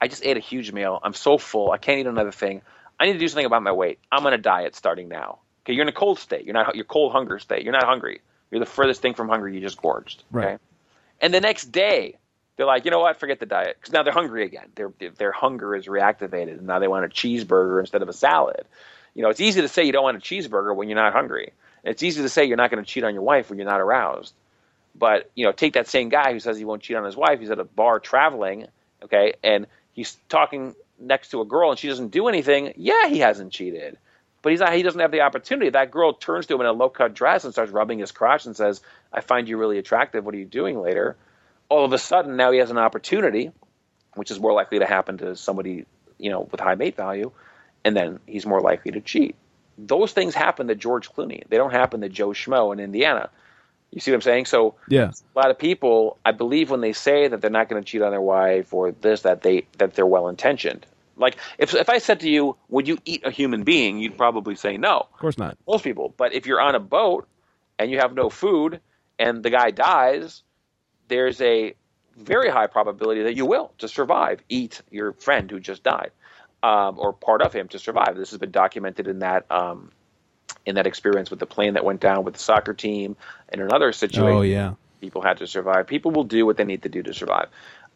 I 0.00 0.08
just 0.08 0.24
ate 0.24 0.36
a 0.36 0.40
huge 0.40 0.72
meal. 0.72 0.98
I'm 1.02 1.14
so 1.14 1.38
full. 1.38 1.70
I 1.70 1.78
can't 1.78 2.00
eat 2.00 2.06
another 2.06 2.32
thing. 2.32 2.62
I 2.98 3.06
need 3.06 3.14
to 3.14 3.18
do 3.18 3.28
something 3.28 3.46
about 3.46 3.62
my 3.62 3.72
weight. 3.72 3.98
I'm 4.10 4.26
on 4.26 4.32
a 4.32 4.38
diet 4.38 4.74
starting 4.74 5.08
now. 5.08 5.38
Okay, 5.62 5.74
you're 5.74 5.82
in 5.82 5.88
a 5.88 5.92
cold 5.92 6.18
state. 6.18 6.44
You're 6.44 6.54
not 6.54 6.74
you're 6.74 6.84
cold 6.84 7.12
hunger 7.12 7.38
state. 7.38 7.62
You're 7.62 7.72
not 7.72 7.84
hungry. 7.84 8.20
You're 8.50 8.60
the 8.60 8.66
furthest 8.66 9.02
thing 9.02 9.14
from 9.14 9.28
hungry. 9.28 9.54
You 9.54 9.60
just 9.60 9.80
gorged. 9.80 10.22
Okay, 10.34 10.46
right. 10.46 10.58
and 11.20 11.32
the 11.32 11.40
next 11.40 11.72
day 11.72 12.18
they're 12.56 12.66
like, 12.66 12.84
you 12.84 12.90
know 12.90 13.00
what? 13.00 13.18
Forget 13.18 13.40
the 13.40 13.46
diet 13.46 13.76
because 13.78 13.92
now 13.92 14.02
they're 14.02 14.12
hungry 14.12 14.44
again. 14.44 14.68
Their 14.74 14.92
their 15.16 15.32
hunger 15.32 15.74
is 15.74 15.86
reactivated, 15.86 16.58
and 16.58 16.66
now 16.66 16.78
they 16.78 16.88
want 16.88 17.04
a 17.04 17.08
cheeseburger 17.08 17.80
instead 17.80 18.02
of 18.02 18.08
a 18.08 18.12
salad. 18.12 18.66
You 19.14 19.22
know, 19.22 19.30
it's 19.30 19.40
easy 19.40 19.60
to 19.60 19.68
say 19.68 19.84
you 19.84 19.92
don't 19.92 20.04
want 20.04 20.16
a 20.16 20.20
cheeseburger 20.20 20.74
when 20.74 20.88
you're 20.88 20.98
not 20.98 21.12
hungry. 21.12 21.52
It's 21.82 22.02
easy 22.02 22.22
to 22.22 22.28
say 22.28 22.44
you're 22.44 22.56
not 22.56 22.70
going 22.70 22.82
to 22.82 22.90
cheat 22.90 23.04
on 23.04 23.14
your 23.14 23.22
wife 23.22 23.50
when 23.50 23.58
you're 23.58 23.68
not 23.68 23.80
aroused. 23.80 24.34
But 24.96 25.30
you 25.34 25.44
know, 25.44 25.52
take 25.52 25.74
that 25.74 25.88
same 25.88 26.08
guy 26.08 26.32
who 26.32 26.40
says 26.40 26.56
he 26.56 26.64
won't 26.64 26.82
cheat 26.82 26.96
on 26.96 27.04
his 27.04 27.16
wife. 27.16 27.40
He's 27.40 27.50
at 27.50 27.58
a 27.58 27.64
bar 27.64 27.98
traveling, 27.98 28.66
okay, 29.02 29.34
and 29.42 29.66
he's 29.92 30.16
talking 30.28 30.74
next 30.98 31.30
to 31.30 31.40
a 31.40 31.44
girl 31.44 31.70
and 31.70 31.78
she 31.78 31.88
doesn't 31.88 32.08
do 32.08 32.28
anything, 32.28 32.74
yeah, 32.76 33.08
he 33.08 33.18
hasn't 33.18 33.52
cheated. 33.52 33.98
But 34.42 34.50
he's 34.52 34.60
not, 34.60 34.74
he 34.74 34.82
doesn't 34.82 35.00
have 35.00 35.10
the 35.10 35.22
opportunity. 35.22 35.70
That 35.70 35.90
girl 35.90 36.12
turns 36.12 36.46
to 36.46 36.54
him 36.54 36.60
in 36.60 36.66
a 36.66 36.72
low 36.72 36.90
cut 36.90 37.14
dress 37.14 37.44
and 37.44 37.52
starts 37.52 37.72
rubbing 37.72 37.98
his 37.98 38.12
crotch 38.12 38.44
and 38.44 38.54
says, 38.54 38.82
I 39.12 39.20
find 39.20 39.48
you 39.48 39.56
really 39.56 39.78
attractive. 39.78 40.24
What 40.24 40.34
are 40.34 40.38
you 40.38 40.44
doing 40.44 40.78
later? 40.80 41.16
All 41.70 41.84
of 41.84 41.92
a 41.94 41.98
sudden, 41.98 42.36
now 42.36 42.52
he 42.52 42.58
has 42.58 42.70
an 42.70 42.76
opportunity, 42.76 43.52
which 44.16 44.30
is 44.30 44.38
more 44.38 44.52
likely 44.52 44.80
to 44.80 44.86
happen 44.86 45.18
to 45.18 45.34
somebody, 45.34 45.86
you 46.18 46.30
know, 46.30 46.40
with 46.40 46.60
high 46.60 46.74
mate 46.74 46.94
value, 46.94 47.32
and 47.84 47.96
then 47.96 48.20
he's 48.26 48.44
more 48.44 48.60
likely 48.60 48.92
to 48.92 49.00
cheat. 49.00 49.34
Those 49.78 50.12
things 50.12 50.34
happen 50.34 50.68
to 50.68 50.74
George 50.74 51.10
Clooney. 51.10 51.48
They 51.48 51.56
don't 51.56 51.72
happen 51.72 52.02
to 52.02 52.10
Joe 52.10 52.28
Schmo 52.28 52.70
in 52.72 52.80
Indiana. 52.80 53.30
You 53.94 54.00
see 54.00 54.10
what 54.10 54.16
I'm 54.16 54.22
saying? 54.22 54.46
So 54.46 54.74
yeah. 54.88 55.12
a 55.12 55.38
lot 55.38 55.52
of 55.52 55.58
people, 55.58 56.18
I 56.24 56.32
believe, 56.32 56.68
when 56.68 56.80
they 56.80 56.92
say 56.92 57.28
that 57.28 57.40
they're 57.40 57.48
not 57.48 57.68
going 57.68 57.80
to 57.80 57.86
cheat 57.86 58.02
on 58.02 58.10
their 58.10 58.20
wife 58.20 58.74
or 58.74 58.90
this, 58.90 59.22
that 59.22 59.42
they 59.42 59.66
that 59.78 59.94
they're 59.94 60.04
well 60.04 60.28
intentioned. 60.28 60.84
Like 61.16 61.36
if 61.58 61.74
if 61.74 61.88
I 61.88 61.98
said 61.98 62.18
to 62.20 62.28
you, 62.28 62.56
"Would 62.70 62.88
you 62.88 62.98
eat 63.04 63.24
a 63.24 63.30
human 63.30 63.62
being?" 63.62 64.00
You'd 64.00 64.18
probably 64.18 64.56
say 64.56 64.76
no. 64.76 65.06
Of 65.12 65.20
course 65.20 65.38
not. 65.38 65.56
Most 65.68 65.84
people. 65.84 66.12
But 66.16 66.32
if 66.34 66.44
you're 66.44 66.60
on 66.60 66.74
a 66.74 66.80
boat 66.80 67.28
and 67.78 67.88
you 67.88 67.98
have 67.98 68.14
no 68.14 68.30
food 68.30 68.80
and 69.20 69.44
the 69.44 69.50
guy 69.50 69.70
dies, 69.70 70.42
there's 71.06 71.40
a 71.40 71.74
very 72.16 72.50
high 72.50 72.66
probability 72.66 73.22
that 73.22 73.36
you 73.36 73.46
will 73.46 73.72
to 73.78 73.86
survive 73.86 74.40
eat 74.48 74.82
your 74.90 75.12
friend 75.12 75.48
who 75.52 75.60
just 75.60 75.84
died 75.84 76.10
um, 76.64 76.98
or 76.98 77.12
part 77.12 77.42
of 77.42 77.52
him 77.52 77.68
to 77.68 77.78
survive. 77.78 78.16
This 78.16 78.30
has 78.30 78.40
been 78.40 78.50
documented 78.50 79.06
in 79.06 79.20
that 79.20 79.48
um, 79.52 79.92
in 80.66 80.76
that 80.76 80.86
experience 80.86 81.30
with 81.30 81.38
the 81.38 81.46
plane 81.46 81.74
that 81.74 81.84
went 81.84 82.00
down 82.00 82.24
with 82.24 82.34
the 82.34 82.40
soccer 82.40 82.74
team 82.74 83.16
and 83.48 83.60
another 83.60 83.92
situation. 83.92 84.36
Oh 84.36 84.42
yeah, 84.42 84.74
people 85.00 85.22
had 85.22 85.38
to 85.38 85.46
survive. 85.46 85.86
People 85.86 86.10
will 86.10 86.24
do 86.24 86.46
what 86.46 86.56
they 86.56 86.64
need 86.64 86.82
to 86.82 86.88
do 86.88 87.02
to 87.02 87.14
survive. 87.14 87.48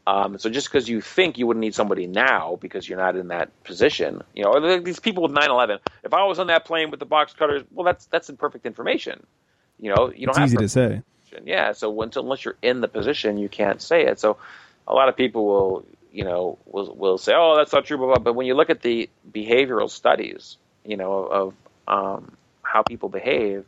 Um, 0.07 0.39
so 0.39 0.49
just 0.49 0.69
because 0.69 0.89
you 0.89 1.03
think 1.03 1.37
you 1.37 1.47
wouldn't 1.47 1.61
need 1.61 1.75
somebody 1.75 2.07
now 2.07 2.57
because 2.63 2.89
you're 2.89 2.99
not 2.99 3.15
in 3.15 3.29
that 3.29 3.51
position, 3.65 4.23
you 4.35 4.43
know, 4.43 4.81
these 4.81 5.01
people 5.01 5.23
with 5.23 5.33
9/11. 5.33 5.81
If 6.03 6.15
I 6.15 6.25
was 6.25 6.39
on 6.39 6.47
that 6.47 6.65
plane 6.65 6.91
with 6.91 6.99
the 6.99 7.07
box 7.07 7.35
cutters, 7.35 7.63
well, 7.71 7.85
that's 7.85 8.07
that's 8.07 8.31
imperfect 8.31 8.65
information. 8.65 9.27
You 9.79 9.95
know, 9.95 10.11
you 10.11 10.27
don't 10.27 10.31
it's 10.31 10.39
have 10.39 10.49
easy 10.49 10.57
to 10.57 10.69
say. 10.69 11.03
Yeah, 11.45 11.73
so 11.73 12.01
until, 12.01 12.23
unless 12.23 12.43
you're 12.43 12.57
in 12.63 12.81
the 12.81 12.89
position, 12.89 13.37
you 13.37 13.51
can't 13.51 13.83
say 13.83 14.07
it. 14.07 14.19
So 14.19 14.39
a 14.87 14.95
lot 14.95 15.11
of 15.11 15.17
people 15.17 15.45
will, 15.45 15.85
you 16.11 16.25
know, 16.25 16.59
will 16.65 16.95
will 16.95 17.19
say, 17.19 17.35
"Oh, 17.37 17.55
that's 17.59 17.75
not 17.75 17.85
true," 17.85 17.99
blah, 17.99 18.07
blah. 18.07 18.19
but 18.19 18.33
when 18.33 18.47
you 18.47 18.55
look 18.55 18.71
at 18.71 18.81
the 18.81 19.11
behavioral 19.31 19.91
studies, 19.91 20.57
you 20.87 20.97
know, 20.97 21.13
of 21.13 21.55
um, 21.87 22.33
how 22.69 22.83
people 22.83 23.09
behave, 23.09 23.65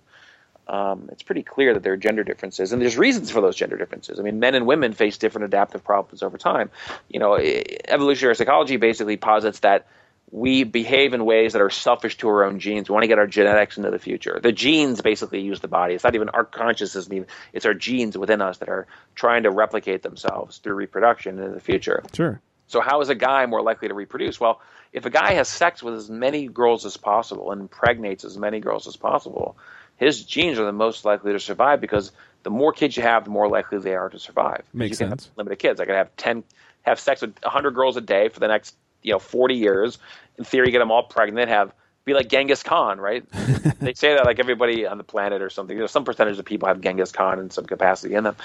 um, 0.69 1.09
it's 1.11 1.23
pretty 1.23 1.43
clear 1.43 1.75
that 1.75 1.83
there 1.83 1.95
are 1.95 1.97
gender 1.97 2.23
differences, 2.23 2.73
and 2.73 2.81
there's 2.81 2.97
reasons 2.97 3.31
for 3.31 3.41
those 3.41 3.57
gender 3.57 3.77
differences. 3.77 4.21
I 4.21 4.23
mean, 4.23 4.39
men 4.39 4.55
and 4.55 4.67
women 4.67 4.93
face 4.93 5.19
different 5.19 5.47
adaptive 5.47 5.83
problems 5.83 6.23
over 6.23 6.39
time. 6.39 6.71
You 7.09 7.19
know, 7.19 7.37
evolutionary 7.37 8.37
psychology 8.37 8.77
basically 8.77 9.17
posits 9.17 9.61
that 9.61 9.89
we 10.31 10.63
behave 10.63 11.13
in 11.13 11.25
ways 11.25 11.55
that 11.55 11.63
are 11.63 11.71
selfish 11.71 12.19
to 12.19 12.29
our 12.29 12.45
own 12.45 12.61
genes. 12.61 12.89
We 12.89 12.93
want 12.93 13.03
to 13.03 13.09
get 13.09 13.19
our 13.19 13.27
genetics 13.27 13.79
into 13.79 13.91
the 13.91 13.99
future. 13.99 14.39
The 14.41 14.53
genes 14.53 15.01
basically 15.01 15.41
use 15.41 15.59
the 15.59 15.67
body. 15.67 15.95
It's 15.95 16.05
not 16.05 16.15
even 16.15 16.29
our 16.29 16.45
consciousness; 16.45 17.09
it's 17.53 17.67
our 17.67 17.75
genes 17.75 18.17
within 18.17 18.41
us 18.41 18.59
that 18.59 18.69
are 18.69 18.87
trying 19.17 19.43
to 19.43 19.51
replicate 19.51 20.03
themselves 20.03 20.59
through 20.59 20.75
reproduction 20.75 21.41
in 21.41 21.53
the 21.53 21.61
future. 21.61 22.05
Sure. 22.15 22.41
So, 22.71 22.81
how 22.81 23.01
is 23.01 23.09
a 23.09 23.17
guy 23.17 23.47
more 23.47 23.63
likely 23.63 23.89
to 23.89 23.95
reproduce? 23.95 24.39
Well, 24.39 24.61
if 24.93 25.05
a 25.05 25.11
guy 25.11 25.33
has 25.33 25.49
sex 25.49 25.83
with 25.83 25.95
as 25.95 26.09
many 26.09 26.47
girls 26.47 26.87
as 26.87 26.97
possible 26.97 27.51
and 27.51 27.63
impregnates 27.63 28.25
as 28.25 28.39
many 28.39 28.61
girls 28.61 28.87
as 28.87 28.95
possible, 28.95 29.57
his 29.97 30.25
genes 30.25 30.57
are 30.57 30.65
the 30.65 30.73
most 30.73 31.05
likely 31.05 31.33
to 31.33 31.41
survive 31.41 31.81
because 31.81 32.13
the 32.45 32.51
more 32.51 32.73
kids 32.73 32.97
you 32.97 33.03
have, 33.03 33.25
the 33.25 33.31
more 33.31 33.49
likely 33.49 33.79
they 33.79 33.97
are 33.97 34.09
to 34.09 34.21
survive. 34.21 34.63
Makes 34.73 35.01
you 35.01 35.09
sense. 35.09 35.31
Limited 35.35 35.59
kids. 35.59 35.81
I 35.81 35.85
could 35.85 35.97
have 35.97 36.15
ten, 36.17 36.45
have 36.83 37.01
sex 37.01 37.23
with 37.23 37.35
hundred 37.43 37.73
girls 37.73 37.97
a 37.97 38.01
day 38.01 38.29
for 38.29 38.39
the 38.39 38.47
next 38.47 38.77
you 39.03 39.11
know 39.11 39.19
forty 39.19 39.57
years. 39.57 39.99
In 40.39 40.45
theory, 40.45 40.71
get 40.71 40.79
them 40.79 40.93
all 40.93 41.03
pregnant. 41.03 41.41
And 41.41 41.51
have 41.51 41.75
be 42.05 42.15
like 42.15 42.29
Genghis 42.29 42.63
Khan, 42.63 43.01
right? 43.01 43.29
they 43.81 43.95
say 43.95 44.15
that 44.15 44.25
like 44.25 44.39
everybody 44.39 44.87
on 44.87 44.97
the 44.97 45.03
planet 45.05 45.43
or 45.43 45.51
something. 45.51 45.77
You 45.77 45.83
know, 45.83 45.89
some 45.89 46.05
percentage 46.05 46.39
of 46.39 46.45
people 46.45 46.69
have 46.69 46.81
Genghis 46.81 47.11
Khan 47.11 47.41
in 47.41 47.51
some 47.51 47.67
capacity 47.67 48.15
in 48.15 48.23
them. 48.23 48.37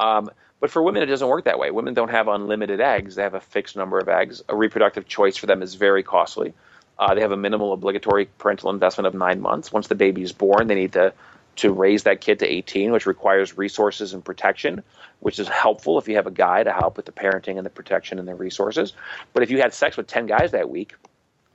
Um, 0.00 0.30
but 0.60 0.70
for 0.70 0.82
women, 0.82 1.02
it 1.02 1.06
doesn't 1.06 1.28
work 1.28 1.44
that 1.44 1.58
way. 1.58 1.70
Women 1.70 1.94
don't 1.94 2.10
have 2.10 2.28
unlimited 2.28 2.80
eggs; 2.80 3.14
they 3.14 3.22
have 3.22 3.34
a 3.34 3.40
fixed 3.40 3.76
number 3.76 3.98
of 3.98 4.08
eggs. 4.08 4.42
A 4.48 4.56
reproductive 4.56 5.06
choice 5.06 5.36
for 5.36 5.46
them 5.46 5.62
is 5.62 5.74
very 5.74 6.02
costly. 6.02 6.54
Uh, 6.98 7.14
they 7.14 7.20
have 7.20 7.32
a 7.32 7.36
minimal 7.36 7.72
obligatory 7.72 8.26
parental 8.38 8.70
investment 8.70 9.06
of 9.06 9.14
nine 9.14 9.40
months. 9.40 9.70
Once 9.70 9.88
the 9.88 9.94
baby 9.94 10.22
is 10.22 10.32
born, 10.32 10.66
they 10.66 10.74
need 10.74 10.92
to 10.92 11.12
to 11.56 11.72
raise 11.72 12.02
that 12.02 12.20
kid 12.20 12.38
to 12.38 12.46
18, 12.46 12.92
which 12.92 13.06
requires 13.06 13.56
resources 13.56 14.12
and 14.12 14.24
protection, 14.24 14.82
which 15.20 15.38
is 15.38 15.48
helpful 15.48 15.98
if 15.98 16.06
you 16.06 16.16
have 16.16 16.26
a 16.26 16.30
guy 16.30 16.62
to 16.62 16.70
help 16.70 16.96
with 16.96 17.06
the 17.06 17.12
parenting 17.12 17.56
and 17.56 17.64
the 17.64 17.70
protection 17.70 18.18
and 18.18 18.28
the 18.28 18.34
resources. 18.34 18.92
But 19.32 19.42
if 19.42 19.50
you 19.50 19.58
had 19.58 19.72
sex 19.72 19.96
with 19.96 20.06
10 20.06 20.26
guys 20.26 20.50
that 20.52 20.68
week, 20.68 20.94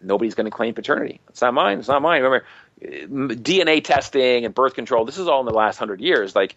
nobody's 0.02 0.36
going 0.36 0.46
to 0.46 0.52
claim 0.52 0.74
paternity. 0.74 1.22
It's 1.30 1.42
not 1.42 1.54
mine. 1.54 1.80
It's 1.80 1.88
not 1.88 2.02
mine. 2.02 2.24
Remember, 2.24 2.46
DNA 2.82 3.84
testing 3.84 4.46
and 4.46 4.56
birth 4.56 4.74
control. 4.74 5.06
This 5.06 5.18
is 5.18 5.28
all 5.28 5.40
in 5.40 5.46
the 5.46 5.54
last 5.54 5.78
hundred 5.78 6.02
years. 6.02 6.36
Like 6.36 6.56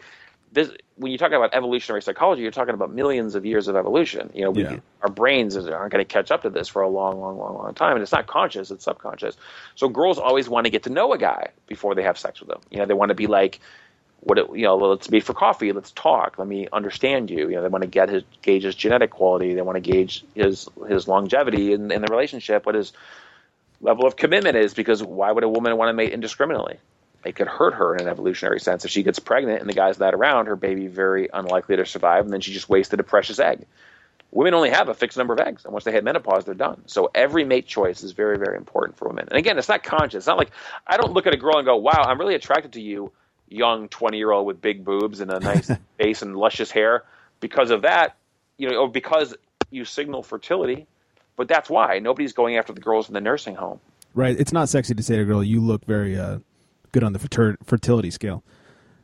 this 0.55 0.71
when 0.97 1.11
you 1.13 1.19
talk 1.19 1.33
about 1.33 1.53
evolutionary 1.53 2.01
psychology, 2.03 2.43
you're 2.43 2.53
talking 2.53 2.75
about 2.75 2.93
millions 2.93 3.35
of 3.35 3.45
years 3.45 3.69
of 3.69 3.77
evolution. 3.77 4.31
You 4.35 4.45
know, 4.45 4.51
we, 4.53 4.63
Yeah. 4.63 4.77
our 5.03 5.11
brains 5.11 5.57
aren't 5.57 5.93
going 5.93 6.05
to 6.05 6.05
catch 6.05 6.31
up 6.31 6.43
to 6.43 6.51
this 6.51 6.69
for 6.69 6.83
a 6.83 6.89
long, 6.89 7.21
long, 7.21 7.37
long, 7.37 7.55
long 7.55 7.75
time, 7.75 7.95
and 7.95 8.03
it's 8.03 8.13
not 8.13 8.27
conscious; 8.27 8.71
it's 8.71 8.85
subconscious. 8.85 9.37
So 9.75 9.89
girls 9.89 10.19
always 10.19 10.49
want 10.49 10.67
to 10.67 10.71
get 10.71 10.85
to 10.85 10.91
know 10.91 11.13
a 11.13 11.19
guy 11.19 11.51
before 11.67 11.95
they 11.95 12.03
have 12.05 12.19
sex 12.19 12.41
with 12.41 12.51
him. 12.51 12.61
You 12.71 12.79
know, 12.79 12.87
they 12.87 12.95
want 12.95 13.11
to 13.11 13.15
be 13.15 13.27
like, 13.27 13.61
what 14.21 14.39
it, 14.39 14.47
you 14.55 14.63
know, 14.63 14.77
well, 14.77 14.91
let's 14.91 15.11
meet 15.11 15.25
for 15.25 15.35
coffee, 15.35 15.73
let's 15.73 15.91
talk, 15.93 16.39
let 16.39 16.49
me 16.49 16.69
understand 16.73 17.31
you. 17.31 17.49
You 17.49 17.57
know, 17.57 17.63
they 17.63 17.69
want 17.69 17.83
to 17.83 17.89
get 17.91 18.09
his 18.09 18.23
gauge 18.43 18.63
his 18.63 18.75
genetic 18.75 19.11
quality, 19.11 19.55
they 19.55 19.63
want 19.63 19.77
to 19.77 19.93
gauge 19.93 20.25
his 20.35 20.69
his 20.89 21.09
longevity 21.09 21.73
in, 21.73 21.91
in 21.91 22.01
the 22.03 22.09
relationship, 22.09 22.67
what 22.67 22.75
his 22.75 22.93
level 23.81 24.07
of 24.07 24.17
commitment 24.17 24.57
is, 24.57 24.75
because 24.75 25.03
why 25.03 25.31
would 25.33 25.45
a 25.45 25.49
woman 25.49 25.77
want 25.77 25.89
to 25.89 25.93
mate 25.93 26.13
indiscriminately? 26.13 26.79
It 27.25 27.37
could 27.37 27.49
hurt 27.49 27.75
her 27.75 27.95
in 27.95 28.03
an 28.03 28.09
evolutionary 28.09 28.61
sense 28.61 28.85
if 28.85 28.91
she 28.91 29.03
gets 29.03 29.19
pregnant 29.19 29.61
and 29.61 29.69
the 29.69 29.75
guy's 29.75 29.99
not 29.99 30.15
around. 30.15 30.47
Her 30.47 30.57
baby 30.57 30.87
very 30.87 31.29
unlikely 31.33 31.77
to 31.77 31.87
survive, 31.87 32.25
and 32.25 32.33
then 32.33 32.41
she 32.41 32.53
just 32.53 32.69
wasted 32.69 33.01
a 33.01 33.03
precious 33.03 33.39
egg. 33.39 33.67
Women 34.31 34.55
only 34.55 34.71
have 34.71 34.89
a 34.89 34.95
fixed 34.95 35.17
number 35.17 35.33
of 35.33 35.41
eggs, 35.41 35.65
and 35.65 35.73
once 35.73 35.85
they 35.85 35.93
hit 35.93 36.03
menopause, 36.03 36.45
they're 36.45 36.55
done. 36.55 36.83
So 36.87 37.11
every 37.15 37.45
mate 37.45 37.67
choice 37.67 38.03
is 38.03 38.13
very, 38.13 38.37
very 38.37 38.57
important 38.57 38.99
for 38.99 39.09
women. 39.09 39.29
And 39.31 39.39
again, 39.39 39.59
it's 39.59 39.69
not 39.69 39.85
conscious. 39.85 40.19
It's 40.19 40.27
not 40.27 40.39
like 40.39 40.51
I 40.87 40.97
don't 40.97 41.13
look 41.13 41.27
at 41.27 41.35
a 41.35 41.37
girl 41.37 41.57
and 41.57 41.65
go, 41.65 41.77
"Wow, 41.77 42.03
I'm 42.05 42.19
really 42.19 42.35
attracted 42.35 42.73
to 42.73 42.81
you, 42.81 43.13
young 43.49 43.89
20 43.89 44.19
year 44.19 44.33
old 44.33 44.47
with 44.47 44.61
big 44.61 44.85
boobs 44.85 45.21
and 45.21 45.31
a 45.31 45.39
nice 45.39 45.71
face 45.99 46.23
and 46.23 46.37
luscious 46.37 46.71
hair," 46.71 47.05
because 47.41 47.71
of 47.71 47.83
that, 47.83 48.17
you 48.59 48.69
know, 48.69 48.77
or 48.77 48.89
because 48.89 49.37
you 49.71 49.85
signal 49.85 50.23
fertility. 50.23 50.87
But 51.37 51.49
that's 51.49 51.71
why 51.71 52.01
nobody's 52.01 52.33
going 52.33 52.59
after 52.59 52.73
the 52.73 52.81
girls 52.81 53.09
in 53.09 53.15
the 53.15 53.21
nursing 53.21 53.55
home. 53.55 53.81
Right. 54.15 54.39
It's 54.39 54.53
not 54.53 54.69
sexy 54.69 54.95
to 54.95 55.03
say 55.03 55.17
to 55.17 55.23
a 55.23 55.25
girl, 55.25 55.45
"You 55.45 55.61
look 55.61 55.85
very 55.85 56.19
uh, 56.19 56.39
good 56.95 57.05
on 57.05 57.13
the 57.13 57.19
fertility 57.65 58.11
scale." 58.11 58.43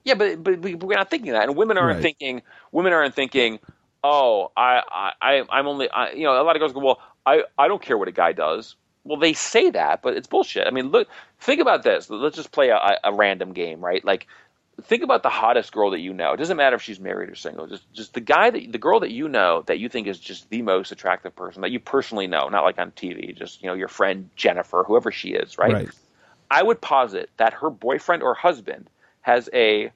Yeah, 0.04 0.14
but 0.14 0.42
but 0.42 0.60
we- 0.60 0.74
we're 0.76 0.96
not 0.96 1.10
thinking 1.10 1.32
that, 1.32 1.44
and 1.48 1.56
women 1.56 1.76
aren't 1.76 1.96
Right. 1.96 2.02
thinking. 2.02 2.40
Women 2.72 2.92
aren't 2.94 3.14
thinking. 3.14 3.58
Oh, 4.02 4.50
I 4.56 4.80
I 4.90 5.12
I- 5.20 5.44
I'm 5.50 5.66
only. 5.66 5.90
I, 5.90 6.12
you 6.12 6.24
know, 6.24 6.40
a 6.40 6.44
lot 6.44 6.56
of 6.56 6.60
girls 6.60 6.72
go. 6.72 6.80
Well, 6.80 7.00
I 7.26 7.44
I 7.58 7.68
don't 7.68 7.82
care 7.82 7.98
what 7.98 8.08
a 8.08 8.12
guy 8.12 8.32
does. 8.32 8.76
Well, 9.04 9.18
they 9.18 9.34
say 9.34 9.70
that, 9.70 10.00
but 10.02 10.16
it's 10.16 10.26
bullshit. 10.26 10.66
I 10.66 10.70
mean, 10.70 10.88
look, 10.90 11.08
think 11.38 11.60
about 11.60 11.82
this. 11.82 12.08
Let's 12.08 12.36
just 12.36 12.52
play 12.52 12.68
a, 12.70 12.98
a 13.04 13.12
random 13.12 13.52
game, 13.52 13.80
right? 13.80 14.04
Like, 14.04 14.26
think 14.82 15.02
about 15.02 15.22
the 15.22 15.28
hottest 15.30 15.72
girl 15.72 15.90
that 15.90 16.00
you 16.00 16.12
know. 16.14 16.32
It 16.32 16.36
doesn't 16.36 16.56
matter 16.56 16.76
if 16.76 16.82
she's 16.82 17.00
married 17.00 17.28
or 17.30 17.34
single. 17.34 17.66
Just 17.66 17.90
just 17.92 18.14
the 18.14 18.20
guy 18.20 18.48
that 18.50 18.72
the 18.72 18.78
girl 18.78 19.00
that 19.00 19.10
you 19.10 19.28
know 19.28 19.62
that 19.66 19.78
you 19.78 19.88
think 19.90 20.06
is 20.06 20.18
just 20.18 20.48
the 20.48 20.62
most 20.62 20.92
attractive 20.92 21.34
person 21.36 21.60
that 21.62 21.70
you 21.70 21.80
personally 21.80 22.26
know, 22.26 22.48
not 22.48 22.64
like 22.64 22.78
on 22.78 22.90
TV. 22.92 23.34
Just 23.36 23.62
you 23.62 23.68
know, 23.68 23.74
your 23.74 23.88
friend 23.88 24.30
Jennifer, 24.36 24.82
whoever 24.86 25.10
she 25.12 25.30
is, 25.34 25.58
right? 25.58 25.72
Right. 25.72 25.88
I 26.50 26.62
would 26.62 26.80
posit 26.80 27.30
that 27.36 27.54
her 27.54 27.70
boyfriend 27.70 28.22
or 28.22 28.34
husband 28.34 28.90
has 29.20 29.48
a 29.52 29.92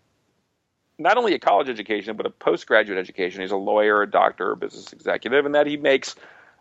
not 0.99 1.17
only 1.17 1.35
a 1.35 1.39
college 1.39 1.69
education 1.69 2.17
but 2.17 2.27
a 2.27 2.31
postgraduate 2.31 2.99
education. 2.99 3.41
He's 3.41 3.51
a 3.51 3.57
lawyer, 3.57 4.03
a 4.03 4.11
doctor, 4.11 4.53
a 4.53 4.57
business 4.57 4.93
executive, 4.93 5.47
and 5.47 5.55
that 5.55 5.67
he 5.67 5.77
makes 5.77 6.15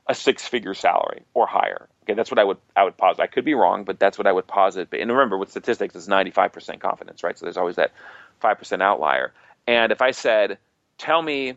a 0.07 0.15
six-figure 0.15 0.73
salary 0.73 1.23
or 1.33 1.45
higher. 1.47 1.87
Okay, 2.03 2.13
that's 2.13 2.31
what 2.31 2.39
I 2.39 2.43
would 2.43 2.57
I 2.75 2.83
would 2.83 2.97
posit. 2.97 3.21
I 3.21 3.27
could 3.27 3.45
be 3.45 3.53
wrong, 3.53 3.83
but 3.83 3.99
that's 3.99 4.17
what 4.17 4.27
I 4.27 4.31
would 4.31 4.47
posit. 4.47 4.89
And 4.91 5.11
remember, 5.11 5.37
with 5.37 5.51
statistics, 5.51 5.95
it's 5.95 6.07
ninety-five 6.07 6.51
percent 6.51 6.81
confidence, 6.81 7.23
right? 7.23 7.37
So 7.37 7.45
there's 7.45 7.57
always 7.57 7.75
that 7.75 7.91
five 8.39 8.57
percent 8.57 8.81
outlier. 8.81 9.31
And 9.67 9.91
if 9.91 10.01
I 10.01 10.11
said, 10.11 10.57
"Tell 10.97 11.21
me." 11.21 11.55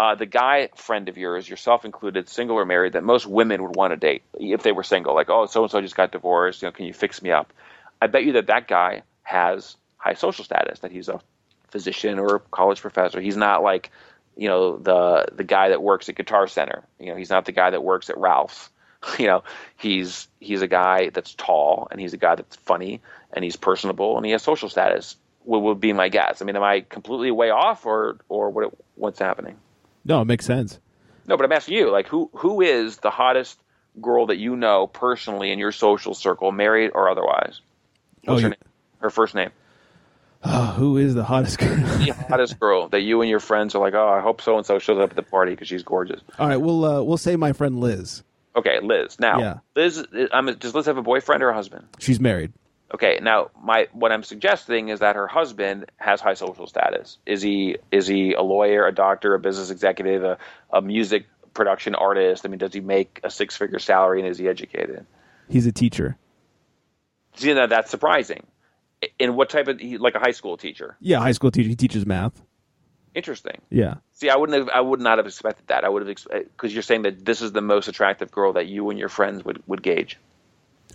Uh, 0.00 0.14
the 0.14 0.24
guy 0.24 0.70
friend 0.76 1.10
of 1.10 1.18
yours, 1.18 1.46
yourself 1.46 1.84
included, 1.84 2.26
single 2.26 2.56
or 2.56 2.64
married, 2.64 2.94
that 2.94 3.04
most 3.04 3.26
women 3.26 3.62
would 3.62 3.76
want 3.76 3.92
to 3.92 3.98
date 3.98 4.22
if 4.32 4.62
they 4.62 4.72
were 4.72 4.82
single. 4.82 5.14
Like, 5.14 5.28
oh, 5.28 5.44
so 5.44 5.60
and 5.62 5.70
so 5.70 5.82
just 5.82 5.94
got 5.94 6.10
divorced. 6.10 6.62
You 6.62 6.68
know, 6.68 6.72
can 6.72 6.86
you 6.86 6.94
fix 6.94 7.20
me 7.20 7.32
up? 7.32 7.52
I 8.00 8.06
bet 8.06 8.24
you 8.24 8.32
that 8.32 8.46
that 8.46 8.66
guy 8.66 9.02
has 9.24 9.76
high 9.98 10.14
social 10.14 10.42
status. 10.42 10.78
That 10.78 10.90
he's 10.90 11.10
a 11.10 11.20
physician 11.68 12.18
or 12.18 12.36
a 12.36 12.40
college 12.40 12.80
professor. 12.80 13.20
He's 13.20 13.36
not 13.36 13.62
like, 13.62 13.90
you 14.38 14.48
know, 14.48 14.78
the 14.78 15.26
the 15.34 15.44
guy 15.44 15.68
that 15.68 15.82
works 15.82 16.08
at 16.08 16.14
Guitar 16.14 16.46
Center. 16.46 16.82
You 16.98 17.08
know, 17.10 17.16
he's 17.16 17.28
not 17.28 17.44
the 17.44 17.52
guy 17.52 17.68
that 17.68 17.84
works 17.84 18.08
at 18.08 18.16
Ralph's. 18.16 18.70
You 19.18 19.26
know, 19.26 19.44
he's 19.76 20.28
he's 20.40 20.62
a 20.62 20.66
guy 20.66 21.10
that's 21.10 21.34
tall 21.34 21.88
and 21.90 22.00
he's 22.00 22.14
a 22.14 22.18
guy 22.18 22.36
that's 22.36 22.56
funny 22.56 23.02
and 23.34 23.44
he's 23.44 23.56
personable 23.56 24.16
and 24.16 24.24
he 24.24 24.32
has 24.32 24.42
social 24.42 24.70
status. 24.70 25.16
Would, 25.44 25.58
would 25.60 25.80
be 25.80 25.92
my 25.92 26.08
guess. 26.08 26.40
I 26.40 26.46
mean, 26.46 26.56
am 26.56 26.62
I 26.62 26.80
completely 26.80 27.30
way 27.30 27.50
off 27.50 27.84
or 27.84 28.16
or 28.30 28.48
what 28.48 28.72
what's 28.94 29.18
happening? 29.18 29.58
No, 30.04 30.20
it 30.20 30.24
makes 30.26 30.46
sense. 30.46 30.78
No, 31.26 31.36
but 31.36 31.44
I'm 31.44 31.52
asking 31.52 31.76
you, 31.76 31.90
like, 31.90 32.08
who 32.08 32.30
who 32.34 32.60
is 32.60 32.98
the 32.98 33.10
hottest 33.10 33.58
girl 34.00 34.26
that 34.26 34.38
you 34.38 34.56
know 34.56 34.86
personally 34.86 35.52
in 35.52 35.58
your 35.58 35.72
social 35.72 36.14
circle, 36.14 36.52
married 36.52 36.90
or 36.94 37.08
otherwise? 37.08 37.60
Oh, 38.26 38.32
What's 38.32 38.42
her 38.42 38.48
name? 38.50 38.58
Her 38.98 39.10
first 39.10 39.34
name. 39.34 39.50
Oh, 40.42 40.66
who 40.76 40.96
is 40.96 41.14
the 41.14 41.24
hottest 41.24 41.58
girl? 41.58 41.76
The 41.76 42.14
hottest 42.28 42.58
girl 42.58 42.88
that 42.88 43.00
you 43.02 43.20
and 43.20 43.28
your 43.28 43.40
friends 43.40 43.74
are 43.74 43.78
like, 43.78 43.94
oh, 43.94 44.08
I 44.08 44.20
hope 44.20 44.40
so 44.40 44.56
and 44.56 44.64
so 44.64 44.78
shows 44.78 44.98
up 44.98 45.10
at 45.10 45.16
the 45.16 45.22
party 45.22 45.52
because 45.52 45.68
she's 45.68 45.82
gorgeous. 45.82 46.20
All 46.38 46.48
right, 46.48 46.56
we'll 46.56 46.84
uh, 46.84 47.02
we'll 47.02 47.18
say 47.18 47.36
my 47.36 47.52
friend 47.52 47.78
Liz. 47.78 48.22
Okay, 48.56 48.80
Liz. 48.80 49.18
Now, 49.20 49.38
Yeah. 49.38 49.58
Liz, 49.76 50.04
I'm, 50.32 50.46
does 50.56 50.74
Liz 50.74 50.86
have 50.86 50.96
a 50.96 51.02
boyfriend 51.02 51.42
or 51.42 51.50
a 51.50 51.54
husband? 51.54 51.86
She's 51.98 52.18
married. 52.18 52.52
Okay, 52.92 53.20
now 53.22 53.50
my 53.62 53.86
what 53.92 54.10
I'm 54.10 54.24
suggesting 54.24 54.88
is 54.88 54.98
that 55.00 55.14
her 55.14 55.28
husband 55.28 55.86
has 55.96 56.20
high 56.20 56.34
social 56.34 56.66
status. 56.66 57.18
Is 57.24 57.40
he 57.40 57.76
is 57.92 58.06
he 58.06 58.32
a 58.32 58.42
lawyer, 58.42 58.86
a 58.86 58.92
doctor, 58.92 59.34
a 59.34 59.38
business 59.38 59.70
executive, 59.70 60.24
a, 60.24 60.38
a 60.72 60.82
music 60.82 61.26
production 61.54 61.94
artist? 61.94 62.44
I 62.44 62.48
mean, 62.48 62.58
does 62.58 62.74
he 62.74 62.80
make 62.80 63.20
a 63.22 63.30
six 63.30 63.56
figure 63.56 63.78
salary 63.78 64.20
and 64.20 64.28
is 64.28 64.38
he 64.38 64.48
educated? 64.48 65.06
He's 65.48 65.66
a 65.66 65.72
teacher. 65.72 66.16
See, 67.34 67.54
now 67.54 67.66
that's 67.66 67.90
surprising. 67.90 68.46
In 69.18 69.36
what 69.36 69.50
type 69.50 69.68
of 69.68 69.78
he- 69.78 69.98
like 69.98 70.16
a 70.16 70.18
high 70.20 70.32
school 70.32 70.56
teacher? 70.56 70.96
Yeah, 71.00 71.20
high 71.20 71.32
school 71.32 71.50
teacher. 71.52 71.68
He 71.68 71.76
teaches 71.76 72.04
math. 72.04 72.42
Interesting. 73.14 73.60
Yeah. 73.70 73.94
See, 74.12 74.30
I 74.30 74.36
wouldn't 74.36 74.58
have, 74.58 74.68
I 74.68 74.80
would 74.80 75.00
not 75.00 75.18
have 75.18 75.26
expected 75.26 75.68
that. 75.68 75.84
I 75.84 75.88
would 75.88 76.06
have 76.06 76.16
because 76.32 76.72
you're 76.72 76.82
saying 76.82 77.02
that 77.02 77.24
this 77.24 77.40
is 77.40 77.52
the 77.52 77.60
most 77.60 77.88
attractive 77.88 78.30
girl 78.30 78.52
that 78.54 78.66
you 78.66 78.90
and 78.90 78.98
your 78.98 79.08
friends 79.08 79.44
would 79.44 79.62
would 79.66 79.82
gauge. 79.82 80.18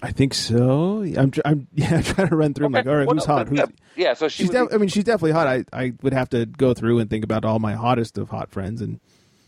I 0.05 0.11
think 0.11 0.35
so. 0.35 1.01
I'm, 1.01 1.31
I'm 1.43 1.67
yeah, 1.73 1.95
I'm 1.95 2.03
trying 2.03 2.29
to 2.29 2.35
run 2.35 2.53
through. 2.53 2.67
I'm 2.67 2.71
like, 2.71 2.85
all 2.85 2.95
right, 2.95 3.07
Well, 3.07 3.15
who's 3.15 3.25
hot? 3.25 3.47
Who's, 3.47 3.57
yeah, 3.57 3.65
yeah, 3.95 4.13
so 4.13 4.27
she 4.27 4.43
she's. 4.43 4.51
Def- 4.51 4.69
be- 4.69 4.75
I 4.75 4.77
mean, 4.77 4.89
she's 4.89 5.03
definitely 5.03 5.31
hot. 5.31 5.47
I, 5.47 5.65
I 5.73 5.93
would 6.03 6.13
have 6.13 6.29
to 6.29 6.45
go 6.45 6.75
through 6.75 6.99
and 6.99 7.09
think 7.09 7.23
about 7.23 7.43
all 7.43 7.57
my 7.57 7.73
hottest 7.73 8.17
of 8.19 8.29
hot 8.29 8.51
friends, 8.51 8.81
and 8.81 8.99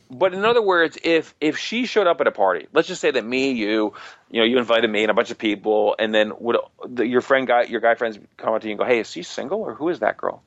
But 0.10 0.34
in 0.34 0.44
other 0.46 0.62
words, 0.62 0.98
if 1.04 1.36
if 1.40 1.60
she 1.60 1.86
showed 1.86 2.08
up 2.08 2.20
at 2.22 2.28
a 2.28 2.32
party, 2.32 2.68
let's 2.74 2.88
just 2.88 3.02
say 3.02 3.12
that 3.12 3.24
me, 3.24 3.52
you, 3.52 3.94
you 4.32 4.40
know, 4.40 4.46
you 4.46 4.58
invited 4.58 4.90
me 4.90 5.04
and 5.04 5.12
a 5.12 5.14
bunch 5.14 5.30
of 5.30 5.38
people, 5.38 5.96
and 6.00 6.14
then 6.14 6.32
would 6.40 6.58
the, 6.88 7.06
your 7.06 7.22
friend 7.22 7.46
guy, 7.46 7.64
your 7.64 7.80
guy 7.82 7.94
friends 7.94 8.18
come 8.38 8.54
up 8.54 8.62
to 8.62 8.68
you 8.68 8.72
and 8.72 8.80
go, 8.80 8.86
"Hey, 8.86 9.00
is 9.02 9.12
she 9.12 9.22
single 9.22 9.62
or 9.62 9.76
who 9.76 9.90
is 9.90 10.00
that 10.00 10.18
girl? 10.18 10.42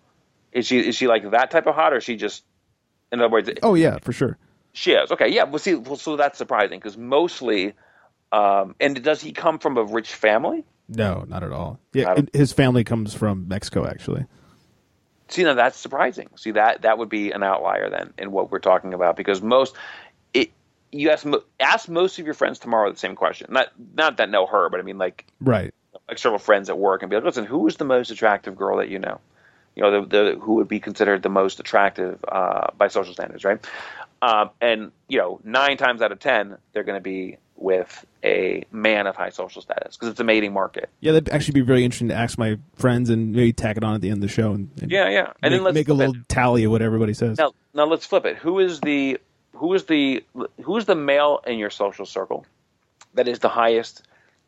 Is 0.50 0.66
she 0.66 0.80
is 0.80 0.96
she 0.96 1.06
like 1.06 1.30
that 1.30 1.52
type 1.52 1.68
of 1.68 1.76
hot 1.76 1.92
or 1.92 1.98
is 1.98 2.04
she 2.04 2.16
just?" 2.16 2.42
In 3.12 3.20
other 3.20 3.30
words, 3.30 3.48
oh 3.62 3.74
yeah, 3.74 3.98
for 3.98 4.12
sure. 4.12 4.38
she 4.72 4.92
is 4.92 5.12
okay. 5.12 5.28
Yeah, 5.28 5.44
well, 5.44 5.61
see, 5.61 5.74
well, 5.74 5.96
so 5.96 6.16
that's 6.16 6.36
surprising 6.36 6.80
because 6.80 6.96
mostly, 6.96 7.74
um, 8.33 8.74
and 8.81 9.02
does 9.02 9.20
he 9.20 9.32
come 9.32 9.59
from 9.59 9.77
a 9.77 9.85
rich 9.85 10.15
family? 10.15 10.65
No, 10.89 11.24
not 11.28 11.43
at 11.43 11.52
all. 11.52 11.78
Yeah, 11.93 12.20
his 12.32 12.52
family 12.52 12.85
comes 12.85 13.15
from 13.15 13.47
Mexico, 13.48 13.86
actually. 13.86 14.27
See, 15.28 15.44
now 15.44 15.55
that's 15.55 15.78
surprising. 15.78 16.28
See, 16.36 16.51
that 16.52 16.82
that 16.82 16.98
would 16.98 17.09
be 17.09 17.31
an 17.31 17.43
outlier 17.43 17.89
then 17.89 18.12
in 18.19 18.32
what 18.32 18.51
we're 18.51 18.59
talking 18.59 18.93
about 18.94 19.16
because 19.16 19.40
most 19.40 19.77
it 20.35 20.51
you 20.90 21.11
ask 21.11 21.24
ask 21.61 21.89
most 21.89 22.19
of 22.19 22.24
your 22.24 22.35
friends 22.35 22.59
tomorrow 22.59 22.90
the 22.90 22.98
same 22.98 23.15
question. 23.15 23.47
Not 23.51 23.69
not 23.94 24.16
that 24.16 24.28
know 24.28 24.47
her, 24.47 24.69
but 24.69 24.81
I 24.81 24.82
mean 24.82 24.98
like 24.98 25.27
Right. 25.40 25.73
like 26.09 26.19
several 26.19 26.40
friends 26.40 26.69
at 26.69 26.78
work 26.78 27.02
and 27.02 27.11
be 27.11 27.16
like, 27.16 27.24
listen, 27.24 27.47
who 27.47 27.66
is 27.69 27.77
the 27.77 27.85
most 27.85 28.11
attractive 28.11 28.57
girl 28.57 28.78
that 28.78 28.89
you 28.89 28.98
know? 28.98 29.20
You 29.77 29.85
know, 29.85 30.01
the, 30.01 30.07
the 30.07 30.39
who 30.40 30.55
would 30.55 30.66
be 30.69 30.81
considered 30.81 31.23
the 31.23 31.28
most 31.28 31.61
attractive 31.61 32.19
uh, 32.27 32.73
by 32.77 32.89
social 32.89 33.15
standards, 33.15 33.44
right? 33.44 33.65
Um, 34.22 34.51
and 34.60 34.92
you 35.09 35.18
know, 35.18 35.40
nine 35.44 35.76
times 35.76 36.02
out 36.02 36.12
of 36.12 36.18
ten, 36.18 36.56
they're 36.72 36.84
going 36.84 36.98
to 36.98 37.02
be 37.02 37.38
with 37.56 38.05
a 38.24 38.64
man 38.72 39.06
of 39.06 39.16
high 39.16 39.28
social 39.30 39.60
status 39.62 39.97
because 39.97 40.09
it's 40.10 40.20
a 40.20 40.24
mating 40.24 40.52
market. 40.52 40.88
Yeah, 41.01 41.12
that'd 41.12 41.28
actually 41.30 41.52
be 41.55 41.60
very 41.62 41.84
interesting 41.84 42.09
to 42.09 42.14
ask 42.14 42.38
my 42.38 42.59
friends 42.74 43.10
and 43.10 43.32
maybe 43.32 43.52
tack 43.52 43.76
it 43.76 43.84
on 43.84 43.94
at 43.94 44.01
the 44.01 44.09
end 44.09 44.18
of 44.22 44.28
the 44.28 44.34
show 44.34 44.52
and, 44.52 44.70
and 44.80 44.90
Yeah, 44.90 45.09
yeah. 45.10 45.22
make, 45.22 45.32
And 45.42 45.55
then 45.55 45.64
let's 45.64 45.74
make 45.74 45.88
a 45.88 45.94
flip 45.94 46.05
it. 46.05 46.09
little 46.09 46.22
tally 46.28 46.64
of 46.64 46.70
what 46.70 46.80
everybody 46.82 47.12
says. 47.14 47.38
Now, 47.38 47.52
now 47.74 47.84
let's 47.84 48.06
flip 48.06 48.24
it. 48.24 48.36
Who 48.38 48.59
is 48.60 48.80
the 48.80 49.18
who 49.55 49.74
is 49.74 49.84
the 49.84 50.24
who 50.62 50.76
is 50.76 50.86
the 50.86 50.94
male 50.94 51.40
in 51.47 51.59
your 51.59 51.70
social 51.70 52.06
circle 52.06 52.47
that 53.14 53.28
is 53.28 53.40
the 53.40 53.48
highest 53.51 54.06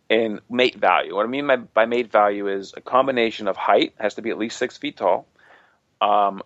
in 0.08 0.40
mate 0.50 0.76
value? 0.76 1.14
What 1.14 1.24
I 1.24 1.28
mean 1.28 1.46
by, 1.46 1.56
by 1.56 1.84
mate 1.86 2.10
value 2.10 2.48
is 2.48 2.72
a 2.76 2.80
combination 2.80 3.46
of 3.48 3.56
height 3.58 3.94
has 4.00 4.14
to 4.14 4.22
be 4.22 4.30
at 4.30 4.38
least 4.38 4.56
six 4.58 4.78
feet 4.78 4.96
tall, 4.96 5.26
um, 6.00 6.42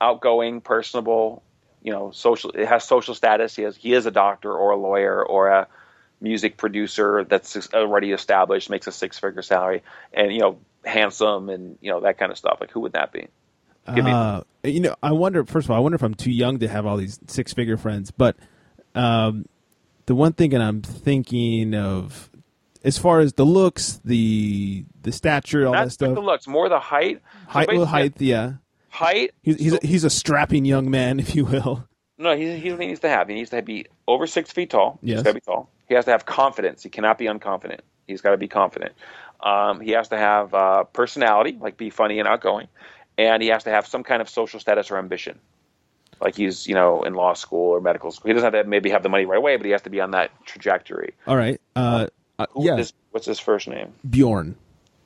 outgoing, 0.00 0.60
personable, 0.60 1.42
you 1.88 1.94
know, 1.94 2.10
social. 2.10 2.50
It 2.50 2.68
has 2.68 2.84
social 2.84 3.14
status. 3.14 3.56
He 3.56 3.62
has 3.62 3.74
he 3.74 3.94
is 3.94 4.04
a 4.04 4.10
doctor 4.10 4.52
or 4.52 4.72
a 4.72 4.76
lawyer 4.76 5.24
or 5.24 5.48
a 5.48 5.68
music 6.20 6.58
producer 6.58 7.24
that's 7.24 7.72
already 7.72 8.12
established, 8.12 8.68
makes 8.68 8.86
a 8.86 8.92
six 8.92 9.18
figure 9.18 9.40
salary, 9.40 9.82
and 10.12 10.30
you 10.30 10.40
know, 10.40 10.58
handsome 10.84 11.48
and 11.48 11.78
you 11.80 11.90
know 11.90 12.00
that 12.00 12.18
kind 12.18 12.30
of 12.30 12.36
stuff. 12.36 12.58
Like 12.60 12.70
who 12.70 12.80
would 12.80 12.92
that 12.92 13.10
be? 13.10 13.28
Uh, 13.86 14.42
you 14.64 14.80
know, 14.80 14.96
I 15.02 15.12
wonder. 15.12 15.46
First 15.46 15.66
of 15.66 15.70
all, 15.70 15.78
I 15.78 15.80
wonder 15.80 15.96
if 15.96 16.02
I'm 16.02 16.12
too 16.12 16.30
young 16.30 16.58
to 16.58 16.68
have 16.68 16.84
all 16.84 16.98
these 16.98 17.18
six 17.26 17.54
figure 17.54 17.78
friends. 17.78 18.10
But 18.10 18.36
um, 18.94 19.46
the 20.04 20.14
one 20.14 20.34
thing 20.34 20.50
that 20.50 20.60
I'm 20.60 20.82
thinking 20.82 21.74
of, 21.74 22.28
as 22.84 22.98
far 22.98 23.20
as 23.20 23.32
the 23.32 23.46
looks, 23.46 23.98
the 24.04 24.84
the 25.00 25.10
stature, 25.12 25.66
all 25.66 25.72
Not 25.72 25.86
that 25.86 25.92
stuff, 25.92 26.14
the 26.14 26.20
looks, 26.20 26.46
more 26.46 26.68
the 26.68 26.80
height. 26.80 27.22
So 27.22 27.52
height, 27.52 27.68
basically, 27.68 27.86
height, 27.86 28.14
yeah. 28.18 28.52
Height. 28.98 29.32
He's 29.42 29.56
he's 29.56 29.72
a, 29.74 29.78
he's 29.82 30.04
a 30.04 30.10
strapping 30.10 30.64
young 30.64 30.90
man, 30.90 31.20
if 31.20 31.34
you 31.34 31.44
will. 31.44 31.84
No, 32.20 32.36
he, 32.36 32.56
he 32.58 32.72
needs 32.74 33.00
to 33.00 33.08
have. 33.08 33.28
He 33.28 33.34
needs 33.34 33.50
to 33.50 33.62
be 33.62 33.86
over 34.08 34.26
six 34.26 34.50
feet 34.50 34.70
tall. 34.70 34.98
Yes. 35.02 35.18
He's 35.18 35.22
got 35.22 35.30
to 35.30 35.34
be 35.34 35.40
tall. 35.40 35.70
He 35.88 35.94
has 35.94 36.04
to 36.06 36.10
have 36.10 36.26
confidence. 36.26 36.82
He 36.82 36.88
cannot 36.90 37.16
be 37.16 37.26
unconfident. 37.26 37.80
He's 38.08 38.20
got 38.22 38.32
to 38.32 38.36
be 38.36 38.48
confident. 38.48 38.92
Um, 39.40 39.80
he 39.80 39.92
has 39.92 40.08
to 40.08 40.18
have 40.18 40.52
uh, 40.52 40.84
personality, 40.84 41.56
like 41.60 41.76
be 41.76 41.90
funny 41.90 42.18
and 42.18 42.26
outgoing, 42.26 42.66
and 43.16 43.40
he 43.40 43.50
has 43.50 43.64
to 43.64 43.70
have 43.70 43.86
some 43.86 44.02
kind 44.02 44.20
of 44.20 44.28
social 44.28 44.58
status 44.58 44.90
or 44.90 44.98
ambition. 44.98 45.38
Like 46.20 46.34
he's, 46.34 46.66
you 46.66 46.74
know, 46.74 47.04
in 47.04 47.14
law 47.14 47.34
school 47.34 47.70
or 47.70 47.80
medical 47.80 48.10
school. 48.10 48.28
He 48.30 48.32
doesn't 48.34 48.52
have 48.52 48.64
to 48.64 48.68
maybe 48.68 48.90
have 48.90 49.04
the 49.04 49.08
money 49.08 49.24
right 49.24 49.38
away, 49.38 49.56
but 49.56 49.64
he 49.66 49.70
has 49.72 49.82
to 49.82 49.90
be 49.90 50.00
on 50.00 50.10
that 50.10 50.32
trajectory. 50.44 51.14
All 51.28 51.36
right. 51.36 51.60
Uh, 51.76 52.08
uh, 52.40 52.46
yeah, 52.56 52.78
is- 52.78 52.92
what's 53.12 53.26
his 53.26 53.38
first 53.38 53.68
name? 53.68 53.92
Bjorn. 54.08 54.56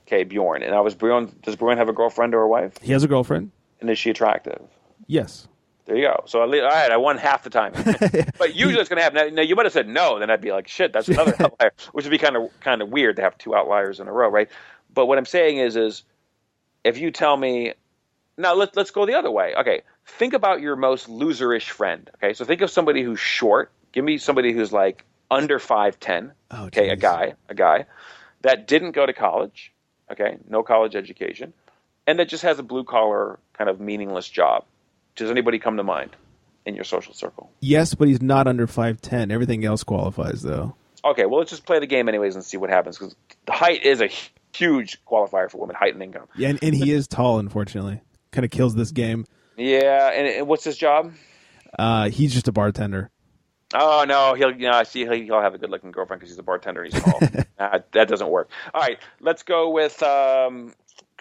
Okay, 0.07 0.23
Bjorn. 0.23 0.63
And 0.63 0.73
I 0.73 0.79
was 0.81 0.95
Bjorn. 0.95 1.35
Does 1.43 1.55
Bjorn 1.55 1.77
have 1.77 1.89
a 1.89 1.93
girlfriend 1.93 2.33
or 2.33 2.41
a 2.41 2.47
wife? 2.47 2.73
He 2.81 2.91
has 2.91 3.03
a 3.03 3.07
girlfriend. 3.07 3.51
And 3.83 3.89
is 3.89 3.99
she 3.99 4.09
attractive? 4.09 4.61
Yes. 5.07 5.49
There 5.83 5.97
you 5.97 6.03
go. 6.03 6.23
So 6.25 6.41
at 6.41 6.47
least, 6.47 6.63
all 6.63 6.69
right, 6.69 6.89
I 6.89 6.95
won 6.95 7.17
half 7.17 7.43
the 7.43 7.49
time. 7.49 7.73
but 8.37 8.55
usually 8.55 8.79
it's 8.79 8.87
going 8.87 8.97
to 8.97 9.03
happen. 9.03 9.35
Now, 9.35 9.41
you 9.41 9.57
might 9.57 9.65
have 9.65 9.73
said 9.73 9.89
no, 9.89 10.19
then 10.19 10.29
I'd 10.29 10.39
be 10.39 10.53
like, 10.53 10.69
shit, 10.69 10.93
that's 10.93 11.09
another 11.09 11.35
outlier, 11.39 11.73
which 11.91 12.05
would 12.05 12.11
be 12.11 12.17
kind 12.17 12.37
of 12.37 12.49
kind 12.61 12.81
of 12.81 12.87
weird 12.87 13.17
to 13.17 13.21
have 13.21 13.37
two 13.37 13.53
outliers 13.53 13.99
in 13.99 14.07
a 14.07 14.11
row, 14.13 14.29
right? 14.29 14.49
But 14.93 15.07
what 15.07 15.17
I'm 15.17 15.25
saying 15.25 15.57
is, 15.57 15.75
is 15.75 16.03
if 16.85 16.97
you 16.97 17.11
tell 17.11 17.35
me, 17.35 17.73
now 18.37 18.53
let's 18.53 18.77
let's 18.77 18.91
go 18.91 19.05
the 19.05 19.15
other 19.15 19.29
way. 19.29 19.53
Okay, 19.55 19.81
think 20.05 20.33
about 20.33 20.61
your 20.61 20.77
most 20.77 21.09
loserish 21.09 21.69
friend. 21.69 22.09
Okay, 22.15 22.33
so 22.33 22.45
think 22.45 22.61
of 22.61 22.69
somebody 22.69 23.03
who's 23.03 23.19
short. 23.19 23.69
Give 23.91 24.05
me 24.05 24.17
somebody 24.17 24.53
who's 24.53 24.71
like 24.71 25.03
under 25.29 25.59
five 25.59 25.99
ten. 25.99 26.31
Oh, 26.49 26.67
okay, 26.67 26.91
a 26.91 26.95
guy, 26.95 27.33
a 27.49 27.55
guy 27.55 27.87
that 28.41 28.67
didn't 28.67 28.91
go 28.91 29.05
to 29.05 29.11
college. 29.11 29.73
Okay, 30.09 30.37
no 30.47 30.63
college 30.63 30.95
education, 30.95 31.51
and 32.07 32.19
that 32.19 32.29
just 32.29 32.43
has 32.43 32.59
a 32.59 32.63
blue 32.63 32.83
collar 32.83 33.39
kind 33.53 33.69
of 33.69 33.79
meaningless 33.79 34.27
job. 34.27 34.65
Does 35.15 35.29
anybody 35.29 35.59
come 35.59 35.77
to 35.77 35.83
mind 35.83 36.15
in 36.65 36.75
your 36.75 36.83
social 36.83 37.13
circle? 37.13 37.51
Yes, 37.59 37.93
but 37.93 38.07
he's 38.07 38.21
not 38.21 38.47
under 38.47 38.67
five 38.67 39.01
ten. 39.01 39.31
Everything 39.31 39.65
else 39.65 39.83
qualifies 39.83 40.41
though. 40.41 40.75
Okay, 41.05 41.25
well 41.25 41.39
let's 41.39 41.51
just 41.51 41.65
play 41.65 41.79
the 41.79 41.87
game 41.87 42.07
anyways 42.07 42.35
and 42.35 42.43
see 42.43 42.57
what 42.57 42.69
happens 42.69 42.97
because 42.97 43.15
the 43.45 43.51
height 43.51 43.83
is 43.83 44.01
a 44.01 44.09
huge 44.55 45.03
qualifier 45.05 45.49
for 45.49 45.59
women, 45.59 45.75
height 45.75 45.93
and 45.93 46.03
income. 46.03 46.27
Yeah, 46.35 46.49
and, 46.49 46.59
and 46.61 46.73
he 46.73 46.91
is 46.91 47.07
tall. 47.07 47.39
Unfortunately, 47.39 48.01
kind 48.31 48.45
of 48.45 48.51
kills 48.51 48.75
this 48.75 48.91
game. 48.91 49.25
Yeah, 49.57 50.11
and, 50.11 50.27
and 50.27 50.47
what's 50.47 50.63
his 50.63 50.77
job? 50.77 51.13
Uh, 51.77 52.09
he's 52.09 52.33
just 52.33 52.47
a 52.47 52.51
bartender. 52.51 53.11
Oh 53.73 54.05
no, 54.07 54.35
he'll 54.35 54.51
you 54.51 54.69
know, 54.69 54.77
I 54.77 54.83
see 54.83 55.05
he'll, 55.05 55.41
have 55.41 55.55
a 55.55 55.57
good 55.57 55.69
looking 55.69 55.91
girlfriend 55.91 56.19
because 56.19 56.31
he's 56.31 56.39
a 56.39 56.43
bartender 56.43 56.83
and 56.83 56.93
he's 56.93 57.03
tall. 57.03 57.19
that 57.57 58.07
doesn't 58.07 58.29
work. 58.29 58.49
All 58.73 58.81
right, 58.81 58.99
let's 59.19 59.43
go 59.43 59.71
with 59.71 60.01
um 60.03 60.73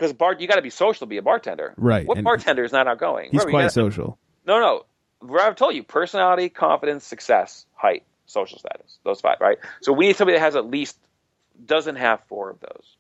because 0.02 0.12
bar 0.14 0.34
you 0.38 0.48
got 0.48 0.56
to 0.56 0.62
be 0.62 0.70
social 0.70 1.06
to 1.06 1.08
be 1.08 1.16
a 1.18 1.22
bartender. 1.22 1.74
Right, 1.76 2.04
What 2.06 2.18
and- 2.18 2.24
bartender 2.24 2.64
is 2.64 2.72
not 2.72 2.88
outgoing? 2.88 3.26
He's 3.30 3.34
Remember, 3.40 3.50
quite 3.52 3.60
gotta- 3.62 3.72
social. 3.72 4.18
No, 4.46 4.58
no. 4.60 5.38
I've 5.38 5.54
told 5.54 5.74
you: 5.76 5.84
personality, 5.84 6.48
confidence, 6.48 7.04
success, 7.04 7.64
height, 7.74 8.02
social 8.26 8.58
status. 8.58 8.98
Those 9.04 9.20
five, 9.20 9.36
right? 9.40 9.58
So 9.80 9.92
we 9.92 10.08
need 10.08 10.16
somebody 10.16 10.36
that 10.38 10.42
has 10.44 10.56
at 10.56 10.66
least 10.66 10.98
doesn't 11.64 11.96
have 11.96 12.20
four 12.28 12.50
of 12.50 12.58
those. 12.58 12.96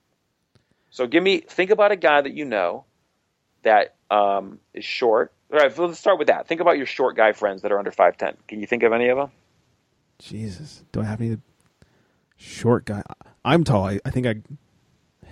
So 0.90 1.06
give 1.08 1.22
me 1.22 1.38
think 1.40 1.70
about 1.70 1.90
a 1.90 1.96
guy 1.96 2.20
that 2.20 2.32
you 2.32 2.44
know 2.44 2.84
that 3.64 3.96
um, 4.10 4.60
is 4.72 4.84
short. 4.84 5.32
All 5.52 5.58
right, 5.58 5.74
so 5.74 5.86
let's 5.86 5.98
start 5.98 6.18
with 6.18 6.28
that. 6.28 6.46
Think 6.46 6.60
about 6.60 6.76
your 6.76 6.86
short 6.86 7.16
guy 7.16 7.32
friends 7.32 7.62
that 7.62 7.72
are 7.72 7.78
under 7.78 7.90
five 7.90 8.16
ten. 8.16 8.36
Can 8.46 8.60
you 8.60 8.66
think 8.68 8.84
of 8.84 8.92
any 8.92 9.08
of 9.08 9.16
them? 9.18 9.30
Jesus, 10.20 10.84
do 10.92 11.00
I 11.00 11.04
have 11.04 11.20
any 11.20 11.38
short 12.36 12.84
guy? 12.84 13.02
I'm 13.44 13.64
tall. 13.64 13.84
I, 13.86 13.98
I 14.04 14.10
think 14.10 14.26
I 14.26 14.36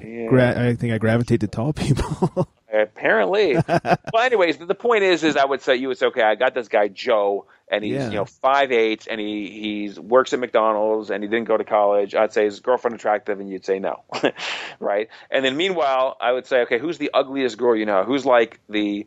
Yeah. 0.02 0.26
gra- 0.26 0.68
I 0.68 0.74
think 0.74 0.92
I 0.92 0.98
gravitate 0.98 1.40
to 1.40 1.48
tall 1.48 1.72
people. 1.72 2.48
Apparently. 2.72 3.56
well, 3.68 4.22
anyways, 4.22 4.58
the 4.58 4.74
point 4.74 5.02
is, 5.02 5.24
is 5.24 5.36
I 5.36 5.44
would 5.44 5.60
say 5.62 5.76
you 5.76 5.88
would 5.88 5.98
say, 5.98 6.06
okay, 6.06 6.22
I 6.22 6.34
got 6.36 6.54
this 6.54 6.68
guy 6.68 6.88
Joe, 6.88 7.46
and 7.68 7.82
he's 7.84 7.94
Yeah. 7.94 8.08
you 8.10 8.14
know 8.14 8.24
five 8.24 8.70
eight, 8.72 9.06
and 9.10 9.20
he 9.20 9.48
he's 9.50 9.98
works 9.98 10.32
at 10.32 10.38
McDonald's, 10.38 11.10
and 11.10 11.22
he 11.22 11.28
didn't 11.28 11.46
go 11.48 11.56
to 11.56 11.64
college. 11.64 12.14
I'd 12.14 12.32
say 12.32 12.44
his 12.44 12.60
girlfriend 12.60 12.94
attractive, 12.94 13.40
and 13.40 13.50
you'd 13.50 13.64
say 13.64 13.78
no, 13.80 14.04
right? 14.80 15.08
And 15.30 15.44
then 15.44 15.56
meanwhile, 15.56 16.16
I 16.20 16.32
would 16.32 16.46
say, 16.46 16.60
okay, 16.62 16.78
who's 16.78 16.98
the 16.98 17.10
ugliest 17.12 17.58
girl 17.58 17.74
you 17.74 17.86
know? 17.86 18.04
Who's 18.04 18.24
like 18.24 18.60
the 18.68 19.06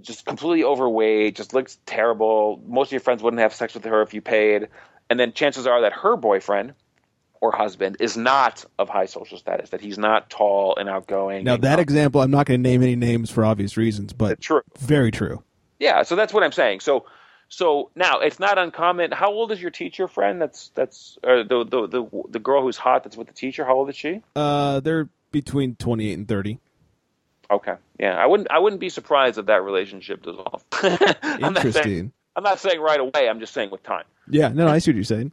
just 0.00 0.24
completely 0.24 0.64
overweight, 0.64 1.36
just 1.36 1.52
looks 1.54 1.78
terrible. 1.84 2.60
Most 2.66 2.88
of 2.88 2.92
your 2.92 3.00
friends 3.00 3.22
wouldn't 3.22 3.40
have 3.42 3.54
sex 3.54 3.74
with 3.74 3.84
her 3.84 4.02
if 4.02 4.14
you 4.14 4.20
paid. 4.22 4.68
And 5.10 5.20
then 5.20 5.32
chances 5.32 5.66
are 5.66 5.82
that 5.82 5.92
her 5.92 6.16
boyfriend 6.16 6.74
or 7.42 7.50
husband 7.50 7.96
is 7.98 8.16
not 8.16 8.64
of 8.78 8.88
high 8.88 9.06
social 9.06 9.36
status, 9.36 9.70
that 9.70 9.80
he's 9.80 9.98
not 9.98 10.30
tall 10.30 10.76
and 10.76 10.88
outgoing. 10.88 11.42
now 11.42 11.54
and 11.54 11.64
that 11.64 11.80
example, 11.80 12.20
I'm 12.20 12.30
not 12.30 12.46
going 12.46 12.62
to 12.62 12.70
name 12.70 12.82
any 12.82 12.94
names 12.94 13.30
for 13.30 13.44
obvious 13.44 13.76
reasons, 13.76 14.12
but 14.12 14.40
true. 14.40 14.62
very 14.78 15.10
true. 15.10 15.42
Yeah, 15.80 16.04
so 16.04 16.14
that's 16.14 16.32
what 16.32 16.44
I'm 16.44 16.52
saying. 16.52 16.80
So, 16.80 17.04
so 17.48 17.90
now 17.96 18.20
it's 18.20 18.38
not 18.38 18.58
uncommon. 18.58 19.10
How 19.10 19.32
old 19.32 19.50
is 19.50 19.60
your 19.60 19.72
teacher 19.72 20.06
friend? 20.06 20.40
That's 20.40 20.70
that's 20.76 21.18
uh, 21.24 21.42
the, 21.42 21.64
the 21.64 21.86
the 21.88 22.22
the 22.30 22.38
girl 22.38 22.62
who's 22.62 22.76
hot. 22.76 23.02
That's 23.02 23.16
with 23.16 23.26
the 23.26 23.34
teacher. 23.34 23.64
How 23.64 23.74
old 23.74 23.90
is 23.90 23.96
she? 23.96 24.22
Uh, 24.36 24.78
they're 24.78 25.08
between 25.32 25.74
28 25.74 26.12
and 26.12 26.28
30. 26.28 26.60
Okay, 27.50 27.74
yeah, 27.98 28.16
I 28.16 28.26
wouldn't 28.26 28.52
I 28.52 28.60
wouldn't 28.60 28.80
be 28.80 28.88
surprised 28.88 29.36
if 29.38 29.46
that 29.46 29.64
relationship 29.64 30.22
dissolved. 30.22 30.64
I'm 30.72 31.00
not 31.00 31.18
saying 31.18 31.56
Interesting. 31.56 32.12
I'm 32.36 32.44
not 32.44 32.60
saying 32.60 32.80
right 32.80 33.00
away. 33.00 33.28
I'm 33.28 33.40
just 33.40 33.52
saying 33.52 33.70
with 33.70 33.82
time. 33.82 34.04
Yeah, 34.30 34.48
no, 34.48 34.68
I 34.68 34.78
see 34.78 34.92
what 34.92 34.96
you're 34.96 35.04
saying. 35.04 35.32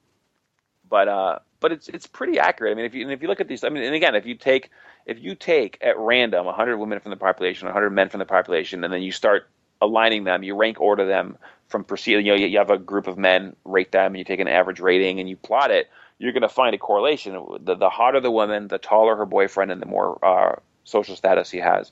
But 0.90 1.08
uh, 1.08 1.40
but 1.60 1.72
it's 1.72 1.88
it's 1.88 2.08
pretty 2.08 2.40
accurate. 2.40 2.72
I 2.72 2.76
mean, 2.76 2.86
if 2.86 2.96
you 2.96 3.10
if 3.10 3.22
you 3.22 3.28
look 3.28 3.42
at 3.42 3.48
these, 3.48 3.64
I 3.64 3.70
mean, 3.70 3.84
and 3.84 3.96
again, 3.96 4.16
if 4.16 4.26
you 4.26 4.36
take 4.36 4.70
if 5.06 5.20
you 5.20 5.36
take 5.36 5.78
at 5.82 5.98
random 5.98 6.46
100 6.46 6.78
women 6.78 7.00
from 7.00 7.12
the 7.12 7.18
population, 7.18 7.68
100 7.68 7.90
men 7.90 8.10
from 8.10 8.20
the 8.20 8.26
population, 8.26 8.84
and 8.84 8.94
then 8.94 9.02
you 9.02 9.12
start 9.12 9.50
aligning 9.82 10.24
them, 10.24 10.44
you 10.44 10.56
rank 10.56 10.80
order 10.80 11.06
them 11.06 11.38
from 11.68 11.84
perceived. 11.84 12.26
You 12.26 12.34
know, 12.34 12.38
you 12.38 12.58
have 12.58 12.70
a 12.70 12.78
group 12.78 13.08
of 13.08 13.18
men, 13.18 13.56
rate 13.66 13.92
them, 13.92 14.08
and 14.08 14.18
you 14.18 14.24
take 14.24 14.40
an 14.40 14.48
average 14.48 14.80
rating, 14.80 15.20
and 15.20 15.30
you 15.30 15.36
plot 15.36 15.72
it. 15.72 15.90
You're 16.18 16.34
going 16.34 16.42
to 16.42 16.50
find 16.50 16.76
a 16.76 16.78
correlation. 16.78 17.40
The, 17.62 17.76
the 17.76 17.90
hotter 17.90 18.20
the 18.20 18.32
woman, 18.32 18.68
the 18.68 18.78
taller 18.78 19.16
her 19.16 19.26
boyfriend, 19.26 19.72
and 19.72 19.82
the 19.82 19.86
more 19.86 20.24
uh, 20.24 20.56
social 20.84 21.16
status 21.16 21.50
he 21.50 21.60
has, 21.60 21.92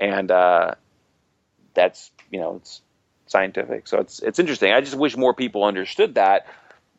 and 0.00 0.30
uh, 0.30 0.74
that's 1.74 2.10
you 2.30 2.40
know 2.40 2.56
it's 2.56 2.82
scientific. 3.26 3.86
So 3.86 4.00
it's 4.00 4.20
it's 4.20 4.38
interesting. 4.38 4.72
I 4.72 4.80
just 4.80 4.96
wish 4.96 5.16
more 5.16 5.34
people 5.34 5.64
understood 5.64 6.16
that. 6.16 6.46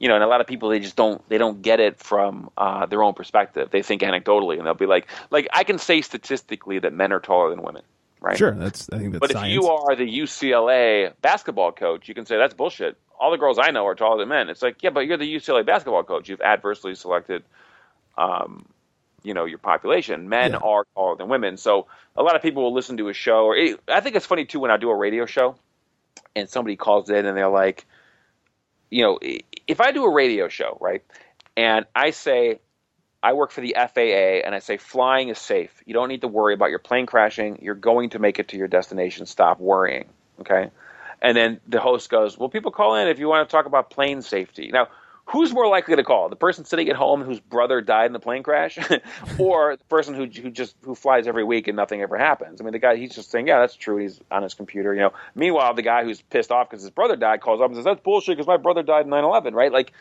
You 0.02 0.08
know, 0.08 0.16
and 0.16 0.24
a 0.24 0.28
lot 0.28 0.42
of 0.42 0.48
people 0.48 0.70
they 0.70 0.80
just 0.80 0.96
don't 0.96 1.22
they 1.30 1.38
don't 1.38 1.62
get 1.62 1.80
it 1.80 2.00
from 2.00 2.50
uh, 2.58 2.88
their 2.88 3.04
own 3.04 3.14
perspective. 3.14 3.70
They 3.70 3.84
think 3.84 4.02
anecdotally, 4.02 4.58
and 4.58 4.66
they'll 4.66 4.74
be 4.74 4.88
like, 4.88 5.08
like 5.30 5.48
I 5.54 5.64
can 5.64 5.78
say 5.78 6.02
statistically 6.02 6.80
that 6.80 6.92
men 6.92 7.12
are 7.14 7.20
taller 7.20 7.52
than 7.52 7.62
women, 7.62 7.84
right? 8.20 8.38
Sure, 8.40 8.52
that's 8.52 8.90
I 8.92 8.98
think 8.98 9.14
that's 9.14 9.22
But 9.22 9.32
science. 9.32 9.50
if 9.50 9.54
you 9.54 9.70
are 9.70 9.96
the 9.96 10.08
UCLA 10.08 11.14
basketball 11.22 11.72
coach, 11.72 12.10
you 12.10 12.16
can 12.16 12.26
say 12.26 12.36
that's 12.38 12.56
bullshit. 12.56 12.98
All 13.20 13.30
the 13.30 13.38
girls 13.38 13.60
I 13.62 13.70
know 13.70 13.86
are 13.86 13.94
taller 13.94 14.18
than 14.18 14.30
men. 14.30 14.50
It's 14.50 14.64
like, 14.64 14.82
yeah, 14.82 14.90
but 14.90 15.02
you're 15.02 15.18
the 15.18 15.36
UCLA 15.36 15.64
basketball 15.64 16.04
coach. 16.04 16.30
You've 16.30 16.42
adversely 16.42 16.96
selected, 16.96 17.44
um, 18.18 18.66
you 19.22 19.36
know, 19.36 19.46
your 19.46 19.60
population. 19.60 20.30
Men 20.30 20.54
Yeah. 20.54 20.60
are 20.64 20.86
taller 20.96 21.16
than 21.18 21.30
women. 21.30 21.58
So 21.58 21.86
a 22.16 22.24
lot 22.24 22.36
of 22.36 22.42
people 22.42 22.64
will 22.64 22.74
listen 22.74 22.98
to 22.98 23.10
a 23.10 23.14
show, 23.14 23.46
or 23.46 23.56
I 23.88 24.00
think 24.00 24.16
it's 24.16 24.26
funny 24.26 24.46
too 24.46 24.60
when 24.60 24.72
I 24.72 24.78
do 24.78 24.90
a 24.90 24.96
radio 24.96 25.28
show, 25.28 25.56
and 26.36 26.50
somebody 26.50 26.76
calls 26.76 27.12
in 27.12 27.28
and 27.28 27.38
they're 27.38 27.48
like, 27.48 27.86
you 28.92 29.04
know, 29.04 29.20
if 29.68 29.82
I 29.82 29.92
do 29.92 30.04
a 30.04 30.14
radio 30.14 30.50
show, 30.50 30.78
right, 30.80 31.04
and 31.58 31.86
I 31.96 32.12
say 32.12 32.60
I 33.24 33.34
work 33.34 33.52
for 33.52 33.62
the 33.62 33.76
FAA 33.78 34.46
and 34.46 34.54
I 34.54 34.60
say 34.60 34.78
flying 34.78 35.30
is 35.30 35.38
safe. 35.40 35.72
You 35.86 35.94
don't 35.94 36.10
need 36.10 36.22
to 36.22 36.28
worry 36.28 36.54
about 36.54 36.70
your 36.70 36.80
plane 36.80 37.06
crashing. 37.06 37.60
You're 37.62 37.76
going 37.76 38.12
to 38.12 38.20
make 38.20 38.40
it 38.40 38.50
to 38.50 38.58
your 38.58 38.68
destination. 38.68 39.26
Stop 39.26 39.60
worrying. 39.60 40.10
Okay. 40.40 40.72
And 41.22 41.38
then 41.38 41.60
the 41.68 41.80
host 41.80 42.10
goes, 42.10 42.38
Well, 42.38 42.50
people 42.50 42.72
call 42.72 42.96
in 42.96 43.08
if 43.08 43.20
you 43.20 43.28
want 43.28 43.48
to 43.48 43.52
talk 43.52 43.66
about 43.66 43.92
plane 43.92 44.22
safety. 44.22 44.72
Now, 44.74 44.88
who's 45.26 45.54
more 45.54 45.68
likely 45.68 45.96
to 45.96 46.04
call? 46.04 46.30
The 46.30 46.36
person 46.36 46.66
sitting 46.66 46.90
at 46.90 46.96
home 46.96 47.24
whose 47.24 47.40
brother 47.40 47.82
died 47.82 48.08
in 48.08 48.14
the 48.14 48.20
plane 48.20 48.44
crash? 48.44 48.78
or 49.40 49.78
the 49.78 49.86
person 49.86 50.14
who, 50.14 50.26
who 50.26 50.52
just 50.52 50.76
who 50.84 50.96
flies 50.96 51.28
every 51.28 51.44
week 51.44 51.68
and 51.68 51.76
nothing 51.76 52.02
ever 52.02 52.18
happens? 52.18 52.60
I 52.60 52.64
mean, 52.64 52.74
the 52.74 52.80
guy, 52.80 52.96
he's 52.96 53.16
just 53.16 53.32
saying, 53.32 53.48
Yeah, 53.48 53.60
that's 53.60 53.76
true. 53.76 53.98
He's 53.98 54.20
on 54.30 54.44
his 54.44 54.54
computer. 54.54 54.94
You 54.94 55.02
know, 55.02 55.14
meanwhile, 55.36 55.74
the 55.74 55.82
guy 55.82 56.04
who's 56.04 56.22
pissed 56.22 56.52
off 56.52 56.70
because 56.70 56.84
his 56.84 56.92
brother 56.92 57.16
died 57.16 57.42
calls 57.42 57.62
up 57.62 57.68
and 57.68 57.76
says, 57.76 57.86
That's 57.86 58.02
bullshit 58.02 58.38
because 58.38 58.48
my 58.48 58.58
brother 58.58 58.84
died 58.84 59.06
in 59.06 59.10
9 59.10 59.24
11, 59.24 59.54
right? 59.54 59.72
Like, 59.72 59.94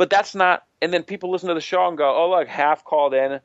but 0.00 0.08
that's 0.08 0.34
not. 0.34 0.64
And 0.80 0.94
then 0.94 1.02
people 1.02 1.30
listen 1.30 1.48
to 1.48 1.54
the 1.54 1.60
show 1.60 1.86
and 1.86 1.98
go, 1.98 2.16
"Oh, 2.16 2.30
look, 2.30 2.48
half 2.48 2.84
called 2.84 3.12
in 3.12 3.40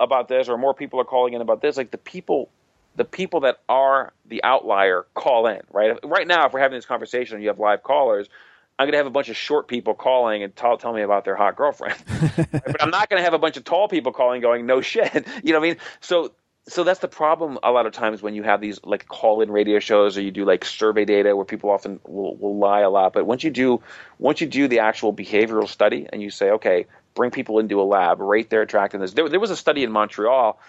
about 0.00 0.26
this, 0.26 0.48
or 0.48 0.56
more 0.56 0.72
people 0.72 0.98
are 1.00 1.04
calling 1.04 1.34
in 1.34 1.42
about 1.42 1.60
this." 1.60 1.76
Like 1.76 1.90
the 1.90 1.98
people, 1.98 2.48
the 2.96 3.04
people 3.04 3.40
that 3.40 3.58
are 3.68 4.14
the 4.24 4.42
outlier 4.42 5.04
call 5.12 5.46
in, 5.46 5.60
right? 5.70 5.98
Right 6.02 6.26
now, 6.26 6.46
if 6.46 6.54
we're 6.54 6.60
having 6.60 6.78
this 6.78 6.86
conversation 6.86 7.34
and 7.34 7.42
you 7.42 7.50
have 7.50 7.58
live 7.58 7.82
callers, 7.82 8.30
I'm 8.78 8.86
going 8.86 8.92
to 8.92 8.98
have 8.98 9.06
a 9.06 9.10
bunch 9.10 9.28
of 9.28 9.36
short 9.36 9.68
people 9.68 9.94
calling 9.94 10.42
and 10.42 10.54
tell, 10.56 10.76
tell 10.76 10.92
me 10.92 11.02
about 11.02 11.24
their 11.24 11.36
hot 11.36 11.56
girlfriend. 11.56 11.96
but 12.36 12.82
I'm 12.82 12.90
not 12.90 13.08
going 13.08 13.20
to 13.20 13.24
have 13.24 13.34
a 13.34 13.38
bunch 13.38 13.56
of 13.56 13.64
tall 13.64 13.88
people 13.88 14.12
calling, 14.12 14.40
going, 14.40 14.66
"No 14.66 14.80
shit," 14.80 15.26
you 15.44 15.52
know 15.52 15.60
what 15.60 15.66
I 15.66 15.70
mean? 15.70 15.78
So. 16.00 16.32
So 16.68 16.84
that's 16.84 17.00
the 17.00 17.08
problem 17.08 17.58
a 17.64 17.72
lot 17.72 17.86
of 17.86 17.92
times 17.92 18.22
when 18.22 18.36
you 18.36 18.44
have 18.44 18.60
these 18.60 18.78
like 18.84 19.08
call-in 19.08 19.50
radio 19.50 19.80
shows 19.80 20.16
or 20.16 20.20
you 20.20 20.30
do 20.30 20.44
like 20.44 20.64
survey 20.64 21.04
data 21.04 21.34
where 21.34 21.44
people 21.44 21.70
often 21.70 21.98
will, 22.06 22.36
will 22.36 22.56
lie 22.56 22.82
a 22.82 22.88
lot. 22.88 23.14
But 23.14 23.26
once 23.26 23.42
you 23.42 23.50
do 23.50 23.82
once 24.20 24.40
you 24.40 24.46
do 24.46 24.68
the 24.68 24.78
actual 24.78 25.12
behavioral 25.12 25.66
study 25.66 26.06
and 26.12 26.22
you 26.22 26.30
say, 26.30 26.50
okay, 26.50 26.86
bring 27.14 27.32
people 27.32 27.58
into 27.58 27.80
a 27.80 27.82
lab, 27.82 28.20
rate 28.20 28.48
their 28.48 28.62
attractiveness. 28.62 29.12
There, 29.12 29.28
there 29.28 29.40
was 29.40 29.50
a 29.50 29.56
study 29.56 29.82
in 29.82 29.90
Montreal 29.90 30.60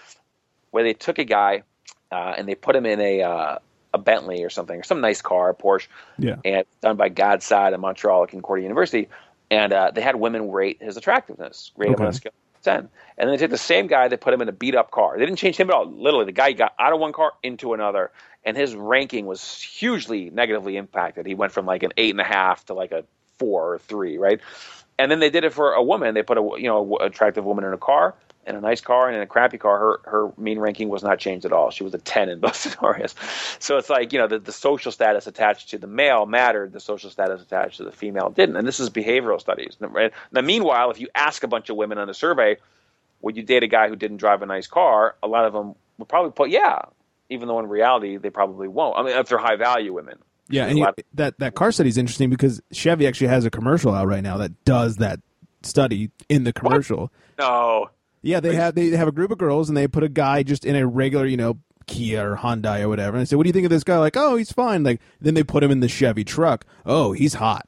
where 0.71 0.83
they 0.83 0.93
took 0.93 1.19
a 1.19 1.25
guy 1.25 1.61
uh, 2.11 2.33
and 2.37 2.47
they 2.47 2.55
put 2.55 2.75
him 2.75 2.87
in 2.87 2.99
a 2.99 3.21
uh, 3.21 3.59
a 3.93 3.97
Bentley 3.97 4.43
or 4.43 4.49
something, 4.49 4.79
or 4.79 4.83
some 4.83 5.01
nice 5.01 5.21
car, 5.21 5.49
a 5.49 5.55
Porsche. 5.55 5.87
Yeah. 6.17 6.37
And 6.43 6.65
done 6.81 6.97
by 6.97 7.09
Gad 7.09 7.43
Saad 7.43 7.73
in 7.73 7.79
Montreal 7.79 8.23
at 8.23 8.29
Concordia 8.29 8.63
University. 8.63 9.09
And 9.51 9.71
uh, 9.71 9.91
they 9.93 10.01
had 10.01 10.15
women 10.15 10.51
rate 10.51 10.81
his 10.81 10.97
attractiveness, 10.97 11.71
rate 11.77 11.89
him 11.89 12.01
on 12.01 12.07
a 12.07 12.13
scale 12.13 12.31
of 12.55 12.61
10. 12.63 12.75
And 12.75 12.89
then 13.17 13.27
they 13.29 13.37
took 13.37 13.51
the 13.51 13.57
same 13.57 13.87
guy, 13.87 14.07
they 14.07 14.17
put 14.17 14.33
him 14.33 14.41
in 14.41 14.49
a 14.49 14.53
beat 14.53 14.75
up 14.75 14.89
car. 14.89 15.17
They 15.17 15.25
didn't 15.25 15.37
change 15.37 15.57
him 15.57 15.69
at 15.69 15.75
all. 15.75 15.85
Literally, 15.85 16.25
the 16.25 16.31
guy 16.31 16.53
got 16.53 16.73
out 16.79 16.93
of 16.93 16.99
one 16.99 17.13
car 17.13 17.33
into 17.43 17.73
another. 17.73 18.11
And 18.43 18.57
his 18.57 18.75
ranking 18.75 19.25
was 19.25 19.61
hugely 19.61 20.29
negatively 20.29 20.75
impacted. 20.75 21.25
He 21.25 21.35
went 21.35 21.51
from 21.51 21.65
like 21.65 21.83
an 21.83 21.93
eight 21.97 22.11
and 22.11 22.19
a 22.19 22.25
half 22.25 22.65
to 22.65 22.73
like 22.73 22.91
a 22.91 23.05
four 23.37 23.73
or 23.73 23.79
three, 23.79 24.17
right? 24.17 24.41
And 24.97 25.11
then 25.11 25.19
they 25.19 25.29
did 25.29 25.43
it 25.43 25.53
for 25.53 25.73
a 25.73 25.83
woman. 25.83 26.13
They 26.13 26.23
put 26.23 26.37
a 26.37 26.41
you 26.57 26.67
know 26.67 26.97
attractive 26.97 27.45
woman 27.45 27.63
in 27.63 27.73
a 27.73 27.77
car, 27.77 28.15
in 28.45 28.55
a 28.55 28.61
nice 28.61 28.81
car, 28.81 29.07
and 29.07 29.15
in 29.15 29.21
a 29.21 29.27
crappy 29.27 29.57
car. 29.57 29.77
Her 29.79 29.99
her 30.03 30.33
mean 30.37 30.59
ranking 30.59 30.89
was 30.89 31.03
not 31.03 31.19
changed 31.19 31.45
at 31.45 31.53
all. 31.53 31.71
She 31.71 31.83
was 31.83 31.93
a 31.93 31.97
ten 31.97 32.29
in 32.29 32.39
both 32.39 32.55
scenarios. 32.57 33.15
So 33.59 33.77
it's 33.77 33.89
like 33.89 34.13
you 34.13 34.19
know 34.19 34.27
the, 34.27 34.39
the 34.39 34.51
social 34.51 34.91
status 34.91 35.27
attached 35.27 35.69
to 35.69 35.77
the 35.77 35.87
male 35.87 36.25
mattered. 36.25 36.73
The 36.73 36.79
social 36.79 37.09
status 37.09 37.41
attached 37.41 37.77
to 37.77 37.83
the 37.83 37.91
female 37.91 38.29
didn't. 38.29 38.55
And 38.55 38.67
this 38.67 38.79
is 38.79 38.89
behavioral 38.89 39.39
studies. 39.39 39.77
Now, 39.79 40.41
meanwhile, 40.41 40.91
if 40.91 40.99
you 40.99 41.07
ask 41.15 41.43
a 41.43 41.47
bunch 41.47 41.69
of 41.69 41.77
women 41.77 41.97
on 41.97 42.09
a 42.09 42.13
survey, 42.13 42.57
would 43.21 43.37
you 43.37 43.43
date 43.43 43.63
a 43.63 43.67
guy 43.67 43.87
who 43.87 43.95
didn't 43.95 44.17
drive 44.17 44.41
a 44.41 44.45
nice 44.45 44.67
car? 44.67 45.15
A 45.23 45.27
lot 45.27 45.45
of 45.45 45.53
them 45.53 45.75
would 45.97 46.09
probably 46.09 46.31
put 46.31 46.49
yeah, 46.49 46.81
even 47.29 47.47
though 47.47 47.59
in 47.59 47.67
reality 47.67 48.17
they 48.17 48.29
probably 48.29 48.67
won't. 48.67 48.97
I 48.97 49.03
mean, 49.03 49.17
if 49.17 49.29
they're 49.29 49.37
high 49.37 49.55
value 49.55 49.93
women. 49.93 50.17
Yeah, 50.49 50.65
and 50.65 50.77
you, 50.77 50.83
lot- 50.83 50.99
that 51.13 51.39
that 51.39 51.55
car 51.55 51.71
study 51.71 51.89
is 51.89 51.97
interesting 51.97 52.29
because 52.29 52.61
Chevy 52.71 53.07
actually 53.07 53.27
has 53.27 53.45
a 53.45 53.49
commercial 53.49 53.93
out 53.93 54.07
right 54.07 54.23
now 54.23 54.37
that 54.37 54.65
does 54.65 54.97
that 54.97 55.19
study 55.63 56.11
in 56.29 56.43
the 56.43 56.53
commercial. 56.53 57.11
no. 57.39 57.89
Yeah, 58.23 58.39
they 58.39 58.55
have 58.55 58.73
they 58.73 58.89
have 58.91 59.07
a 59.07 59.11
group 59.11 59.31
of 59.31 59.37
girls 59.37 59.69
and 59.69 59.77
they 59.77 59.87
put 59.87 60.03
a 60.03 60.09
guy 60.09 60.43
just 60.43 60.65
in 60.65 60.75
a 60.75 60.87
regular, 60.87 61.25
you 61.25 61.37
know, 61.37 61.59
Kia 61.87 62.31
or 62.31 62.37
Hyundai 62.37 62.81
or 62.81 62.89
whatever. 62.89 63.17
And 63.17 63.21
I 63.21 63.25
said, 63.25 63.35
"What 63.35 63.43
do 63.43 63.49
you 63.49 63.53
think 63.53 63.65
of 63.65 63.69
this 63.69 63.83
guy?" 63.83 63.97
Like, 63.97 64.15
"Oh, 64.15 64.37
he's 64.37 64.51
fine." 64.51 64.83
Like, 64.83 65.01
then 65.19 65.33
they 65.33 65.43
put 65.43 65.61
him 65.61 65.71
in 65.71 65.81
the 65.81 65.89
Chevy 65.89 66.23
truck. 66.23 66.65
Oh, 66.85 67.11
he's 67.11 67.33
hot. 67.33 67.67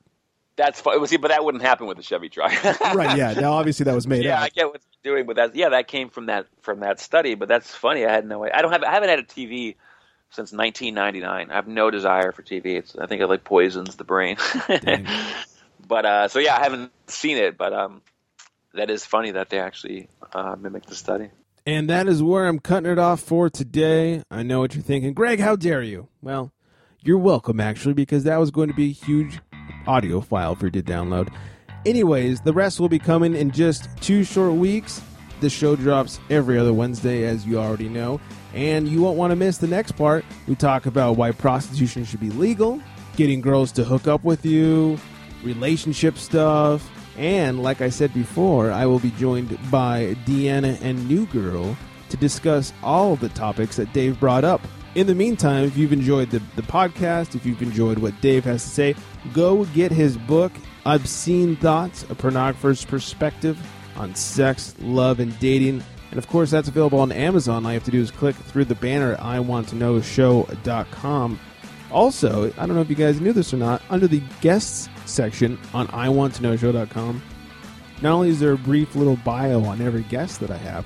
That's 0.56 0.80
fun. 0.80 1.06
See, 1.07 1.18
but 1.18 1.27
that 1.27 1.44
wouldn't 1.44 1.64
happen 1.64 1.88
with 1.88 1.98
the 1.98 2.03
Chevy 2.03 2.30
truck. 2.30 2.53
Right? 2.95 3.18
Yeah. 3.18 3.34
Now, 3.34 3.52
obviously, 3.53 3.84
that 3.84 3.95
was 3.95 4.07
made 4.07 4.23
yeah, 4.23 4.38
up. 4.38 4.44
I 4.44 4.49
get 4.49 4.68
what 4.68 4.82
you're 5.03 5.15
doing, 5.15 5.26
but 5.26 5.36
that 5.36 5.56
yeah, 5.56 5.69
that 5.69 5.90
came 5.90 6.10
from 6.10 6.27
that 6.27 6.48
from 6.61 6.80
that 6.80 7.02
study. 7.02 7.36
But 7.36 7.49
that's 7.49 7.76
funny. 7.76 8.06
I 8.06 8.11
had 8.11 8.26
no. 8.26 8.40
Way. 8.40 8.52
I 8.52 8.61
don't 8.61 8.72
have. 8.72 8.84
I 8.84 8.91
haven't 8.91 9.10
had 9.10 9.19
a 9.19 9.23
TV 9.23 9.76
since 10.30 10.53
1999. 10.53 11.52
I 11.52 11.53
have 11.53 11.68
no 11.68 11.91
desire 11.91 12.32
for 12.32 12.41
TV. 12.41 12.77
It's. 12.77 12.95
I 12.95 13.07
think 13.07 13.22
it 13.22 13.27
like 13.27 13.44
poisons 13.44 13.98
the 13.98 14.06
brain. 14.06 14.38
But 15.88 16.06
uh, 16.06 16.27
so 16.27 16.40
yeah, 16.40 16.56
I 16.56 16.64
haven't 16.64 16.91
seen 17.07 17.38
it. 17.38 17.57
But 17.57 17.73
um, 17.73 18.02
that 18.76 18.89
is 18.89 19.06
funny 19.06 19.31
that 19.31 19.49
they 19.49 19.60
actually 19.60 20.07
uh, 20.34 20.56
mimicked 20.60 20.88
the 20.88 20.95
study. 20.95 21.30
And 21.65 21.89
that 21.89 22.07
is 22.07 22.22
where 22.22 22.47
I'm 22.47 22.60
cutting 22.60 22.91
it 22.91 22.99
off 22.99 23.22
for 23.22 23.49
today. 23.49 24.22
I 24.30 24.43
know 24.43 24.60
what 24.60 24.76
you're 24.76 24.84
thinking. 24.84 25.14
Greg, 25.14 25.39
how 25.39 25.56
dare 25.56 25.81
you? 25.81 26.10
Well, 26.22 26.52
you're 27.02 27.18
welcome, 27.18 27.60
actually, 27.60 27.93
because 27.93 28.23
that 28.26 28.38
was 28.38 28.52
going 28.52 28.68
to 28.68 28.76
be 28.76 28.89
a 28.89 28.93
huge 28.93 29.39
audio 29.88 30.22
file 30.22 30.56
for 30.56 30.65
you 30.65 30.72
to 30.72 30.84
download. 30.84 31.34
Anyways, 31.85 32.41
the 32.41 32.53
rest 32.53 32.80
will 32.80 32.89
be 32.89 32.99
coming 32.99 33.35
in 33.35 33.52
just 33.52 33.89
two 34.02 34.23
short 34.23 34.53
weeks. 34.53 35.02
The 35.39 35.49
show 35.49 35.76
drops 35.76 36.19
every 36.30 36.57
other 36.57 36.73
Wednesday, 36.73 37.26
as 37.26 37.45
you 37.45 37.57
already 37.60 37.89
know. 37.89 38.22
And 38.53 38.88
you 38.88 39.02
won't 39.02 39.18
want 39.18 39.31
to 39.31 39.35
miss 39.35 39.57
the 39.57 39.68
next 39.68 39.93
part. 39.93 40.23
We 40.47 40.56
talk 40.56 40.85
about 40.85 41.18
why 41.18 41.31
prostitution 41.31 42.06
should 42.06 42.22
be 42.22 42.30
legal, 42.30 42.81
getting 43.18 43.41
girls 43.41 43.72
to 43.73 43.84
hook 43.84 44.07
up 44.07 44.23
with 44.23 44.45
you, 44.45 44.97
relationship 45.43 46.18
stuff, 46.18 46.89
and 47.17 47.63
like 47.63 47.81
I 47.81 47.89
said 47.89 48.13
before, 48.13 48.71
I 48.71 48.85
will 48.85 48.99
be 48.99 49.09
joined 49.11 49.57
by 49.71 50.15
Deanna 50.25 50.77
and 50.81 51.07
New 51.07 51.25
Girl 51.27 51.77
to 52.09 52.17
discuss 52.17 52.73
all 52.83 53.15
the 53.15 53.29
topics 53.29 53.77
that 53.77 53.93
Dave 53.93 54.19
brought 54.19 54.43
up. 54.43 54.59
In 54.95 55.07
the 55.07 55.15
meantime, 55.15 55.63
if 55.65 55.77
you've 55.77 55.93
enjoyed 55.93 56.29
the, 56.29 56.41
the 56.55 56.61
podcast, 56.61 57.35
if 57.35 57.45
you've 57.45 57.61
enjoyed 57.61 57.99
what 57.99 58.19
Dave 58.21 58.45
has 58.45 58.63
to 58.63 58.69
say, 58.69 58.95
go 59.33 59.65
get 59.65 59.91
his 59.91 60.17
book, 60.17 60.53
Obscene 60.85 61.57
Thoughts, 61.57 62.03
A 62.03 62.15
Pornographer's 62.15 62.85
Perspective 62.85 63.59
on 63.97 64.15
Sex, 64.15 64.73
Love, 64.79 65.19
and 65.19 65.37
Dating. 65.39 65.83
And 66.11 66.17
of 66.17 66.27
course, 66.27 66.49
that's 66.51 66.69
available 66.69 66.99
on 66.99 67.11
Amazon. 67.11 67.65
All 67.65 67.71
you 67.71 67.75
have 67.75 67.83
to 67.85 67.91
do 67.91 67.99
is 67.99 68.11
click 68.11 68.35
through 68.35 68.65
the 68.65 68.75
banner 68.75 69.13
at 69.13 69.19
iwanttoknowshow.com. 69.19 71.39
Also, 71.91 72.53
I 72.57 72.65
don't 72.65 72.75
know 72.75 72.81
if 72.81 72.89
you 72.89 72.95
guys 72.95 73.19
knew 73.19 73.33
this 73.33 73.53
or 73.53 73.57
not, 73.57 73.81
under 73.89 74.07
the 74.07 74.21
guests 74.41 74.87
section 75.06 75.60
on 75.73 75.88
iwanttoknowshow.com, 75.88 77.22
not 78.02 78.11
only 78.11 78.30
is 78.30 78.40
there 78.40 78.53
a 78.53 78.57
brief 78.57 78.95
little 78.95 79.18
bio 79.18 79.64
on 79.64 79.82
every 79.82 80.03
guest 80.03 80.40
that 80.41 80.52
I 80.52 80.57
have, 80.57 80.86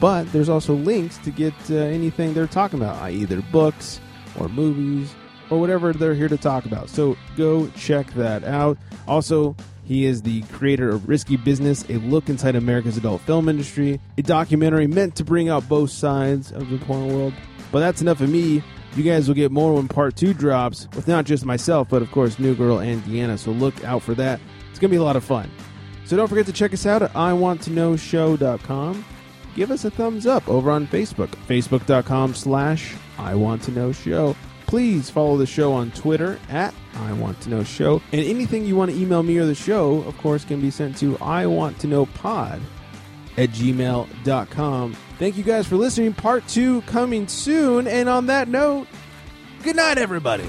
but 0.00 0.30
there's 0.32 0.48
also 0.48 0.74
links 0.74 1.18
to 1.18 1.30
get 1.30 1.54
uh, 1.70 1.74
anything 1.76 2.34
they're 2.34 2.46
talking 2.46 2.80
about, 2.80 2.96
i.e., 3.02 3.24
their 3.24 3.42
books 3.52 4.00
or 4.38 4.48
movies 4.48 5.14
or 5.50 5.58
whatever 5.58 5.92
they're 5.92 6.14
here 6.14 6.28
to 6.28 6.36
talk 6.36 6.64
about. 6.64 6.88
So 6.88 7.16
go 7.36 7.68
check 7.70 8.12
that 8.14 8.44
out. 8.44 8.78
Also, 9.06 9.56
he 9.84 10.04
is 10.04 10.22
the 10.22 10.42
creator 10.42 10.90
of 10.90 11.08
Risky 11.08 11.36
Business, 11.36 11.84
a 11.88 11.94
look 11.94 12.28
inside 12.28 12.56
America's 12.56 12.98
adult 12.98 13.22
film 13.22 13.48
industry, 13.48 13.98
a 14.18 14.22
documentary 14.22 14.86
meant 14.86 15.16
to 15.16 15.24
bring 15.24 15.48
out 15.48 15.66
both 15.68 15.90
sides 15.90 16.52
of 16.52 16.68
the 16.68 16.78
porn 16.78 17.12
world. 17.12 17.32
But 17.72 17.80
that's 17.80 18.02
enough 18.02 18.20
of 18.20 18.28
me. 18.28 18.62
You 18.98 19.04
guys 19.04 19.28
will 19.28 19.36
get 19.36 19.52
more 19.52 19.74
when 19.74 19.86
part 19.86 20.16
two 20.16 20.34
drops 20.34 20.88
with 20.96 21.06
not 21.06 21.24
just 21.24 21.44
myself, 21.44 21.88
but 21.88 22.02
of 22.02 22.10
course 22.10 22.40
New 22.40 22.56
Girl 22.56 22.80
and 22.80 23.00
Deanna. 23.04 23.38
So 23.38 23.52
look 23.52 23.84
out 23.84 24.02
for 24.02 24.12
that. 24.16 24.40
It's 24.70 24.80
gonna 24.80 24.90
be 24.90 24.96
a 24.96 25.02
lot 25.04 25.14
of 25.14 25.22
fun. 25.22 25.48
So 26.04 26.16
don't 26.16 26.26
forget 26.26 26.46
to 26.46 26.52
check 26.52 26.72
us 26.72 26.84
out 26.84 27.02
at 27.02 27.12
iwanttoknowshow.com. 27.12 29.04
Give 29.54 29.70
us 29.70 29.84
a 29.84 29.90
thumbs 29.90 30.26
up 30.26 30.48
over 30.48 30.72
on 30.72 30.88
Facebook, 30.88 31.28
facebook.com 31.46 32.34
slash 32.34 32.96
I 33.18 33.36
Want 33.36 33.62
To 33.62 33.70
Know 33.70 33.92
Show. 33.92 34.34
Please 34.66 35.10
follow 35.10 35.36
the 35.36 35.46
show 35.46 35.72
on 35.72 35.92
Twitter 35.92 36.36
at 36.48 36.74
I 36.96 37.12
Want 37.12 37.40
To 37.42 37.50
Know 37.50 37.62
Show. 37.62 38.02
And 38.10 38.20
anything 38.20 38.64
you 38.64 38.74
want 38.74 38.90
to 38.90 38.96
email 38.96 39.22
me 39.22 39.38
or 39.38 39.46
the 39.46 39.54
show, 39.54 40.02
of 40.02 40.18
course, 40.18 40.44
can 40.44 40.60
be 40.60 40.72
sent 40.72 40.96
to 40.98 41.16
I 41.18 41.46
Want 41.46 41.78
To 41.80 41.86
Know 41.86 42.06
Pod 42.06 42.60
at 43.36 43.50
gmail.com. 43.50 44.96
Thank 45.18 45.36
you 45.36 45.42
guys 45.42 45.66
for 45.66 45.76
listening. 45.76 46.12
Part 46.12 46.46
two 46.46 46.82
coming 46.82 47.26
soon. 47.26 47.88
And 47.88 48.08
on 48.08 48.26
that 48.26 48.48
note, 48.48 48.86
good 49.64 49.76
night, 49.76 49.98
everybody. 49.98 50.48